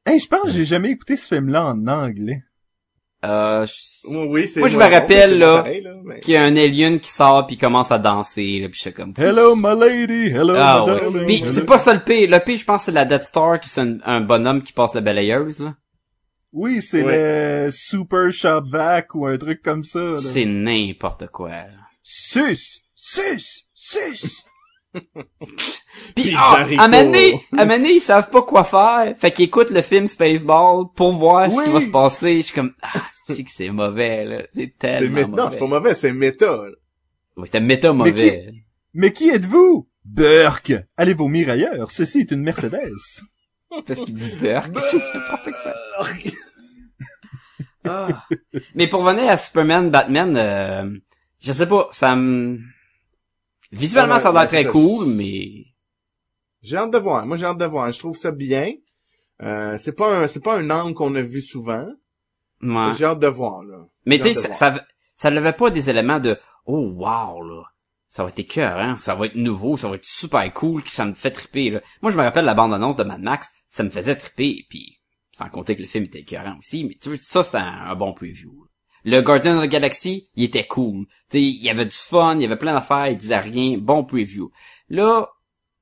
Hey, 0.05 0.19
je 0.19 0.27
pense 0.27 0.43
que 0.43 0.49
j'ai 0.49 0.65
jamais 0.65 0.91
écouté 0.91 1.17
ce 1.17 1.27
film-là 1.27 1.65
en 1.65 1.87
anglais. 1.87 2.43
Euh, 3.25 3.65
je- 3.65 4.07
Oui, 4.07 4.47
c'est 4.47 4.59
Moi, 4.59 4.69
je 4.69 4.77
me 4.77 4.83
rappelle, 4.83 5.39
là, 5.39 5.57
pareil, 5.63 5.81
là, 5.81 5.91
mais- 6.03 6.19
qu'il 6.19 6.35
y 6.35 6.37
a 6.37 6.43
un 6.43 6.55
alien 6.55 6.99
qui 6.99 7.09
sort 7.09 7.47
puis 7.47 7.57
commence 7.57 7.91
à 7.91 7.97
danser, 7.97 8.59
là, 8.59 8.67
puis 8.69 8.75
je 8.77 8.81
suis 8.81 8.93
comme... 8.93 9.13
Hello, 9.17 9.55
my 9.55 9.75
lady! 9.77 10.27
Hello, 10.29 10.53
Ah 10.55 10.83
my 10.85 10.91
ouais. 10.91 10.99
darling! 11.01 11.47
C'est 11.47 11.65
pas 11.65 11.79
ça 11.79 11.93
le 11.93 12.01
P. 12.01 12.27
Le 12.27 12.39
P, 12.39 12.57
je 12.57 12.65
pense, 12.65 12.83
c'est 12.83 12.91
la 12.91 13.03
Death 13.05 13.23
Star 13.23 13.59
qui 13.59 13.67
c'est 13.67 13.81
un, 13.81 13.97
un 14.05 14.21
bonhomme 14.21 14.61
qui 14.61 14.73
passe 14.73 14.93
la 14.93 15.01
balayeuse, 15.01 15.59
là. 15.59 15.73
Oui, 16.57 16.81
c'est 16.81 17.03
Ouais. 17.03 17.65
le 17.65 17.69
Super 17.71 18.31
Shop 18.31 18.61
Vac 18.69 19.13
ou 19.13 19.25
un 19.27 19.37
truc 19.37 19.61
comme 19.61 19.83
ça. 19.83 19.99
là. 19.99 20.15
C'est 20.15 20.45
n'importe 20.45 21.27
quoi. 21.27 21.49
là. 21.49 21.67
Sus! 22.01 22.81
Sus! 22.95 23.65
Sus! 23.73 24.45
Puis, 26.15 26.33
ah, 26.37 26.63
Rico. 26.63 26.81
à 26.81 26.87
Mané, 26.87 27.45
à 27.57 27.65
Mané, 27.65 27.95
ils 27.95 27.99
savent 27.99 28.29
pas 28.29 28.41
quoi 28.43 28.63
faire. 28.63 29.13
Fait 29.17 29.31
qu'ils 29.31 29.45
écoutent 29.45 29.69
le 29.71 29.81
film 29.81 30.07
Spaceball 30.07 30.85
pour 30.95 31.11
voir 31.11 31.51
ce 31.51 31.61
qui 31.63 31.69
va 31.69 31.81
se 31.81 31.89
passer. 31.89 32.37
Je 32.37 32.41
suis 32.45 32.53
comme, 32.53 32.73
ah, 32.81 33.01
c'est 33.27 33.43
que 33.43 33.51
c'est 33.53 33.69
mauvais, 33.69 34.23
là. 34.23 34.43
C'est 34.53 34.61
C'est 34.61 34.77
tellement 34.77 35.17
mé- 35.19 35.21
Non, 35.23 35.27
mauvais. 35.35 35.49
c'est 35.51 35.59
pas 35.59 35.67
mauvais, 35.67 35.93
c'est 35.95 36.13
méta. 36.13 36.45
là. 36.45 36.69
Oui, 37.35 37.43
c'était 37.47 37.59
méta 37.59 37.91
mauvais. 37.91 38.51
Mais 38.93 39.11
qui 39.11 39.29
êtes-vous? 39.29 39.89
Burk! 40.05 40.73
Allez 40.95 41.13
vomir 41.13 41.49
ailleurs, 41.49 41.91
ceci 41.91 42.19
est 42.19 42.31
une 42.31 42.41
Mercedes. 42.41 42.79
Parce 43.69 43.99
qu'il 44.05 44.13
dit 44.15 44.31
Burk. 44.41 44.71
Ah. 47.87 48.07
Mais 48.73 48.87
pour 48.87 49.03
revenir 49.03 49.29
à 49.29 49.37
Superman, 49.37 49.91
Batman, 49.91 50.35
euh, 50.35 50.89
je 51.39 51.51
sais 51.51 51.67
pas, 51.67 51.87
ça 51.91 52.15
me... 52.15 52.57
Visuellement, 53.71 54.15
Ouais, 54.15 54.21
ça 54.21 54.29
a 54.29 54.31
l'air 54.31 54.41
ouais, 54.41 54.47
très 54.47 54.63
ça. 54.63 54.69
cool, 54.71 55.05
mais... 55.05 55.65
J'ai 56.63 56.77
hâte 56.77 56.91
de 56.91 56.97
voir. 56.97 57.27
Moi, 57.27 57.37
j'ai 57.37 57.45
hâte 57.45 57.59
de 57.59 57.65
voir. 57.65 57.91
Je 57.91 57.99
trouve 57.99 58.17
ça 58.17 58.31
bien. 58.31 58.73
Euh, 59.43 59.77
c'est 59.77 59.95
pas 59.95 60.17
un, 60.17 60.27
c'est 60.27 60.39
pas 60.43 60.57
un 60.57 60.69
angle 60.71 60.95
qu'on 60.95 61.13
a 61.13 61.21
vu 61.21 61.41
souvent. 61.41 61.87
Ouais. 62.63 62.91
J'ai 62.97 63.05
hâte 63.05 63.19
de 63.19 63.27
voir, 63.27 63.61
là. 63.61 63.85
Mais 64.07 64.17
tu 64.17 64.33
sais, 64.33 64.47
ça, 64.47 64.53
ça, 64.55 64.83
ça 65.15 65.29
levait 65.29 65.53
pas 65.53 65.69
des 65.69 65.89
éléments 65.89 66.19
de 66.19 66.39
«Oh, 66.65 66.89
wow, 66.95 67.43
là! 67.43 67.63
Ça 68.15 68.23
va 68.23 68.29
être 68.29 68.39
écœurant, 68.39 68.95
ça 68.95 69.13
va 69.13 69.25
être 69.25 69.35
nouveau, 69.35 69.75
ça 69.75 69.89
va 69.89 69.95
être 69.97 70.05
super 70.05 70.53
cool, 70.53 70.81
que 70.83 70.89
ça 70.89 71.03
me 71.03 71.15
fait 71.15 71.31
triper, 71.31 71.69
là.» 71.69 71.81
Moi, 72.01 72.13
je 72.13 72.17
me 72.17 72.23
rappelle 72.23 72.45
la 72.45 72.53
bande-annonce 72.53 72.95
de 72.95 73.03
Mad 73.03 73.19
Max, 73.19 73.51
ça 73.67 73.83
me 73.83 73.89
faisait 73.89 74.15
triper, 74.15 74.65
puis 74.69 75.01
sans 75.33 75.49
compter 75.49 75.75
que 75.75 75.81
le 75.81 75.87
film 75.89 76.05
était 76.05 76.21
écœurant 76.21 76.57
aussi, 76.57 76.85
mais 76.85 76.95
tu 76.95 77.09
vois, 77.09 77.17
ça, 77.17 77.43
c'était 77.43 77.57
un, 77.57 77.93
bon 77.93 78.13
preview. 78.13 78.69
Le 79.03 79.19
Guardian 79.19 79.57
of 79.57 79.65
the 79.65 79.69
Galaxy, 79.69 80.29
il 80.35 80.45
était 80.45 80.65
cool. 80.65 81.07
Tu 81.29 81.39
sais, 81.39 81.41
il 81.41 81.61
y 81.61 81.69
avait 81.69 81.83
du 81.83 81.97
fun, 81.97 82.35
il 82.35 82.43
y 82.43 82.45
avait 82.45 82.55
plein 82.55 82.73
d'affaires, 82.73 83.07
il 83.07 83.17
disait 83.17 83.37
rien, 83.37 83.77
bon 83.77 84.05
preview. 84.05 84.49
Là, 84.87 85.27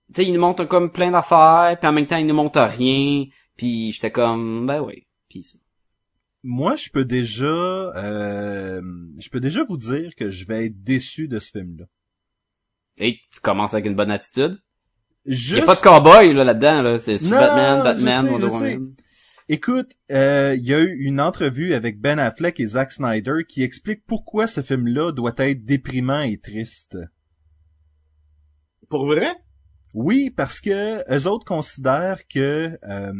tu 0.07 0.23
sais, 0.23 0.27
il 0.27 0.33
nous 0.33 0.41
montre 0.41 0.65
comme 0.65 0.91
plein 0.91 1.11
d'affaires, 1.11 1.77
puis 1.79 1.87
en 1.87 1.93
même 1.93 2.07
temps, 2.07 2.17
il 2.17 2.25
nous 2.25 2.33
montre 2.33 2.59
rien, 2.61 3.25
puis 3.57 3.91
j'étais 3.91 4.11
comme, 4.11 4.65
ben 4.65 4.81
oui, 4.81 5.05
puis 5.29 5.43
ça. 5.43 5.59
Moi, 6.41 6.77
je 6.77 6.89
peux 6.89 7.05
déjà, 7.05 7.45
euh, 7.45 8.81
je 9.19 9.29
peux 9.29 9.39
déjà 9.39 9.63
vous 9.65 9.77
dire 9.77 10.15
que 10.15 10.31
je 10.31 10.47
vais 10.47 10.65
être 10.65 10.81
déçu 10.81 11.27
de 11.27 11.37
ce 11.37 11.51
film-là. 11.51 11.85
Et 12.97 13.19
tu 13.33 13.39
commences 13.41 13.73
avec 13.73 13.85
une 13.85 13.95
bonne 13.95 14.11
attitude. 14.11 14.59
Il 15.25 15.35
Juste, 15.35 15.59
y 15.59 15.61
a 15.61 15.65
pas 15.65 15.75
de 15.75 15.81
cowboy 15.81 16.33
là 16.33 16.43
là-dedans 16.43 16.81
là, 16.81 16.97
c'est 16.97 17.21
Non, 17.21 17.29
Batman, 17.29 17.83
Batman, 17.83 18.27
Wonder. 18.29 18.47
Woman. 18.47 18.93
écoute, 19.47 19.91
euh, 20.11 20.53
il 20.57 20.65
y 20.65 20.73
a 20.73 20.81
eu 20.81 20.97
une 20.99 21.21
entrevue 21.21 21.73
avec 21.73 21.99
Ben 22.01 22.19
Affleck 22.19 22.59
et 22.59 22.67
Zack 22.67 22.91
Snyder 22.91 23.45
qui 23.47 23.63
explique 23.63 24.03
pourquoi 24.05 24.47
ce 24.47 24.61
film-là 24.61 25.13
doit 25.13 25.33
être 25.37 25.63
déprimant 25.63 26.21
et 26.21 26.37
triste. 26.37 26.97
Pour 28.89 29.05
vrai? 29.05 29.31
Oui, 29.93 30.29
parce 30.29 30.59
que 30.59 31.09
eux 31.09 31.27
autres 31.27 31.45
considèrent 31.45 32.27
que 32.27 32.77
euh, 32.83 33.13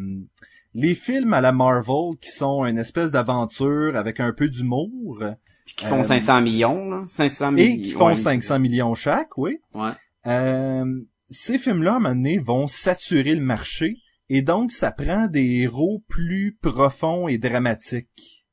les 0.73 0.95
films 0.95 1.33
à 1.33 1.41
la 1.41 1.51
Marvel 1.51 2.17
qui 2.19 2.31
sont 2.31 2.65
une 2.65 2.79
espèce 2.79 3.11
d'aventure 3.11 3.95
avec 3.95 4.19
un 4.19 4.33
peu 4.33 4.49
d'humour 4.49 5.23
Puis 5.65 5.75
qui 5.75 5.85
font 5.85 5.99
Euh, 6.01 6.03
500 6.03 6.41
millions 6.41 6.89
là, 6.89 7.03
500 7.05 7.51
millions. 7.53 7.73
et 7.73 7.81
qui 7.81 7.91
font 7.91 8.13
500 8.13 8.59
millions 8.59 8.93
chaque, 8.93 9.37
oui. 9.37 9.57
Ouais. 9.73 9.91
Euh, 10.27 10.85
ces 11.29 11.57
films-là, 11.57 11.93
à 11.93 11.95
un 11.95 11.99
moment 11.99 12.15
donné, 12.15 12.37
vont 12.37 12.67
saturer 12.67 13.35
le 13.35 13.41
marché 13.43 13.97
et 14.29 14.41
donc 14.41 14.71
ça 14.71 14.91
prend 14.91 15.27
des 15.27 15.61
héros 15.61 16.03
plus 16.07 16.57
profonds 16.61 17.27
et 17.27 17.37
dramatiques. 17.37 18.45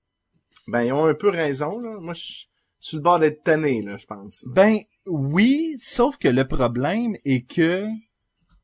Ben, 0.68 0.82
ils 0.84 0.92
ont 0.92 1.04
un 1.06 1.14
peu 1.14 1.28
raison, 1.30 1.78
là. 1.80 1.98
Moi, 2.00 2.14
je 2.14 2.44
suis 2.78 2.96
le 2.96 3.02
bord 3.02 3.18
d'être 3.18 3.42
tanné, 3.42 3.82
là, 3.82 3.96
je 3.96 4.06
pense. 4.06 4.44
Ben 4.46 4.78
oui, 5.06 5.74
sauf 5.78 6.16
que 6.16 6.28
le 6.28 6.46
problème 6.46 7.16
est 7.24 7.42
que 7.42 7.84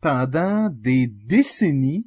pendant 0.00 0.68
des 0.70 1.08
décennies, 1.08 2.06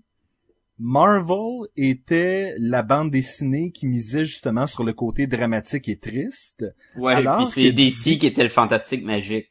Marvel 0.80 1.68
était 1.76 2.56
la 2.58 2.84
bande 2.84 3.12
dessinée 3.12 3.72
qui 3.72 3.86
misait 3.86 4.24
justement 4.24 4.66
sur 4.66 4.84
le 4.84 4.94
côté 4.94 5.28
dramatique 5.28 5.90
et 5.90 5.98
triste. 5.98 6.66
Ouais, 6.96 7.14
Alors 7.14 7.50
puis 7.52 7.66
c'est 7.66 7.72
DC 7.74 8.18
qui 8.18 8.26
était 8.28 8.44
le 8.44 8.50
fantastique 8.50 9.04
magique. 9.04 9.48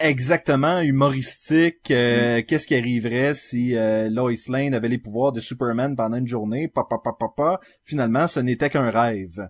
Exactement, 0.00 0.80
humoristique. 0.80 1.90
euh, 1.90 2.40
Qu'est-ce 2.46 2.68
qui 2.68 2.76
arriverait 2.76 3.34
si 3.34 3.74
euh, 3.74 4.08
Lois 4.08 4.30
Lane 4.48 4.72
avait 4.72 4.88
les 4.88 4.98
pouvoirs 4.98 5.32
de 5.32 5.40
Superman 5.40 5.96
pendant 5.96 6.18
une 6.18 6.26
journée? 6.28 6.68
Pa, 6.68 6.84
pa, 6.88 6.98
pa, 7.02 7.10
pa, 7.18 7.26
pa. 7.36 7.60
Finalement, 7.82 8.28
ce 8.28 8.38
n'était 8.38 8.70
qu'un 8.70 8.90
rêve. 8.90 9.48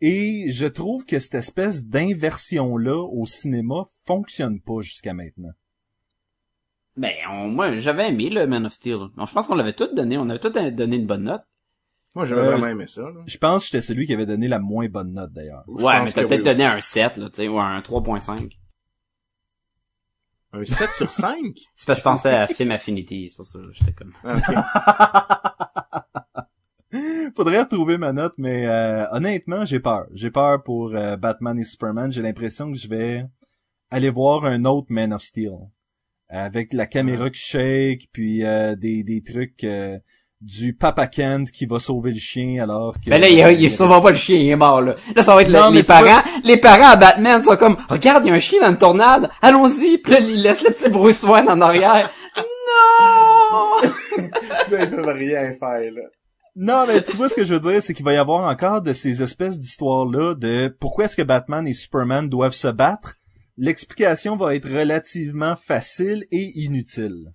Et 0.00 0.46
je 0.48 0.66
trouve 0.66 1.04
que 1.04 1.18
cette 1.18 1.34
espèce 1.34 1.84
d'inversion-là 1.84 3.02
au 3.02 3.26
cinéma 3.26 3.84
fonctionne 4.06 4.60
pas 4.60 4.80
jusqu'à 4.80 5.12
maintenant. 5.12 5.52
Ben 6.96 7.12
on- 7.30 7.48
moi 7.48 7.76
j'avais 7.76 8.08
aimé 8.08 8.30
le 8.30 8.46
Man 8.46 8.64
of 8.66 8.72
Steel. 8.72 8.98
Donc, 9.16 9.28
je 9.28 9.32
pense 9.34 9.46
qu'on 9.46 9.54
l'avait 9.54 9.74
tout 9.74 9.88
donné, 9.94 10.16
on 10.18 10.28
avait 10.30 10.38
tout 10.38 10.48
donné 10.50 10.96
une 10.96 11.06
bonne 11.06 11.24
note. 11.24 11.42
Moi, 12.14 12.24
j'avais 12.24 12.40
Euh, 12.40 12.44
vraiment 12.52 12.68
aimé 12.68 12.86
ça, 12.86 13.02
là. 13.02 13.20
Je 13.26 13.36
pense 13.36 13.64
que 13.64 13.66
j'étais 13.72 13.82
celui 13.82 14.06
qui 14.06 14.14
avait 14.14 14.24
donné 14.24 14.48
la 14.48 14.58
moins 14.58 14.88
bonne 14.88 15.12
note 15.12 15.32
d'ailleurs. 15.32 15.64
Ouais, 15.66 16.02
mais 16.02 16.10
t'as 16.10 16.22
peut-être 16.24 16.38
oui 16.38 16.44
donné 16.44 16.66
aussi. 16.74 17.02
un 17.02 17.08
7 17.10 17.16
là, 17.18 17.28
tu 17.28 17.36
sais, 17.36 17.48
ou 17.48 17.60
un 17.60 17.78
3.5. 17.82 18.56
Un 20.54 20.64
7 20.64 20.92
sur 20.94 21.12
5? 21.12 21.58
C'est 21.76 21.86
parce 21.86 21.98
que 21.98 22.00
je 22.00 22.04
pensais 22.04 22.30
à 22.30 22.46
Film 22.46 22.70
Affinity, 22.72 23.28
c'est 23.28 23.36
pour 23.36 23.44
ça, 23.44 23.58
j'étais 23.72 23.92
comme 23.92 24.14
Faudrait 27.36 27.60
retrouver 27.60 27.98
ma 27.98 28.14
note, 28.14 28.32
mais 28.38 28.66
euh, 28.66 29.04
honnêtement, 29.10 29.66
j'ai 29.66 29.80
peur. 29.80 30.06
J'ai 30.12 30.30
peur 30.30 30.62
pour 30.62 30.94
euh, 30.94 31.16
Batman 31.16 31.58
et 31.58 31.64
Superman. 31.64 32.10
J'ai 32.10 32.22
l'impression 32.22 32.72
que 32.72 32.78
je 32.78 32.88
vais 32.88 33.26
aller 33.90 34.08
voir 34.08 34.46
un 34.46 34.64
autre 34.64 34.86
Man 34.88 35.12
of 35.12 35.20
Steel. 35.22 35.52
Avec 36.28 36.72
la 36.72 36.86
caméra 36.86 37.30
qui 37.30 37.38
shake, 37.40 38.08
puis 38.12 38.44
euh, 38.44 38.74
des, 38.74 39.04
des 39.04 39.22
trucs 39.22 39.62
euh, 39.62 39.96
du 40.40 40.74
Papa 40.74 41.06
Kent 41.06 41.50
qui 41.52 41.66
va 41.66 41.78
sauver 41.78 42.10
le 42.10 42.18
chien 42.18 42.60
alors 42.62 42.94
que... 42.94 43.08
Ben 43.10 43.20
là, 43.20 43.28
il, 43.28 43.60
il 43.62 43.70
sûrement 43.70 44.00
pas 44.00 44.10
le 44.10 44.16
chien, 44.16 44.36
il 44.36 44.48
est 44.48 44.56
mort, 44.56 44.82
là. 44.82 44.96
Là, 45.14 45.22
ça 45.22 45.34
va 45.36 45.42
être 45.42 45.48
le- 45.48 45.58
Non, 45.58 45.70
les 45.70 45.84
parents. 45.84 46.22
Les 46.42 46.56
parents 46.56 46.88
à 46.90 46.96
Batman 46.96 47.42
sont 47.44 47.56
comme, 47.56 47.76
regarde, 47.88 48.24
il 48.24 48.28
y 48.28 48.30
a 48.32 48.34
un 48.34 48.38
chien 48.40 48.60
dans 48.60 48.70
une 48.70 48.76
tornade. 48.78 49.30
Allons-y. 49.40 49.98
Puis 49.98 50.12
là, 50.12 50.18
il 50.20 50.42
laisse 50.42 50.64
le 50.64 50.72
petit 50.72 50.88
Bruce 50.88 51.22
Wayne 51.22 51.48
en 51.48 51.60
arrière. 51.60 52.10
non! 52.36 53.88
Là, 54.70 54.84
ils 54.84 54.90
peuvent 54.90 55.06
rien 55.16 55.52
faire, 55.52 55.92
là. 55.92 56.02
Non, 56.58 56.86
mais 56.88 57.02
tu 57.02 57.16
vois 57.16 57.28
ce 57.28 57.34
que 57.34 57.44
je 57.44 57.54
veux 57.54 57.60
dire, 57.60 57.82
c'est 57.82 57.92
qu'il 57.94 58.04
va 58.04 58.14
y 58.14 58.16
avoir 58.16 58.48
encore 58.50 58.80
de 58.80 58.92
ces 58.94 59.22
espèces 59.22 59.60
d'histoires-là 59.60 60.34
de 60.34 60.74
pourquoi 60.80 61.04
est-ce 61.04 61.16
que 61.16 61.22
Batman 61.22 61.68
et 61.68 61.74
Superman 61.74 62.28
doivent 62.30 62.54
se 62.54 62.68
battre. 62.68 63.14
L'explication 63.58 64.36
va 64.36 64.54
être 64.54 64.68
relativement 64.68 65.56
facile 65.56 66.24
et 66.30 66.52
inutile. 66.60 67.32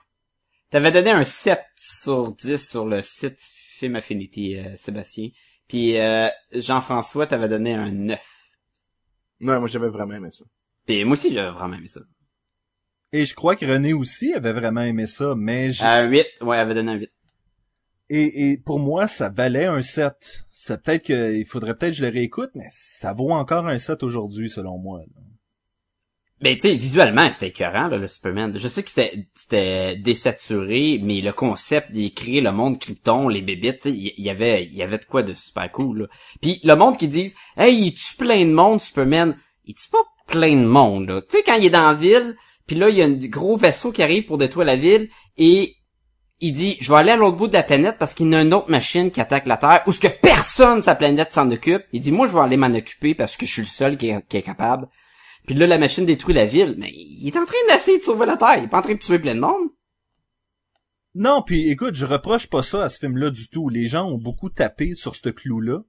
T'avais 0.70 0.92
donné 0.92 1.12
un 1.12 1.24
7 1.24 1.60
sur 1.78 2.34
10 2.36 2.70
sur 2.70 2.86
le 2.88 3.02
site 3.02 3.38
Film 3.40 3.96
Affinity, 3.96 4.58
euh, 4.58 4.76
Sébastien. 4.78 5.30
Puis 5.68 5.98
euh, 6.00 6.30
Jean-François 6.54 7.28
t'avais 7.28 7.50
donné 7.50 7.74
un 7.74 7.92
9. 7.92 8.20
Non, 9.40 9.60
moi 9.60 9.68
j'avais 9.68 9.90
vraiment 9.90 10.14
aimé 10.14 10.30
ça. 10.32 10.46
Puis 10.86 11.04
moi 11.06 11.14
aussi, 11.14 11.34
j'avais 11.34 11.52
vraiment 11.52 11.76
aimé 11.76 11.88
ça. 11.88 12.02
Et 13.14 13.26
je 13.26 13.34
crois 13.36 13.56
que 13.56 13.66
René 13.66 13.94
aussi 13.94 14.34
avait 14.34 14.54
vraiment 14.54 14.82
aimé 14.82 15.06
ça, 15.08 15.34
mais 15.36 15.70
j'ai- 15.72 15.84
Un 15.86 16.08
8, 16.08 16.26
ouais, 16.42 16.56
elle 16.58 16.62
avait 16.62 16.74
donné 16.76 16.92
un 16.92 16.96
8. 16.96 17.12
et, 18.10 18.52
et 18.52 18.58
pour 18.58 18.80
moi, 18.80 19.08
ça 19.08 19.30
valait 19.30 19.66
un 19.66 19.82
7. 19.82 20.46
C'est 20.50 20.82
peut-être 20.82 21.06
que 21.08 21.34
il 21.36 21.46
faudrait 21.46 21.76
peut-être 21.76 21.92
que 21.94 21.98
je 21.98 22.06
le 22.06 22.12
réécoute, 22.12 22.52
mais 22.56 22.68
ça 22.70 23.14
vaut 23.14 23.32
encore 23.32 23.68
un 23.68 23.80
7 23.80 24.04
aujourd'hui, 24.04 24.50
selon 24.50 24.78
moi. 24.78 25.00
là. 25.00 25.22
Ben, 26.42 26.56
tu 26.56 26.62
sais, 26.62 26.74
visuellement, 26.74 27.30
c'était 27.30 27.50
écœurant, 27.50 27.88
là, 27.88 27.98
le 27.98 28.08
Superman. 28.08 28.52
Je 28.58 28.68
sais 28.68 28.82
que 28.82 28.90
c'était, 28.90 29.96
désaturé, 29.98 31.00
mais 31.04 31.22
le 31.22 31.32
concept 31.34 31.92
d'écrire 31.92 32.44
le 32.44 32.52
monde 32.52 32.80
Krypton, 32.80 33.28
les 33.28 33.44
bébites, 33.44 33.86
il 33.86 34.14
y, 34.18 34.30
avait, 34.30 34.66
y 34.66 34.82
avait 34.82 34.98
de 34.98 35.06
quoi 35.06 35.22
de 35.22 35.34
super 35.34 35.72
cool, 35.72 36.00
là. 36.00 36.06
Puis 36.42 36.60
le 36.64 36.76
monde 36.76 36.98
qui 36.98 37.08
dit, 37.08 37.32
hey, 37.58 37.78
il 37.80 37.94
tue 37.94 38.16
plein 38.18 38.44
de 38.44 38.52
monde, 38.52 38.82
Superman. 38.82 39.38
Il 39.66 39.76
tue 39.76 39.90
pas 39.92 40.04
plein 40.26 40.56
de 40.56 40.66
monde, 40.66 41.10
là. 41.10 41.22
Tu 41.22 41.38
sais, 41.38 41.44
quand 41.44 41.54
il 41.54 41.66
est 41.66 41.70
dans 41.70 41.88
la 41.88 41.94
ville, 41.94 42.36
puis 42.66 42.76
là, 42.76 42.90
il 42.90 42.98
y 42.98 43.04
a 43.04 43.06
un 43.06 43.12
gros 43.12 43.56
vaisseau 43.56 43.92
qui 43.92 44.02
arrive 44.02 44.26
pour 44.26 44.40
détruire 44.40 44.66
la 44.66 44.76
ville, 44.76 45.10
et 45.38 45.76
il 46.40 46.54
dit, 46.54 46.76
je 46.82 46.92
vais 46.92 46.98
aller 46.98 47.12
à 47.12 47.18
l'autre 47.18 47.38
bout 47.38 47.50
de 47.50 47.54
la 47.54 47.62
planète 47.62 47.98
parce 48.00 48.16
qu'il 48.16 48.28
y 48.32 48.36
a 48.36 48.42
une 48.42 48.56
autre 48.56 48.72
machine 48.72 49.12
qui 49.12 49.22
attaque 49.22 49.46
la 49.46 49.58
Terre, 49.58 49.84
où 49.86 49.92
ce 49.92 50.00
que 50.00 50.08
personne 50.08 50.82
sa 50.82 50.96
planète 50.96 51.34
s'en 51.34 51.52
occupe. 51.52 51.84
Il 51.94 52.02
dit, 52.02 52.12
moi, 52.12 52.26
je 52.26 52.34
vais 52.34 52.40
aller 52.40 52.58
m'en 52.58 52.74
occuper 52.74 53.14
parce 53.14 53.38
que 53.38 53.46
je 53.46 53.52
suis 53.52 53.62
le 53.62 53.68
seul 53.68 53.96
qui 53.96 54.10
est 54.10 54.42
capable. 54.42 54.88
Puis 55.46 55.56
là, 55.56 55.68
la 55.68 55.78
machine 55.78 56.06
détruit 56.06 56.34
la 56.36 56.46
ville, 56.46 56.76
mais 56.78 56.92
il 56.94 57.28
est 57.28 57.38
en 57.38 57.46
train 57.46 57.58
d'essayer 57.70 57.98
de 57.98 58.04
sauver 58.04 58.26
la 58.26 58.38
Terre. 58.38 58.58
Il 58.58 58.66
est 58.66 58.68
pas 58.70 58.80
en 58.80 58.84
train 58.84 58.94
de 58.94 59.00
tuer 59.00 59.20
plein 59.20 59.36
de 59.36 59.40
monde. 59.40 59.70
Non, 61.14 61.42
puis 61.46 61.70
écoute, 61.70 61.94
je 61.96 62.06
reproche 62.06 62.48
pas 62.48 62.62
ça 62.62 62.84
à 62.84 62.90
ce 62.90 63.00
film-là 63.00 63.32
du 63.32 63.50
tout. 63.50 63.68
Les 63.70 63.88
gens 63.88 64.06
ont 64.08 64.18
beaucoup 64.18 64.50
tapé 64.50 64.96
sur 64.96 65.16
ce 65.16 65.30
clou-là. 65.30 65.80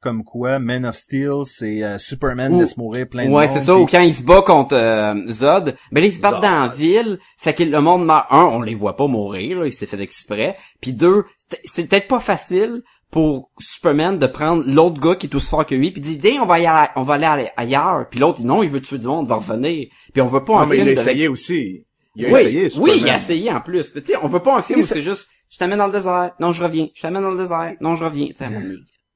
Comme 0.00 0.22
quoi, 0.22 0.60
Man 0.60 0.86
of 0.86 0.94
Steel, 0.94 1.40
c'est 1.44 1.82
euh, 1.82 1.98
Superman 1.98 2.54
Ou- 2.54 2.60
laisse 2.60 2.76
mourir 2.76 3.08
plein 3.08 3.26
de 3.26 3.30
Ouais, 3.32 3.48
c'est 3.48 3.62
ça. 3.64 3.76
Ou 3.76 3.86
quand 3.86 3.98
il 4.00 4.14
se 4.14 4.22
bat 4.22 4.42
contre 4.42 4.76
euh, 4.76 5.26
Zod, 5.26 5.74
ben 5.90 6.00
là, 6.00 6.06
ils 6.06 6.12
se 6.12 6.20
battent 6.20 6.34
Zod. 6.34 6.42
dans 6.42 6.62
la 6.62 6.68
ville. 6.68 7.18
Fait 7.36 7.52
que 7.52 7.64
le 7.64 7.80
monde 7.80 8.04
meurt. 8.06 8.26
Un, 8.30 8.44
on 8.44 8.60
les 8.62 8.74
voit 8.76 8.94
pas 8.94 9.08
mourir, 9.08 9.58
là, 9.58 9.66
il 9.66 9.72
s'est 9.72 9.86
fait 9.86 10.00
exprès. 10.00 10.56
Puis 10.80 10.92
deux, 10.92 11.24
c'est 11.64 11.88
peut-être 11.88 12.06
pas 12.06 12.20
facile 12.20 12.82
pour 13.10 13.50
Superman 13.58 14.18
de 14.18 14.26
prendre 14.26 14.62
l'autre 14.66 15.00
gars 15.00 15.14
qui 15.16 15.26
est 15.26 15.34
aussi 15.34 15.48
fort 15.48 15.64
que 15.66 15.74
lui 15.74 15.90
puis 15.90 16.00
dit 16.00 16.18
Dès, 16.18 16.38
on 16.38 16.46
va 16.46 16.60
y 16.60 16.66
aller, 16.66 16.88
on 16.96 17.02
va 17.02 17.14
aller 17.14 17.48
ailleurs 17.56 18.06
puis 18.10 18.20
l'autre 18.20 18.42
non 18.42 18.62
il 18.62 18.68
veut 18.68 18.82
tuer 18.82 18.98
du 18.98 19.06
monde 19.06 19.26
il 19.26 19.28
va 19.30 19.36
revenir 19.36 19.86
puis 20.12 20.20
on 20.22 20.26
veut 20.26 20.44
pas 20.44 20.54
Non, 20.54 20.58
un 20.60 20.66
mais 20.66 20.76
il 20.76 20.84
film 20.84 20.88
a 20.88 20.94
de- 20.94 21.00
essayé 21.00 21.28
aussi. 21.28 21.84
Il 22.16 22.26
a 22.26 22.28
oui, 22.32 22.40
essayé, 22.40 22.62
oui, 22.64 22.70
Superman. 22.70 22.98
il 23.00 23.08
a 23.10 23.16
essayé 23.16 23.52
en 23.52 23.60
plus. 23.60 23.92
Tu 23.92 24.00
sais, 24.04 24.16
on 24.22 24.26
veut 24.26 24.40
pas 24.42 24.56
un 24.58 24.62
film 24.62 24.80
Et 24.80 24.82
où 24.82 24.86
c'est 24.86 25.02
juste, 25.02 25.28
je 25.50 25.56
t'amène 25.56 25.78
dans 25.78 25.86
le 25.86 25.92
désert, 25.92 26.32
non, 26.40 26.50
je 26.52 26.62
reviens. 26.64 26.88
Je 26.94 27.00
t'amène 27.02 27.22
dans 27.22 27.30
le 27.30 27.38
désert, 27.38 27.74
non, 27.80 27.94
je 27.94 28.04
reviens. 28.04 28.26
Tu. 28.36 28.44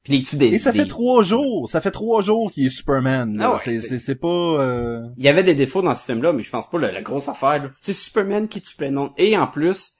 Puis 0.05 0.13
les 0.19 0.23
tue 0.23 0.37
des 0.37 0.55
Et 0.55 0.59
ça 0.59 0.73
fait 0.73 0.87
trois 0.87 1.23
jours, 1.23 1.69
ça 1.69 1.81
fait 1.81 1.91
trois 1.91 2.21
jours 2.23 2.51
qu'il 2.53 2.67
est 2.67 2.71
Superman. 2.71 3.37
là. 3.37 3.45
Ah 3.49 3.53
ouais. 3.55 3.59
c'est, 3.63 3.81
c'est, 3.81 3.99
c'est 3.99 4.15
pas... 4.15 4.27
euh, 4.29 5.01
Il 5.17 5.25
y 5.25 5.29
avait 5.29 5.43
des 5.45 5.55
défauts 5.55 5.83
dans 5.83 5.95
ce 5.95 6.05
film-là, 6.05 6.33
mais 6.33 6.43
je 6.43 6.51
pense 6.51 6.69
pas 6.71 6.79
la, 6.79 6.93
la 6.93 7.03
grosse 7.03 7.29
affaire. 7.29 7.63
là. 7.65 7.71
C'est 7.81 7.93
Superman 7.93 8.47
qui 8.49 8.61
tue 8.61 8.77
plein 8.77 8.91
de 8.91 8.95
monde. 8.97 9.11
Et 9.17 9.37
en 9.37 9.47
plus, 9.47 9.93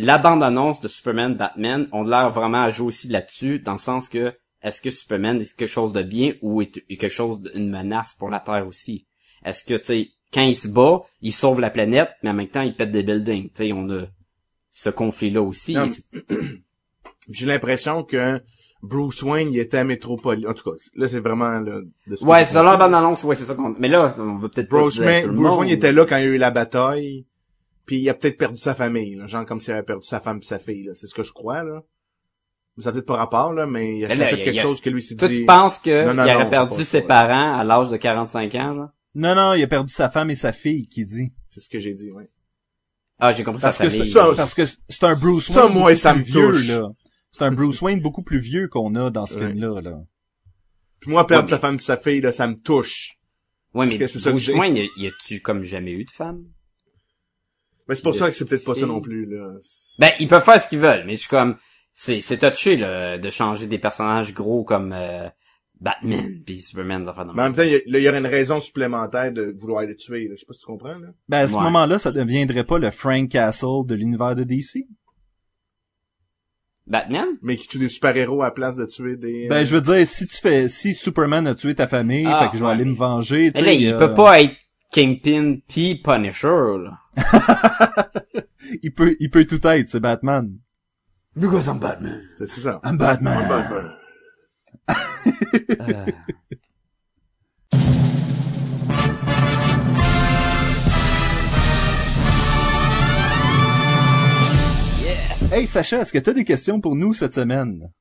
la 0.00 0.18
bande-annonce 0.18 0.80
de 0.80 0.88
Superman 0.88 1.34
Batman 1.34 1.88
ont 1.92 2.04
l'air 2.04 2.30
vraiment 2.30 2.62
à 2.62 2.70
jouer 2.70 2.88
aussi 2.88 3.08
là-dessus, 3.08 3.58
dans 3.60 3.72
le 3.72 3.78
sens 3.78 4.08
que 4.08 4.34
est-ce 4.62 4.80
que 4.80 4.90
Superman 4.90 5.40
est 5.40 5.56
quelque 5.56 5.68
chose 5.68 5.92
de 5.92 6.02
bien 6.02 6.34
ou 6.42 6.60
est, 6.62 6.70
quelque 6.70 7.08
chose 7.08 7.40
d'une 7.40 7.70
menace 7.70 8.14
pour 8.18 8.28
la 8.28 8.40
Terre 8.40 8.66
aussi? 8.66 9.06
Est-ce 9.44 9.64
que, 9.64 9.74
tu 9.74 9.84
sais, 9.84 10.08
quand 10.32 10.42
il 10.42 10.56
se 10.56 10.68
bat, 10.68 11.00
il 11.22 11.32
sauve 11.32 11.60
la 11.60 11.70
planète, 11.70 12.10
mais 12.22 12.30
en 12.30 12.34
même 12.34 12.48
temps, 12.48 12.60
il 12.60 12.76
pète 12.76 12.90
des 12.90 13.02
buildings. 13.02 13.50
Tu 13.50 13.66
sais, 13.66 13.72
on 13.72 13.88
a 13.90 14.04
ce 14.70 14.90
conflit-là 14.90 15.42
aussi. 15.42 15.76
J'ai 17.30 17.46
l'impression 17.46 18.04
que 18.04 18.40
Bruce 18.82 19.22
Wayne, 19.22 19.52
il 19.52 19.58
était 19.58 19.78
à 19.78 19.84
Métropole. 19.84 20.46
En 20.46 20.54
tout 20.54 20.70
cas, 20.70 20.76
là, 20.94 21.08
c'est 21.08 21.20
vraiment, 21.20 21.58
là, 21.60 21.80
de 22.06 22.16
ce 22.16 22.24
Ouais, 22.24 22.44
c'est 22.44 22.62
leur 22.62 22.78
bande-annonce, 22.78 23.24
ouais, 23.24 23.34
c'est 23.34 23.44
ça 23.44 23.54
qu'on... 23.54 23.74
Mais 23.78 23.88
là, 23.88 24.14
on 24.18 24.36
veut 24.36 24.48
peut-être 24.48 24.68
Bruce 24.68 24.98
Wayne, 24.98 25.30
Bruce. 25.32 25.54
Wayne 25.54 25.70
était 25.70 25.92
là 25.92 26.04
quand 26.06 26.16
il 26.16 26.24
y 26.24 26.26
a 26.26 26.30
eu 26.30 26.38
la 26.38 26.50
bataille. 26.50 27.26
Puis 27.90 27.98
il 28.02 28.08
a 28.08 28.14
peut-être 28.14 28.38
perdu 28.38 28.56
sa 28.56 28.72
famille, 28.76 29.16
là. 29.16 29.26
Genre 29.26 29.44
comme 29.44 29.60
s'il 29.60 29.72
avait 29.74 29.82
perdu 29.82 30.06
sa 30.06 30.20
femme 30.20 30.38
et 30.38 30.44
sa 30.44 30.60
fille, 30.60 30.84
là. 30.84 30.92
C'est 30.94 31.08
ce 31.08 31.14
que 31.14 31.24
je 31.24 31.32
crois, 31.32 31.64
là. 31.64 31.82
Ça 32.78 32.90
a 32.90 32.92
peut-être 32.92 33.06
pas 33.06 33.16
rapport, 33.16 33.52
là, 33.52 33.66
mais 33.66 33.98
il 33.98 34.04
a 34.04 34.08
Mais 34.08 34.14
fait 34.14 34.20
là, 34.20 34.30
il 34.32 34.38
y 34.38 34.42
a- 34.42 34.44
quelque 34.44 34.54
il 34.54 34.56
y 34.56 34.60
a- 34.60 34.62
chose 34.62 34.80
que 34.80 34.90
lui 34.90 35.02
s'est 35.02 35.16
dit. 35.16 35.26
tu 35.40 35.44
penses 35.44 35.80
il 35.84 35.92
non, 36.14 36.18
aurait 36.22 36.48
perdu 36.48 36.76
pas 36.76 36.84
ses 36.84 37.00
ça. 37.00 37.06
parents 37.06 37.58
à 37.58 37.64
l'âge 37.64 37.90
de 37.90 37.96
45 37.96 38.54
ans, 38.54 38.74
genre? 38.76 38.88
Non, 39.16 39.34
non, 39.34 39.54
il 39.54 39.62
a 39.64 39.66
perdu 39.66 39.92
sa 39.92 40.08
femme 40.08 40.30
et 40.30 40.36
sa 40.36 40.52
fille, 40.52 40.86
qui 40.86 41.04
dit. 41.04 41.32
C'est 41.48 41.58
ce 41.58 41.68
que 41.68 41.80
j'ai 41.80 41.94
dit, 41.94 42.12
ouais. 42.12 42.30
Ah, 43.18 43.32
j'ai 43.32 43.42
compris 43.42 43.60
Parce 43.60 43.76
sa 43.76 43.84
que 43.84 43.90
famille. 43.90 44.06
ça, 44.08 44.28
parce 44.36 44.54
que 44.54 44.62
c'est 44.66 45.04
un 45.04 45.14
Bruce 45.16 45.48
Ça, 45.52 45.64
Wayne 45.64 45.74
moi, 45.74 45.90
beaucoup 45.90 45.96
ça 46.00 46.14
me 46.14 46.22
vieux, 46.22 46.52
touche. 46.52 46.68
là. 46.68 46.88
C'est 47.32 47.42
un 47.42 47.50
Bruce 47.50 47.82
Wayne 47.82 48.00
beaucoup 48.00 48.22
plus 48.22 48.38
vieux 48.38 48.68
qu'on 48.68 48.94
a 48.94 49.10
dans 49.10 49.26
ce 49.26 49.36
Ouais. 49.38 49.48
film-là, 49.48 49.80
là. 49.82 49.98
Puis 51.00 51.10
moi, 51.10 51.26
perdre 51.26 51.44
Ouais, 51.46 51.50
sa 51.50 51.58
femme 51.58 51.74
et 51.74 51.80
sa 51.80 51.96
fille, 51.96 52.20
là, 52.20 52.30
ça 52.32 52.46
me 52.46 52.54
touche. 52.54 53.18
Ouais, 53.74 53.84
parce 53.86 53.92
mais 53.92 53.98
que 53.98 54.06
c'est 54.06 54.18
ça 54.20 54.30
que 54.30 54.36
Bruce. 54.36 54.48
Wayne, 54.54 54.76
y 54.96 55.06
a-tu 55.08 55.40
comme 55.40 55.64
jamais 55.64 55.92
eu 55.92 56.04
de 56.04 56.10
femme? 56.10 56.44
Mais 57.90 57.96
c'est 57.96 58.02
pour 58.02 58.14
ça 58.14 58.30
que 58.30 58.36
c'est 58.36 58.44
peut-être 58.48 58.64
pas 58.64 58.76
ça 58.76 58.86
non 58.86 59.00
plus, 59.00 59.26
là. 59.26 59.50
Ben, 59.98 60.10
ils 60.20 60.28
peuvent 60.28 60.44
faire 60.44 60.60
ce 60.62 60.68
qu'ils 60.68 60.78
veulent, 60.78 61.02
mais 61.06 61.14
je 61.16 61.20
suis 61.22 61.28
comme, 61.28 61.56
c'est, 61.92 62.20
c'est 62.20 62.38
touché, 62.38 62.76
là, 62.76 63.18
de 63.18 63.30
changer 63.30 63.66
des 63.66 63.78
personnages 63.78 64.32
gros 64.32 64.62
comme, 64.64 64.92
euh, 64.94 65.28
Batman 65.80 66.40
pis 66.46 66.60
Superman, 66.60 67.04
de 67.04 67.10
Mais 67.34 67.42
en 67.42 67.44
même 67.46 67.54
temps, 67.54 67.62
il 67.62 67.96
y, 67.96 68.08
aurait 68.08 68.18
une 68.18 68.26
raison 68.26 68.60
supplémentaire 68.60 69.32
de 69.32 69.54
vouloir 69.58 69.82
les 69.86 69.96
tuer, 69.96 70.28
là. 70.28 70.34
Je 70.36 70.40
sais 70.40 70.46
pas 70.46 70.52
si 70.54 70.60
tu 70.60 70.66
comprends, 70.66 70.98
là. 70.98 71.08
Ben, 71.28 71.38
à 71.38 71.46
ce 71.48 71.54
Ouais. 71.56 71.62
moment-là, 71.62 71.98
ça 71.98 72.12
deviendrait 72.12 72.64
pas 72.64 72.78
le 72.78 72.90
Frank 72.90 73.28
Castle 73.28 73.86
de 73.86 73.94
l'univers 73.96 74.36
de 74.36 74.44
DC? 74.44 74.86
Batman? 76.86 77.26
Mais 77.42 77.56
qui 77.56 77.68
tue 77.68 77.78
des 77.78 77.88
super-héros 77.88 78.42
à 78.42 78.46
la 78.46 78.50
place 78.50 78.76
de 78.76 78.84
tuer 78.84 79.16
des... 79.16 79.48
Ben, 79.48 79.62
euh, 79.62 79.64
je 79.64 79.74
veux 79.76 79.80
dire, 79.80 80.06
si 80.06 80.26
tu 80.26 80.36
fais, 80.36 80.68
si 80.68 80.92
Superman 80.92 81.46
a 81.46 81.54
tué 81.54 81.74
ta 81.74 81.86
famille, 81.86 82.26
Ah, 82.26 82.44
fait 82.44 82.50
que 82.50 82.54
je 82.56 82.60
vais 82.60 82.66
ouais, 82.66 82.72
aller 82.72 82.84
mais- 82.84 82.90
me 82.90 82.96
venger, 82.96 83.52
tu 83.52 83.60
Mais 83.62 83.66
là, 83.66 83.72
sais, 83.72 83.78
il 83.80 83.88
euh, 83.92 83.98
peut 83.98 84.14
pas 84.14 84.42
être 84.42 84.54
Kingpin 84.90 85.60
pis 85.68 86.00
Punisher, 86.02 86.76
là. 86.82 86.98
il 88.82 88.92
peut, 88.92 89.16
il 89.20 89.30
peut 89.30 89.44
tout 89.46 89.64
être, 89.64 89.88
c'est 89.88 90.00
Batman. 90.00 90.58
Because 91.36 91.66
I'm 91.68 91.78
Batman. 91.78 92.20
C'est 92.36 92.48
ça. 92.48 92.80
I'm 92.84 92.98
Batman. 92.98 93.48
Batman. 93.48 93.92
Euh, 95.80 96.06
Hey, 105.52 105.66
Sacha, 105.66 106.00
est-ce 106.00 106.12
que 106.12 106.18
t'as 106.18 106.32
des 106.32 106.44
questions 106.44 106.80
pour 106.80 106.94
nous 106.94 107.12
cette 107.12 107.34
semaine? 107.34 107.92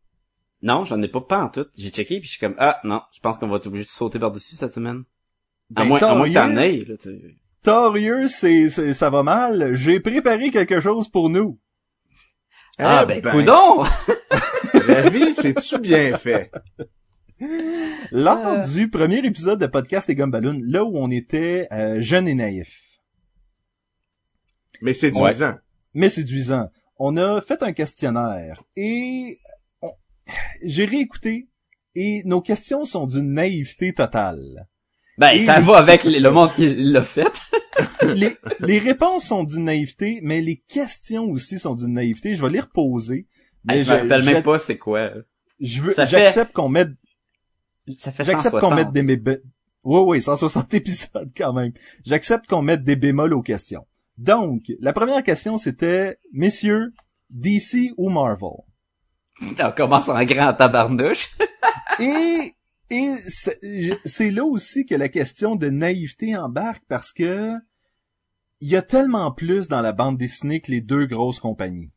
Non, 0.61 0.85
j'en 0.85 1.01
ai 1.01 1.07
pas 1.07 1.21
pas 1.21 1.43
en 1.43 1.49
tout. 1.49 1.65
J'ai 1.77 1.89
checké 1.89 2.19
puis 2.19 2.27
je 2.27 2.33
suis 2.33 2.39
comme, 2.39 2.53
ah, 2.59 2.79
non, 2.83 3.01
je 3.11 3.19
pense 3.21 3.39
qu'on 3.39 3.47
va 3.47 3.57
être 3.57 3.65
obligé 3.67 3.85
de 3.85 3.89
sauter 3.89 4.19
par-dessus 4.19 4.55
cette 4.55 4.73
semaine. 4.73 5.03
À 5.75 5.81
Ben, 5.83 5.85
moins, 5.87 5.99
à 6.01 6.15
moins 6.15 6.27
que 6.29 6.33
t'en 6.33 6.57
aies, 6.57 6.85
là, 6.87 6.95
tu... 6.97 7.37
Torieux, 7.63 8.27
c'est, 8.27 8.69
c'est- 8.69 8.93
ça 8.93 9.09
va 9.09 9.21
mal. 9.23 9.73
J'ai 9.73 9.99
préparé 9.99 10.49
quelque 10.51 10.79
chose 10.79 11.09
pour 11.09 11.29
nous. 11.29 11.59
Ah, 12.77 13.01
Eh 13.03 13.07
ben, 13.07 13.21
ben, 13.21 13.31
coudon! 13.31 13.83
La 14.87 15.09
vie, 15.09 15.33
c'est-tu 15.33 15.77
bien 15.79 16.15
fait? 16.17 16.51
Lors 18.11 18.39
Ah. 18.45 18.67
du 18.67 18.89
premier 18.89 19.19
épisode 19.19 19.59
de 19.59 19.67
Podcast 19.67 20.09
et 20.09 20.15
Gumballoon, 20.15 20.59
là 20.63 20.83
où 20.83 20.97
on 20.97 21.09
était 21.11 21.67
euh, 21.71 22.01
jeunes 22.01 22.27
et 22.27 22.35
naïfs, 22.35 22.99
Mais 24.81 24.93
séduisant. 24.93 25.55
mais 25.93 26.09
séduisant, 26.09 26.69
on 26.97 27.17
a 27.17 27.39
fait 27.41 27.61
un 27.63 27.71
questionnaire 27.73 28.63
et 28.75 29.37
on- 29.81 29.91
j'ai 30.63 30.85
réécouté 30.85 31.49
et 31.95 32.23
nos 32.25 32.41
questions 32.41 32.83
sont 32.85 33.07
d'une 33.07 33.33
naïveté 33.33 33.93
totale. 33.93 34.67
Ben, 35.19 35.31
Et 35.31 35.41
ça 35.41 35.59
les- 35.59 35.65
va 35.65 35.77
avec 35.77 36.03
le 36.05 36.29
monde 36.29 36.49
qui 36.55 36.73
l'a 36.75 37.01
fait. 37.03 37.27
les, 38.15 38.31
les 38.61 38.79
réponses 38.79 39.25
sont 39.25 39.43
d'une 39.43 39.65
naïveté, 39.65 40.19
mais 40.23 40.39
les 40.41 40.55
questions 40.57 41.25
aussi 41.25 41.59
sont 41.59 41.75
d'une 41.75 41.93
naïveté. 41.93 42.35
Je 42.35 42.41
vais 42.41 42.49
les 42.51 42.61
reposer. 42.61 43.27
Mais 43.65 43.79
Hey, 43.79 43.83
je 43.83 43.93
me 43.93 43.99
rappelle 43.99 44.23
même 44.23 44.43
pas 44.43 44.57
c'est 44.57 44.77
quoi. 44.77 45.11
je 45.59 45.81
veux, 45.81 45.91
Ça 45.91 46.05
fait- 46.07 46.11
j'accepte 46.25 46.53
qu'on 46.53 46.69
mette 46.69 46.89
Ça 47.97 48.11
fait 48.11 48.23
J'accepte 48.23 48.53
160. 48.53 48.61
qu'on 48.69 48.75
mette 48.75 48.91
des 48.93 49.03
bé- 49.17 49.41
Oui, 49.83 49.99
oui, 50.05 50.21
160 50.21 50.73
épisodes 50.73 51.31
quand 51.35 51.51
même. 51.53 51.73
J'accepte 52.05 52.47
qu'on 52.47 52.61
mette 52.61 52.83
des 52.85 52.95
bémols 52.95 53.33
aux 53.33 53.41
questions. 53.41 53.85
Donc, 54.17 54.61
la 54.79 54.93
première 54.93 55.23
question 55.23 55.57
c'était, 55.57 56.17
messieurs, 56.31 56.93
DC 57.29 57.91
ou 57.97 58.09
Marvel? 58.09 58.49
On 59.63 59.71
commence 59.71 60.07
en 60.07 60.23
grand 60.23 60.53
tabarnouche. 60.53 61.29
Et, 61.99 62.53
et 62.89 63.15
c'est 64.05 64.31
là 64.31 64.43
aussi 64.45 64.85
que 64.85 64.95
la 64.95 65.09
question 65.09 65.55
de 65.55 65.69
naïveté 65.69 66.35
embarque 66.35 66.83
parce 66.87 67.11
que 67.11 67.53
il 68.61 68.67
y 68.69 68.75
a 68.75 68.81
tellement 68.81 69.31
plus 69.31 69.67
dans 69.69 69.81
la 69.81 69.91
bande 69.93 70.17
dessinée 70.17 70.59
que 70.59 70.71
les 70.71 70.81
deux 70.81 71.05
grosses 71.05 71.39
compagnies. 71.39 71.91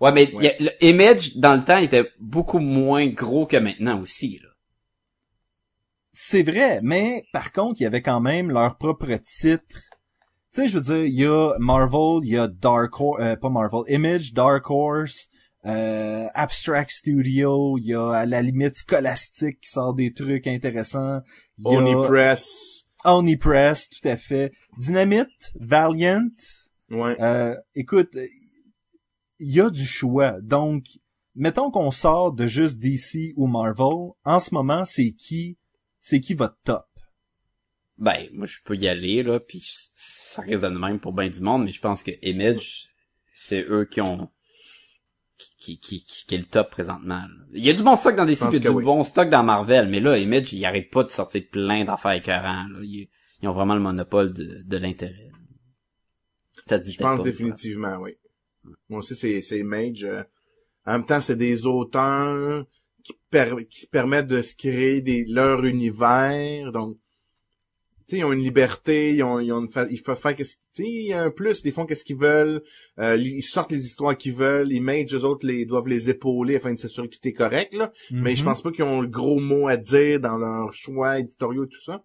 Ouais, 0.00 0.12
mais 0.12 0.32
Ouais. 0.34 0.44
y 0.44 0.48
a- 0.48 0.56
le 0.60 0.84
Image, 0.84 1.36
dans 1.36 1.54
le 1.54 1.64
temps, 1.64 1.78
était 1.78 2.08
beaucoup 2.20 2.58
moins 2.58 3.06
gros 3.08 3.46
que 3.46 3.56
maintenant 3.56 4.00
aussi, 4.00 4.38
là. 4.42 4.48
C'est 6.12 6.42
vrai, 6.42 6.80
mais 6.82 7.24
par 7.32 7.52
contre, 7.52 7.80
il 7.80 7.84
y 7.84 7.86
avait 7.86 8.02
quand 8.02 8.20
même 8.20 8.50
leur 8.50 8.76
propre 8.76 9.06
titre. 9.24 9.64
Tu 10.54 10.60
sais, 10.60 10.68
je 10.68 10.78
veux 10.78 10.84
dire, 10.84 11.04
il 11.06 11.14
y 11.20 11.24
a 11.26 11.54
Marvel, 11.58 12.20
il 12.24 12.30
y 12.32 12.36
a 12.36 12.46
Dark 12.48 13.00
Horse, 13.00 13.22
euh, 13.22 13.36
pas 13.36 13.48
Marvel, 13.48 13.82
Image, 13.88 14.34
Dark 14.34 14.68
Horse, 14.68 15.28
euh, 15.64 16.26
Abstract 16.34 16.90
Studio, 16.90 17.78
il 17.78 17.86
y 17.86 17.94
a 17.94 18.10
à 18.10 18.26
la 18.26 18.42
limite 18.42 18.74
Scholastic 18.76 19.60
qui 19.60 19.70
sort 19.70 19.94
des 19.94 20.12
trucs 20.12 20.46
intéressants. 20.46 21.20
Il 21.58 21.72
y 21.72 21.74
a 21.74 21.78
Oni 21.78 21.94
Press. 22.06 22.86
Omnipress, 23.04 23.88
tout 23.88 24.08
à 24.08 24.16
fait. 24.16 24.52
Dynamite, 24.78 25.52
Valiant. 25.56 26.30
Ouais. 26.90 27.20
Euh, 27.20 27.56
écoute, 27.74 28.16
il 29.38 29.54
y 29.54 29.60
a 29.60 29.70
du 29.70 29.84
choix. 29.84 30.40
Donc, 30.40 30.84
mettons 31.34 31.70
qu'on 31.70 31.90
sort 31.90 32.32
de 32.32 32.46
juste 32.46 32.78
DC 32.78 33.32
ou 33.36 33.46
Marvel. 33.46 34.12
En 34.24 34.38
ce 34.38 34.54
moment, 34.54 34.84
c'est 34.84 35.12
qui, 35.12 35.58
c'est 36.00 36.20
qui 36.20 36.34
votre 36.34 36.58
top? 36.64 36.86
Ben, 37.98 38.28
moi, 38.32 38.46
je 38.46 38.58
peux 38.64 38.76
y 38.76 38.88
aller, 38.88 39.22
là, 39.22 39.38
puis 39.40 39.64
ça 39.94 40.42
risque 40.42 40.62
de 40.62 40.68
même 40.68 40.98
pour 40.98 41.12
bien 41.12 41.28
du 41.28 41.40
monde, 41.40 41.64
mais 41.64 41.72
je 41.72 41.80
pense 41.80 42.02
que 42.02 42.12
Image, 42.22 42.88
c'est 43.34 43.64
eux 43.68 43.84
qui 43.84 44.00
ont... 44.00 44.30
Qui, 45.58 45.78
qui, 45.78 46.04
qui, 46.04 46.24
qui 46.26 46.34
est 46.34 46.38
le 46.38 46.44
top 46.44 46.70
présentement. 46.70 47.20
là. 47.20 47.28
Il 47.52 47.64
y 47.64 47.70
a 47.70 47.72
du 47.72 47.82
bon 47.82 47.96
stock 47.96 48.16
dans 48.16 48.24
DC, 48.26 48.40
il 48.48 48.54
y 48.54 48.56
a 48.56 48.58
du 48.60 48.68
oui. 48.68 48.84
bon 48.84 49.02
stock 49.04 49.28
dans 49.28 49.42
Marvel, 49.42 49.88
mais 49.88 50.00
là, 50.00 50.18
Image, 50.18 50.52
ils 50.52 50.64
arrêtent 50.64 50.90
pas 50.90 51.04
de 51.04 51.10
sortir 51.10 51.42
plein 51.50 51.84
d'affaires 51.84 52.12
écœurants, 52.12 52.64
là. 52.68 52.78
Ils, 52.82 53.08
ils 53.42 53.48
ont 53.48 53.52
vraiment 53.52 53.74
le 53.74 53.80
monopole 53.80 54.32
de, 54.32 54.62
de 54.64 54.76
l'intérêt. 54.76 55.30
Ça 56.66 56.78
se 56.78 56.84
dit 56.84 56.92
Je 56.92 56.98
pense 56.98 57.18
pas, 57.18 57.24
définitivement, 57.24 57.96
oui. 58.00 58.12
Moi 58.88 59.00
aussi, 59.00 59.14
c'est, 59.16 59.42
c'est 59.42 59.62
Mage. 59.62 60.04
euh, 60.04 60.22
en 60.86 60.92
même 60.92 61.06
temps, 61.06 61.20
c'est 61.20 61.36
des 61.36 61.66
auteurs 61.66 62.64
qui, 63.04 63.12
per- 63.30 63.66
qui 63.68 63.80
se 63.80 63.86
permettent 63.88 64.28
de 64.28 64.42
se 64.42 64.54
créer 64.54 65.00
des, 65.00 65.24
leur 65.28 65.64
univers. 65.64 66.70
Donc, 66.72 66.98
ils 68.18 68.24
ont 68.24 68.32
une 68.32 68.42
liberté, 68.42 69.14
ils 69.14 69.22
ont, 69.22 69.38
ils 69.40 69.52
ont 69.52 69.60
une 69.62 69.68
fa- 69.68 69.86
ils 69.90 70.02
peuvent 70.02 70.18
faire 70.20 70.34
qu'est-ce 70.36 70.56
a 71.12 71.22
un 71.22 71.30
plus, 71.30 71.60
ils 71.64 71.72
font 71.72 71.86
qu'est-ce 71.86 72.04
qu'ils 72.04 72.16
veulent, 72.16 72.62
euh, 72.98 73.16
ils 73.16 73.42
sortent 73.42 73.72
les 73.72 73.84
histoires 73.84 74.16
qu'ils 74.16 74.34
veulent, 74.34 74.68
les 74.68 74.80
Mage, 74.80 75.14
eux 75.14 75.24
autres, 75.24 75.46
les, 75.46 75.64
doivent 75.66 75.88
les 75.88 76.10
épauler 76.10 76.56
afin 76.56 76.72
de 76.74 76.78
s'assurer 76.78 77.08
que 77.08 77.16
tout 77.16 77.28
est 77.28 77.32
correct, 77.32 77.74
là. 77.74 77.92
Mais 78.10 78.34
je 78.36 78.42
Mhm. 78.42 78.48
pense 78.48 78.62
pas 78.62 78.72
qu'ils 78.72 78.84
ont 78.84 79.00
le 79.00 79.08
gros 79.08 79.40
mot 79.40 79.68
à 79.68 79.76
dire 79.76 80.20
dans 80.20 80.38
leurs 80.38 80.72
choix 80.74 81.18
éditoriaux 81.18 81.64
et 81.64 81.68
tout 81.68 81.80
ça. 81.82 82.04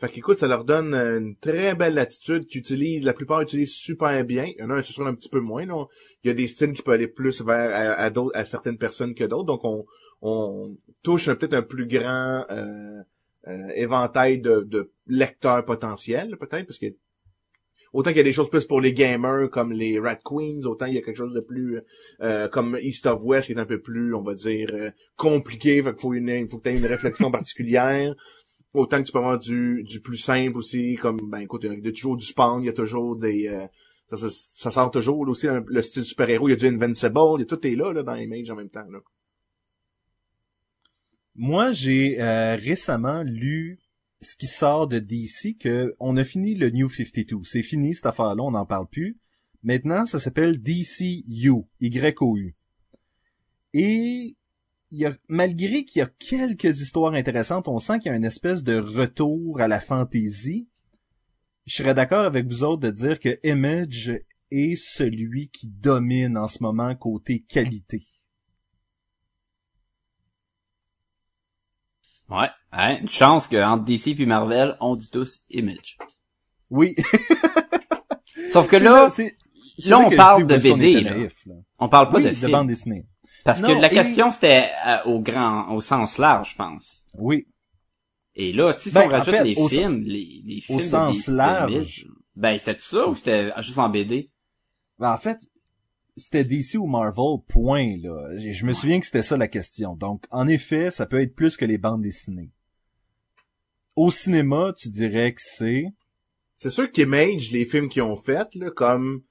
Fait 0.00 0.08
qu'écoute, 0.08 0.38
ça 0.40 0.48
leur 0.48 0.64
donne 0.64 0.92
euh, 0.92 1.18
une 1.20 1.36
très 1.36 1.74
belle 1.76 1.94
latitude 1.94 2.46
qu'ils 2.46 2.60
utilisent, 2.60 3.04
la 3.04 3.12
plupart 3.12 3.40
utilisent 3.42 3.74
super 3.74 4.24
bien. 4.24 4.44
Il 4.46 4.56
y 4.60 4.62
en 4.64 4.70
a 4.70 4.74
un, 4.74 4.82
ce 4.82 4.92
sera 4.92 5.08
un 5.08 5.14
petit 5.14 5.28
peu 5.28 5.40
moins, 5.40 5.64
là. 5.66 5.84
Il 6.24 6.28
y 6.28 6.30
a 6.30 6.34
des 6.34 6.48
styles 6.48 6.72
qui 6.72 6.82
peuvent 6.82 6.94
aller 6.94 7.06
plus 7.08 7.42
vers 7.42 7.70
à, 7.72 7.94
à 7.94 8.10
d'autres, 8.10 8.36
à 8.36 8.44
certaines 8.44 8.76
personnes 8.78 9.14
que 9.14 9.24
d'autres. 9.24 9.44
Donc 9.46 9.60
on, 9.64 9.86
on 10.20 10.76
touche 11.02 11.26
peut-être 11.26 11.54
un 11.54 11.62
plus 11.62 11.86
grand 11.86 12.44
euh, 12.50 13.00
euh, 13.48 13.68
éventail 13.74 14.38
de, 14.38 14.60
de 14.60 14.90
lecteurs 15.06 15.64
potentiels, 15.64 16.36
peut-être, 16.38 16.66
parce 16.66 16.78
que 16.78 16.86
autant 17.94 18.10
qu'il 18.10 18.18
y 18.18 18.20
a 18.20 18.24
des 18.24 18.32
choses 18.32 18.50
plus 18.50 18.64
pour 18.66 18.80
les 18.80 18.92
gamers 18.92 19.48
comme 19.50 19.72
les 19.72 19.98
Rat 19.98 20.16
Queens, 20.16 20.64
autant 20.64 20.86
il 20.86 20.94
y 20.94 20.98
a 20.98 21.02
quelque 21.02 21.16
chose 21.16 21.32
de 21.32 21.40
plus 21.40 21.80
euh, 22.22 22.48
comme 22.48 22.76
East 22.82 23.06
of 23.06 23.22
West 23.22 23.46
qui 23.46 23.52
est 23.52 23.58
un 23.58 23.66
peu 23.66 23.80
plus, 23.80 24.14
on 24.14 24.22
va 24.22 24.34
dire, 24.34 24.68
euh, 24.72 24.90
compliqué. 25.16 25.80
Fait 25.82 25.92
qu'il 25.92 26.00
faut 26.00 26.12
une, 26.12 26.28
il 26.28 26.48
faut 26.48 26.58
que 26.58 26.68
tu 26.68 26.74
aies 26.74 26.78
une 26.78 26.86
réflexion 26.86 27.30
particulière. 27.38 28.14
Autant 28.74 28.98
que 28.98 29.04
tu 29.04 29.12
peux 29.12 29.18
avoir 29.18 29.38
du, 29.38 29.84
du 29.84 30.00
plus 30.00 30.16
simple 30.16 30.58
aussi, 30.58 30.96
comme 30.96 31.18
ben 31.30 31.38
écoute, 31.38 31.64
il 31.64 31.84
y 31.84 31.88
a 31.88 31.92
toujours 31.92 32.16
du 32.16 32.26
spawn, 32.26 32.62
il 32.62 32.66
y 32.66 32.70
a 32.70 32.72
toujours 32.72 33.16
des. 33.16 33.46
euh, 33.48 33.66
ça, 34.08 34.16
ça, 34.16 34.28
ça 34.30 34.70
sort 34.72 34.90
toujours 34.90 35.24
là, 35.24 35.30
aussi 35.30 35.46
le, 35.46 35.64
le 35.66 35.80
style 35.82 36.04
super-héros, 36.04 36.48
il 36.48 36.50
y 36.50 36.54
a 36.54 36.56
du 36.56 36.66
Invincible, 36.66 37.20
il 37.36 37.40
y 37.40 37.42
a 37.42 37.46
tout 37.46 37.64
est 37.66 37.76
là, 37.76 37.92
là 37.92 38.02
dans 38.02 38.16
Image 38.16 38.50
en 38.50 38.56
même 38.56 38.68
temps. 38.70 38.86
Là. 38.90 38.98
Moi, 41.36 41.72
j'ai 41.72 42.20
euh, 42.20 42.54
récemment 42.54 43.22
lu 43.22 43.80
ce 44.20 44.36
qui 44.36 44.46
sort 44.46 44.88
de 44.88 44.98
DC 44.98 45.58
que 45.58 45.92
on 45.98 46.16
a 46.16 46.24
fini 46.24 46.54
le 46.54 46.70
New 46.70 46.88
52. 46.88 47.44
C'est 47.44 47.62
fini 47.62 47.94
cette 47.94 48.06
affaire-là, 48.06 48.42
on 48.42 48.52
n'en 48.52 48.66
parle 48.66 48.88
plus. 48.88 49.18
Maintenant, 49.62 50.06
ça 50.06 50.18
s'appelle 50.18 50.62
DCU, 50.62 51.64
Y-O-U. 51.80 52.56
Et 53.72 54.36
malgré 55.28 55.84
qu'il 55.84 56.00
y 56.00 56.02
a 56.02 56.10
quelques 56.18 56.80
histoires 56.80 57.14
intéressantes, 57.14 57.66
on 57.66 57.78
sent 57.78 57.98
qu'il 57.98 58.10
y 58.10 58.14
a 58.14 58.16
une 58.16 58.24
espèce 58.24 58.62
de 58.62 58.76
retour 58.76 59.60
à 59.60 59.66
la 59.66 59.80
fantaisie. 59.80 60.68
Je 61.66 61.76
serais 61.76 61.94
d'accord 61.94 62.24
avec 62.24 62.46
vous 62.46 62.62
autres 62.62 62.82
de 62.82 62.90
dire 62.90 63.18
que 63.18 63.38
Image 63.42 64.12
est 64.50 64.76
celui 64.76 65.48
qui 65.48 65.66
domine 65.66 66.36
en 66.36 66.46
ce 66.46 66.62
moment 66.62 66.94
côté 66.94 67.40
qualité. 67.40 68.02
Ouais, 72.36 72.48
hein, 72.72 72.98
une 73.00 73.08
chance 73.08 73.46
qu'entre 73.46 73.84
DC 73.84 74.14
puis 74.14 74.26
Marvel, 74.26 74.76
on 74.80 74.96
dit 74.96 75.10
tous 75.10 75.40
Image. 75.50 75.98
Oui. 76.70 76.94
Sauf 78.52 78.68
que 78.68 78.76
là, 78.76 79.08
là, 79.86 79.98
on 79.98 80.10
que 80.10 80.16
parle 80.16 80.46
de 80.46 80.56
BD, 80.56 80.90
était 80.90 81.00
là. 81.02 81.14
naïf, 81.14 81.34
là? 81.46 81.54
on 81.78 81.88
parle 81.88 82.08
pas 82.08 82.16
Oui, 82.18 82.24
de 82.24 82.28
de 82.30 82.34
film. 82.34 82.50
bande 82.52 82.68
dessinée. 82.68 83.06
Parce 83.44 83.60
Non, 83.60 83.68
que 83.68 83.80
la 83.80 83.90
et- 83.92 83.94
question, 83.94 84.32
c'était 84.32 84.70
euh, 84.86 84.98
au 85.04 85.20
grand, 85.20 85.70
au 85.74 85.80
sens 85.80 86.18
large, 86.18 86.52
je 86.52 86.56
pense. 86.56 87.02
Oui. 87.18 87.46
Et 88.34 88.52
là, 88.52 88.72
tu 88.74 88.80
sais, 88.80 88.90
si 88.90 88.94
Ben, 88.94 89.04
on 89.06 89.08
rajoute 89.08 89.34
en 89.34 89.36
fait, 89.38 89.44
les 89.44 89.54
au 89.56 89.68
films, 89.68 90.00
les, 90.02 90.42
les 90.44 90.60
films 90.60 90.78
au 90.78 90.80
sens 90.82 91.26
des- 91.28 91.32
large. 91.36 91.72
Image, 91.72 92.06
ben, 92.36 92.58
c'est 92.58 92.80
ça 92.80 93.08
ou 93.08 93.14
c'était 93.14 93.52
juste 93.62 93.78
en 93.78 93.88
BD? 93.88 94.30
Ben, 94.98 95.12
en 95.12 95.18
fait, 95.18 95.38
c'était 96.16 96.44
DC 96.44 96.74
ou 96.76 96.86
Marvel, 96.86 97.40
point, 97.48 97.96
là. 97.98 98.38
Je 98.38 98.52
je 98.52 98.66
me 98.66 98.72
souviens 98.72 99.00
que 99.00 99.06
c'était 99.06 99.22
ça 99.22 99.36
la 99.36 99.48
question. 99.48 99.96
Donc, 99.96 100.26
en 100.30 100.46
effet, 100.46 100.90
ça 100.90 101.06
peut 101.06 101.20
être 101.20 101.34
plus 101.34 101.56
que 101.56 101.64
les 101.64 101.78
bandes 101.78 102.02
dessinées. 102.02 102.52
Au 103.96 104.10
cinéma, 104.10 104.72
tu 104.76 104.88
dirais 104.88 105.32
que 105.32 105.40
c'est... 105.42 105.86
C'est 106.56 106.70
sûr 106.70 106.90
qu'Image, 106.90 107.50
les 107.50 107.64
films 107.64 107.88
qu'ils 107.88 108.02
ont 108.02 108.16
fait, 108.16 108.54
là, 108.54 108.70
comme 108.70 109.22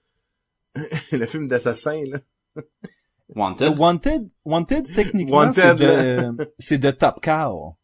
le 1.11 1.25
film 1.25 1.47
d'assassin, 1.47 2.03
là. 2.05 2.19
Wanted? 3.29 3.79
Wanted, 3.79 4.29
Wanted, 4.45 4.93
techniquement, 4.93 5.37
Wanted, 5.37 5.53
c'est 5.53 5.75
de, 5.75 6.53
c'est 6.59 6.77
de 6.77 6.91
Top 6.91 7.21
Cow. 7.21 7.77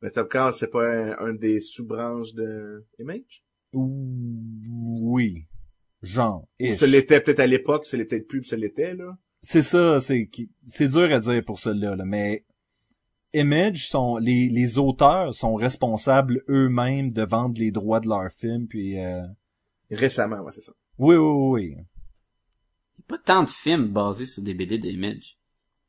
Le 0.00 0.10
Top 0.10 0.30
Car, 0.30 0.54
c'est 0.54 0.68
pas 0.68 0.86
un, 0.86 1.18
un 1.18 1.34
des 1.34 1.60
sous-branches 1.60 2.32
de 2.34 2.86
Image? 2.98 3.44
Oui. 3.72 5.46
Genre. 6.06 6.46
Ish. 6.58 6.76
ça 6.76 6.86
l'était 6.86 7.20
peut-être 7.20 7.40
à 7.40 7.46
l'époque, 7.46 7.86
ça 7.86 7.96
l'est 7.96 8.04
peut-être 8.04 8.28
plus, 8.28 8.40
puis 8.40 8.48
ça 8.50 8.56
l'était, 8.56 8.94
là. 8.94 9.16
C'est 9.42 9.62
ça, 9.62 10.00
c'est 10.00 10.26
qui- 10.26 10.50
c'est 10.66 10.88
dur 10.88 11.12
à 11.12 11.18
dire 11.20 11.44
pour 11.44 11.58
cela, 11.58 11.94
là, 11.96 12.04
mais 12.04 12.44
Image 13.34 13.88
sont 13.88 14.16
les 14.16 14.48
les 14.48 14.78
auteurs 14.78 15.34
sont 15.34 15.54
responsables 15.56 16.42
eux-mêmes 16.48 17.12
de 17.12 17.22
vendre 17.22 17.58
les 17.60 17.70
droits 17.70 18.00
de 18.00 18.08
leurs 18.08 18.30
films 18.32 18.66
puis 18.66 18.98
euh, 18.98 19.22
Récemment, 19.90 20.40
ouais, 20.42 20.52
c'est 20.52 20.62
ça. 20.62 20.72
oui 20.98 21.16
oui 21.16 21.74
oui. 21.74 21.76
Pas 23.06 23.18
tant 23.18 23.44
de 23.44 23.50
films 23.50 23.88
basés 23.88 24.26
sur 24.26 24.42
des 24.42 24.54
BD 24.54 24.78
d'Image. 24.78 25.38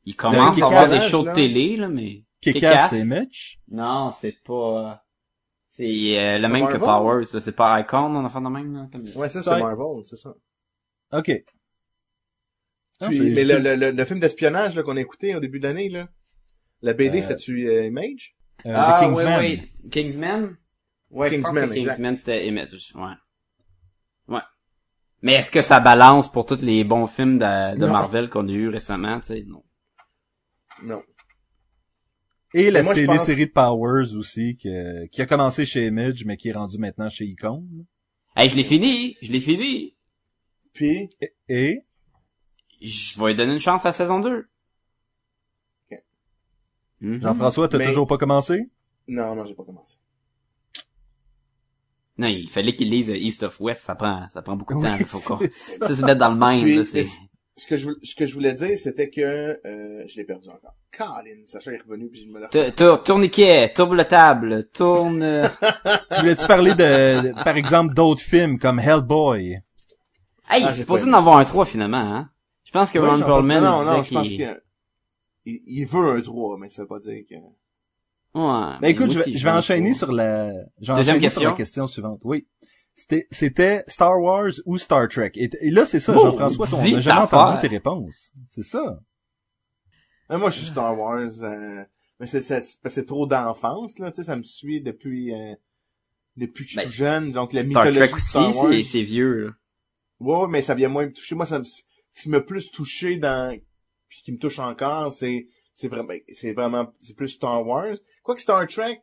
Il 0.04 0.14
commence 0.14 0.56
Ben, 0.58 0.62
à 0.64 0.66
avoir 0.66 0.88
des 0.90 1.00
shows 1.00 1.22
de 1.22 1.26
là. 1.28 1.32
télé, 1.32 1.76
là, 1.76 1.88
mais... 1.88 2.22
Kick-Ass 2.40 2.90
c'est 2.90 3.00
Image? 3.00 3.58
Non, 3.68 4.10
c'est 4.12 4.40
pas... 4.44 5.04
C'est 5.68 6.18
euh, 6.18 6.38
le 6.38 6.48
même 6.48 6.66
que? 6.66 6.78
Powers, 6.78 7.26
là. 7.32 7.40
c'est 7.40 7.54
pas 7.54 7.78
Icon, 7.80 7.98
on 8.16 8.24
a 8.24 8.28
fait 8.28 8.40
de 8.40 8.48
même, 8.48 8.74
là. 8.74 8.88
Minute. 8.98 9.14
Ouais, 9.16 9.28
ça, 9.28 9.42
c'est 9.42 9.58
Marvel, 9.58 10.04
c'est 10.04 10.16
ça. 10.16 10.34
OK. 11.12 11.30
Non, 13.00 13.08
Puis, 13.08 13.16
j'ai- 13.18 13.30
mais 13.30 13.44
le, 13.44 13.58
le, 13.58 13.76
le, 13.76 13.90
le 13.92 14.04
film 14.04 14.18
d'espionnage, 14.18 14.74
là, 14.74 14.82
qu'on 14.82 14.96
a 14.96 15.00
écouté 15.00 15.36
au 15.36 15.40
début 15.40 15.60
d'année, 15.60 15.88
là. 15.88 16.08
La 16.82 16.94
BD, 16.94 17.18
Euh, 17.18 17.22
c'était-tu 17.22 17.68
euh, 17.68 17.84
Image? 17.86 18.34
euh, 18.66 18.72
ah, 18.74 18.98
The 18.98 19.04
Kingsman. 19.04 19.26
ouais, 19.26 19.36
ouais. 19.60 19.90
Kingsman? 19.90 20.56
Ouais, 21.10 21.30
Kingsman. 21.30 21.70
Kingsman, 21.72 22.16
c'était 22.16 22.46
Image, 22.48 22.92
ouais. 22.94 23.12
Ouais. 24.28 24.40
Mais 25.22 25.34
est-ce 25.34 25.50
que 25.50 25.60
ça 25.62 25.80
balance 25.80 26.30
pour 26.30 26.46
tous 26.46 26.60
les 26.62 26.82
bons 26.84 27.06
films 27.06 27.38
de, 27.38 27.76
de. 27.78 27.86
Marvel 27.86 28.28
qu'on 28.30 28.48
a 28.48 28.52
eu 28.52 28.68
récemment, 28.68 29.20
tu 29.20 29.26
sais? 29.28 29.44
Non. 29.46 29.64
Non. 30.82 31.02
Et 32.54 32.70
la 32.70 32.80
Mais 32.80 32.84
moi, 32.84 32.94
je 32.94 33.04
pense- 33.04 33.24
série 33.26 33.46
de 33.46 33.52
Powers 33.52 34.14
aussi 34.16 34.56
que, 34.56 35.06
qui 35.06 35.20
a 35.20 35.26
commencé 35.26 35.64
chez 35.66 35.86
Image 35.86 36.24
mais 36.24 36.36
qui 36.36 36.48
est 36.48 36.52
rendu 36.52 36.78
maintenant 36.78 37.08
chez 37.08 37.24
Icon. 37.26 37.66
Hey, 38.36 38.48
je 38.48 38.56
l'ai 38.56 38.62
fini! 38.64 39.16
Je 39.20 39.30
l'ai 39.32 39.40
fini! 39.40 39.94
Puis, 40.72 41.10
Et, 41.20 41.34
et? 41.48 41.84
Je 42.80 43.18
vais 43.20 43.28
lui 43.28 43.34
donner 43.34 43.52
une 43.54 43.58
chance 43.60 43.84
à 43.84 43.88
la 43.88 43.92
saison 43.92 44.20
2. 44.20 44.48
Ok. 45.90 45.98
Mhm. 47.00 47.20
Jean-François, 47.20 47.68
t'as 47.68 47.78
Mais- 47.78 47.86
toujours 47.86 48.06
pas 48.06 48.16
commencé? 48.18 48.70
Non, 49.08 49.34
non, 49.34 49.44
j'ai 49.44 49.54
pas 49.54 49.64
commencé. 49.64 49.98
Non, 52.16 52.26
il 52.28 52.48
fallait 52.48 52.74
qu'il 52.74 52.90
lise 52.90 53.08
East 53.10 53.42
of 53.44 53.60
West, 53.60 53.82
ça 53.84 53.94
prend, 53.94 54.26
ça 54.28 54.42
prend 54.42 54.56
beaucoup 54.56 54.74
de 54.74 54.82
temps, 54.82 54.94
Oui, 54.94 55.00
il 55.00 55.06
faut 55.06 55.20
qu'on, 55.36 55.38
c'est 55.38 55.78
ça. 55.78 55.88
ça 55.88 55.94
se 55.96 56.02
mettre 56.04 56.18
dans 56.18 56.30
le 56.32 56.38
mind, 56.38 56.62
Puis, 56.64 56.76
là, 56.76 56.84
c'est... 56.84 57.00
est-ce- 57.00 57.16
Ce 57.58 57.66
que 57.66 57.76
je, 57.76 57.84
voulais- 57.88 57.98
ce 58.02 58.14
que 58.14 58.24
je 58.24 58.34
voulais 58.34 58.54
dire, 58.54 58.78
c'était 58.78 59.10
que 59.10 59.20
euh, 59.20 60.04
je 60.06 60.16
l'ai 60.16 60.24
perdu 60.24 60.48
encore. 60.48 60.74
Colin, 60.96 61.42
Sacha 61.46 61.72
est 61.72 61.82
revenu, 61.82 62.08
puis 62.08 62.22
je 62.22 62.28
me 62.28 62.40
l'ai 62.40 62.72
tu- 62.72 63.02
Tourniquet, 63.04 63.72
tourne 63.74 63.96
le 63.96 64.04
table, 64.04 64.68
tourne... 64.72 65.22
euh, 65.22 65.44
Tu 66.12 66.20
voulais-tu 66.20 66.46
parler 66.46 66.70
de, 66.74 67.28
de- 67.32 67.44
par 67.44 67.56
exemple, 67.56 67.92
d'autres 67.94 68.22
films 68.22 68.58
comme 68.58 68.78
Hellboy? 68.78 69.58
Hey, 70.48 70.64
Ah, 70.66 70.72
c'est 70.72 70.86
pas 70.86 70.98
d'en 71.00 71.12
avoir 71.12 71.36
un 71.38 71.44
3 71.44 71.64
finalement, 71.66 71.98
hein? 71.98 72.30
Je 72.64 72.70
pense 72.70 72.90
que 72.90 72.98
Oui, 72.98 73.08
Ron 73.08 73.18
Perlman 73.20 73.60
Non, 73.60 73.84
non, 73.84 74.02
je 74.02 74.14
pense 74.14 74.28
qu'il- 74.28 74.38
que 74.38 74.62
il, 75.44 75.60
il 75.66 75.84
veut 75.86 76.16
un 76.16 76.20
3, 76.20 76.58
mais 76.58 76.70
ça 76.70 76.82
veut 76.82 76.88
pas 76.88 76.98
dire 77.00 77.22
que... 77.28 77.34
Ouais. 77.34 78.76
Ben 78.80 78.88
écoute, 78.88 79.10
je, 79.10 79.18
vais- 79.18 79.32
je 79.36 79.44
vais 79.44 79.50
enchaîner 79.50 79.94
sur 79.94 80.12
la, 80.12 80.52
je 80.80 80.92
vais 80.92 80.98
Deuxième 80.98 81.16
enchaîner 81.16 81.20
sur 81.20 81.20
question. 81.20 81.50
la 81.50 81.56
question 81.56 81.86
suivante. 81.86 82.20
Oui. 82.24 82.46
C'était, 83.00 83.28
c'était 83.30 83.84
Star 83.86 84.20
Wars 84.20 84.50
ou 84.66 84.76
Star 84.76 85.08
Trek. 85.08 85.30
Et, 85.36 85.48
et 85.60 85.70
là, 85.70 85.84
c'est 85.84 86.00
ça, 86.00 86.12
Oh, 86.16 86.20
Jean-François, 86.20 86.66
on 86.72 86.82
n'a 86.90 86.98
jamais 86.98 87.20
affaire. 87.20 87.38
entendu 87.38 87.60
tes 87.60 87.68
réponses. 87.68 88.32
C'est 88.48 88.64
ça. 88.64 88.98
Mais 90.28 90.36
moi, 90.36 90.50
je 90.50 90.56
suis 90.58 90.66
Star 90.66 90.98
Wars. 90.98 91.30
euh, 91.42 91.84
mais 92.18 92.26
c'est, 92.26 92.40
c'est, 92.40 92.60
c'est, 92.60 92.80
parce 92.82 92.96
que 92.96 93.00
c'est 93.00 93.06
trop 93.06 93.26
d'enfance, 93.28 94.00
là. 94.00 94.10
Tu 94.10 94.16
sais, 94.16 94.24
ça 94.24 94.34
me 94.34 94.42
suit 94.42 94.80
depuis, 94.80 95.32
euh, 95.32 95.54
depuis 96.36 96.64
que 96.64 96.70
je 96.72 96.80
suis 96.80 96.84
Ben, 96.84 96.90
tout 96.90 96.92
jeune. 96.96 97.30
Donc, 97.30 97.52
la 97.52 97.62
Star 97.62 97.84
mythologie 97.84 97.98
Trek 98.10 98.16
de 98.16 98.20
Star 98.20 98.48
aussi, 98.48 98.58
Wars. 98.58 98.72
c'est, 98.72 98.82
c'est 98.82 99.02
vieux, 99.02 99.34
là. 99.46 99.50
Ouais, 100.18 100.36
ouais, 100.40 100.48
mais 100.48 100.62
ça 100.62 100.74
vient 100.74 100.88
moins 100.88 101.06
me 101.06 101.12
toucher. 101.12 101.36
Moi, 101.36 101.46
ça 101.46 101.60
me, 101.60 101.64
ce 101.64 101.82
qui 102.20 102.28
m'a 102.30 102.40
plus 102.40 102.72
touché 102.72 103.16
dans, 103.18 103.56
puis 104.08 104.22
qui 104.24 104.32
me 104.32 104.38
touche 104.38 104.58
encore, 104.58 105.12
c'est, 105.12 105.46
c'est 105.76 105.86
vraiment, 105.86 106.14
c'est 106.32 106.52
vraiment, 106.52 106.92
c'est 107.00 107.14
plus 107.16 107.28
Star 107.28 107.64
Wars. 107.64 107.94
Quoique 108.24 108.40
Star 108.40 108.66
Trek, 108.66 109.00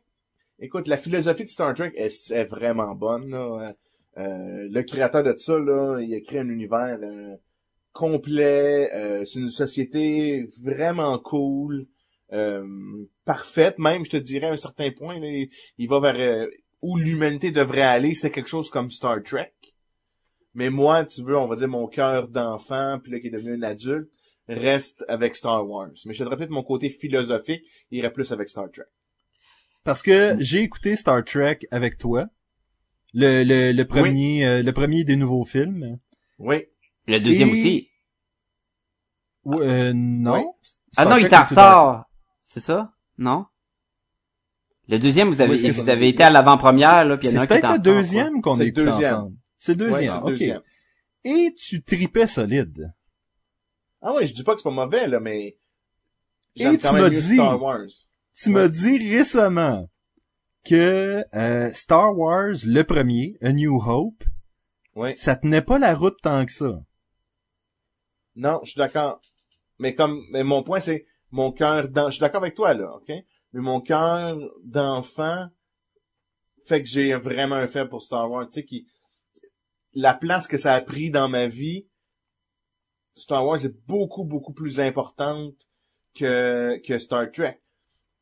écoute, 0.58 0.86
la 0.86 0.98
philosophie 0.98 1.44
de 1.44 1.48
Star 1.48 1.72
Trek 1.72 1.92
est, 1.94 2.30
est 2.30 2.44
vraiment 2.44 2.94
bonne, 2.94 3.30
là. 3.30 3.72
Euh, 4.18 4.68
le 4.70 4.82
créateur 4.82 5.22
de 5.22 5.34
ça, 5.36 5.58
là, 5.58 6.00
il 6.00 6.14
a 6.14 6.20
créé 6.20 6.40
un 6.40 6.48
univers 6.48 6.98
euh, 7.02 7.36
complet, 7.92 8.90
euh, 8.94 9.24
c'est 9.24 9.40
une 9.40 9.50
société 9.50 10.48
vraiment 10.62 11.18
cool, 11.18 11.86
parfaite, 13.24 13.78
même, 13.78 14.04
je 14.04 14.10
te 14.10 14.16
dirais, 14.16 14.48
à 14.48 14.52
un 14.52 14.56
certain 14.56 14.90
point, 14.90 15.16
il, 15.16 15.88
va 15.88 16.00
vers 16.00 16.48
où 16.82 16.96
l'humanité 16.96 17.52
devrait 17.52 17.82
aller, 17.82 18.14
c'est 18.14 18.30
quelque 18.30 18.48
chose 18.48 18.68
comme 18.68 18.90
Star 18.90 19.22
Trek. 19.22 19.54
Mais 20.52 20.68
moi, 20.68 21.04
tu 21.04 21.22
veux, 21.22 21.36
on 21.36 21.46
va 21.46 21.54
dire 21.54 21.68
mon 21.68 21.86
cœur 21.86 22.28
d'enfant, 22.28 22.98
puis 23.00 23.12
là 23.12 23.20
qui 23.20 23.28
est 23.28 23.30
devenu 23.30 23.54
un 23.54 23.62
adulte, 23.62 24.10
reste 24.48 25.04
avec 25.06 25.36
Star 25.36 25.68
Wars. 25.68 25.90
Mais 26.04 26.14
je 26.14 26.18
te 26.18 26.24
dirais 26.24 26.36
peut-être 26.36 26.50
mon 26.50 26.64
côté 26.64 26.88
philosophique, 26.90 27.62
il 27.90 27.98
irait 27.98 28.12
plus 28.12 28.32
avec 28.32 28.48
Star 28.48 28.70
Trek. 28.72 28.86
Parce 29.84 30.02
que 30.02 30.36
j'ai 30.40 30.62
écouté 30.62 30.96
Star 30.96 31.22
Trek 31.24 31.60
avec 31.70 31.96
toi. 31.96 32.28
Le, 33.14 33.44
le, 33.44 33.72
le 33.72 33.84
premier, 33.86 34.44
euh, 34.46 34.62
le 34.62 34.72
premier 34.72 35.04
des 35.04 35.16
nouveaux 35.16 35.44
films. 35.44 35.98
Oui. 36.38 36.64
Le 37.06 37.18
deuxième 37.20 37.48
Et- 37.48 37.52
aussi? 37.52 37.88
Ou, 39.44 39.60
euh, 39.60 39.92
non. 39.94 40.34
Oui. 40.34 40.44
Ah 40.96 41.04
non, 41.04 41.16
il 41.16 41.26
était 41.26 41.36
en 41.36 41.44
retard. 41.44 42.06
C'est 42.42 42.60
ça? 42.60 42.92
Non? 43.18 43.46
Le 44.88 44.98
deuxième, 44.98 45.28
vous 45.28 45.40
avez, 45.40 45.54
vous 45.56 45.72
c'est? 45.72 45.88
avez 45.90 46.08
été 46.08 46.22
à 46.22 46.30
l'avant-première, 46.30 47.04
là, 47.04 47.16
puis 47.16 47.28
il 47.28 47.34
y 47.34 47.38
en 47.38 47.42
a 47.42 47.42
C'est 47.42 47.44
un 47.44 47.46
qui 47.46 47.52
est 47.54 47.56
peut-être 47.56 47.64
en 47.64 47.72
le 47.74 47.78
retard, 47.78 47.94
deuxième 47.94 48.40
qu'on 48.42 48.54
C'est 48.54 48.60
a 48.60 48.64
le 48.64 48.70
écouté 48.70 48.88
ensemble. 48.88 49.36
C'est 49.58 49.74
le 49.74 49.84
Ouais, 49.86 49.90
deuxième, 49.92 50.08
c'est 50.10 50.16
le 50.18 50.22
ok. 50.22 50.28
deuxième. 50.30 50.62
Et 51.24 51.54
tu 51.56 51.82
tripais 51.82 52.26
solide. 52.26 52.92
Ah 54.00 54.12
ouais, 54.14 54.26
je 54.26 54.34
dis 54.34 54.44
pas 54.44 54.52
que 54.54 54.60
c'est 54.60 54.64
pas 54.64 54.70
mauvais, 54.70 55.08
là, 55.08 55.18
mais 55.18 55.56
Et 56.54 56.78
tu 56.78 56.92
m'as 56.92 57.10
dit- 57.10 57.34
Star 57.34 57.60
Wars. 57.60 57.80
Tu 58.36 58.48
Ouais. 58.48 58.54
m'as 58.54 58.68
dit 58.68 58.98
récemment 59.16 59.88
que 60.66 61.24
euh, 61.34 61.72
Star 61.72 62.16
Wars, 62.16 62.54
le 62.66 62.82
premier, 62.82 63.36
A 63.42 63.52
New 63.52 63.76
Hope, 63.80 64.24
Oui. 64.94 65.16
ça 65.16 65.36
tenait 65.36 65.62
pas 65.62 65.78
la 65.78 65.94
route 65.94 66.16
tant 66.22 66.44
que 66.44 66.52
ça. 66.52 66.80
Non, 68.34 68.60
je 68.64 68.70
suis 68.70 68.78
d'accord. 68.78 69.20
Mais 69.78 69.94
comme, 69.94 70.22
mais 70.30 70.42
mon 70.44 70.62
point, 70.62 70.80
c'est 70.80 71.06
mon 71.30 71.52
cœur 71.52 71.88
d'enfant. 71.88 72.08
Je 72.10 72.14
suis 72.14 72.20
d'accord 72.20 72.42
avec 72.42 72.54
toi, 72.54 72.74
là, 72.74 72.94
ok? 72.96 73.08
Mais 73.52 73.60
mon 73.60 73.80
cœur 73.80 74.38
d'enfant 74.64 75.48
fait 76.66 76.82
que 76.82 76.88
j'ai 76.88 77.14
vraiment 77.14 77.54
un 77.56 77.66
fait 77.66 77.86
pour 77.88 78.02
Star 78.02 78.30
Wars. 78.30 78.46
Tu 78.46 78.60
sais, 78.60 78.64
qui, 78.64 78.86
la 79.94 80.14
place 80.14 80.46
que 80.46 80.58
ça 80.58 80.74
a 80.74 80.80
pris 80.80 81.10
dans 81.10 81.28
ma 81.28 81.46
vie, 81.46 81.86
Star 83.14 83.46
Wars 83.46 83.64
est 83.64 83.74
beaucoup, 83.86 84.24
beaucoup 84.24 84.52
plus 84.52 84.80
importante 84.80 85.54
que, 86.14 86.78
que 86.86 86.98
Star 86.98 87.30
Trek. 87.30 87.60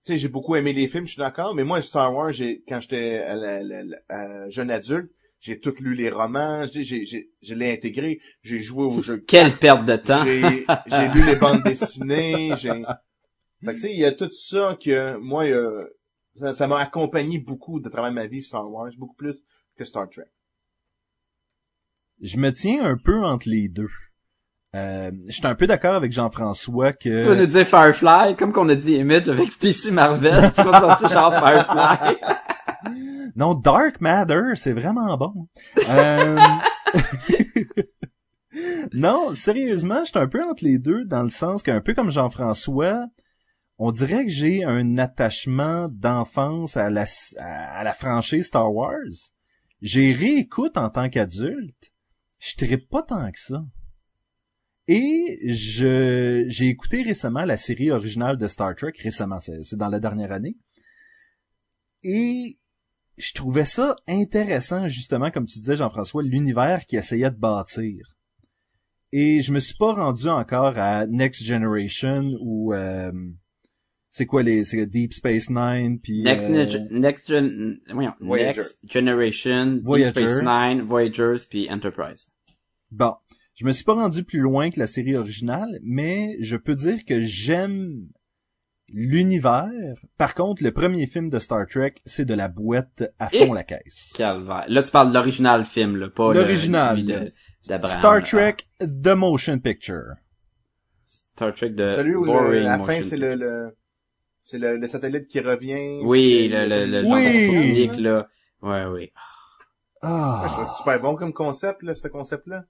Tu 0.05 0.13
sais, 0.13 0.19
j'ai 0.19 0.29
beaucoup 0.29 0.55
aimé 0.57 0.73
les 0.73 0.87
films, 0.87 1.07
je 1.07 1.13
suis 1.13 1.21
d'accord, 1.21 1.55
mais 1.55 1.65
moi, 1.65 1.81
Star 1.81 2.15
Wars, 2.15 2.31
j'ai, 2.33 2.63
quand 2.69 2.79
j'étais 2.81 3.19
à 3.19 3.35
la- 3.35 3.63
la- 3.63 3.83
la- 3.85 3.99
à 4.09 4.49
jeune 4.51 4.71
adulte, 4.71 5.11
j'ai 5.41 5.61
tout 5.61 5.75
lu 5.81 5.95
les 5.95 6.11
romans, 6.11 6.65
j'ai, 6.71 6.85
j'ai, 6.85 7.07
j'ai- 7.07 7.31
je 7.43 7.55
l'ai 7.55 7.73
intégré, 7.73 8.21
j'ai 8.43 8.61
joué 8.61 8.85
aux 8.85 9.01
jeux 9.01 9.19
de 9.19 9.25
Quelle 9.27 9.57
perte 9.57 9.85
de 9.87 9.97
temps. 9.97 10.25
j'ai 10.25 10.67
j'ai 10.87 11.09
lu 11.09 11.23
les 11.23 11.37
bandes 11.37 11.63
dessinées, 11.65 12.55
j'ai 12.57 12.85
fait 13.65 13.73
que 13.73 13.73
tu 13.75 13.81
sais 13.81 13.93
il 13.93 13.99
y 13.99 14.05
a 14.05 14.13
tout 14.13 14.31
ça 14.33 14.77
que 14.83 15.17
moi 15.19 15.45
euh, 15.47 15.87
ça 16.37 16.55
ça 16.55 16.67
m'a 16.69 16.79
accompagné 16.81 17.39
beaucoup 17.39 17.81
de 17.81 17.89
travers 17.89 18.13
ma 18.13 18.27
vie 18.27 18.43
Star 18.43 18.71
Wars, 18.71 18.91
beaucoup 18.99 19.17
plus 19.17 19.37
que 19.77 19.85
Star 19.85 20.09
Trek. 20.11 20.25
Je 22.21 22.39
me 22.39 22.51
tiens 22.53 22.85
un 22.85 22.97
peu 22.97 23.23
entre 23.25 23.49
les 23.49 23.69
deux. 23.69 23.89
Euh, 24.75 25.11
J'étais 25.29 25.47
un 25.47 25.55
peu 25.55 25.67
d'accord 25.67 25.95
avec 25.95 26.13
Jean-François 26.13 26.93
que... 26.93 27.23
Tu 27.23 27.29
vas 27.29 27.37
nous 27.37 27.47
dire 27.47 27.67
Firefly, 27.67 28.37
comme 28.37 28.53
qu'on 28.53 28.69
a 28.69 28.75
dit 28.75 28.95
Image 28.95 29.29
avec 29.29 29.57
PC 29.59 29.93
Marvel, 29.93 30.53
tu 30.55 30.63
vas 30.63 30.81
sortir 30.81 31.09
genre 31.11 31.35
Firefly. 31.35 32.17
Non, 33.37 33.57
Dark 33.57 34.01
Matter, 34.01 34.55
c'est 34.55 34.73
vraiment 34.73 35.17
bon. 35.17 35.49
Euh, 35.89 36.39
non, 38.93 39.35
sérieusement, 39.35 40.05
j'étais 40.05 40.21
un 40.21 40.29
peu 40.29 40.41
entre 40.45 40.65
les 40.65 40.79
deux 40.79 41.05
dans 41.05 41.25
le 41.25 41.31
sens 41.31 41.65
qu'un 41.65 41.81
peu 41.81 41.95
comme 41.95 42.13
Jean-François, 42.13 43.07
on 43.79 43.91
dirait 43.91 44.25
que 44.25 44.31
j'ai 44.31 44.63
un 44.63 44.99
attachement 44.99 45.89
d'enfance 45.91 46.77
à 46.77 46.91
la, 46.91 47.07
à 47.39 47.83
la 47.83 47.93
franchise 47.93 48.47
Star 48.47 48.73
Wars. 48.73 49.33
J'ai 49.83 50.13
réécoute 50.13 50.77
en 50.77 50.89
tant 50.89 51.09
qu'adulte. 51.09 51.93
Je 52.39 52.55
trippe 52.57 52.89
pas 52.89 53.03
tant 53.03 53.31
que 53.33 53.41
ça. 53.41 53.65
Et 54.87 55.41
je 55.47 56.45
j'ai 56.49 56.67
écouté 56.69 57.03
récemment 57.03 57.45
la 57.45 57.57
série 57.57 57.91
originale 57.91 58.37
de 58.37 58.47
Star 58.47 58.75
Trek, 58.75 58.93
récemment, 59.03 59.41
c'est 59.41 59.63
c'est 59.63 59.77
dans 59.77 59.89
la 59.89 60.01
dernière 60.01 60.33
année. 60.33 60.57
Et 62.03 62.59
je 63.17 63.33
trouvais 63.33 63.65
ça 63.65 63.97
intéressant, 64.09 64.89
justement, 64.89 65.31
comme 65.31 65.47
tu 65.47 65.59
disais, 65.59 65.77
Jean-François, 65.77 66.23
l'univers 66.23 66.85
qui 66.85 66.97
essayait 66.97 67.31
de 67.31 67.37
bâtir. 67.37 68.17
Et 69.13 69.41
je 69.41 69.53
me 69.53 69.61
suis 69.61 69.77
pas 69.77 69.93
rendu 69.95 70.29
encore 70.29 70.77
à 70.77 71.07
Next 71.07 71.43
Generation 71.45 72.33
ou 72.41 72.75
euh, 72.75 73.13
c'est 74.11 74.27
quoi 74.27 74.43
les 74.43 74.65
c'est 74.65 74.85
Deep 74.87 75.15
Space 75.15 75.49
Nine 75.49 76.01
puis 76.01 76.23
Next, 76.25 76.51
euh, 76.51 76.67
Gen- 76.67 76.89
next, 76.91 77.29
gen, 77.29 77.79
voyons, 77.93 78.13
Voyager. 78.21 78.61
next 78.63 78.81
Generation, 78.91 79.81
Voyager. 79.83 80.11
Deep 80.13 80.19
Space 80.29 80.43
Nine, 80.43 80.83
Voyagers, 80.83 81.47
puis 81.49 81.71
Enterprise. 81.71 82.33
Bon, 82.91 83.15
je 83.55 83.65
me 83.65 83.73
suis 83.73 83.85
pas 83.85 83.95
rendu 83.95 84.25
plus 84.25 84.41
loin 84.41 84.71
que 84.71 84.79
la 84.81 84.87
série 84.87 85.17
originale, 85.17 85.79
mais 85.83 86.37
je 86.41 86.57
peux 86.57 86.75
dire 86.75 87.05
que 87.05 87.21
j'aime 87.21 88.09
l'univers. 88.89 89.71
Par 90.19 90.35
contre, 90.35 90.63
le 90.63 90.73
premier 90.73 91.07
film 91.07 91.31
de 91.31 91.39
Star 91.39 91.67
Trek, 91.67 91.95
c'est 92.05 92.25
de 92.25 92.35
la 92.35 92.49
boîte 92.49 93.05
à 93.19 93.29
fond 93.31 93.37
Et- 93.53 93.55
la 93.55 93.65
caisse. 93.65 94.13
Calvaire. 94.17 94.65
Là, 94.69 94.83
tu 94.83 94.91
parles 94.91 95.09
de 95.09 95.15
l'original 95.15 95.65
film, 95.65 95.97
là, 95.97 96.09
pas 96.11 96.33
L'original. 96.35 97.05
de-. 97.05 97.33
Star 97.63 98.15
là. 98.17 98.21
Trek 98.23 98.57
The 98.81 99.09
Motion 99.17 99.59
Picture. 99.59 100.15
Star 101.07 101.55
Trek 101.55 101.71
de 101.71 101.93
Celui 101.97 102.15
où 102.15 102.25
le- 102.25 102.61
la 102.61 102.79
fin 102.79 103.01
c'est 103.03 103.17
le, 103.17 103.35
le 103.35 103.77
c'est 104.41 104.59
le, 104.59 104.77
le 104.77 104.87
satellite 104.87 105.27
qui 105.27 105.41
revient. 105.41 106.01
Oui, 106.05 106.49
le, 106.49 106.67
le, 106.69 106.87
le 106.87 107.09
Oui. 107.11 107.47
genre 107.47 107.55
unique, 107.57 107.99
là. 107.99 108.29
Ouais, 108.61 108.85
oui. 108.85 109.11
Ah, 110.03 110.41
Ouais, 110.43 110.49
je 110.49 110.53
trouve 110.55 110.67
ça 110.67 110.75
super 110.75 111.01
bon 111.01 111.17
comme 111.17 111.33
concept 111.33 111.83
là, 111.83 111.95
ce 111.95 112.09
concept 112.09 112.47
là. 112.47 112.65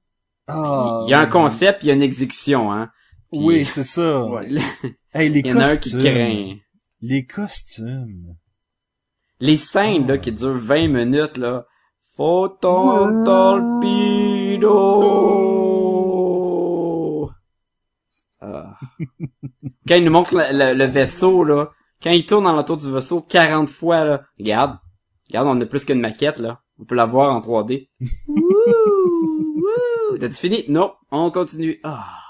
Ah. 0.47 1.03
Il 1.07 1.11
y 1.11 1.15
a 1.15 1.21
un 1.21 1.27
concept, 1.27 1.83
il 1.83 1.89
y 1.89 1.91
a 1.91 1.95
une 1.95 2.03
exécution, 2.03 2.73
hein. 2.73 2.91
Puis- 3.33 3.41
Oui, 3.43 3.65
c'est 3.65 3.83
ça. 3.85 4.25
Ouais. 4.27 4.49
Hey, 5.13 5.29
les 5.31 5.41
Il 5.41 5.47
y 5.47 5.53
en 5.53 5.59
a 5.61 5.67
un 5.69 5.77
qui 5.77 5.93
costumes. 5.93 6.13
craint. 6.15 6.55
Les 7.01 7.25
costumes. 7.27 8.37
Les 9.41 9.57
scènes, 9.57 10.07
là, 10.07 10.19
qui 10.19 10.33
durent 10.33 10.57
20 10.59 10.89
minutes, 10.89 11.37
là. 11.37 11.67
Photon 12.17 13.25
torpedo. 15.95 17.31
Ah. 18.41 18.77
Quand 19.89 19.95
il 19.97 20.05
nous 20.05 20.11
montre 20.13 20.35
le, 20.35 20.45
le- 20.53 20.75
le 20.79 20.85
vaisseau, 20.85 21.45
là, 21.45 21.71
quand 22.03 22.11
il 22.11 22.27
tourne 22.27 22.45
dans 22.45 22.53
l'entour 22.53 22.77
du 22.77 22.91
vaisseau 22.91 23.21
40 23.23 23.69
fois, 23.69 24.05
là, 24.05 24.23
regarde. 24.39 24.79
Regarde, 25.29 25.49
on 25.49 25.61
a 25.61 25.67
plus 25.67 25.85
qu'une 25.85 26.01
maquette, 26.01 26.39
là. 26.39 26.61
On 26.79 26.85
peut 26.85 26.95
la 26.95 27.07
voir 27.07 27.35
en 27.35 27.41
3D. 27.41 27.89
T'as-tu 30.19 30.35
fini? 30.35 30.65
Non, 30.69 30.95
on 31.11 31.31
continue. 31.31 31.81
Ah. 31.85 32.21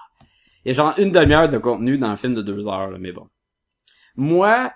Il 0.65 0.69
y 0.69 0.71
a 0.71 0.75
genre 0.75 0.95
une 0.99 1.11
demi-heure 1.11 1.49
de 1.49 1.59
contenu 1.59 1.99
dans 1.99 2.09
un 2.09 2.17
film 2.17 2.35
de 2.35 2.43
deux 2.43 2.67
heures, 2.67 2.91
là, 2.91 2.99
mais 2.99 3.13
bon. 3.13 3.29
Moi, 4.17 4.73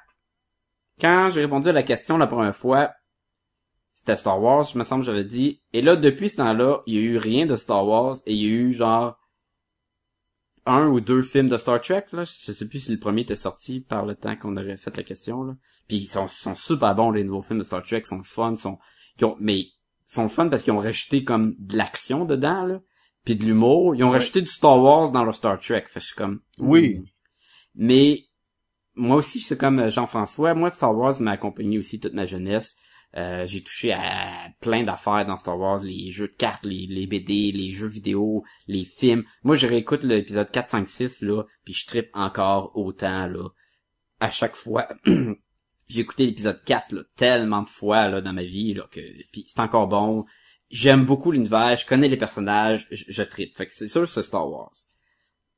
quand 1.01 1.28
j'ai 1.30 1.43
répondu 1.43 1.68
à 1.68 1.72
la 1.72 1.82
question 1.82 2.18
la 2.18 2.26
première 2.26 2.56
fois, 2.56 2.93
c'était 3.94 4.16
Star 4.16 4.40
Wars, 4.40 4.64
je 4.64 4.78
me 4.78 4.85
semble 4.85 5.05
j'avais 5.05 5.24
dit. 5.24 5.62
Et 5.72 5.82
là, 5.82 5.97
depuis 5.97 6.28
ce 6.28 6.36
temps-là, 6.36 6.82
il 6.86 6.94
y 6.94 6.98
a 6.98 7.01
eu 7.01 7.16
rien 7.16 7.47
de 7.47 7.56
Star 7.56 7.86
Wars 7.86 8.16
et 8.26 8.35
il 8.35 8.43
y 8.43 8.47
a 8.47 8.48
eu 8.48 8.72
genre 8.72 9.18
un 10.66 10.86
ou 10.86 11.01
deux 11.01 11.22
films 11.22 11.48
de 11.48 11.56
Star 11.56 11.80
Trek, 11.80 12.05
là. 12.12 12.24
Je 12.24 12.52
sais 12.52 12.68
plus 12.68 12.80
si 12.80 12.93
le 12.93 12.98
premier 12.98 13.22
était 13.22 13.36
sorti 13.36 13.80
par 13.80 14.05
le 14.05 14.14
temps 14.14 14.36
qu'on 14.36 14.56
aurait 14.56 14.76
fait 14.76 14.97
la 14.97 15.02
question, 15.02 15.43
là. 15.43 15.55
Puis 15.89 15.97
ils 15.97 16.09
sont, 16.09 16.26
sont 16.26 16.55
super 16.55 16.94
bons, 16.94 17.10
les 17.10 17.24
nouveaux 17.24 17.43
films 17.43 17.60
de 17.60 17.64
Star 17.64 17.82
Trek, 17.82 18.02
sont 18.05 18.22
fun, 18.22 18.55
ils 18.55 19.24
ont, 19.24 19.36
mais 19.40 19.59
ils 19.60 19.74
sont 20.06 20.28
fun 20.28 20.48
parce 20.48 20.62
qu'ils 20.62 20.74
ont 20.74 20.78
rajouté 20.78 21.24
comme 21.24 21.55
de 21.59 21.76
l'action 21.76 22.24
dedans, 22.24 22.66
là. 22.66 22.80
Puis 23.28 23.36
de 23.36 23.44
l'humour. 23.44 23.94
Ils 23.94 24.05
ont 24.05 24.06
Ouais. 24.09 24.14
rajouté 24.14 24.40
du 24.40 24.48
Star 24.50 24.80
Wars 24.82 25.12
dans 25.12 25.22
leur 25.22 25.34
Star 25.34 25.59
Trek. 25.60 25.84
Fait 25.86 26.00
je 26.00 26.06
suis 26.06 26.14
comme, 26.14 26.40
Oui. 26.59 26.94
hmm. 27.00 27.05
Mais, 27.74 28.24
moi 28.94 29.16
aussi, 29.16 29.40
c'est 29.40 29.59
comme 29.59 29.86
Jean-François. 29.90 30.55
Moi, 30.55 30.70
Star 30.70 30.96
Wars 30.96 31.20
m'a 31.20 31.32
accompagné 31.32 31.78
aussi 31.78 32.00
toute 32.00 32.14
ma 32.14 32.24
jeunesse. 32.24 32.76
Euh, 33.18 33.44
j'ai 33.46 33.62
touché 33.62 33.92
à 33.92 34.48
plein 34.60 34.82
d'affaires 34.82 35.26
dans 35.26 35.36
Star 35.36 35.59
Wars, 35.59 35.82
les 35.82 36.09
jeux 36.09 36.28
de 36.28 36.36
cartes, 36.36 36.64
les, 36.64 36.86
les 36.86 37.06
BD, 37.06 37.52
les 37.52 37.70
jeux 37.70 37.86
vidéo, 37.86 38.44
les 38.66 38.86
films. 38.86 39.24
Moi, 39.42 39.56
je 39.56 39.66
réécoute 39.66 40.05
l'épisode 40.05 40.50
4, 40.50 40.70
5, 40.70 40.88
6, 40.88 41.20
là, 41.20 41.42
puis 41.64 41.74
je 41.74 41.86
trippe 41.86 42.09
encore 42.14 42.72
autant, 42.76 43.26
là. 43.26 43.50
À 44.20 44.30
chaque 44.30 44.56
fois. 44.56 44.88
j'ai 45.88 46.00
écouté 46.00 46.24
l'épisode 46.24 46.62
4, 46.64 46.92
là, 46.92 47.02
tellement 47.16 47.62
de 47.62 47.68
fois, 47.68 48.09
là, 48.09 48.22
dans 48.22 48.32
ma 48.32 48.44
vie, 48.44 48.72
là, 48.72 48.84
que, 48.90 49.00
puis 49.32 49.44
c'est 49.48 49.60
encore 49.60 49.88
bon. 49.88 50.24
J'aime 50.70 51.05
beaucoup 51.07 51.31
l'univers, 51.32 51.77
je 51.77 51.86
connais 51.86 52.09
les 52.09 52.16
personnages, 52.19 52.86
je, 52.90 53.05
je 53.09 53.23
trippe. 53.23 53.57
Fait 53.57 53.66
que 53.66 53.73
c'est 53.73 53.89
sûr, 53.89 54.07
c'est 54.09 54.23
Star 54.23 54.49
Wars. 54.51 54.73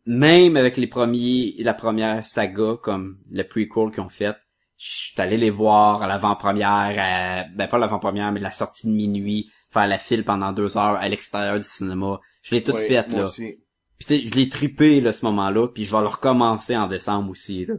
Même 0.07 0.57
avec 0.57 0.77
les 0.77 0.87
premiers, 0.87 1.55
la 1.59 1.75
première 1.75 2.25
saga, 2.25 2.77
comme 2.83 3.19
le 3.31 3.43
prequel 3.43 3.91
qu'ils 3.93 4.01
ont 4.01 4.09
fait, 4.09 4.37
je 4.79 4.89
suis 5.13 5.21
allé 5.21 5.37
les 5.37 5.51
voir 5.51 6.03
à 6.03 6.07
l'avant-première, 6.07 6.95
à- 6.99 7.45
ben 7.55 7.69
pas 7.69 7.79
l'avant-première, 7.79 8.33
mais 8.33 8.41
la 8.41 8.51
sortie 8.51 8.87
de 8.87 8.93
minuit, 8.93 9.51
faire 9.71 9.87
la 9.87 9.99
file 9.99 10.25
pendant 10.25 10.53
deux 10.53 10.79
heures 10.79 10.97
à 10.97 11.09
l'extérieur 11.09 11.57
du 11.59 11.67
cinéma. 11.67 12.21
Je 12.43 12.55
l'ai 12.55 12.63
tout 12.63 12.73
Ouais, 12.73 12.87
fait, 12.87 13.09
moi 13.09 13.21
là. 13.21 13.27
aussi. 13.27 13.59
Puis 13.99 14.07
tu 14.07 14.17
sais, 14.23 14.29
je 14.29 14.35
l'ai 14.35 14.49
trippé, 14.49 15.01
là, 15.03 15.13
ce 15.13 15.27
moment-là, 15.27 15.69
puis 15.69 15.85
je 15.85 15.95
vais 15.95 16.01
le 16.01 16.09
recommencer 16.09 16.75
en 16.77 16.87
décembre 16.87 17.31
aussi, 17.31 17.67
là. 17.67 17.75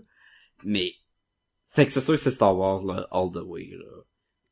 Mais, 0.64 0.94
fait 1.70 1.88
que 1.88 1.92
c'est 1.92 2.02
sûr 2.02 2.14
que 2.14 2.20
c'est 2.20 2.30
Star 2.32 2.56
Wars, 2.56 2.84
là, 2.86 3.08
all 3.12 3.32
the 3.32 3.42
way, 3.44 3.70
là. 3.72 4.04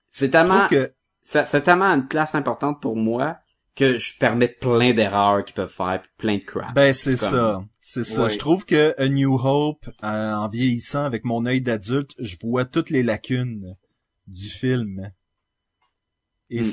C'est 0.09 0.27
Je 0.27 0.31
tellement, 0.31 0.57
trouve 0.65 0.69
que 0.69 0.93
ça, 1.23 1.45
c'est 1.49 1.61
tellement 1.63 1.85
une 1.93 2.07
place 2.07 2.35
importante 2.35 2.81
pour 2.81 2.95
moi 2.95 3.37
que 3.75 3.97
je 3.97 4.17
permets 4.17 4.47
plein 4.49 4.93
d'erreurs 4.93 5.45
qu'ils 5.45 5.55
peuvent 5.55 5.71
faire, 5.71 6.01
puis 6.01 6.11
plein 6.17 6.37
de 6.37 6.43
crap. 6.43 6.73
Ben 6.73 6.91
c'est 6.93 7.17
Comme- 7.17 7.29
ça, 7.31 7.63
c'est 7.79 8.03
ça. 8.03 8.23
Ouais. 8.23 8.29
Je 8.29 8.37
trouve 8.37 8.65
que 8.65 8.93
A 8.97 9.07
New 9.07 9.35
Hope, 9.35 9.87
euh, 10.03 10.33
en 10.33 10.49
vieillissant 10.49 11.03
avec 11.05 11.23
mon 11.23 11.45
œil 11.45 11.61
d'adulte, 11.61 12.11
je 12.19 12.35
vois 12.43 12.65
toutes 12.65 12.89
les 12.89 13.03
lacunes 13.03 13.73
du 14.27 14.49
film. 14.49 15.11
Et 16.49 16.61
Hmm. 16.61 16.65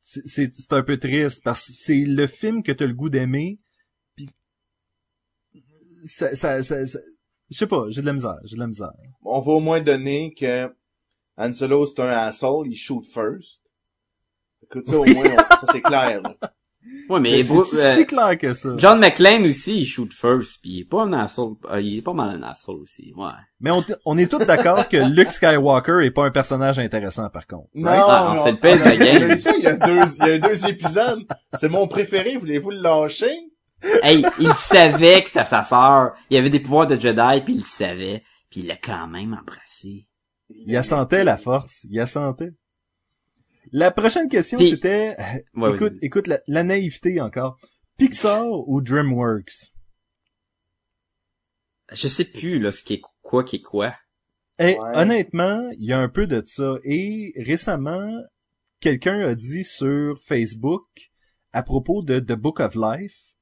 c'est- 0.00 0.22
c'est 0.26 0.54
c'est 0.54 0.72
un 0.72 0.82
peu 0.82 0.96
triste 0.96 1.42
parce 1.44 1.66
que 1.66 1.72
c'est 1.72 2.04
le 2.04 2.26
film 2.26 2.62
que 2.62 2.72
t'as 2.72 2.86
le 2.86 2.94
goût 2.94 3.10
d'aimer. 3.10 3.58
Puis 4.16 4.30
ça, 6.06 6.34
ça, 6.34 6.62
ça, 6.62 6.86
ça- 6.86 6.98
je 7.50 7.56
sais 7.58 7.66
pas, 7.66 7.84
j'ai 7.88 8.00
de 8.00 8.06
la 8.06 8.12
misère, 8.12 8.38
j'ai 8.44 8.56
de 8.56 8.60
la 8.60 8.66
misère. 8.68 8.92
On 9.22 9.40
va 9.40 9.52
au 9.52 9.60
moins 9.60 9.80
donner 9.80 10.32
que 10.34 10.72
Han 11.36 11.52
Solo, 11.52 11.86
c'est 11.86 12.00
un 12.00 12.08
asshole, 12.08 12.68
il 12.68 12.76
shoot 12.76 13.04
first. 13.06 13.60
Écoute, 14.74 14.88
ça, 14.88 14.98
au 14.98 15.04
moins, 15.04 15.24
on- 15.24 15.36
ça, 15.66 15.72
c'est 15.72 15.80
clair, 15.82 16.22
là. 16.22 16.34
ouais, 17.10 17.20
mais 17.20 17.42
C'est 17.42 17.54
Bru- 17.54 17.66
euh, 17.74 17.94
si 17.96 18.06
clair 18.06 18.38
que 18.38 18.54
ça. 18.54 18.70
John 18.78 18.98
McClane 18.98 19.44
aussi, 19.46 19.80
il 19.80 19.84
shoot 19.84 20.12
first, 20.12 20.60
puis 20.62 20.70
il 20.70 20.80
est 20.80 20.84
pas 20.88 21.02
un 21.02 21.12
asshole, 21.12 21.54
euh, 21.70 21.80
il 21.80 21.98
est 21.98 22.02
pas 22.02 22.12
mal 22.14 22.30
un 22.30 22.42
asshole 22.48 22.76
aussi, 22.80 23.12
ouais. 23.16 23.30
Mais 23.60 23.70
on, 23.70 23.84
on 24.06 24.16
est 24.18 24.30
tous 24.30 24.38
d'accord 24.44 24.88
que 24.88 24.96
Luke 24.96 25.30
Skywalker 25.30 26.00
est 26.04 26.10
pas 26.10 26.24
un 26.24 26.30
personnage 26.30 26.78
intéressant 26.78 27.28
par 27.30 27.46
contre. 27.46 27.68
Non, 27.74 27.90
Ah, 27.92 28.34
non. 28.36 28.44
c'est 28.44 28.52
le 28.52 28.56
pire 28.58 28.78
de 28.78 28.84
la 28.84 28.94
il 28.94 29.02
y 29.04 29.08
a 29.08 29.18
game. 29.18 29.38
ça, 29.38 29.52
il 29.56 29.62
y 29.62 29.66
a 29.66 29.76
deux, 29.76 30.00
il 30.20 30.26
y 30.26 30.30
a 30.30 30.38
deux 30.38 30.66
épisodes. 30.66 31.24
C'est 31.58 31.68
mon 31.68 31.86
préféré, 31.86 32.36
voulez-vous 32.36 32.70
le 32.70 32.80
lâcher? 32.80 33.36
Hey, 34.02 34.24
il 34.38 34.52
savait 34.54 35.22
que 35.22 35.28
c'était 35.28 35.44
sa 35.44 35.64
sœur, 35.64 36.12
il 36.30 36.36
avait 36.38 36.50
des 36.50 36.60
pouvoirs 36.60 36.86
de 36.86 36.94
Jedi, 36.94 37.42
puis 37.44 37.54
il 37.54 37.58
le 37.58 37.64
savait, 37.66 38.22
puis 38.48 38.60
il 38.60 38.66
l'a 38.68 38.76
quand 38.76 39.08
même 39.08 39.36
embrassé. 39.40 40.06
Il 40.66 40.76
a 40.76 40.82
sentait 40.82 41.24
la 41.24 41.36
force, 41.36 41.84
il 41.90 41.98
a 41.98 42.06
sentait. 42.06 42.52
La 43.70 43.90
prochaine 43.90 44.28
question 44.28 44.58
Puis- 44.58 44.70
c'était, 44.70 45.16
Ouais, 45.54 45.74
écoute, 45.74 45.94
écoute 46.02 46.26
la, 46.26 46.40
la 46.48 46.64
naïveté 46.64 47.20
encore. 47.20 47.58
Pixar 47.98 48.46
ou 48.68 48.80
DreamWorks? 48.80 49.72
je 51.92 52.08
sais 52.08 52.24
plus, 52.24 52.58
là, 52.58 52.72
ce 52.72 52.82
qui 52.82 52.94
est 52.94 53.02
quoi 53.20 53.44
qui 53.44 53.56
est 53.56 53.60
quoi. 53.62 53.94
Eh, 54.58 54.78
Ouais. 54.78 54.78
Honnêtement, 54.94 55.68
il 55.76 55.84
y 55.84 55.92
a 55.92 55.98
un 55.98 56.08
peu 56.08 56.26
de 56.26 56.42
ça. 56.44 56.76
Et 56.84 57.34
récemment, 57.36 58.10
quelqu'un 58.80 59.20
a 59.20 59.34
dit 59.34 59.64
sur 59.64 60.18
Facebook, 60.22 60.86
à 61.52 61.62
propos 61.62 62.02
de 62.02 62.18
The 62.18 62.32
Book 62.32 62.60
of 62.60 62.74
Life, 62.74 63.34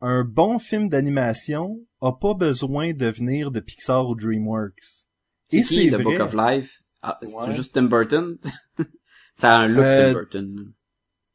un 0.00 0.24
bon 0.24 0.58
film 0.58 0.88
d'animation 0.88 1.80
a 2.00 2.12
pas 2.12 2.34
besoin 2.34 2.92
de 2.92 3.06
venir 3.06 3.50
de 3.50 3.60
Pixar 3.60 4.06
ou 4.08 4.14
DreamWorks. 4.14 5.06
C'est 5.50 5.56
Et 5.56 5.62
qui, 5.62 5.90
c'est 5.90 5.96
The 5.96 6.02
Book 6.02 6.20
of 6.20 6.34
Life? 6.34 6.82
Ah, 7.00 7.16
c'est 7.18 7.28
Ouais. 7.32 7.54
juste 7.54 7.74
Tim 7.74 7.84
Burton? 7.84 8.38
ça 9.38 9.56
a 9.56 9.60
un 9.62 9.68
look 9.68 9.84
Euh, 9.84 10.12
Tim 10.12 10.18
Burton. 10.18 10.72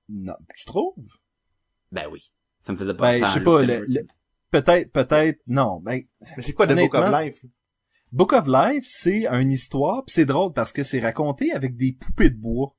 Non, 0.10 0.34
tu 0.56 0.66
trouves? 0.66 0.96
Ben 1.92 2.06
oui. 2.12 2.32
Ça 2.62 2.74
me 2.74 2.78
faisait 2.78 2.94
Ben, 2.94 3.00
penser 3.00 3.20
je 3.20 3.24
à 3.24 3.28
sais 3.28 3.40
pas, 3.42 3.64
le- 3.64 3.86
le- 3.88 4.06
peut-être, 4.52 4.92
peut-être, 4.92 5.40
non. 5.48 5.80
Ben, 5.80 6.04
Mais 6.38 6.44
c'est 6.44 6.54
quoi 6.54 6.68
The 6.68 6.76
Book 6.76 6.94
of 6.96 7.12
Life? 7.12 7.46
Book 8.12 8.34
of 8.34 8.46
Life, 8.48 8.84
c'est 8.88 9.26
une 9.28 9.52
histoire, 9.52 10.06
pis 10.06 10.14
c'est 10.14 10.26
drôle 10.26 10.54
parce 10.54 10.72
que 10.72 10.84
c'est 10.84 11.00
raconté 11.00 11.52
avec 11.52 11.76
des 11.76 11.94
poupées 11.94 12.30
de 12.30 12.38
bois. 12.40 12.76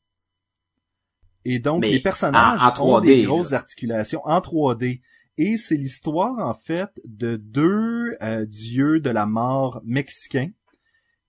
Et 1.45 1.59
donc, 1.59 1.81
Mais 1.81 1.91
les 1.91 2.01
personnages 2.01 2.61
en- 2.63 2.83
en 2.83 2.97
ont 2.97 3.01
des 3.01 3.17
3D, 3.19 3.25
grosses 3.27 3.51
là. 3.51 3.59
articulations 3.59 4.21
en 4.25 4.41
3D. 4.41 5.03
Et 5.37 5.57
c'est 5.57 5.77
l'histoire, 5.77 6.39
en 6.39 6.55
fait, 6.55 6.89
de 7.05 7.37
deux 7.37 8.17
euh, 8.23 8.47
dieux 8.47 9.01
de 9.01 9.11
la 9.11 9.27
mort 9.27 9.81
mexicains 9.85 10.51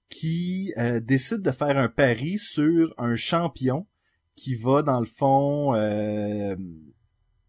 qui 0.10 0.74
euh, 0.78 1.00
décident 1.00 1.42
de 1.42 1.52
faire 1.52 1.78
un 1.78 1.90
pari 1.90 2.38
sur 2.38 2.94
un 2.98 3.16
champion 3.16 3.88
qui 4.36 4.56
va, 4.56 4.82
dans 4.82 5.00
le 5.00 5.06
fond, 5.06 5.74
euh, 5.76 6.56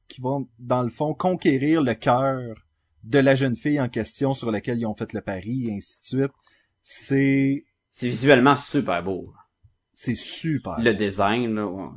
qui 0.09 0.21
va, 0.21 0.39
dans 0.59 0.83
le 0.83 0.89
fond, 0.89 1.15
conquérir 1.15 1.83
le 1.83 1.95
cœur 1.95 2.55
de 3.05 3.19
la 3.19 3.35
jeune 3.35 3.55
fille 3.57 3.81
en 3.81 3.89
question 3.89 4.33
sur 4.35 4.51
laquelle 4.51 4.79
ils 4.79 4.87
ont 4.87 4.95
fait 4.95 5.13
le 5.13 5.21
pari, 5.21 5.69
et 5.69 5.75
ainsi 5.75 6.01
de 6.01 6.07
suite. 6.07 6.33
C'est, 6.83 7.65
C'est 7.91 8.09
visuellement 8.09 8.57
super 8.57 9.03
beau. 9.03 9.25
c'est 9.95 10.15
super. 10.15 10.79
Le 10.81 10.95
design, 10.95 11.55
là, 11.55 11.67
ouais. 11.67 11.89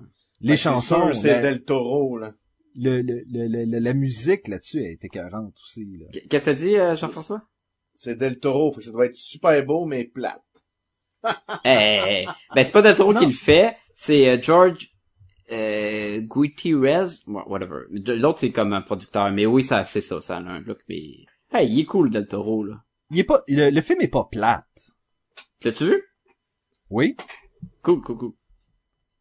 Les 0.42 0.50
Ben, 0.54 0.58
chansons, 0.58 1.12
C'est 1.14 1.28
la, 1.34 1.42
Del 1.42 1.64
Toro, 1.64 2.18
là. 2.18 2.34
le, 2.76 3.02
le, 3.02 3.24
le- 3.30 3.66
le- 3.66 3.80
la 3.80 3.94
musique 3.94 4.48
là-dessus 4.48 4.80
elle 4.80 4.92
est 4.94 5.04
écœurante 5.04 5.54
aussi. 5.64 5.86
Là. 6.00 6.06
Qu'est-ce 6.30 6.46
que 6.46 6.50
t'as 6.52 6.54
dit, 6.54 6.76
euh, 6.78 6.96
Jean-François? 6.96 7.44
C'est 7.96 8.16
Del 8.16 8.40
Toro, 8.40 8.72
fait 8.72 8.80
que 8.80 8.86
ça 8.86 8.92
doit 8.92 9.06
être 9.08 9.18
super 9.18 9.64
beau, 9.66 9.86
mais 9.86 10.06
plate. 10.06 10.42
Eh, 11.66 11.70
eh, 11.70 12.24
eh. 12.24 12.26
Ben, 12.56 12.64
c'est 12.64 12.72
pas 12.72 12.82
Del 12.82 12.96
Toro 12.96 13.14
Non. 13.14 13.20
qui 13.20 13.26
le 13.26 13.32
fait, 13.34 13.76
c'est 13.96 14.30
euh, 14.30 14.42
George 14.42 14.90
euh, 15.52 16.22
Gutierrez, 16.22 17.06
whatever. 17.28 17.82
L'autre, 17.92 18.40
c'est 18.40 18.52
comme 18.52 18.74
un 18.74 18.82
producteur, 18.82 19.32
mais 19.32 19.46
oui, 19.46 19.64
ça, 19.64 19.84
c'est 19.86 20.02
ça, 20.02 20.22
ça 20.22 20.38
a 20.38 20.40
un 20.40 20.60
look, 20.60 20.80
mais... 20.88 21.26
Hey, 21.52 21.70
il 21.72 21.80
est 21.80 21.86
cool, 21.86 22.10
Del 22.10 22.28
Toro, 22.28 22.64
là. 22.64 22.84
Il 23.10 23.20
est 23.20 23.24
pas, 23.24 23.42
le, 23.48 23.70
le 23.72 23.82
film 23.82 24.02
est 24.02 24.08
pas 24.08 24.26
plate. 24.32 24.66
L'as-tu 25.64 25.86
vu? 25.86 26.04
Oui. 26.90 27.18
Cool, 27.82 28.02
cool, 28.02 28.18
cool. 28.18 28.34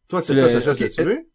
Toi, 0.07 0.21
c'est 0.21 0.33
Le- 0.33 0.41
toi, 0.41 0.49
Sacha, 0.49 0.71
ok, 0.71 0.79
l'as-tu 0.79 1.03
vu? 1.03 1.29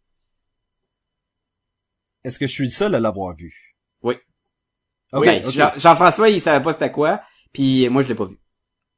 Est-ce 2.23 2.39
que 2.39 2.47
je 2.47 2.51
suis 2.53 2.63
le 2.63 2.69
seul 2.69 2.95
à 2.95 2.99
l'avoir 2.99 3.35
vu? 3.35 3.75
Oui. 4.01 4.15
Ok, 5.13 5.25
Ben, 5.25 5.43
Jean-François, 5.77 6.29
il 6.29 6.41
savait 6.41 6.63
pas 6.63 6.73
c'était 6.73 6.91
quoi, 6.91 7.21
puis 7.53 7.87
moi, 7.89 8.01
je 8.01 8.07
l'ai 8.09 8.15
pas 8.15 8.25
vu. 8.25 8.37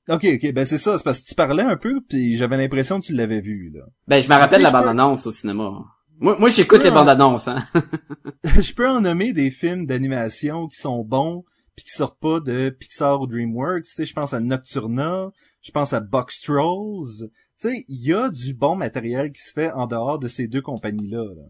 Ok, 0.10 0.26
ok, 0.36 0.54
ben 0.54 0.66
c'est 0.66 0.78
ça, 0.78 0.98
c'est 0.98 1.04
parce 1.04 1.20
que 1.20 1.28
tu 1.28 1.36
parlais 1.36 1.64
un 1.64 1.78
peu, 1.78 2.02
puis 2.08 2.36
j'avais 2.38 2.58
l'impression 2.58 3.00
que 3.00 3.06
tu 3.06 3.14
l'avais 3.14 3.42
vu, 3.42 3.72
là. 3.74 3.82
Ben, 4.08 4.22
je 4.22 4.28
me 4.30 4.36
rappelle 4.36 4.62
la 4.62 4.72
peux- 4.72 4.78
bande-annonce 4.78 5.26
au 5.28 5.32
cinéma. 5.32 5.72
Moi, 6.20 6.38
moi 6.40 6.50
j'écoute 6.50 6.84
les 6.84 6.90
en- 6.90 6.96
bandes-annonces, 6.96 7.48
hein. 7.48 7.66
je 8.44 8.74
peux 8.74 8.88
en 8.90 9.02
nommer 9.02 9.34
des 9.34 9.52
films 9.52 9.86
d'animation 9.86 10.68
qui 10.68 10.80
sont 10.80 11.04
bons 11.04 11.44
puis 11.76 11.86
qui 11.86 11.92
sortent 11.92 12.20
pas 12.20 12.40
de 12.40 12.70
Pixar 12.72 13.22
ou 13.22 13.28
DreamWorks. 13.28 13.84
Tu 13.84 13.92
sais, 13.92 14.06
je 14.06 14.14
pense 14.14 14.34
à 14.34 14.40
Nocturna, 14.40 15.30
je 15.62 15.72
pense 15.72 15.94
à 15.94 16.00
Box 16.00 16.42
Trolls. 16.42 17.30
Tu 17.62 17.70
sais, 17.70 17.86
il 17.88 18.04
y 18.04 18.14
a 18.14 18.30
du 18.30 18.54
bon 18.56 18.76
matériel 18.76 19.32
qui 19.32 19.42
se 19.44 19.54
fait 19.54 19.72
en 19.72 19.86
dehors 19.86 20.18
de 20.20 20.28
ces 20.28 20.48
deux 20.48 20.62
compagnies-là. 20.62 21.24
là. 21.24 21.44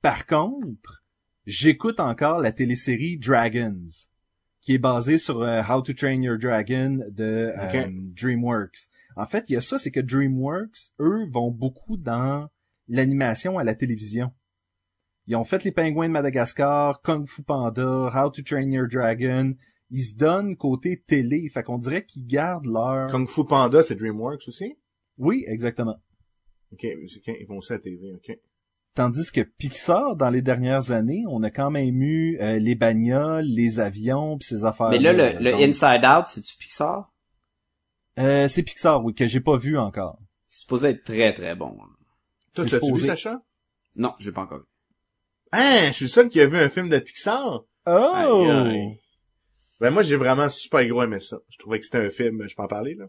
Par 0.00 0.24
contre, 0.26 1.02
j'écoute 1.44 2.00
encore 2.00 2.38
la 2.40 2.52
télésérie 2.52 3.18
Dragons, 3.18 3.84
qui 4.64 4.72
est 4.72 4.78
basée 4.78 5.18
sur 5.18 5.42
euh, 5.42 5.60
How 5.62 5.82
to 5.82 5.92
Train 5.92 6.22
Your 6.22 6.38
Dragon 6.38 7.00
de 7.10 7.52
euh. 7.54 7.90
DreamWorks. 8.18 8.88
En 9.14 9.26
fait, 9.26 9.50
il 9.50 9.52
y 9.52 9.56
a 9.56 9.60
ça, 9.60 9.78
c'est 9.78 9.90
que 9.90 10.00
DreamWorks, 10.00 10.90
eux, 11.00 11.26
vont 11.30 11.50
beaucoup 11.50 11.98
dans 11.98 12.48
l'animation 12.88 13.58
à 13.58 13.64
la 13.64 13.74
télévision. 13.74 14.32
Ils 15.26 15.36
ont 15.36 15.44
fait 15.44 15.64
les 15.64 15.72
pingouins 15.72 16.08
de 16.08 16.12
Madagascar, 16.12 17.02
Kung 17.02 17.26
Fu 17.26 17.42
Panda, 17.42 18.10
How 18.14 18.30
to 18.30 18.40
Train 18.40 18.70
Your 18.70 18.88
Dragon. 18.88 19.54
Ils 19.90 20.02
se 20.02 20.14
donnent 20.14 20.56
côté 20.56 21.02
télé. 21.06 21.46
Fait 21.50 21.62
qu'on 21.62 21.76
dirait 21.76 22.06
qu'ils 22.06 22.26
gardent 22.26 22.66
leur... 22.66 23.10
Kung 23.10 23.28
Fu 23.28 23.44
Panda, 23.44 23.82
c'est 23.82 23.96
DreamWorks 23.96 24.48
aussi? 24.48 24.78
Oui, 25.18 25.44
exactement. 25.46 25.96
Ok, 26.72 26.86
c'est 27.08 27.20
quand 27.20 27.34
ils 27.38 27.46
vont 27.46 27.60
ça 27.60 27.74
à 27.74 27.76
la 27.76 27.82
TV, 27.82 28.14
ok. 28.14 28.38
Tandis 28.94 29.32
que 29.32 29.40
Pixar, 29.40 30.14
dans 30.14 30.30
les 30.30 30.40
dernières 30.40 30.92
années, 30.92 31.24
on 31.28 31.42
a 31.42 31.50
quand 31.50 31.70
même 31.70 32.00
eu 32.00 32.38
euh, 32.40 32.58
les 32.58 32.76
bagnoles, 32.76 33.44
les 33.44 33.80
avions, 33.80 34.38
puis 34.38 34.46
ces 34.46 34.64
affaires. 34.64 34.90
Mais 34.90 35.00
là, 35.00 35.12
le, 35.12 35.38
le 35.42 35.52
Inside 35.54 36.04
Out, 36.04 36.26
c'est-tu 36.28 36.56
Pixar? 36.56 37.12
Euh, 38.20 38.46
c'est 38.46 38.62
Pixar, 38.62 39.04
oui, 39.04 39.12
que 39.12 39.26
j'ai 39.26 39.40
pas 39.40 39.56
vu 39.56 39.76
encore. 39.76 40.18
C'est 40.46 40.60
supposé 40.60 40.90
être 40.90 41.02
très, 41.02 41.32
très 41.34 41.56
bon. 41.56 41.76
Toi, 42.54 42.62
C'est 42.62 42.66
tu 42.66 42.74
l'as-tu 42.74 42.86
vu, 42.86 42.98
supposé. 42.98 43.06
Sacha? 43.08 43.42
Non, 43.96 44.14
je 44.20 44.26
l'ai 44.26 44.32
pas 44.32 44.42
encore 44.42 44.58
vu. 44.58 44.64
Hein, 45.52 45.88
je 45.88 45.92
suis 45.92 46.04
le 46.04 46.10
seul 46.10 46.28
qui 46.28 46.40
a 46.40 46.46
vu 46.46 46.56
un 46.58 46.68
film 46.68 46.88
de 46.88 46.98
Pixar? 46.98 47.64
Oh! 47.86 47.90
Aïe, 47.90 48.50
aïe. 48.50 49.00
Ben 49.80 49.90
moi 49.90 50.02
j'ai 50.04 50.16
vraiment 50.16 50.48
super 50.48 50.86
gros 50.86 51.02
aimé 51.02 51.18
ça. 51.20 51.36
Je 51.48 51.58
trouvais 51.58 51.78
que 51.80 51.84
c'était 51.84 51.98
un 51.98 52.08
film, 52.10 52.48
je 52.48 52.54
peux 52.54 52.62
en 52.62 52.68
parler 52.68 52.94
là. 52.94 53.06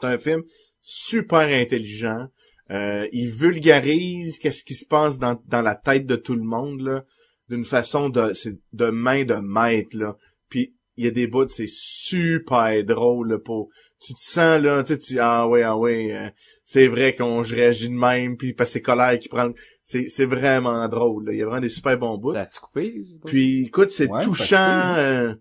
C'est 0.00 0.06
un 0.06 0.18
film 0.18 0.42
super 0.80 1.40
intelligent. 1.40 2.28
Euh, 2.70 3.06
il 3.12 3.30
vulgarise 3.30 4.38
qu'est-ce 4.38 4.64
qui 4.64 4.74
se 4.74 4.84
passe 4.86 5.18
dans, 5.18 5.40
dans 5.46 5.62
la 5.62 5.74
tête 5.76 6.04
de 6.06 6.16
tout 6.16 6.34
le 6.34 6.42
monde 6.42 6.80
là, 6.80 7.04
d'une 7.48 7.64
façon 7.64 8.08
de 8.08 8.34
c'est 8.34 8.58
de 8.72 8.90
main 8.90 9.24
de 9.24 9.34
maître 9.34 9.96
là. 9.96 10.16
Puis 10.48 10.74
il 10.96 11.04
y 11.04 11.08
a 11.08 11.12
des 11.12 11.26
bouts, 11.28 11.48
c'est 11.48 11.68
super 11.68 12.82
drôle 12.84 13.28
là, 13.32 13.38
pour 13.38 13.68
tu 14.00 14.14
te 14.14 14.20
sens 14.20 14.60
là, 14.60 14.82
tu 14.82 14.94
sais, 14.94 14.98
tu 14.98 15.18
ah 15.20 15.46
ouais 15.46 15.62
ah 15.62 15.76
ouais, 15.76 16.12
euh, 16.12 16.28
c'est 16.64 16.88
vrai 16.88 17.14
qu'on 17.14 17.44
je 17.44 17.54
réagis 17.54 17.88
de 17.88 17.94
même 17.94 18.36
puis 18.36 18.52
parce 18.52 18.70
que 18.70 18.72
c'est 18.74 18.82
colère 18.82 19.16
qui 19.20 19.28
prend, 19.28 19.44
le- 19.44 19.54
c'est 19.84 20.08
c'est 20.08 20.26
vraiment 20.26 20.88
drôle. 20.88 21.26
là. 21.26 21.32
Il 21.32 21.38
y 21.38 21.42
a 21.42 21.46
vraiment 21.46 21.60
des 21.60 21.68
super 21.68 21.96
bons 21.96 22.18
bouts. 22.18 22.32
Ça 22.32 22.46
coupé? 22.60 22.98
Puis 23.26 23.66
écoute, 23.66 23.92
c'est 23.92 24.08
Ouais, 24.10 24.24
touchant. 24.24 24.56
euh, 24.56 25.34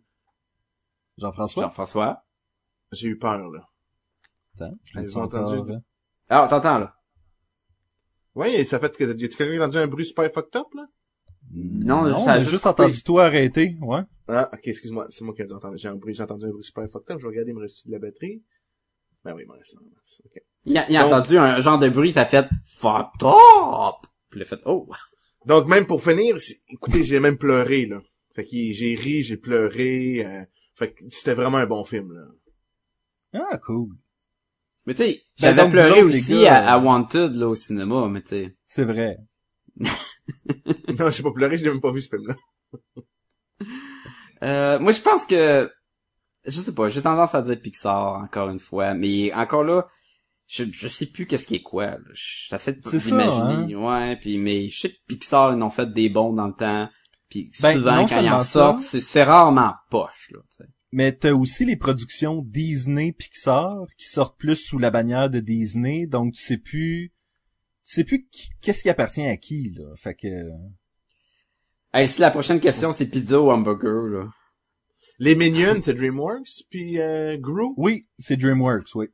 Jean-François? 1.17 1.63
Jean-François? 1.63 2.23
J'ai 2.91 3.07
eu 3.07 3.17
peur 3.17 3.49
là. 3.49 3.61
Attends, 4.55 4.77
je 4.83 4.99
l'ai 4.99 5.15
entendu? 5.17 5.55
encore, 5.55 5.65
là? 5.65 5.79
Ah, 6.29 6.47
t'entends, 6.49 6.77
là? 6.79 6.95
Ouais, 8.35 8.63
ça 8.65 8.79
fait 8.79 8.95
que 8.95 9.03
y 9.03 9.09
a-tu 9.09 9.37
quelqu'un 9.37 9.53
qui 9.53 9.57
a 9.59 9.63
entendu 9.63 9.77
un 9.77 9.87
bruit 9.87 10.05
super 10.05 10.29
fucked 10.31 10.55
up 10.59 10.67
là? 10.75 10.85
Non, 11.53 12.03
non 12.03 12.19
ça 12.25 12.33
a 12.33 12.39
j'ai 12.39 12.49
juste 12.49 12.65
entendu 12.65 13.01
toi 13.03 13.25
arrêter, 13.25 13.77
ouais. 13.81 14.01
Ah, 14.27 14.49
ok, 14.51 14.67
excuse-moi, 14.67 15.05
c'est 15.09 15.23
moi 15.23 15.33
qui 15.35 15.43
ai 15.43 15.53
entendu. 15.53 15.77
J'ai 15.77 15.87
un 15.87 15.95
bruit, 15.95 16.13
j'ai 16.15 16.23
entendu 16.23 16.45
un 16.45 16.49
bruit 16.49 16.63
super 16.63 16.89
fucked 16.89 17.11
up. 17.11 17.19
Je 17.19 17.23
vais 17.23 17.29
regarder, 17.29 17.51
il 17.51 17.55
me 17.55 17.61
reste 17.61 17.85
de 17.87 17.91
la 17.91 17.99
batterie? 17.99 18.43
Ben 19.23 19.33
oui, 19.35 19.43
il 19.43 19.47
me 19.47 19.53
reste. 19.53 19.77
Il 20.65 20.77
a, 20.77 20.89
il 20.89 20.97
a 20.97 21.03
Donc- 21.03 21.13
entendu 21.13 21.37
un 21.37 21.61
genre 21.61 21.77
de 21.79 21.87
bruit, 21.89 22.11
ça 22.11 22.21
a 22.21 22.25
fait 22.25 22.45
«Fucked 22.65 23.23
up!» 23.23 23.95
Puis 24.31 24.39
il 24.39 24.41
a 24.41 24.45
fait 24.45 24.59
«Oh! 24.65 24.87
Donc 25.45 25.67
même 25.67 25.85
pour 25.85 26.01
finir, 26.03 26.35
écoutez, 26.69 27.03
j'ai 27.03 27.19
même 27.19 27.37
pleuré 27.37 27.85
là. 27.85 28.01
Fait 28.33 28.43
que 28.43 28.49
j'ai 28.51 28.95
ri, 28.95 29.21
j'ai 29.21 29.37
pleuré. 29.37 30.25
euh, 30.25 30.43
fait 30.75 30.91
que 30.93 31.03
c'était 31.09 31.35
vraiment 31.35 31.57
un 31.59 31.67
bon 31.67 31.85
film 31.85 32.11
là. 32.13 32.25
Ah, 33.51 33.57
cool.» 33.59 33.89
Mais 34.85 34.93
tu 34.93 35.03
sais, 35.03 35.23
Ben, 35.41 35.55
j'avais 35.55 35.69
pleuré 35.69 36.01
autres, 36.03 36.15
aussi 36.15 36.41
gars, 36.43 36.55
à, 36.55 36.73
à 36.73 36.77
euh, 36.77 36.81
Wanted, 36.83 37.35
là, 37.35 37.47
au 37.47 37.55
cinéma, 37.55 38.07
mais 38.07 38.21
tu 38.21 38.29
sais... 38.29 38.55
C'est 38.65 38.83
vrai. 38.83 39.17
non, 39.77 41.09
j'ai 41.09 41.23
pas 41.23 41.31
pleuré, 41.31 41.57
je 41.57 41.63
l'ai 41.63 41.71
même 41.71 41.81
pas 41.81 41.91
vu 41.91 42.01
ce 42.01 42.09
film 42.09 42.27
là. 42.27 42.35
Euh, 44.43 44.77
moi, 44.79 44.91
je 44.91 45.01
pense 45.01 45.25
que... 45.25 45.71
Je 46.45 46.59
sais 46.59 46.75
pas, 46.75 46.89
j'ai 46.89 47.01
tendance 47.01 47.33
à 47.33 47.41
dire 47.41 47.59
Pixar, 47.59 48.15
encore 48.21 48.49
une 48.49 48.59
fois, 48.59 48.93
mais 48.93 49.33
encore 49.33 49.63
là, 49.63 49.87
je, 50.45 50.65
je 50.71 50.87
sais 50.87 51.07
plus 51.07 51.25
qu'est-ce 51.25 51.47
qui 51.47 51.55
est 51.55 51.61
quoi. 51.61 51.85
là. 51.85 51.97
J'essaie 52.13 52.73
de 52.73 52.81
C'est 52.83 52.99
ça, 52.99 53.15
hein. 53.15 53.45
d'imaginer. 53.47 53.75
Ouais, 53.75 54.15
puis 54.17 54.37
mais 54.37 54.69
je 54.69 54.81
sais 54.81 54.89
que 54.89 54.97
Pixar, 55.07 55.55
ils 55.55 55.63
ont 55.63 55.69
fait 55.71 55.91
des 55.91 56.09
bons 56.09 56.33
dans 56.33 56.47
le 56.47 56.53
temps. 56.53 56.89
Puis 57.29 57.49
Ben, 57.61 57.73
souvent, 57.73 58.05
quand 58.05 58.21
ils 58.21 58.29
en 58.29 58.39
sortent, 58.41 58.81
c'est 58.81 59.23
rarement 59.23 59.73
poche, 59.89 60.29
là, 60.31 60.39
tu 60.51 60.57
sais. 60.63 60.69
Mais 60.97 61.11
t'as 61.11 61.33
aussi 61.33 61.65
les 61.65 61.75
productions 61.75 62.41
Disney 62.41 63.11
Pixar 63.11 63.85
qui 63.97 64.07
sortent 64.07 64.37
plus 64.39 64.55
sous 64.55 64.77
la 64.77 64.91
bannière 64.91 65.29
de 65.29 65.41
Disney, 65.41 66.07
donc 66.07 66.33
tu 66.35 66.41
sais 66.41 66.57
plus 66.57 67.11
tu 67.83 67.93
sais 67.95 68.03
plus 68.05 68.25
qui- 68.31 68.49
qu'est-ce 68.61 68.81
qui 68.81 68.89
appartient 68.89 69.25
à 69.27 69.35
qui 69.35 69.71
là. 69.77 69.93
Fait 69.97 70.15
que 70.15 70.27
Hey, 71.93 72.07
si 72.07 72.21
la 72.21 72.31
prochaine 72.31 72.61
question, 72.61 72.93
c'est 72.93 73.07
pizza 73.09 73.39
ou 73.41 73.51
hamburger, 73.51 74.07
là. 74.07 74.27
Les 75.19 75.35
Minions, 75.35 75.81
c'est 75.81 75.93
DreamWorks, 75.93 76.63
puis 76.69 76.99
euh, 77.01 77.37
Gru? 77.37 77.73
oui, 77.75 78.07
c'est 78.17 78.37
DreamWorks, 78.37 78.95
oui. 78.95 79.07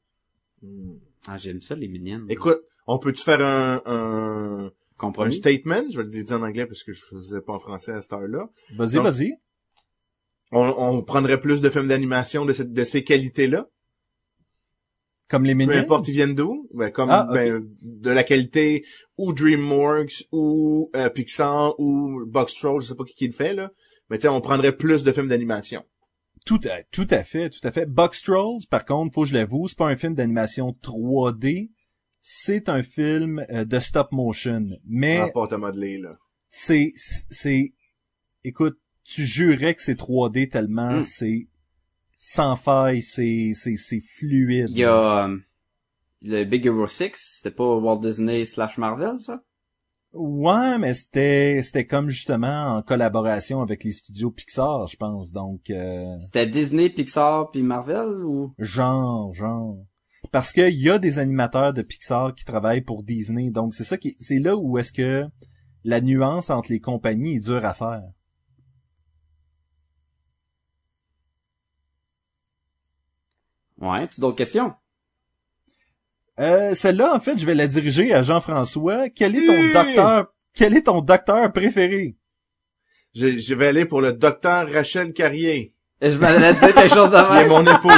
Hmm. 0.62 0.98
Ah, 1.28 1.38
j'aime 1.38 1.62
ça, 1.64 1.74
les 1.76 1.88
mignonnes. 1.88 2.26
Écoute, 2.30 2.60
on 2.86 3.00
peut-tu 3.00 3.24
faire 3.24 3.42
un, 3.42 3.82
un, 3.88 4.72
un 5.18 5.30
statement? 5.32 5.84
Je 5.92 5.98
vais 5.98 6.04
le 6.04 6.10
dire 6.12 6.38
en 6.38 6.44
anglais 6.44 6.68
parce 6.68 6.84
que 6.84 6.92
je 6.94 7.16
ne 7.16 7.22
sais 7.24 7.42
pas 7.42 7.54
en 7.54 7.60
français 7.60 7.92
à 7.92 8.02
cette 8.04 8.14
heure-là. 8.14 8.50
Vas-y, 8.76 8.98
vas-y. 8.98 9.34
On, 10.52 10.64
on 10.78 11.02
prendrait 11.04 11.40
plus 11.40 11.62
de 11.62 11.70
films 11.70 11.88
d'animation 11.88 12.46
de, 12.46 12.54
cette- 12.54 12.74
de 12.74 12.84
ces 12.84 13.04
qualités-là? 13.04 13.68
Comme 15.30 15.46
les 15.46 15.54
Peu 15.54 15.60
Minions. 15.60 15.78
importe 15.78 16.08
ils 16.10 16.14
viennent 16.14 16.36
d'où, 16.36 16.68
ben, 16.74 16.92
comme 16.92 17.10
Ah, 17.10 17.26
ben, 17.32 17.66
de 17.82 18.10
la 18.12 18.24
qualité 18.26 18.84
ou 19.18 19.32
DreamWorks 19.32 20.26
ou 20.34 20.90
euh, 20.96 21.10
Pixar 21.10 21.74
ou 21.80 22.26
Box 22.28 22.54
Troll, 22.56 22.82
je 22.82 22.88
sais 22.88 22.96
pas 22.96 23.06
qui, 23.06 23.16
qui 23.16 23.28
le 23.28 23.32
fait 23.34 23.54
là, 23.54 23.70
mais 24.10 24.18
tu 24.18 24.24
sais 24.24 24.28
on 24.28 24.42
prendrait 24.42 24.76
plus 24.76 25.04
de 25.06 25.12
films 25.14 25.30
d'animation. 25.30 25.86
Tout 26.46 26.60
à, 26.70 26.84
tout 26.92 27.08
à 27.12 27.24
fait, 27.24 27.50
tout 27.50 27.66
à 27.66 27.72
fait. 27.72 27.86
Box 27.86 28.24
Trolls, 28.24 28.66
par 28.70 28.84
contre, 28.84 29.14
faut 29.14 29.22
que 29.22 29.28
je 29.30 29.34
l'avoue, 29.36 29.68
c'est 29.70 29.78
pas 29.78 29.88
un 29.88 29.96
film 29.96 30.16
d'animation 30.16 30.76
3D, 30.84 31.70
c'est 32.20 32.68
un 32.68 32.82
film 32.84 33.46
euh, 33.52 33.64
de 33.64 33.80
stop 33.80 34.12
motion. 34.12 34.66
Mais 34.86 35.32
pâte 35.34 35.54
à 35.54 35.58
modeler 35.60 35.98
là. 36.00 36.18
c'est, 36.50 36.92
c'est, 37.30 37.68
écoute, 38.44 38.78
tu 39.12 39.26
jurais 39.26 39.76
que 39.76 39.82
c'est 39.82 39.98
3D 40.00 40.50
tellement 40.50 40.98
Mm. 40.98 41.02
c'est 41.02 41.48
sans 42.18 42.56
faille, 42.56 43.02
c'est, 43.02 43.52
c'est, 43.56 43.76
c'est 43.76 44.00
fluide. 44.00 44.70
Il 44.70 44.78
y 44.78 44.84
a 44.84 45.26
euh, 45.28 45.38
le 46.22 46.44
Big 46.44 46.66
Hero 46.66 46.86
6, 46.88 47.12
c'est 47.42 47.56
pas 47.56 47.76
Walt 47.76 48.00
Disney 48.00 48.46
slash 48.46 48.78
Marvel, 48.78 49.20
ça? 49.20 49.42
Ouais, 50.14 50.78
mais 50.78 50.94
c'était, 50.94 51.62
c'était 51.64 51.88
comme 51.88 52.10
justement 52.10 52.76
en 52.76 52.82
collaboration 52.82 53.62
avec 53.62 53.84
les 53.86 53.92
studios 53.92 54.30
Pixar, 54.30 54.86
je 54.88 54.98
pense. 54.98 55.32
Donc, 55.32 55.70
euh, 55.70 56.06
C'était 56.20 56.46
Disney, 56.48 56.90
Pixar 56.90 57.50
puis 57.50 57.64
Marvel 57.64 58.10
ou? 58.26 58.54
genre, 58.60 59.34
genre. 59.34 59.78
Parce 60.32 60.52
qu'il 60.54 60.76
y 60.76 60.90
a 60.90 61.00
des 61.00 61.18
animateurs 61.18 61.74
de 61.74 61.82
Pixar 61.82 62.36
qui 62.36 62.46
travaillent 62.46 62.82
pour 62.84 63.04
Disney, 63.04 63.50
donc 63.52 63.74
c'est 63.74 63.84
ça 63.86 63.98
qui, 63.98 64.16
c'est 64.20 64.38
là 64.40 64.56
où 64.56 64.78
est-ce 64.78 64.92
que 64.94 65.26
la 65.84 66.00
nuance 66.02 66.50
entre 66.52 66.72
les 66.72 66.80
compagnies 66.80 67.38
est 67.38 67.46
dure 67.46 67.66
à 67.66 67.74
faire. 67.74 68.04
Ouais, 73.82 74.08
tu 74.08 74.22
d'autres 74.22 74.38
questions? 74.38 74.74
Euh, 76.40 76.74
celle-là, 76.74 77.16
en 77.16 77.20
fait, 77.20 77.38
je 77.38 77.46
vais 77.46 77.56
la 77.56 77.68
diriger 77.68 78.14
à 78.14 78.22
Jean-François. 78.22 79.10
Quel 79.10 79.36
est 79.36 79.46
ton 79.46 79.74
docteur, 79.84 80.34
quel 80.54 80.76
est 80.78 80.84
ton 80.84 81.02
docteur 81.02 81.52
préféré? 81.52 82.16
Je, 83.14 83.38
je 83.38 83.54
vais 83.56 83.68
aller 83.68 83.86
pour 83.86 84.02
le 84.02 84.14
docteur 84.14 84.72
Rachel 84.72 85.14
Carrier, 85.14 85.76
Je 86.02 86.18
m'allais 86.18 86.54
dire 86.54 86.74
quelque 86.74 86.94
chose 86.94 87.10
de 87.12 87.18
qui 87.18 87.38
est 87.38 87.48
mon 87.48 87.66
épouse. 87.66 87.92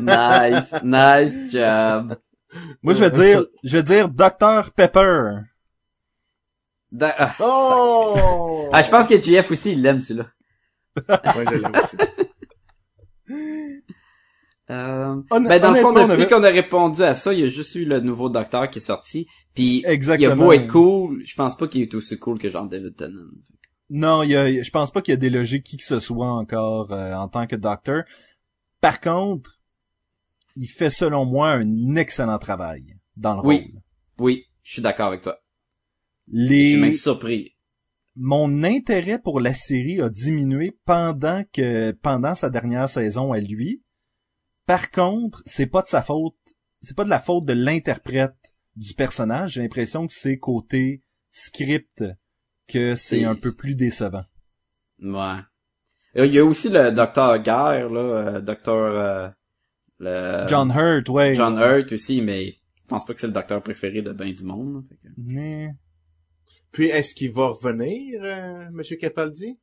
nice, 0.00 0.74
nice 0.82 1.52
job. 1.52 2.16
Moi, 2.82 2.94
je 2.94 3.00
vais 3.04 3.10
dire, 3.10 3.44
je 3.62 3.76
vais 3.76 3.82
dire 3.82 4.08
Dr 4.08 4.72
Pepper. 4.74 5.38
Da- 6.90 7.14
ah. 7.18 7.34
oh! 7.40 8.70
Ah, 8.72 8.82
je 8.82 8.90
pense 8.90 9.06
que 9.08 9.20
JF 9.20 9.50
aussi, 9.50 9.72
il 9.72 9.82
l'aime, 9.82 10.00
celui-là. 10.00 10.26
Ouais, 11.08 11.44
je 11.50 11.56
l'aime 11.56 11.76
aussi. 11.82 11.96
Euh, 14.70 15.16
ben, 15.30 15.58
dans 15.60 15.72
le 15.72 15.80
fond, 15.80 15.92
depuis 15.92 16.10
avait- 16.12 16.26
qu'on 16.26 16.42
a 16.42 16.48
répondu 16.48 17.02
à 17.02 17.12
ça, 17.14 17.34
il 17.34 17.40
y 17.40 17.44
a 17.44 17.48
juste 17.48 17.74
eu 17.74 17.84
le 17.84 18.00
nouveau 18.00 18.30
docteur 18.30 18.70
qui 18.70 18.78
est 18.78 18.82
sorti. 18.82 19.26
Puis, 19.54 19.80
il 19.80 19.86
a 19.86 19.92
Exactement. 19.92 20.36
beau 20.46 20.52
être 20.52 20.66
cool, 20.72 21.22
je 21.24 21.34
pense 21.34 21.56
pas 21.56 21.68
qu'il 21.68 21.82
est 21.82 21.94
aussi 21.94 22.18
cool 22.18 22.38
que 22.38 22.48
Jean 22.48 22.64
David 22.64 22.96
Tennant. 22.96 23.28
Non, 23.90 24.22
il 24.22 24.30
y 24.30 24.36
a, 24.36 24.62
je 24.62 24.70
pense 24.70 24.90
pas 24.90 25.02
qu'il 25.02 25.12
y 25.12 25.16
a 25.16 25.18
délogé 25.18 25.60
qui 25.60 25.76
que 25.76 25.84
ce 25.84 26.00
soit 26.00 26.32
encore 26.32 26.92
euh, 26.92 27.12
en 27.12 27.28
tant 27.28 27.46
que 27.46 27.56
docteur. 27.56 28.04
Par 28.80 29.00
contre, 29.02 29.60
il 30.56 30.66
fait 30.68 30.88
selon 30.90 31.26
moi 31.26 31.50
un 31.50 31.94
excellent 31.96 32.38
travail 32.38 32.96
dans 33.16 33.34
le 33.40 33.46
Oui. 33.46 33.56
rôle. 33.56 33.82
Oui, 34.20 34.44
je 34.62 34.72
suis 34.72 34.82
d'accord 34.82 35.08
avec 35.08 35.20
toi. 35.20 35.36
Je 36.32 36.38
suis 36.46 36.76
même 36.78 36.90
Les, 36.92 36.96
surpris. 36.96 37.54
mon 38.16 38.62
intérêt 38.64 39.18
pour 39.18 39.40
la 39.40 39.52
série 39.52 40.00
a 40.00 40.08
diminué 40.08 40.72
pendant 40.86 41.44
que 41.52 41.90
pendant 41.92 42.34
sa 42.34 42.48
dernière 42.48 42.88
saison 42.88 43.32
à 43.32 43.40
lui. 43.40 43.82
Par 44.66 44.90
contre, 44.90 45.42
c'est 45.46 45.66
pas 45.66 45.82
de 45.82 45.86
sa 45.88 46.02
faute, 46.02 46.36
c'est 46.80 46.96
pas 46.96 47.04
de 47.04 47.10
la 47.10 47.20
faute 47.20 47.44
de 47.44 47.52
l'interprète 47.52 48.34
du 48.76 48.94
personnage. 48.94 49.52
J'ai 49.52 49.62
l'impression 49.62 50.06
que 50.06 50.12
c'est 50.14 50.38
côté 50.38 51.02
script 51.32 52.02
que 52.66 52.94
c'est 52.94 53.24
un 53.24 53.34
peu 53.34 53.52
plus 53.52 53.74
décevant. 53.74 54.24
Ouais. 55.02 55.40
Il 56.16 56.32
y 56.32 56.38
a 56.38 56.44
aussi 56.44 56.68
le 56.68 56.92
docteur 56.92 57.38
Guerre, 57.40 57.90
là, 57.90 58.00
euh, 58.00 58.40
docteur... 58.40 58.76
euh, 58.76 59.28
le... 59.98 60.46
John 60.48 60.70
Hurt, 60.70 61.08
ouais. 61.08 61.34
John 61.34 61.58
Hurt 61.58 61.92
aussi, 61.92 62.22
mais 62.22 62.46
je 62.76 62.88
pense 62.88 63.04
pas 63.04 63.12
que 63.14 63.20
c'est 63.20 63.26
le 63.26 63.32
docteur 63.32 63.62
préféré 63.62 64.00
de 64.02 64.12
ben 64.12 64.32
du 64.32 64.44
monde. 64.44 64.74
là, 64.74 64.80
fait 64.88 64.96
que- 64.96 65.12
Mais- 65.18 65.70
Puis 66.72 66.86
est-ce 66.86 67.14
qu'il 67.14 67.32
va 67.32 67.48
revenir, 67.48 68.20
euh, 68.22 68.68
Monsieur 68.72 68.96
Capaldi? 68.96 69.58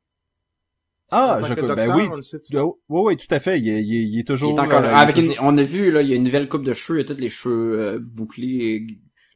Ah, 1.14 1.40
je, 1.42 1.54
que 1.54 1.60
ben 1.60 1.66
docteur, 1.68 1.96
oui. 1.96 2.08
le 2.16 2.22
sait-tu? 2.22 2.56
Oui, 2.58 2.72
oui, 2.88 3.16
tout 3.16 3.26
à 3.34 3.38
fait. 3.38 3.60
Il 3.60 3.68
est, 3.68 3.82
il 3.84 3.94
est- 3.96 4.02
il 4.04 4.18
est 4.20 4.26
toujours. 4.26 4.50
Il 4.52 4.56
est 4.56 4.60
encore 4.60 4.80
là. 4.80 4.90
euh, 4.92 4.96
Avec 5.02 5.16
il 5.16 5.20
est 5.20 5.26
une- 5.26 5.32
toujours- 5.34 5.44
on 5.46 5.56
a 5.58 5.62
vu, 5.62 5.90
là, 5.90 6.02
il 6.02 6.08
y 6.08 6.12
a 6.12 6.16
une 6.16 6.22
nouvelle 6.24 6.48
coupe 6.48 6.64
de 6.64 6.72
cheveux, 6.72 7.00
il 7.00 7.02
a 7.10 7.14
tous 7.14 7.20
les 7.20 7.28
cheveux 7.28 7.80
euh, 7.80 7.98
bouclés, 8.00 8.86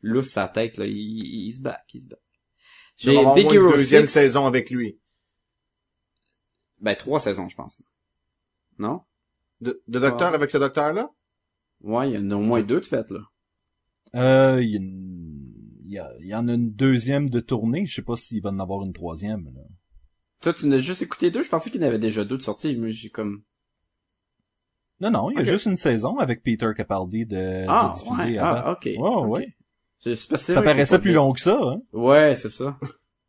lousses 0.02 0.30
sa 0.30 0.48
tête, 0.48 0.78
là. 0.78 0.86
Il, 0.86 1.52
se 1.52 1.60
bat, 1.60 1.78
il 1.92 2.00
se 2.00 2.06
bat. 2.06 2.16
J'ai 2.96 3.10
Big 3.12 3.18
au 3.18 3.22
moins 3.24 3.52
une 3.52 3.70
deuxième 3.76 4.06
6. 4.06 4.12
saison 4.12 4.46
avec 4.46 4.70
lui. 4.70 4.98
Ben, 6.80 6.94
trois 6.94 7.20
saisons, 7.20 7.48
je 7.48 7.56
pense. 7.56 7.82
Non? 8.78 9.02
De, 9.60 9.82
de 9.88 9.98
docteur 9.98 10.34
avec 10.34 10.50
ce 10.50 10.58
docteur-là? 10.58 11.10
Ouais, 11.82 12.10
il 12.10 12.14
y 12.14 12.18
en 12.18 12.30
a 12.30 12.36
au 12.36 12.40
moins 12.40 12.62
deux 12.62 12.80
de 12.80 12.84
fait, 12.86 13.10
là. 13.10 13.20
Euh, 14.14 14.62
il 14.62 14.70
y, 14.70 14.74
a 14.76 14.78
une- 14.78 15.52
il 15.84 15.90
y 15.92 15.98
a- 15.98 16.12
il 16.20 16.26
y 16.26 16.34
en 16.34 16.48
a 16.48 16.54
une 16.54 16.72
deuxième 16.72 17.28
de 17.28 17.40
tournée. 17.40 17.84
Je 17.86 17.94
sais 17.96 18.02
pas 18.02 18.16
s'il 18.16 18.42
va 18.42 18.50
en 18.50 18.58
avoir 18.58 18.82
une 18.84 18.92
troisième. 18.92 19.44
Là. 19.54 19.60
Toi, 20.40 20.52
tu 20.54 20.66
n'as 20.66 20.78
juste 20.78 21.02
écouté 21.02 21.30
deux? 21.30 21.42
Je 21.42 21.48
pensais 21.48 21.70
qu'il 21.70 21.80
y 21.80 21.84
en 21.84 21.88
avait 21.88 21.98
déjà 21.98 22.24
deux 22.24 22.36
de 22.36 22.42
sortis. 22.42 22.76
Moi, 22.76 22.88
j'ai 22.90 23.08
comme... 23.10 23.42
Non, 25.00 25.10
non, 25.10 25.30
il 25.30 25.36
y 25.36 25.40
a 25.40 25.44
juste 25.44 25.66
une 25.66 25.76
saison 25.76 26.18
avec 26.18 26.42
Peter 26.42 26.70
Capaldi 26.76 27.26
de, 27.26 27.64
Ah, 27.68 27.92
de 27.94 27.98
diffuser 27.98 28.32
ouais, 28.34 28.38
à 28.38 28.48
ah, 28.48 28.72
ok. 28.72 28.88
Ok. 28.98 29.28
ouais. 29.28 29.54
C'est- 29.98 30.14
Ça 30.36 30.62
paraissait 30.62 30.98
plus 30.98 31.12
long 31.12 31.32
que 31.32 31.40
ça, 31.40 31.58
hein? 31.60 31.80
Ouais, 31.92 32.34
c'est 32.36 32.50
ça. 32.50 32.78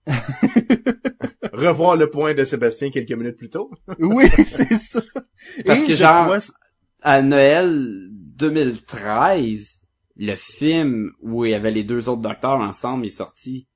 Revoir 1.53 1.95
le 1.97 2.09
point 2.09 2.33
de 2.33 2.43
Sébastien 2.43 2.89
quelques 2.91 3.11
minutes 3.11 3.37
plus 3.37 3.49
tôt. 3.49 3.71
Oui, 3.99 4.29
c'est 4.45 4.73
ça. 4.75 5.01
Parce 5.65 5.81
Et 5.81 5.87
que 5.87 5.93
genre- 5.93 6.25
crois- 6.25 6.37
À 7.01 7.21
Noël 7.21 8.07
2013, 8.11 9.79
le 10.17 10.35
film 10.35 11.11
où 11.21 11.45
il 11.45 11.51
y 11.51 11.53
avait 11.55 11.71
les 11.71 11.83
deux 11.83 12.09
autres 12.09 12.21
docteurs 12.21 12.59
ensemble 12.59 13.05
est 13.05 13.09
sorti. 13.11 13.67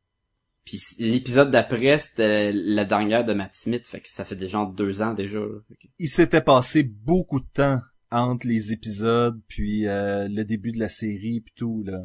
Puis 0.71 0.81
l'épisode 0.99 1.51
d'après, 1.51 1.99
c'était 1.99 2.51
la 2.53 2.85
dernière 2.85 3.25
de 3.25 3.33
Matt 3.33 3.53
Smith, 3.55 3.85
fait 3.85 3.99
que 3.99 4.07
ça 4.07 4.23
fait 4.23 4.37
déjà 4.37 4.65
deux 4.73 5.01
ans 5.01 5.13
déjà. 5.13 5.39
là. 5.39 5.59
Il 5.99 6.07
s'était 6.07 6.41
passé 6.41 6.83
beaucoup 6.83 7.41
de 7.41 7.47
temps 7.53 7.79
entre 8.09 8.47
les 8.47 8.71
épisodes 8.71 9.37
puis 9.49 9.85
euh, 9.87 10.29
le 10.29 10.43
début 10.45 10.71
de 10.71 10.79
la 10.79 10.87
série 10.87 11.41
puis 11.41 11.53
tout 11.57 11.83
là. 11.85 11.99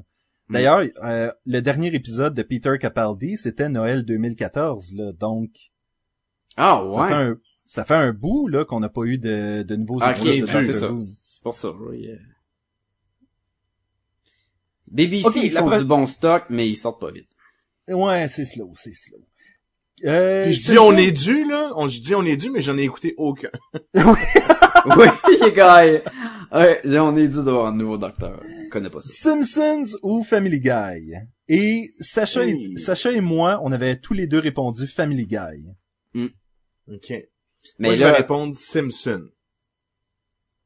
D'ailleurs, 0.50 0.84
euh, 1.04 1.32
le 1.44 1.60
dernier 1.60 1.94
épisode 1.94 2.34
de 2.34 2.42
Peter 2.42 2.72
Capaldi, 2.80 3.36
c'était 3.36 3.68
Noël 3.68 4.04
2014 4.04 4.94
là, 4.96 5.12
donc 5.12 5.50
Ah 6.56 6.82
ça 6.92 7.00
ouais. 7.00 7.08
fait 7.08 7.14
un 7.14 7.36
ça 7.66 7.84
fait 7.84 7.94
un 7.94 8.12
bout 8.12 8.48
là 8.48 8.64
qu'on 8.64 8.80
n'a 8.80 8.88
pas 8.88 9.02
eu 9.04 9.18
de, 9.18 9.62
de 9.62 9.76
nouveaux 9.76 9.98
Ah, 10.00 10.10
épisodes 10.12 10.40
de 10.40 10.46
ben, 10.46 10.62
c'est 10.62 10.72
ça. 10.72 10.94
C'est 10.98 11.42
pour 11.42 11.54
ça, 11.54 11.70
oui. 11.70 12.08
euh. 12.10 12.16
BBC, 14.88 15.40
ils 15.46 15.50
font 15.50 15.76
du 15.78 15.84
bon 15.84 16.06
stock, 16.06 16.44
mais 16.50 16.68
ils 16.68 16.76
sortent 16.76 17.00
pas 17.00 17.10
vite. 17.10 17.28
Ouais, 17.88 18.28
c'est 18.28 18.44
slow, 18.44 18.72
c'est 18.74 18.94
slow. 18.94 19.18
Euh, 20.04 20.44
Puis 20.44 20.52
je 20.54 20.72
dis 20.72 20.78
on 20.78 20.94
est 20.96 21.12
dû, 21.12 21.48
là. 21.48 21.72
On, 21.76 21.88
je 21.88 22.00
dis 22.00 22.14
on 22.14 22.24
est 22.24 22.36
dû, 22.36 22.50
mais 22.50 22.60
j'en 22.60 22.76
ai 22.76 22.82
écouté 22.82 23.14
aucun. 23.16 23.50
oui, 23.94 25.06
les 25.40 25.52
gars. 25.52 25.84
Ouais, 26.52 26.80
on 26.98 27.16
est 27.16 27.28
dû 27.28 27.36
d'avoir 27.36 27.66
un 27.66 27.76
nouveau 27.76 27.96
docteur. 27.96 28.42
Je 28.44 28.68
connais 28.68 28.90
pas 28.90 29.00
ça. 29.00 29.08
Simpsons 29.12 29.96
ou 30.02 30.22
Family 30.22 30.60
Guy? 30.60 31.14
Et 31.48 31.94
Sacha, 32.00 32.44
et. 32.44 32.76
Sacha 32.76 33.12
et 33.12 33.20
moi, 33.20 33.60
on 33.62 33.72
avait 33.72 33.96
tous 33.96 34.12
les 34.12 34.26
deux 34.26 34.40
répondu 34.40 34.86
Family 34.86 35.26
Guy. 35.26 35.74
OK. 36.88 37.10
Mais 37.78 37.88
Moi, 37.88 37.94
je 37.94 38.04
vais 38.04 38.10
là, 38.10 38.16
répondre 38.16 38.54
Simpson. 38.54 39.28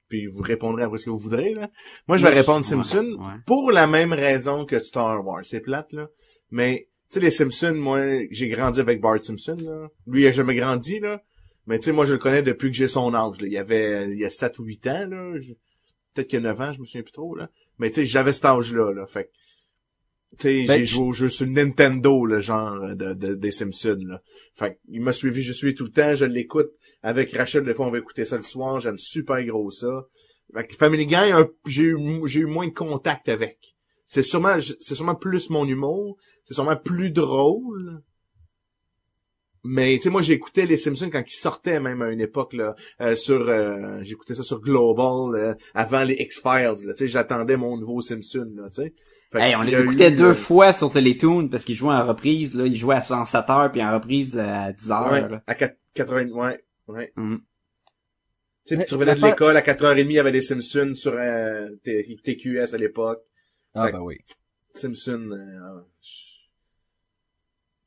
Puis 0.09 0.27
vous 0.27 0.43
répondrez 0.43 0.83
après 0.83 0.99
ce 0.99 1.07
que 1.07 1.11
vous 1.11 1.19
voudrez, 1.19 1.55
là. 1.55 1.71
Moi, 2.09 2.17
je 2.19 2.25
vais 2.25 2.35
répondre 2.35 2.59
ouais, 2.59 2.71
Simpson 2.71 3.17
ouais. 3.19 3.41
pour 3.47 3.71
la 3.71 3.87
même 3.87 4.13
raison 4.13 4.65
que 4.67 4.81
Star 4.81 5.25
Wars. 5.25 5.45
C'est 5.45 5.61
plate, 5.61 5.93
là. 5.93 6.09
Mais, 6.51 6.89
tu 7.11 7.15
sais, 7.15 7.21
les 7.21 7.31
Simpsons, 7.31 7.75
moi, 7.75 8.01
j'ai 8.31 8.49
grandi 8.49 8.81
avec 8.81 9.01
Bart 9.01 9.23
Simpson, 9.23 9.57
là. 9.63 9.89
Lui, 10.07 10.23
il 10.23 10.27
a 10.27 10.33
jamais 10.33 10.55
grandi, 10.55 11.01
là. 11.01 11.23
Mais, 11.67 11.79
tu 11.79 11.87
sais, 11.87 11.93
moi, 11.93 12.05
je 12.05 12.13
le 12.13 12.19
connais 12.19 12.43
depuis 12.43 12.71
que 12.71 12.77
j'ai 12.77 12.89
son 12.89 13.13
âge, 13.15 13.41
là. 13.41 13.47
Il 13.47 13.53
y 13.53 13.59
avait, 13.59 14.11
il 14.11 14.19
y 14.19 14.25
a 14.25 14.31
7 14.31 14.59
ou 14.59 14.65
8 14.65 14.87
ans, 14.87 15.07
là. 15.07 15.33
Peut-être 16.15 16.29
qu'il 16.29 16.39
y 16.43 16.47
a 16.47 16.49
9 16.49 16.61
ans, 16.61 16.73
je 16.73 16.81
me 16.81 16.85
souviens 16.85 17.03
plus 17.03 17.13
trop, 17.13 17.35
là. 17.35 17.51
Mais, 17.79 17.91
tu 17.91 17.97
sais, 17.97 18.07
j'avais 18.07 18.33
cet 18.33 18.45
âge-là, 18.45 18.93
là. 18.93 19.07
Fait 19.07 19.25
que, 19.25 19.31
tu 20.39 20.43
sais, 20.43 20.67
Ben, 20.67 20.79
j'ai 20.79 20.87
joué 20.87 21.05
au 21.07 21.13
jeu 21.13 21.29
sur 21.29 21.47
Nintendo, 21.47 22.25
le 22.25 22.41
genre 22.41 22.95
de, 22.95 23.15
de- 23.15 23.35
des 23.35 23.51
Simpsons, 23.51 23.99
là. 24.07 24.23
Fait 24.55 24.75
que, 24.75 24.79
il 24.89 25.01
m'a 25.01 25.13
suivi, 25.13 25.43
je 25.43 25.53
suis 25.53 25.75
tout 25.75 25.85
le 25.85 25.91
temps, 25.91 26.15
je 26.15 26.25
l'écoute 26.25 26.71
avec 27.03 27.33
Rachel, 27.33 27.65
des 27.65 27.75
fois, 27.75 27.87
on 27.87 27.91
va 27.91 27.99
écouter 27.99 28.25
ça 28.25 28.37
le 28.37 28.43
soir, 28.43 28.79
j'aime 28.81 28.99
super 28.99 29.43
gros 29.45 29.71
ça. 29.71 30.07
Fait 30.55 30.67
que 30.67 30.75
Family 30.75 31.07
Guy, 31.07 31.17
j'ai 31.67 31.83
eu, 31.85 31.99
j'ai 32.27 32.41
eu 32.41 32.47
moins 32.47 32.67
de 32.69 32.73
contact 32.73 33.29
avec. 33.29 33.77
C'est 34.11 34.25
sûrement, 34.25 34.57
c'est 34.81 34.97
sûrement 34.97 35.15
plus 35.15 35.51
mon 35.51 35.65
humour, 35.65 36.17
c'est 36.45 36.55
sûrement 36.55 36.75
plus 36.75 37.13
drôle. 37.13 38.03
Mais, 39.63 39.99
tu 39.99 40.03
sais, 40.03 40.11
moi, 40.11 40.21
j'écoutais 40.21 40.67
les 40.67 40.77
Simpsons 40.77 41.11
quand 41.13 41.23
ils 41.25 41.33
sortaient, 41.33 41.79
même 41.79 42.03
à 42.03 42.09
une 42.09 42.21
époque, 42.21 42.55
là, 42.55 42.75
euh, 43.01 43.15
sur, 43.15 43.49
euh, 43.49 44.01
j'écoutais 44.03 44.35
ça 44.35 44.43
sur 44.43 44.61
Global, 44.61 45.41
euh, 45.41 45.55
avant 45.75 46.03
les 46.03 46.15
X-Files, 46.15 46.87
là, 46.87 46.93
tu 46.93 46.97
sais, 46.97 47.07
j'attendais 47.07 47.57
mon 47.57 47.77
nouveau 47.77 48.01
Simpson, 48.01 48.47
là, 48.57 48.69
tu 48.71 48.83
sais. 48.83 48.95
Fait 49.31 49.43
hey, 49.43 49.55
on 49.55 49.63
les 49.63 49.81
écoutait 49.81 50.11
eu, 50.11 50.17
deux 50.17 50.31
euh, 50.31 50.35
fois 50.35 50.73
sur 50.73 50.91
Télétoon 50.91 51.47
parce 51.47 51.63
qu'ils 51.63 51.77
jouaient 51.77 51.95
en 51.95 52.05
reprise, 52.05 52.53
là. 52.55 52.67
Ils 52.67 52.75
jouaient 52.75 52.97
à 52.97 53.03
7 53.03 53.49
heures 53.49 53.71
puis 53.71 53.81
en 53.81 53.95
reprise 53.95 54.37
à 54.37 54.73
10 54.73 54.91
heures, 54.91 55.13
Ouais, 55.13 55.21
là. 55.21 55.41
à 55.47 55.55
4, 55.55 55.77
80, 55.95 56.31
ouais, 56.31 56.65
ouais. 56.89 57.13
Mm. 57.15 57.37
Tu 57.37 57.43
sais, 58.65 58.77
Mais 58.77 58.83
puis 58.83 58.89
tu 58.89 58.95
revenais 58.95 59.15
de 59.15 59.25
l'école, 59.25 59.57
à 59.57 59.63
4h30, 59.63 60.01
il 60.01 60.13
y 60.13 60.19
avait 60.19 60.33
les 60.33 60.43
Simpsons 60.43 60.95
sur 60.97 61.13
euh, 61.15 61.69
TQS 61.85 62.75
à 62.75 62.77
l'époque. 62.77 63.21
Ah 63.75 63.87
Fait- 63.87 63.93
ben 63.93 64.01
oui. 64.01 64.17
Simpson, 64.75 65.29
euh, 65.33 65.81
je- 66.01 66.31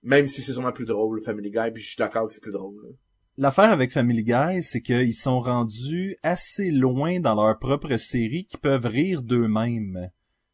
même 0.03 0.27
si 0.27 0.41
c'est 0.41 0.51
sûrement 0.53 0.71
plus 0.71 0.85
drôle, 0.85 1.21
Family 1.23 1.49
Guy, 1.51 1.71
puis 1.73 1.81
je 1.81 1.87
suis 1.89 1.97
d'accord 1.97 2.27
que 2.27 2.33
c'est 2.33 2.41
plus 2.41 2.51
drôle. 2.51 2.75
là. 2.83 2.89
L'affaire 3.37 3.71
avec 3.71 3.91
Family 3.91 4.23
Guy, 4.23 4.61
c'est 4.61 4.81
qu'ils 4.81 5.13
sont 5.15 5.39
rendus 5.39 6.17
assez 6.21 6.69
loin 6.69 7.19
dans 7.19 7.33
leur 7.35 7.57
propre 7.57 7.95
série 7.95 8.45
qu'ils 8.45 8.59
peuvent 8.59 8.85
rire 8.85 9.23
d'eux-mêmes. 9.23 10.09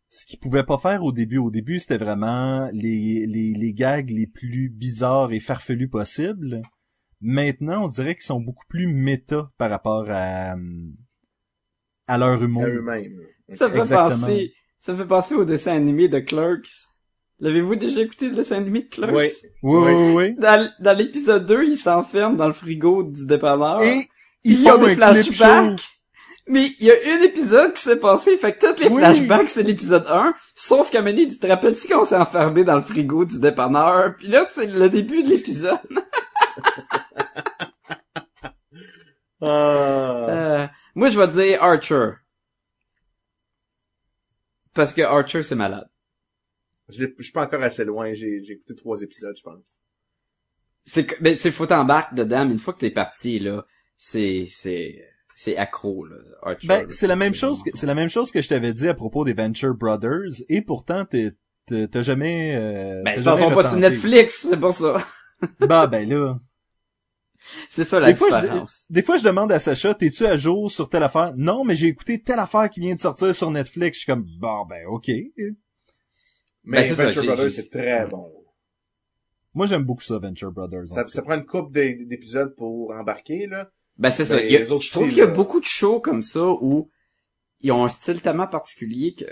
Ce 0.08 0.26
qu'ils 0.26 0.40
pouvaient 0.40 0.64
pas 0.66 0.78
faire 0.78 1.04
au 1.04 1.12
début. 1.12 1.38
Au 1.38 1.52
début, 1.52 1.78
c'était 1.80 1.98
vraiment 1.98 2.70
les, 2.72 3.26
les, 3.28 3.54
les 3.54 3.74
gags 3.74 4.10
les 4.10 4.28
plus 4.28 4.70
bizarres 4.70 5.34
et 5.34 5.40
farfelus 5.40 5.90
possibles. 5.90 6.62
Maintenant, 7.22 7.84
on 7.86 7.88
dirait 7.90 8.16
qu'ils 8.16 8.24
sont 8.24 8.40
beaucoup 8.40 8.66
plus 8.70 8.88
méta 8.88 9.52
par 9.58 9.70
rapport 9.70 10.06
à, 10.10 10.56
à 12.08 12.18
leur 12.18 12.42
humour. 12.42 12.64
À 12.64 12.70
eux-mêmes. 12.70 13.20
Ça 13.54 13.68
me 13.68 13.84
fait 13.84 13.94
penser, 13.96 14.54
ça 14.80 14.94
me 14.94 14.98
fait 14.98 15.06
penser 15.08 15.36
au 15.36 15.46
dessin 15.46 15.76
animé 15.76 16.08
de 16.08 16.20
Clerks. 16.20 16.70
L'avez-vous 17.40 17.76
déjà 17.76 18.02
écouté 18.02 18.30
le 18.30 18.36
dessin 18.36 18.58
animé 18.58 18.82
de 18.84 18.90
Clerks? 18.90 19.16
Oui. 19.16 19.28
Oui, 19.64 19.94
oui, 19.94 20.14
oui. 20.14 20.36
Dans, 20.38 20.70
dans 20.80 20.98
l'épisode 20.98 21.46
2, 21.46 21.64
ils 21.66 21.78
s'enferment 21.78 22.36
dans 22.36 22.48
le 22.48 22.54
frigo 22.54 23.04
du 23.04 23.26
dépanneur. 23.26 23.82
Et 23.84 24.08
ils 24.44 24.66
ont 24.68 24.72
font 24.80 24.86
des 24.86 24.96
flashbacks. 24.96 25.82
Mais 26.48 26.72
il 26.80 26.88
y 26.88 26.92
a 26.92 26.96
un 27.16 27.22
épisode 27.22 27.74
qui 27.74 27.82
s'est 27.84 28.00
passé, 28.00 28.36
fait 28.38 28.54
que 28.58 28.74
tous 28.76 28.82
les 28.82 28.90
Oui. 28.90 28.98
flashbacks 29.02 29.50
c'est 29.50 29.62
l'épisode 29.64 30.06
1, 30.10 30.34
sauf 30.56 30.90
qu'à 30.90 31.02
Mané, 31.04 31.30
tu 31.30 31.38
te 31.38 31.46
rappelles-tu 31.46 31.88
qu'on 31.88 32.06
s'est 32.06 32.16
enfermé 32.18 32.64
dans 32.64 32.76
le 32.76 32.82
frigo 32.82 33.24
du 33.24 33.40
dépanneur? 33.40 34.16
Puis 34.18 34.30
là, 34.30 34.46
c'est 34.52 34.66
le 34.66 34.90
début 34.90 35.22
de 35.24 35.30
l'épisode. 35.30 35.78
Ah. 39.42 40.26
Euh, 40.30 40.68
moi, 40.96 41.10
je 41.10 41.20
vais 41.20 41.28
dire 41.30 41.64
Archer. 41.64 42.10
Parce 44.80 44.94
que 44.94 45.02
Archer, 45.02 45.44
c'est 45.44 45.56
malade. 45.56 45.90
J'ai- 46.88 47.14
Je 47.18 47.24
suis 47.24 47.34
pas 47.34 47.44
encore 47.44 47.62
assez 47.62 47.84
loin, 47.84 48.14
j'ai 48.14 48.42
j'ai 48.42 48.54
écouté 48.54 48.74
trois 48.76 49.02
épisodes, 49.02 49.36
je 49.38 49.44
pense. 49.44 49.60
C'est 50.86 51.06
que, 51.06 51.22
ben, 51.22 51.36
c'est 51.36 51.52
faut 51.52 51.66
t'embarques 51.66 52.14
dedans, 52.14 52.46
mais 52.46 52.54
une 52.54 52.60
fois 52.60 52.74
que 52.74 52.80
t'es 52.80 52.90
parti, 52.90 53.40
là, 53.40 53.66
c'est, 53.98 54.48
c'est, 54.50 55.06
c'est 55.36 55.58
accro, 55.58 56.06
là, 56.06 56.16
Archer. 56.44 56.68
Ben, 56.70 56.90
c'est 56.90 57.08
la 57.08 57.18
même 57.18 57.34
chose 57.34 57.62
que, 57.62 57.72
c'est 57.74 57.88
la 57.88 57.94
même 57.94 58.08
chose 58.08 58.32
que 58.32 58.42
je 58.42 58.48
t'avais 58.48 58.74
dit 58.74 58.88
à 58.88 58.94
propos 58.94 59.26
des 59.26 59.34
Venture 59.34 59.74
Brothers, 59.76 60.32
et 60.48 60.62
pourtant, 60.62 61.04
t'es- 61.04 61.34
t'as 61.68 62.02
jamais, 62.02 62.56
euh, 62.56 63.04
Ben, 63.04 63.16
ils 63.18 63.24
sont 63.24 63.52
pas 63.54 63.70
sur. 63.70 63.80
Netflix, 63.80 64.48
c'est 64.50 64.58
pour 64.62 64.72
ça. 64.74 64.96
Bah, 65.60 65.88
ben 65.88 66.08
là. 66.08 66.40
C'est 67.70 67.86
ça 67.86 67.99
la 67.99 68.11
Des 68.11 68.18
fois, 68.18 68.30
je, 68.30 68.41
différence. 68.41 68.86
des 68.90 69.02
fois, 69.02 69.18
je 69.18 69.24
demande 69.24 69.52
à 69.52 69.60
Sacha, 69.60 69.94
t'es-tu 69.94 70.26
à 70.26 70.38
jour 70.38 70.70
sur 70.70 70.90
telle 70.90 71.03
affaire? 71.03 71.34
Non, 71.38 71.64
mais 71.64 71.76
j'ai 71.76 71.88
écouté 71.88 72.22
telle 72.22 72.40
affaire 72.40 72.70
qui 72.70 72.80
vient 72.80 72.95
de 72.95 72.99
sortir 72.99 73.34
sur 73.34 73.49
Netflix. 73.52 73.98
Je 73.98 74.02
suis 74.03 74.11
comme, 74.11 74.26
bon, 74.40 74.66
ben, 74.66 74.86
ok. 74.88 75.07
Mais 76.66 76.84
Ben, 76.84 76.95
ça, 76.95 77.06
Venture 77.06 77.24
Brothers, 77.24 77.52
c'est 77.52 77.70
très 77.70 78.06
bon. 78.07 78.32
Moi, 79.53 79.66
j'aime 79.66 79.84
beaucoup 79.84 80.03
ça, 80.03 80.18
Venture 80.20 80.52
Brothers. 80.52 80.88
Ça, 81.10 81.22
prend 81.22 81.36
une 81.36 81.45
couple 81.45 81.72
d'é- 81.72 82.06
d'épisodes 82.06 82.53
pour 82.56 82.91
embarquer, 82.94 83.48
là. 83.48 83.70
Ben, 83.98 84.11
c'est 84.11 84.26
ça. 84.26 84.41
Il 84.41 84.52
y 84.52 84.56
a- 84.56 84.64
je 84.64 84.91
trouve 84.91 85.10
qu'il 85.10 85.18
y 85.18 85.22
a 85.22 85.26
là. 85.26 85.32
beaucoup 85.32 85.60
de 85.60 85.66
shows 85.66 85.99
comme 85.99 86.24
ça 86.24 86.45
où 86.45 86.90
ils 87.61 87.72
ont 87.72 87.84
un 87.84 87.90
style 87.90 88.22
tellement 88.22 88.48
particulier 88.48 89.14
que, 89.16 89.26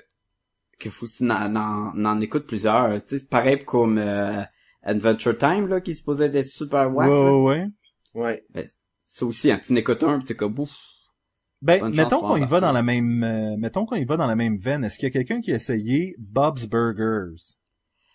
que 0.79 0.89
faut 0.89 1.05
que 1.05 1.11
tu 1.11 1.29
en, 1.31 1.55
en, 1.55 2.05
en 2.05 2.21
écoutes 2.21 2.47
plusieurs. 2.47 2.93
Tu 3.03 3.09
sais, 3.09 3.19
c'est 3.19 3.29
pareil 3.29 3.63
comme, 3.63 3.97
euh, 3.97 4.41
Adventure 4.81 5.37
Time, 5.37 5.67
là, 5.67 5.81
qui 5.81 5.95
se 5.95 6.03
posait 6.03 6.29
d'être 6.29 6.47
super 6.47 6.93
wack, 6.93 7.09
ouais, 7.09 7.25
là. 7.25 7.37
ouais, 7.37 7.67
ouais. 8.17 8.45
Ça 9.05 9.25
aussi, 9.25 9.51
hein, 9.51 9.59
tu 9.63 9.73
n'écoutes 9.73 10.03
un 10.03 10.19
pis 10.19 10.25
t'es 10.25 10.35
comme, 10.35 10.59
ouf. 10.59 10.71
Ben, 11.61 11.79
Bonne 11.79 11.95
mettons 11.95 12.19
qu'on 12.19 12.37
y 12.37 12.45
va 12.45 12.59
dans 12.59 12.71
la 12.71 12.83
même, 12.83 13.23
euh, 13.23 13.55
mettons 13.57 13.85
qu'on 13.85 13.95
y 13.95 14.05
va 14.05 14.17
dans 14.17 14.27
la 14.27 14.35
même 14.35 14.57
veine. 14.57 14.83
Est-ce 14.83 14.97
qu'il 14.99 15.07
y 15.07 15.09
a 15.09 15.11
quelqu'un 15.11 15.41
qui 15.41 15.51
a 15.51 15.55
essayé 15.55 16.15
Bob's 16.19 16.67
Burgers? 16.67 17.55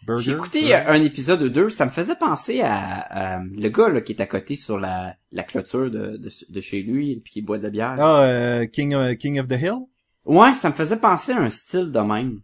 Burgers? 0.06 0.22
J'ai 0.22 0.32
écouté 0.32 0.74
euh, 0.74 0.86
un 0.86 1.02
épisode 1.02 1.42
ou 1.42 1.48
deux, 1.48 1.70
ça 1.70 1.86
me 1.86 1.90
faisait 1.90 2.14
penser 2.14 2.60
à, 2.60 3.38
euh, 3.38 3.44
le 3.58 3.68
gars, 3.68 3.88
là, 3.88 4.00
qui 4.00 4.12
est 4.12 4.20
à 4.20 4.26
côté 4.26 4.54
sur 4.54 4.78
la, 4.78 5.16
la 5.32 5.42
clôture 5.42 5.90
de, 5.90 6.16
de, 6.18 6.28
de 6.48 6.60
chez 6.60 6.82
lui, 6.82 7.20
puis 7.20 7.32
qui 7.32 7.42
boit 7.42 7.58
de 7.58 7.64
la 7.64 7.70
bière. 7.70 7.96
Ah, 7.98 8.22
euh, 8.22 8.66
King, 8.66 8.94
of- 8.94 9.16
King 9.16 9.40
of 9.40 9.48
the 9.48 9.60
Hill? 9.60 9.86
Ouais, 10.24 10.54
ça 10.54 10.68
me 10.68 10.74
faisait 10.74 10.98
penser 10.98 11.32
à 11.32 11.38
un 11.38 11.50
style 11.50 11.90
de 11.90 11.98
même. 11.98 12.42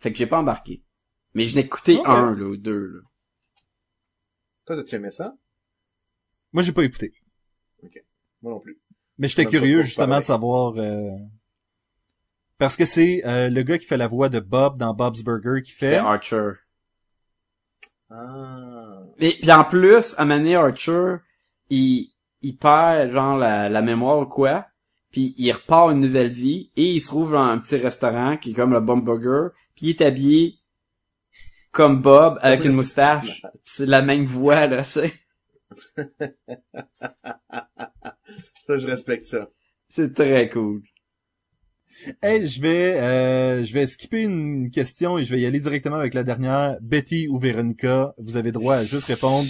Fait 0.00 0.10
que 0.10 0.18
j'ai 0.18 0.26
pas 0.26 0.38
embarqué. 0.38 0.82
Mais 1.34 1.46
je 1.46 1.54
n'ai 1.54 1.62
écouté 1.62 2.00
un, 2.04 2.34
là, 2.34 2.44
ou 2.44 2.56
deux, 2.56 2.86
là. 2.86 3.00
Toi, 4.66 4.76
t'as-tu 4.76 4.96
aimé 4.96 5.10
ça? 5.12 5.36
Moi, 6.52 6.62
j'ai 6.62 6.72
pas 6.72 6.84
écouté. 6.84 7.12
Moi 8.42 8.52
non 8.52 8.60
plus. 8.60 8.78
Mais 9.18 9.28
j'étais 9.28 9.46
curieux 9.46 9.82
justement 9.82 10.08
parler. 10.08 10.20
de 10.22 10.26
savoir 10.26 10.76
euh, 10.76 11.10
parce 12.58 12.76
que 12.76 12.84
c'est 12.84 13.22
euh, 13.24 13.48
le 13.48 13.62
gars 13.62 13.78
qui 13.78 13.86
fait 13.86 13.96
la 13.96 14.08
voix 14.08 14.28
de 14.28 14.40
Bob 14.40 14.78
dans 14.78 14.94
Bob's 14.94 15.22
Burger 15.22 15.62
qui 15.62 15.72
C'est 15.72 15.90
fait. 15.90 15.96
Archer. 15.96 16.52
Ah. 18.10 19.02
Et 19.18 19.38
puis 19.40 19.52
en 19.52 19.64
plus, 19.64 20.14
à 20.18 20.24
Mané 20.24 20.56
Archer, 20.56 21.16
il, 21.70 22.10
il 22.40 22.56
perd 22.56 23.10
genre 23.12 23.36
la, 23.36 23.68
la 23.68 23.82
mémoire 23.82 24.18
ou 24.18 24.26
quoi. 24.26 24.66
puis 25.10 25.34
il 25.38 25.52
repart 25.52 25.92
une 25.92 26.00
nouvelle 26.00 26.28
vie, 26.28 26.70
et 26.76 26.92
il 26.94 27.00
se 27.00 27.08
trouve 27.08 27.32
dans 27.32 27.42
un 27.44 27.58
petit 27.58 27.76
restaurant 27.76 28.36
qui 28.36 28.50
est 28.50 28.54
comme 28.54 28.72
le 28.72 28.80
Bumburger, 28.80 29.50
puis 29.76 29.86
il 29.86 29.90
est 29.90 30.02
habillé 30.02 30.58
comme 31.70 32.02
Bob 32.02 32.38
avec 32.42 32.64
une 32.64 32.72
moustache. 32.72 33.42
C'est 33.64 33.86
la 33.86 34.02
même 34.02 34.26
voix, 34.26 34.66
là, 34.66 34.82
tu 34.82 34.90
sais. 34.90 35.12
Ça, 38.66 38.78
je 38.78 38.86
respecte 38.86 39.24
ça. 39.24 39.48
C'est 39.88 40.14
très 40.14 40.48
cool. 40.48 40.82
Hey, 42.22 42.46
je 42.48 42.60
vais, 42.60 43.00
euh, 43.00 43.62
je 43.64 43.72
vais 43.74 43.86
skipper 43.86 44.22
une 44.22 44.70
question 44.70 45.18
et 45.18 45.22
je 45.22 45.34
vais 45.34 45.40
y 45.40 45.46
aller 45.46 45.60
directement 45.60 45.96
avec 45.96 46.14
la 46.14 46.24
dernière. 46.24 46.76
Betty 46.80 47.28
ou 47.28 47.38
Véronica, 47.38 48.14
vous 48.18 48.36
avez 48.36 48.50
droit 48.50 48.76
à 48.76 48.84
juste 48.84 49.06
répondre 49.06 49.48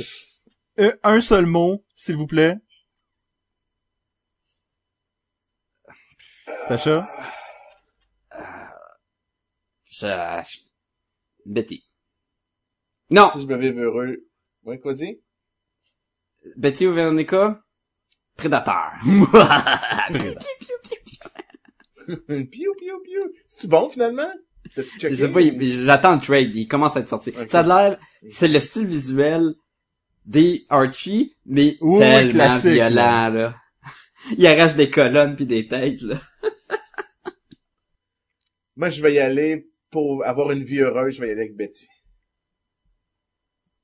euh, 0.80 0.92
un 1.02 1.20
seul 1.20 1.46
mot, 1.46 1.84
s'il 1.94 2.16
vous 2.16 2.26
plaît. 2.26 2.56
Sacha? 6.68 7.04
Je... 9.84 10.06
je- 10.44 10.58
Betty. 11.46 11.84
Non! 13.10 13.30
Si 13.32 13.42
je 13.42 13.46
me 13.46 13.56
vivre 13.56 13.80
heureux. 13.80 14.26
Ouais, 14.64 14.80
quoi 14.80 14.94
dire? 14.94 15.14
Betty 16.56 16.86
ou 16.86 16.92
Véronica? 16.92 17.62
Prédateur. 18.36 18.92
piou, 22.26 22.74
piou, 22.78 23.00
piou. 23.04 23.20
C'est-tu 23.48 23.66
bon, 23.68 23.88
finalement? 23.88 24.30
Je 24.76 25.14
sais 25.14 25.28
pas, 25.28 25.40
j'attends 25.40 26.14
le 26.14 26.20
trade, 26.20 26.54
il 26.54 26.66
commence 26.66 26.96
à 26.96 27.00
être 27.00 27.08
sorti. 27.08 27.32
Ça 27.46 27.60
a 27.60 27.62
l'air, 27.62 27.98
c'est 28.30 28.48
le 28.48 28.58
style 28.58 28.86
visuel 28.86 29.54
des 30.24 30.64
Archie, 30.68 31.36
mais 31.44 31.76
Oui, 31.80 31.98
tellement 31.98 32.56
violent, 32.58 33.28
là. 33.28 33.56
Il 34.38 34.46
arrache 34.46 34.76
des 34.76 34.88
colonnes 34.88 35.34
puis 35.34 35.46
des 35.46 35.66
têtes, 35.66 36.02
là. 36.02 36.16
Moi, 38.76 38.88
je 38.88 39.02
vais 39.02 39.14
y 39.14 39.18
aller 39.18 39.68
pour 39.90 40.24
avoir 40.24 40.52
une 40.52 40.62
vie 40.62 40.80
heureuse, 40.80 41.16
je 41.16 41.20
vais 41.20 41.28
y 41.28 41.30
aller 41.32 41.42
avec 41.42 41.56
Betty. 41.56 41.88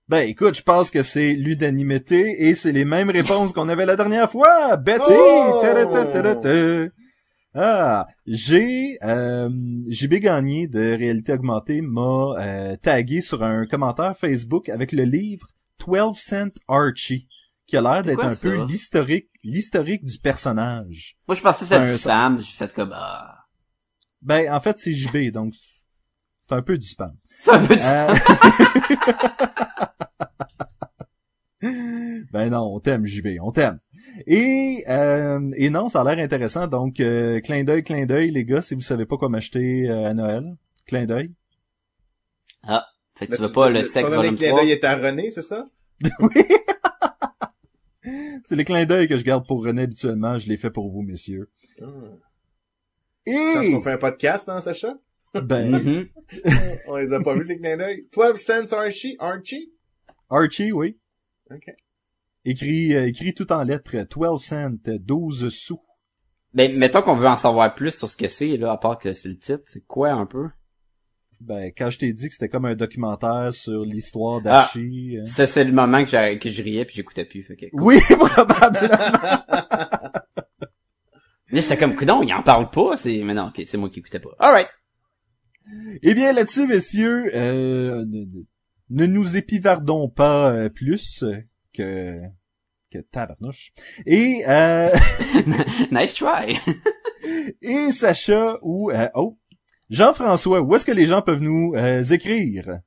Ben 0.08 0.26
écoute, 0.26 0.56
je 0.56 0.62
pense 0.62 0.90
que 0.90 1.02
c'est 1.02 1.34
l'unanimité 1.34 2.48
et 2.48 2.54
c'est 2.54 2.72
les 2.72 2.86
mêmes 2.86 3.10
réponses 3.10 3.52
qu'on 3.52 3.68
avait 3.68 3.84
la 3.84 3.94
dernière 3.94 4.30
fois. 4.30 4.78
Betty! 4.78 5.12
Oh! 5.12 5.62
Ah, 7.54 8.06
j'ai 8.26 8.96
euh, 9.02 9.50
JB 9.88 10.14
Gagné 10.14 10.66
de 10.66 10.96
Réalité 10.96 11.34
Augmentée 11.34 11.82
m'a 11.82 12.34
euh, 12.38 12.76
tagué 12.76 13.20
sur 13.20 13.42
un 13.42 13.66
commentaire 13.66 14.16
Facebook 14.16 14.70
avec 14.70 14.92
le 14.92 15.02
livre 15.02 15.46
12 15.86 16.16
Cent 16.16 16.52
Archie 16.68 17.28
qui 17.66 17.76
a 17.76 17.82
l'air 17.82 18.02
d'être 18.02 18.24
un 18.24 18.32
ça? 18.32 18.48
peu 18.48 18.64
l'historique 18.64 19.28
l'historique 19.44 20.04
du 20.04 20.18
personnage. 20.18 21.16
Moi, 21.26 21.34
je 21.34 21.42
pensais 21.42 21.66
que 21.66 21.74
c'était 21.74 21.98
spam, 21.98 22.40
j'ai 22.40 22.56
fait 22.56 22.72
comme, 22.72 22.94
ah. 22.94 23.34
Ben 24.22 24.50
en 24.52 24.60
fait 24.60 24.78
c'est 24.78 24.92
JB 24.92 25.32
donc 25.32 25.52
c'est 26.48 26.54
un 26.54 26.62
peu 26.62 26.78
du 26.78 26.86
spam. 26.86 27.14
C'est 27.36 27.50
un 27.50 27.64
peu 27.64 27.76
du 27.76 27.82
Euh, 27.82 28.14
ben 32.32 32.50
non, 32.50 32.74
on 32.74 32.80
t'aime, 32.80 33.04
JB, 33.04 33.38
on 33.42 33.52
t'aime. 33.52 33.80
Et, 34.26 34.84
euh, 34.88 35.50
et 35.56 35.70
non, 35.70 35.88
ça 35.88 36.00
a 36.00 36.04
l'air 36.04 36.24
intéressant. 36.24 36.66
Donc, 36.66 37.00
euh, 37.00 37.40
clin 37.40 37.64
d'œil, 37.64 37.82
clin 37.82 38.06
d'œil, 38.06 38.30
les 38.30 38.44
gars, 38.44 38.62
si 38.62 38.74
vous 38.74 38.80
savez 38.80 39.06
pas 39.06 39.16
quoi 39.16 39.28
m'acheter 39.28 39.88
euh, 39.88 40.06
à 40.06 40.14
Noël, 40.14 40.56
clin 40.86 41.04
d'œil. 41.04 41.32
Ah. 42.62 42.86
Fait 43.16 43.26
que 43.26 43.36
tu 43.36 43.42
veux 43.42 43.52
pas 43.52 43.68
le 43.68 43.82
sexe 43.82 44.08
ton 44.08 44.22
dernier 44.22 44.28
volume 44.28 44.36
clin 44.36 44.48
3? 44.50 44.60
d'œil 44.60 44.70
est 44.72 44.84
à 44.84 44.96
René, 44.96 45.30
c'est 45.30 45.42
ça? 45.42 45.66
oui. 46.20 46.44
C'est 48.44 48.56
les 48.56 48.64
clins 48.64 48.86
d'œil 48.86 49.08
que 49.08 49.16
je 49.16 49.24
garde 49.24 49.46
pour 49.46 49.64
René 49.64 49.82
habituellement. 49.82 50.38
Je 50.38 50.48
les 50.48 50.56
fais 50.56 50.70
pour 50.70 50.88
vous, 50.90 51.02
messieurs. 51.02 51.50
Hum. 51.82 52.18
Et, 53.26 53.72
qu'on 53.72 53.82
fait 53.82 53.92
un 53.92 53.98
podcast, 53.98 54.48
hein, 54.48 54.62
Sacha? 54.62 54.94
Ben, 55.42 55.70
Mhm. 55.82 56.08
On 56.88 56.96
les 56.96 57.12
a 57.12 57.20
pas 57.20 57.34
vus, 57.34 57.44
ces 57.44 57.58
clins 57.58 57.76
d'œil. 57.76 58.06
12 58.14 58.36
cents 58.38 58.72
Archie? 58.76 59.16
Archie? 59.18 59.72
Archie, 60.30 60.72
oui. 60.72 60.98
Ok. 61.50 61.64
Écrit, 62.44 62.94
euh, 62.94 63.06
écrit 63.08 63.34
tout 63.34 63.50
en 63.52 63.62
lettres. 63.62 63.96
12 64.10 64.42
cents, 64.44 64.70
12 64.84 65.48
sous. 65.48 65.80
Ben, 66.54 66.76
mettons 66.76 67.02
qu'on 67.02 67.14
veut 67.14 67.26
en 67.28 67.36
savoir 67.36 67.74
plus 67.74 67.94
sur 67.94 68.08
ce 68.08 68.16
que 68.16 68.28
c'est, 68.28 68.56
là, 68.56 68.72
à 68.72 68.78
part 68.78 68.98
que 68.98 69.12
c'est 69.12 69.28
le 69.28 69.36
titre. 69.38 69.62
C'est 69.66 69.84
quoi, 69.86 70.10
un 70.10 70.26
peu? 70.26 70.48
Ben, 71.40 71.70
quand 71.76 71.88
je 71.90 71.98
t'ai 71.98 72.12
dit 72.12 72.26
que 72.28 72.32
c'était 72.34 72.48
comme 72.48 72.64
un 72.64 72.74
documentaire 72.74 73.52
sur 73.52 73.84
l'histoire 73.84 74.38
Ah. 74.40 74.44
d'Archie. 74.44 75.18
euh, 75.18 75.24
Ça, 75.24 75.46
c'est 75.46 75.64
le 75.64 75.72
moment 75.72 76.02
que, 76.02 76.10
j'ai- 76.10 76.38
que 76.38 76.48
je 76.48 76.62
riais 76.62 76.84
puis 76.84 76.96
j'écoutais 76.96 77.24
plus, 77.24 77.42
fait 77.44 77.56
que. 77.56 77.66
Oui, 77.74 77.98
probablement. 78.08 78.98
Mais 81.50 81.62
j'étais 81.62 81.78
comme, 81.78 81.94
non, 82.06 82.22
il 82.22 82.32
en 82.34 82.42
parle 82.42 82.68
pas, 82.70 82.96
c'est, 82.96 83.22
mais 83.22 83.32
non, 83.32 83.46
ok, 83.48 83.62
c'est 83.64 83.78
moi 83.78 83.88
qui 83.88 84.00
écoutais 84.00 84.20
pas. 84.20 84.30
Alright. 84.38 84.68
Eh 86.02 86.14
bien, 86.14 86.32
là-dessus, 86.32 86.66
messieurs, 86.66 87.30
euh, 87.34 88.04
ne, 88.06 88.24
ne 88.90 89.06
nous 89.06 89.36
épivardons 89.36 90.08
pas 90.08 90.52
euh, 90.52 90.68
plus 90.68 91.24
que 91.74 92.20
que 92.90 92.98
tabarnouche. 92.98 93.72
Et 94.06 94.42
euh, 94.48 94.88
nice 95.92 96.14
try. 96.14 96.58
et 97.62 97.90
Sacha 97.90 98.58
ou 98.62 98.90
euh, 98.90 99.08
oh 99.14 99.36
Jean-François, 99.90 100.60
où 100.60 100.74
est-ce 100.74 100.84
que 100.84 100.92
les 100.92 101.06
gens 101.06 101.22
peuvent 101.22 101.42
nous 101.42 101.74
euh, 101.76 102.02
écrire? 102.02 102.80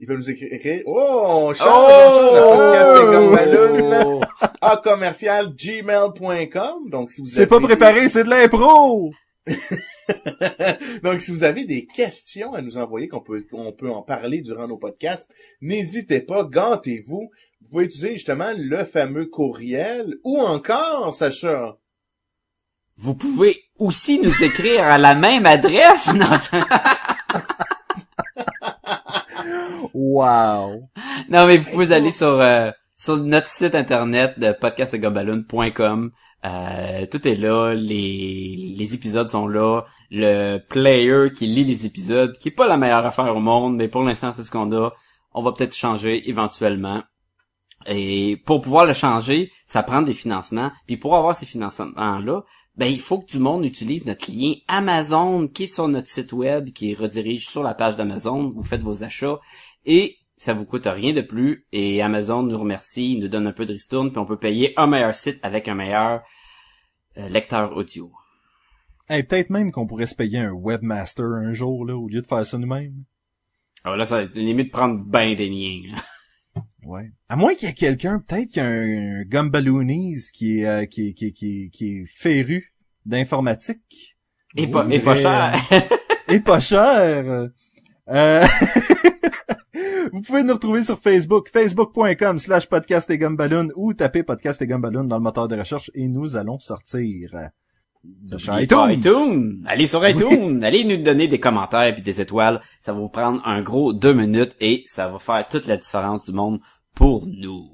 Il 0.00 0.06
peut 0.06 0.16
nous 0.16 0.30
écrire, 0.30 0.82
oh, 0.86 1.50
on 1.50 1.52
Oh! 1.52 2.32
le 2.32 2.56
podcast 2.56 2.90
est 2.96 3.04
comme 3.04 3.34
ballon, 3.34 4.20
à 4.62 4.80
commercial 4.82 5.48
gmail.com. 5.54 6.88
Donc, 6.90 7.10
si 7.10 7.20
vous 7.20 7.26
C'est 7.26 7.46
pas 7.46 7.60
préparé, 7.60 8.08
c'est 8.08 8.24
de 8.24 8.30
l'impro. 8.30 9.12
Donc, 11.02 11.20
si 11.20 11.30
vous 11.30 11.44
avez 11.44 11.64
des 11.64 11.86
questions 11.86 12.54
à 12.54 12.62
nous 12.62 12.78
envoyer, 12.78 13.08
qu'on 13.08 13.20
peut, 13.20 13.42
qu'on 13.50 13.72
peut 13.72 13.90
en 13.90 14.02
parler 14.02 14.40
durant 14.40 14.68
nos 14.68 14.76
podcasts, 14.78 15.30
n'hésitez 15.60 16.20
pas, 16.20 16.44
gantez-vous. 16.44 17.30
Vous 17.62 17.68
pouvez 17.70 17.84
utiliser 17.84 18.14
justement 18.14 18.52
le 18.56 18.84
fameux 18.84 19.26
courriel 19.26 20.16
ou 20.24 20.38
encore, 20.38 21.12
Sacha. 21.12 21.76
Vous 22.96 23.14
pouvez 23.14 23.56
aussi 23.78 24.18
nous 24.20 24.42
écrire 24.42 24.84
à 24.84 24.98
la 24.98 25.14
même 25.14 25.46
adresse. 25.46 26.08
Non, 26.14 26.30
Wow. 29.94 30.88
non 31.28 31.46
mais 31.46 31.56
vous 31.58 31.70
pouvez 31.70 31.92
aller 31.94 32.12
sur, 32.12 32.40
euh, 32.40 32.70
sur 32.96 33.16
notre 33.16 33.48
site 33.48 33.74
internet 33.74 34.38
de 34.38 34.52
podcastgobaloon.com. 34.52 36.12
Euh, 36.44 37.06
tout 37.06 37.26
est 37.28 37.36
là, 37.36 37.74
les, 37.74 38.74
les 38.76 38.94
épisodes 38.94 39.28
sont 39.28 39.46
là, 39.46 39.82
le 40.10 40.58
player 40.58 41.30
qui 41.32 41.46
lit 41.46 41.64
les 41.64 41.84
épisodes, 41.84 42.36
qui 42.38 42.48
est 42.48 42.52
pas 42.52 42.66
la 42.66 42.78
meilleure 42.78 43.04
affaire 43.04 43.36
au 43.36 43.40
monde, 43.40 43.76
mais 43.76 43.88
pour 43.88 44.02
l'instant 44.02 44.32
c'est 44.32 44.42
ce 44.42 44.50
qu'on 44.50 44.72
a. 44.72 44.92
On 45.32 45.42
va 45.42 45.52
peut-être 45.52 45.76
changer 45.76 46.28
éventuellement. 46.28 47.02
Et 47.86 48.42
pour 48.46 48.60
pouvoir 48.60 48.84
le 48.84 48.92
changer, 48.92 49.50
ça 49.66 49.82
prend 49.82 50.02
des 50.02 50.14
financements. 50.14 50.70
Puis 50.86 50.96
pour 50.96 51.16
avoir 51.16 51.36
ces 51.36 51.46
financements-là, 51.46 52.42
ben 52.76 52.86
il 52.86 53.00
faut 53.00 53.20
que 53.20 53.30
du 53.30 53.38
monde 53.38 53.64
utilise 53.64 54.06
notre 54.06 54.30
lien 54.30 54.54
Amazon 54.68 55.46
qui 55.46 55.64
est 55.64 55.74
sur 55.74 55.88
notre 55.88 56.08
site 56.08 56.32
web, 56.32 56.70
qui 56.72 56.94
redirige 56.94 57.48
sur 57.48 57.62
la 57.62 57.74
page 57.74 57.96
d'Amazon. 57.96 58.52
Vous 58.54 58.62
faites 58.62 58.82
vos 58.82 59.04
achats 59.04 59.38
et 59.84 60.16
ça 60.40 60.54
vous 60.54 60.64
coûte 60.64 60.86
rien 60.86 61.12
de 61.12 61.20
plus. 61.20 61.66
Et 61.70 62.02
Amazon 62.02 62.42
nous 62.42 62.58
remercie, 62.58 63.18
nous 63.18 63.28
donne 63.28 63.46
un 63.46 63.52
peu 63.52 63.66
de 63.66 63.74
ristourne, 63.74 64.10
puis 64.10 64.18
on 64.18 64.24
peut 64.24 64.38
payer 64.38 64.72
un 64.78 64.86
meilleur 64.86 65.14
site 65.14 65.38
avec 65.42 65.68
un 65.68 65.74
meilleur 65.74 66.22
euh, 67.18 67.28
lecteur 67.28 67.76
audio. 67.76 68.10
Hey, 69.08 69.22
peut-être 69.22 69.50
même 69.50 69.70
qu'on 69.70 69.86
pourrait 69.86 70.06
se 70.06 70.14
payer 70.14 70.38
un 70.38 70.52
webmaster 70.52 71.26
un 71.26 71.52
jour 71.52 71.84
là 71.84 71.96
au 71.96 72.08
lieu 72.08 72.22
de 72.22 72.26
faire 72.26 72.44
ça 72.46 72.56
nous-mêmes. 72.56 73.04
Alors 73.84 73.98
là, 73.98 74.04
ça 74.06 74.24
limite 74.24 74.68
de 74.68 74.72
prendre 74.72 75.04
ben 75.04 75.36
des 75.36 75.48
liens. 75.48 75.92
là. 75.92 76.62
Ouais. 76.84 77.12
À 77.28 77.36
moins 77.36 77.54
qu'il 77.54 77.68
y 77.68 77.70
ait 77.70 77.74
quelqu'un, 77.74 78.22
peut-être 78.26 78.48
qu'il 78.48 78.62
y 78.62 78.64
a 78.64 78.68
un, 78.68 79.20
un 79.20 79.22
Gumballoonies 79.24 80.30
qui 80.32 80.60
est, 80.60 80.66
euh, 80.66 80.86
qui 80.86 81.08
est, 81.08 81.12
qui 81.12 81.26
est, 81.26 81.32
qui 81.32 81.64
est, 81.64 81.68
qui 81.68 81.98
est 81.98 82.04
féru 82.06 82.72
d'informatique. 83.04 84.16
Et 84.56 84.66
pas, 84.66 84.86
et 84.90 85.00
pas 85.00 85.16
cher. 85.16 85.54
Et 86.28 86.40
pas 86.40 86.60
cher. 86.60 87.50
Euh, 88.08 88.46
Vous 90.12 90.22
pouvez 90.22 90.42
nous 90.42 90.54
retrouver 90.54 90.82
sur 90.82 90.98
Facebook, 90.98 91.50
facebook.com 91.50 92.38
slash 92.38 92.66
podcast 92.66 93.10
et 93.10 93.18
gumballoon 93.18 93.68
ou 93.76 93.94
taper 93.94 94.22
podcast 94.22 94.60
et 94.62 94.66
gumballoon 94.66 95.04
dans 95.04 95.16
le 95.16 95.22
moteur 95.22 95.48
de 95.48 95.56
recherche 95.56 95.90
et 95.94 96.08
nous 96.08 96.36
allons 96.36 96.58
sortir. 96.58 97.30
Sur 98.36 98.58
iTunes. 98.58 98.90
iTunes. 98.92 99.64
Allez 99.66 99.86
sur 99.86 100.06
iTunes. 100.08 100.64
Allez 100.64 100.84
nous 100.84 101.02
donner 101.02 101.28
des 101.28 101.38
commentaires 101.38 101.92
puis 101.94 102.02
des 102.02 102.20
étoiles. 102.20 102.60
Ça 102.80 102.92
va 102.92 102.98
vous 102.98 103.08
prendre 103.08 103.46
un 103.46 103.62
gros 103.62 103.92
deux 103.92 104.14
minutes 104.14 104.56
et 104.60 104.84
ça 104.86 105.08
va 105.08 105.18
faire 105.18 105.46
toute 105.48 105.66
la 105.66 105.76
différence 105.76 106.24
du 106.24 106.32
monde 106.32 106.60
pour 106.94 107.26
nous. 107.26 107.68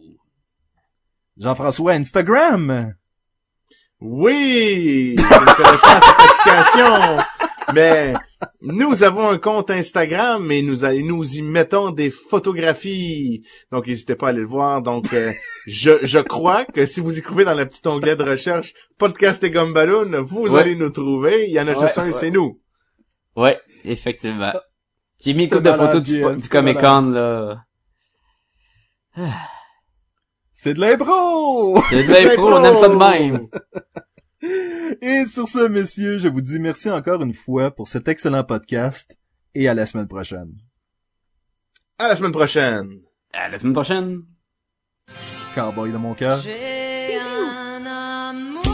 Jean-François 1.39 1.93
Instagram? 1.93 2.95
Oui! 4.01 5.17
Je 5.19 5.23
ne 5.23 5.55
connais 5.57 5.79
pas 5.79 6.01
cette 6.01 6.21
application, 6.21 7.25
mais 7.75 8.13
Nous 8.61 9.03
avons 9.03 9.29
un 9.29 9.39
compte 9.39 9.71
Instagram 9.71 10.51
et 10.51 10.63
nous, 10.63 10.79
nous 11.05 11.37
y 11.37 11.43
mettons 11.43 11.91
des 11.91 12.11
photographies. 12.11 13.45
Donc, 13.73 13.87
n'hésitez 13.87 14.15
pas 14.17 14.27
à 14.27 14.31
aller 14.31 14.41
le 14.41 14.47
voir. 14.47 14.83
Donc, 14.83 15.13
euh, 15.13 15.33
je, 15.67 15.93
je 16.03 16.19
crois 16.19 16.65
que 16.65 16.87
si 16.87 17.01
vous 17.01 17.19
écrivez 17.19 17.45
dans 17.45 17.55
le 17.55 17.67
petit 17.67 17.87
onglet 17.89 18.17
de 18.17 18.23
recherche 18.25 18.73
Podcast 18.99 19.43
et 19.45 19.51
Gumballoon, 19.51 20.23
vous 20.23 20.49
Ouais. 20.49 20.61
allez 20.61 20.75
nous 20.77 20.91
trouver. 20.91 21.47
Il 21.49 21.53
y 21.53 21.61
en 21.61 21.69
a 21.69 21.75
juste 21.75 21.99
un 21.99 22.07
ouais. 22.07 22.13
c'est 22.13 22.31
nous. 22.31 22.61
Ouais, 23.37 23.59
effectivement. 23.85 24.53
J'ai 25.25 25.35
mis 25.35 25.45
une 25.45 25.51
couple 25.51 25.63
de 25.65 25.73
photos 25.73 26.03
du, 26.03 26.23
du 26.37 26.49
Comic 26.49 26.79
Con, 26.79 27.11
là. 27.11 27.63
C'est 30.53 30.75
de 30.75 30.81
l'impro! 30.81 31.79
C'est 31.91 32.07
bien 32.07 32.35
pro, 32.35 32.53
on 32.53 32.65
aime 32.65 32.75
ça 32.75 32.89
de 32.89 32.95
même. 32.95 33.47
Et 35.01 35.25
sur 35.27 35.49
ce, 35.49 35.67
messieurs, 35.69 36.19
je 36.19 36.29
vous 36.29 36.41
dis 36.41 36.59
merci 36.59 36.91
encore 36.91 37.23
une 37.23 37.35
fois 37.35 37.71
pour 37.71 37.89
cet 37.89 38.09
excellent 38.09 38.45
podcast 38.45 39.19
et 39.55 39.69
à 39.69 39.75
la 39.75 39.87
semaine 39.87 40.09
prochaine. 40.09 40.53
À 41.99 42.09
la 42.09 42.17
semaine 42.17 42.33
prochaine. 42.33 43.01
À 43.33 43.49
la 43.49 43.59
semaine 43.59 43.73
prochaine. 43.73 44.23
Cowboy 45.55 45.93
de 45.93 45.97
mon 45.97 46.15
cœur. 46.15 46.37
J'ai 46.37 47.17
un 47.17 47.87
amour 47.87 48.66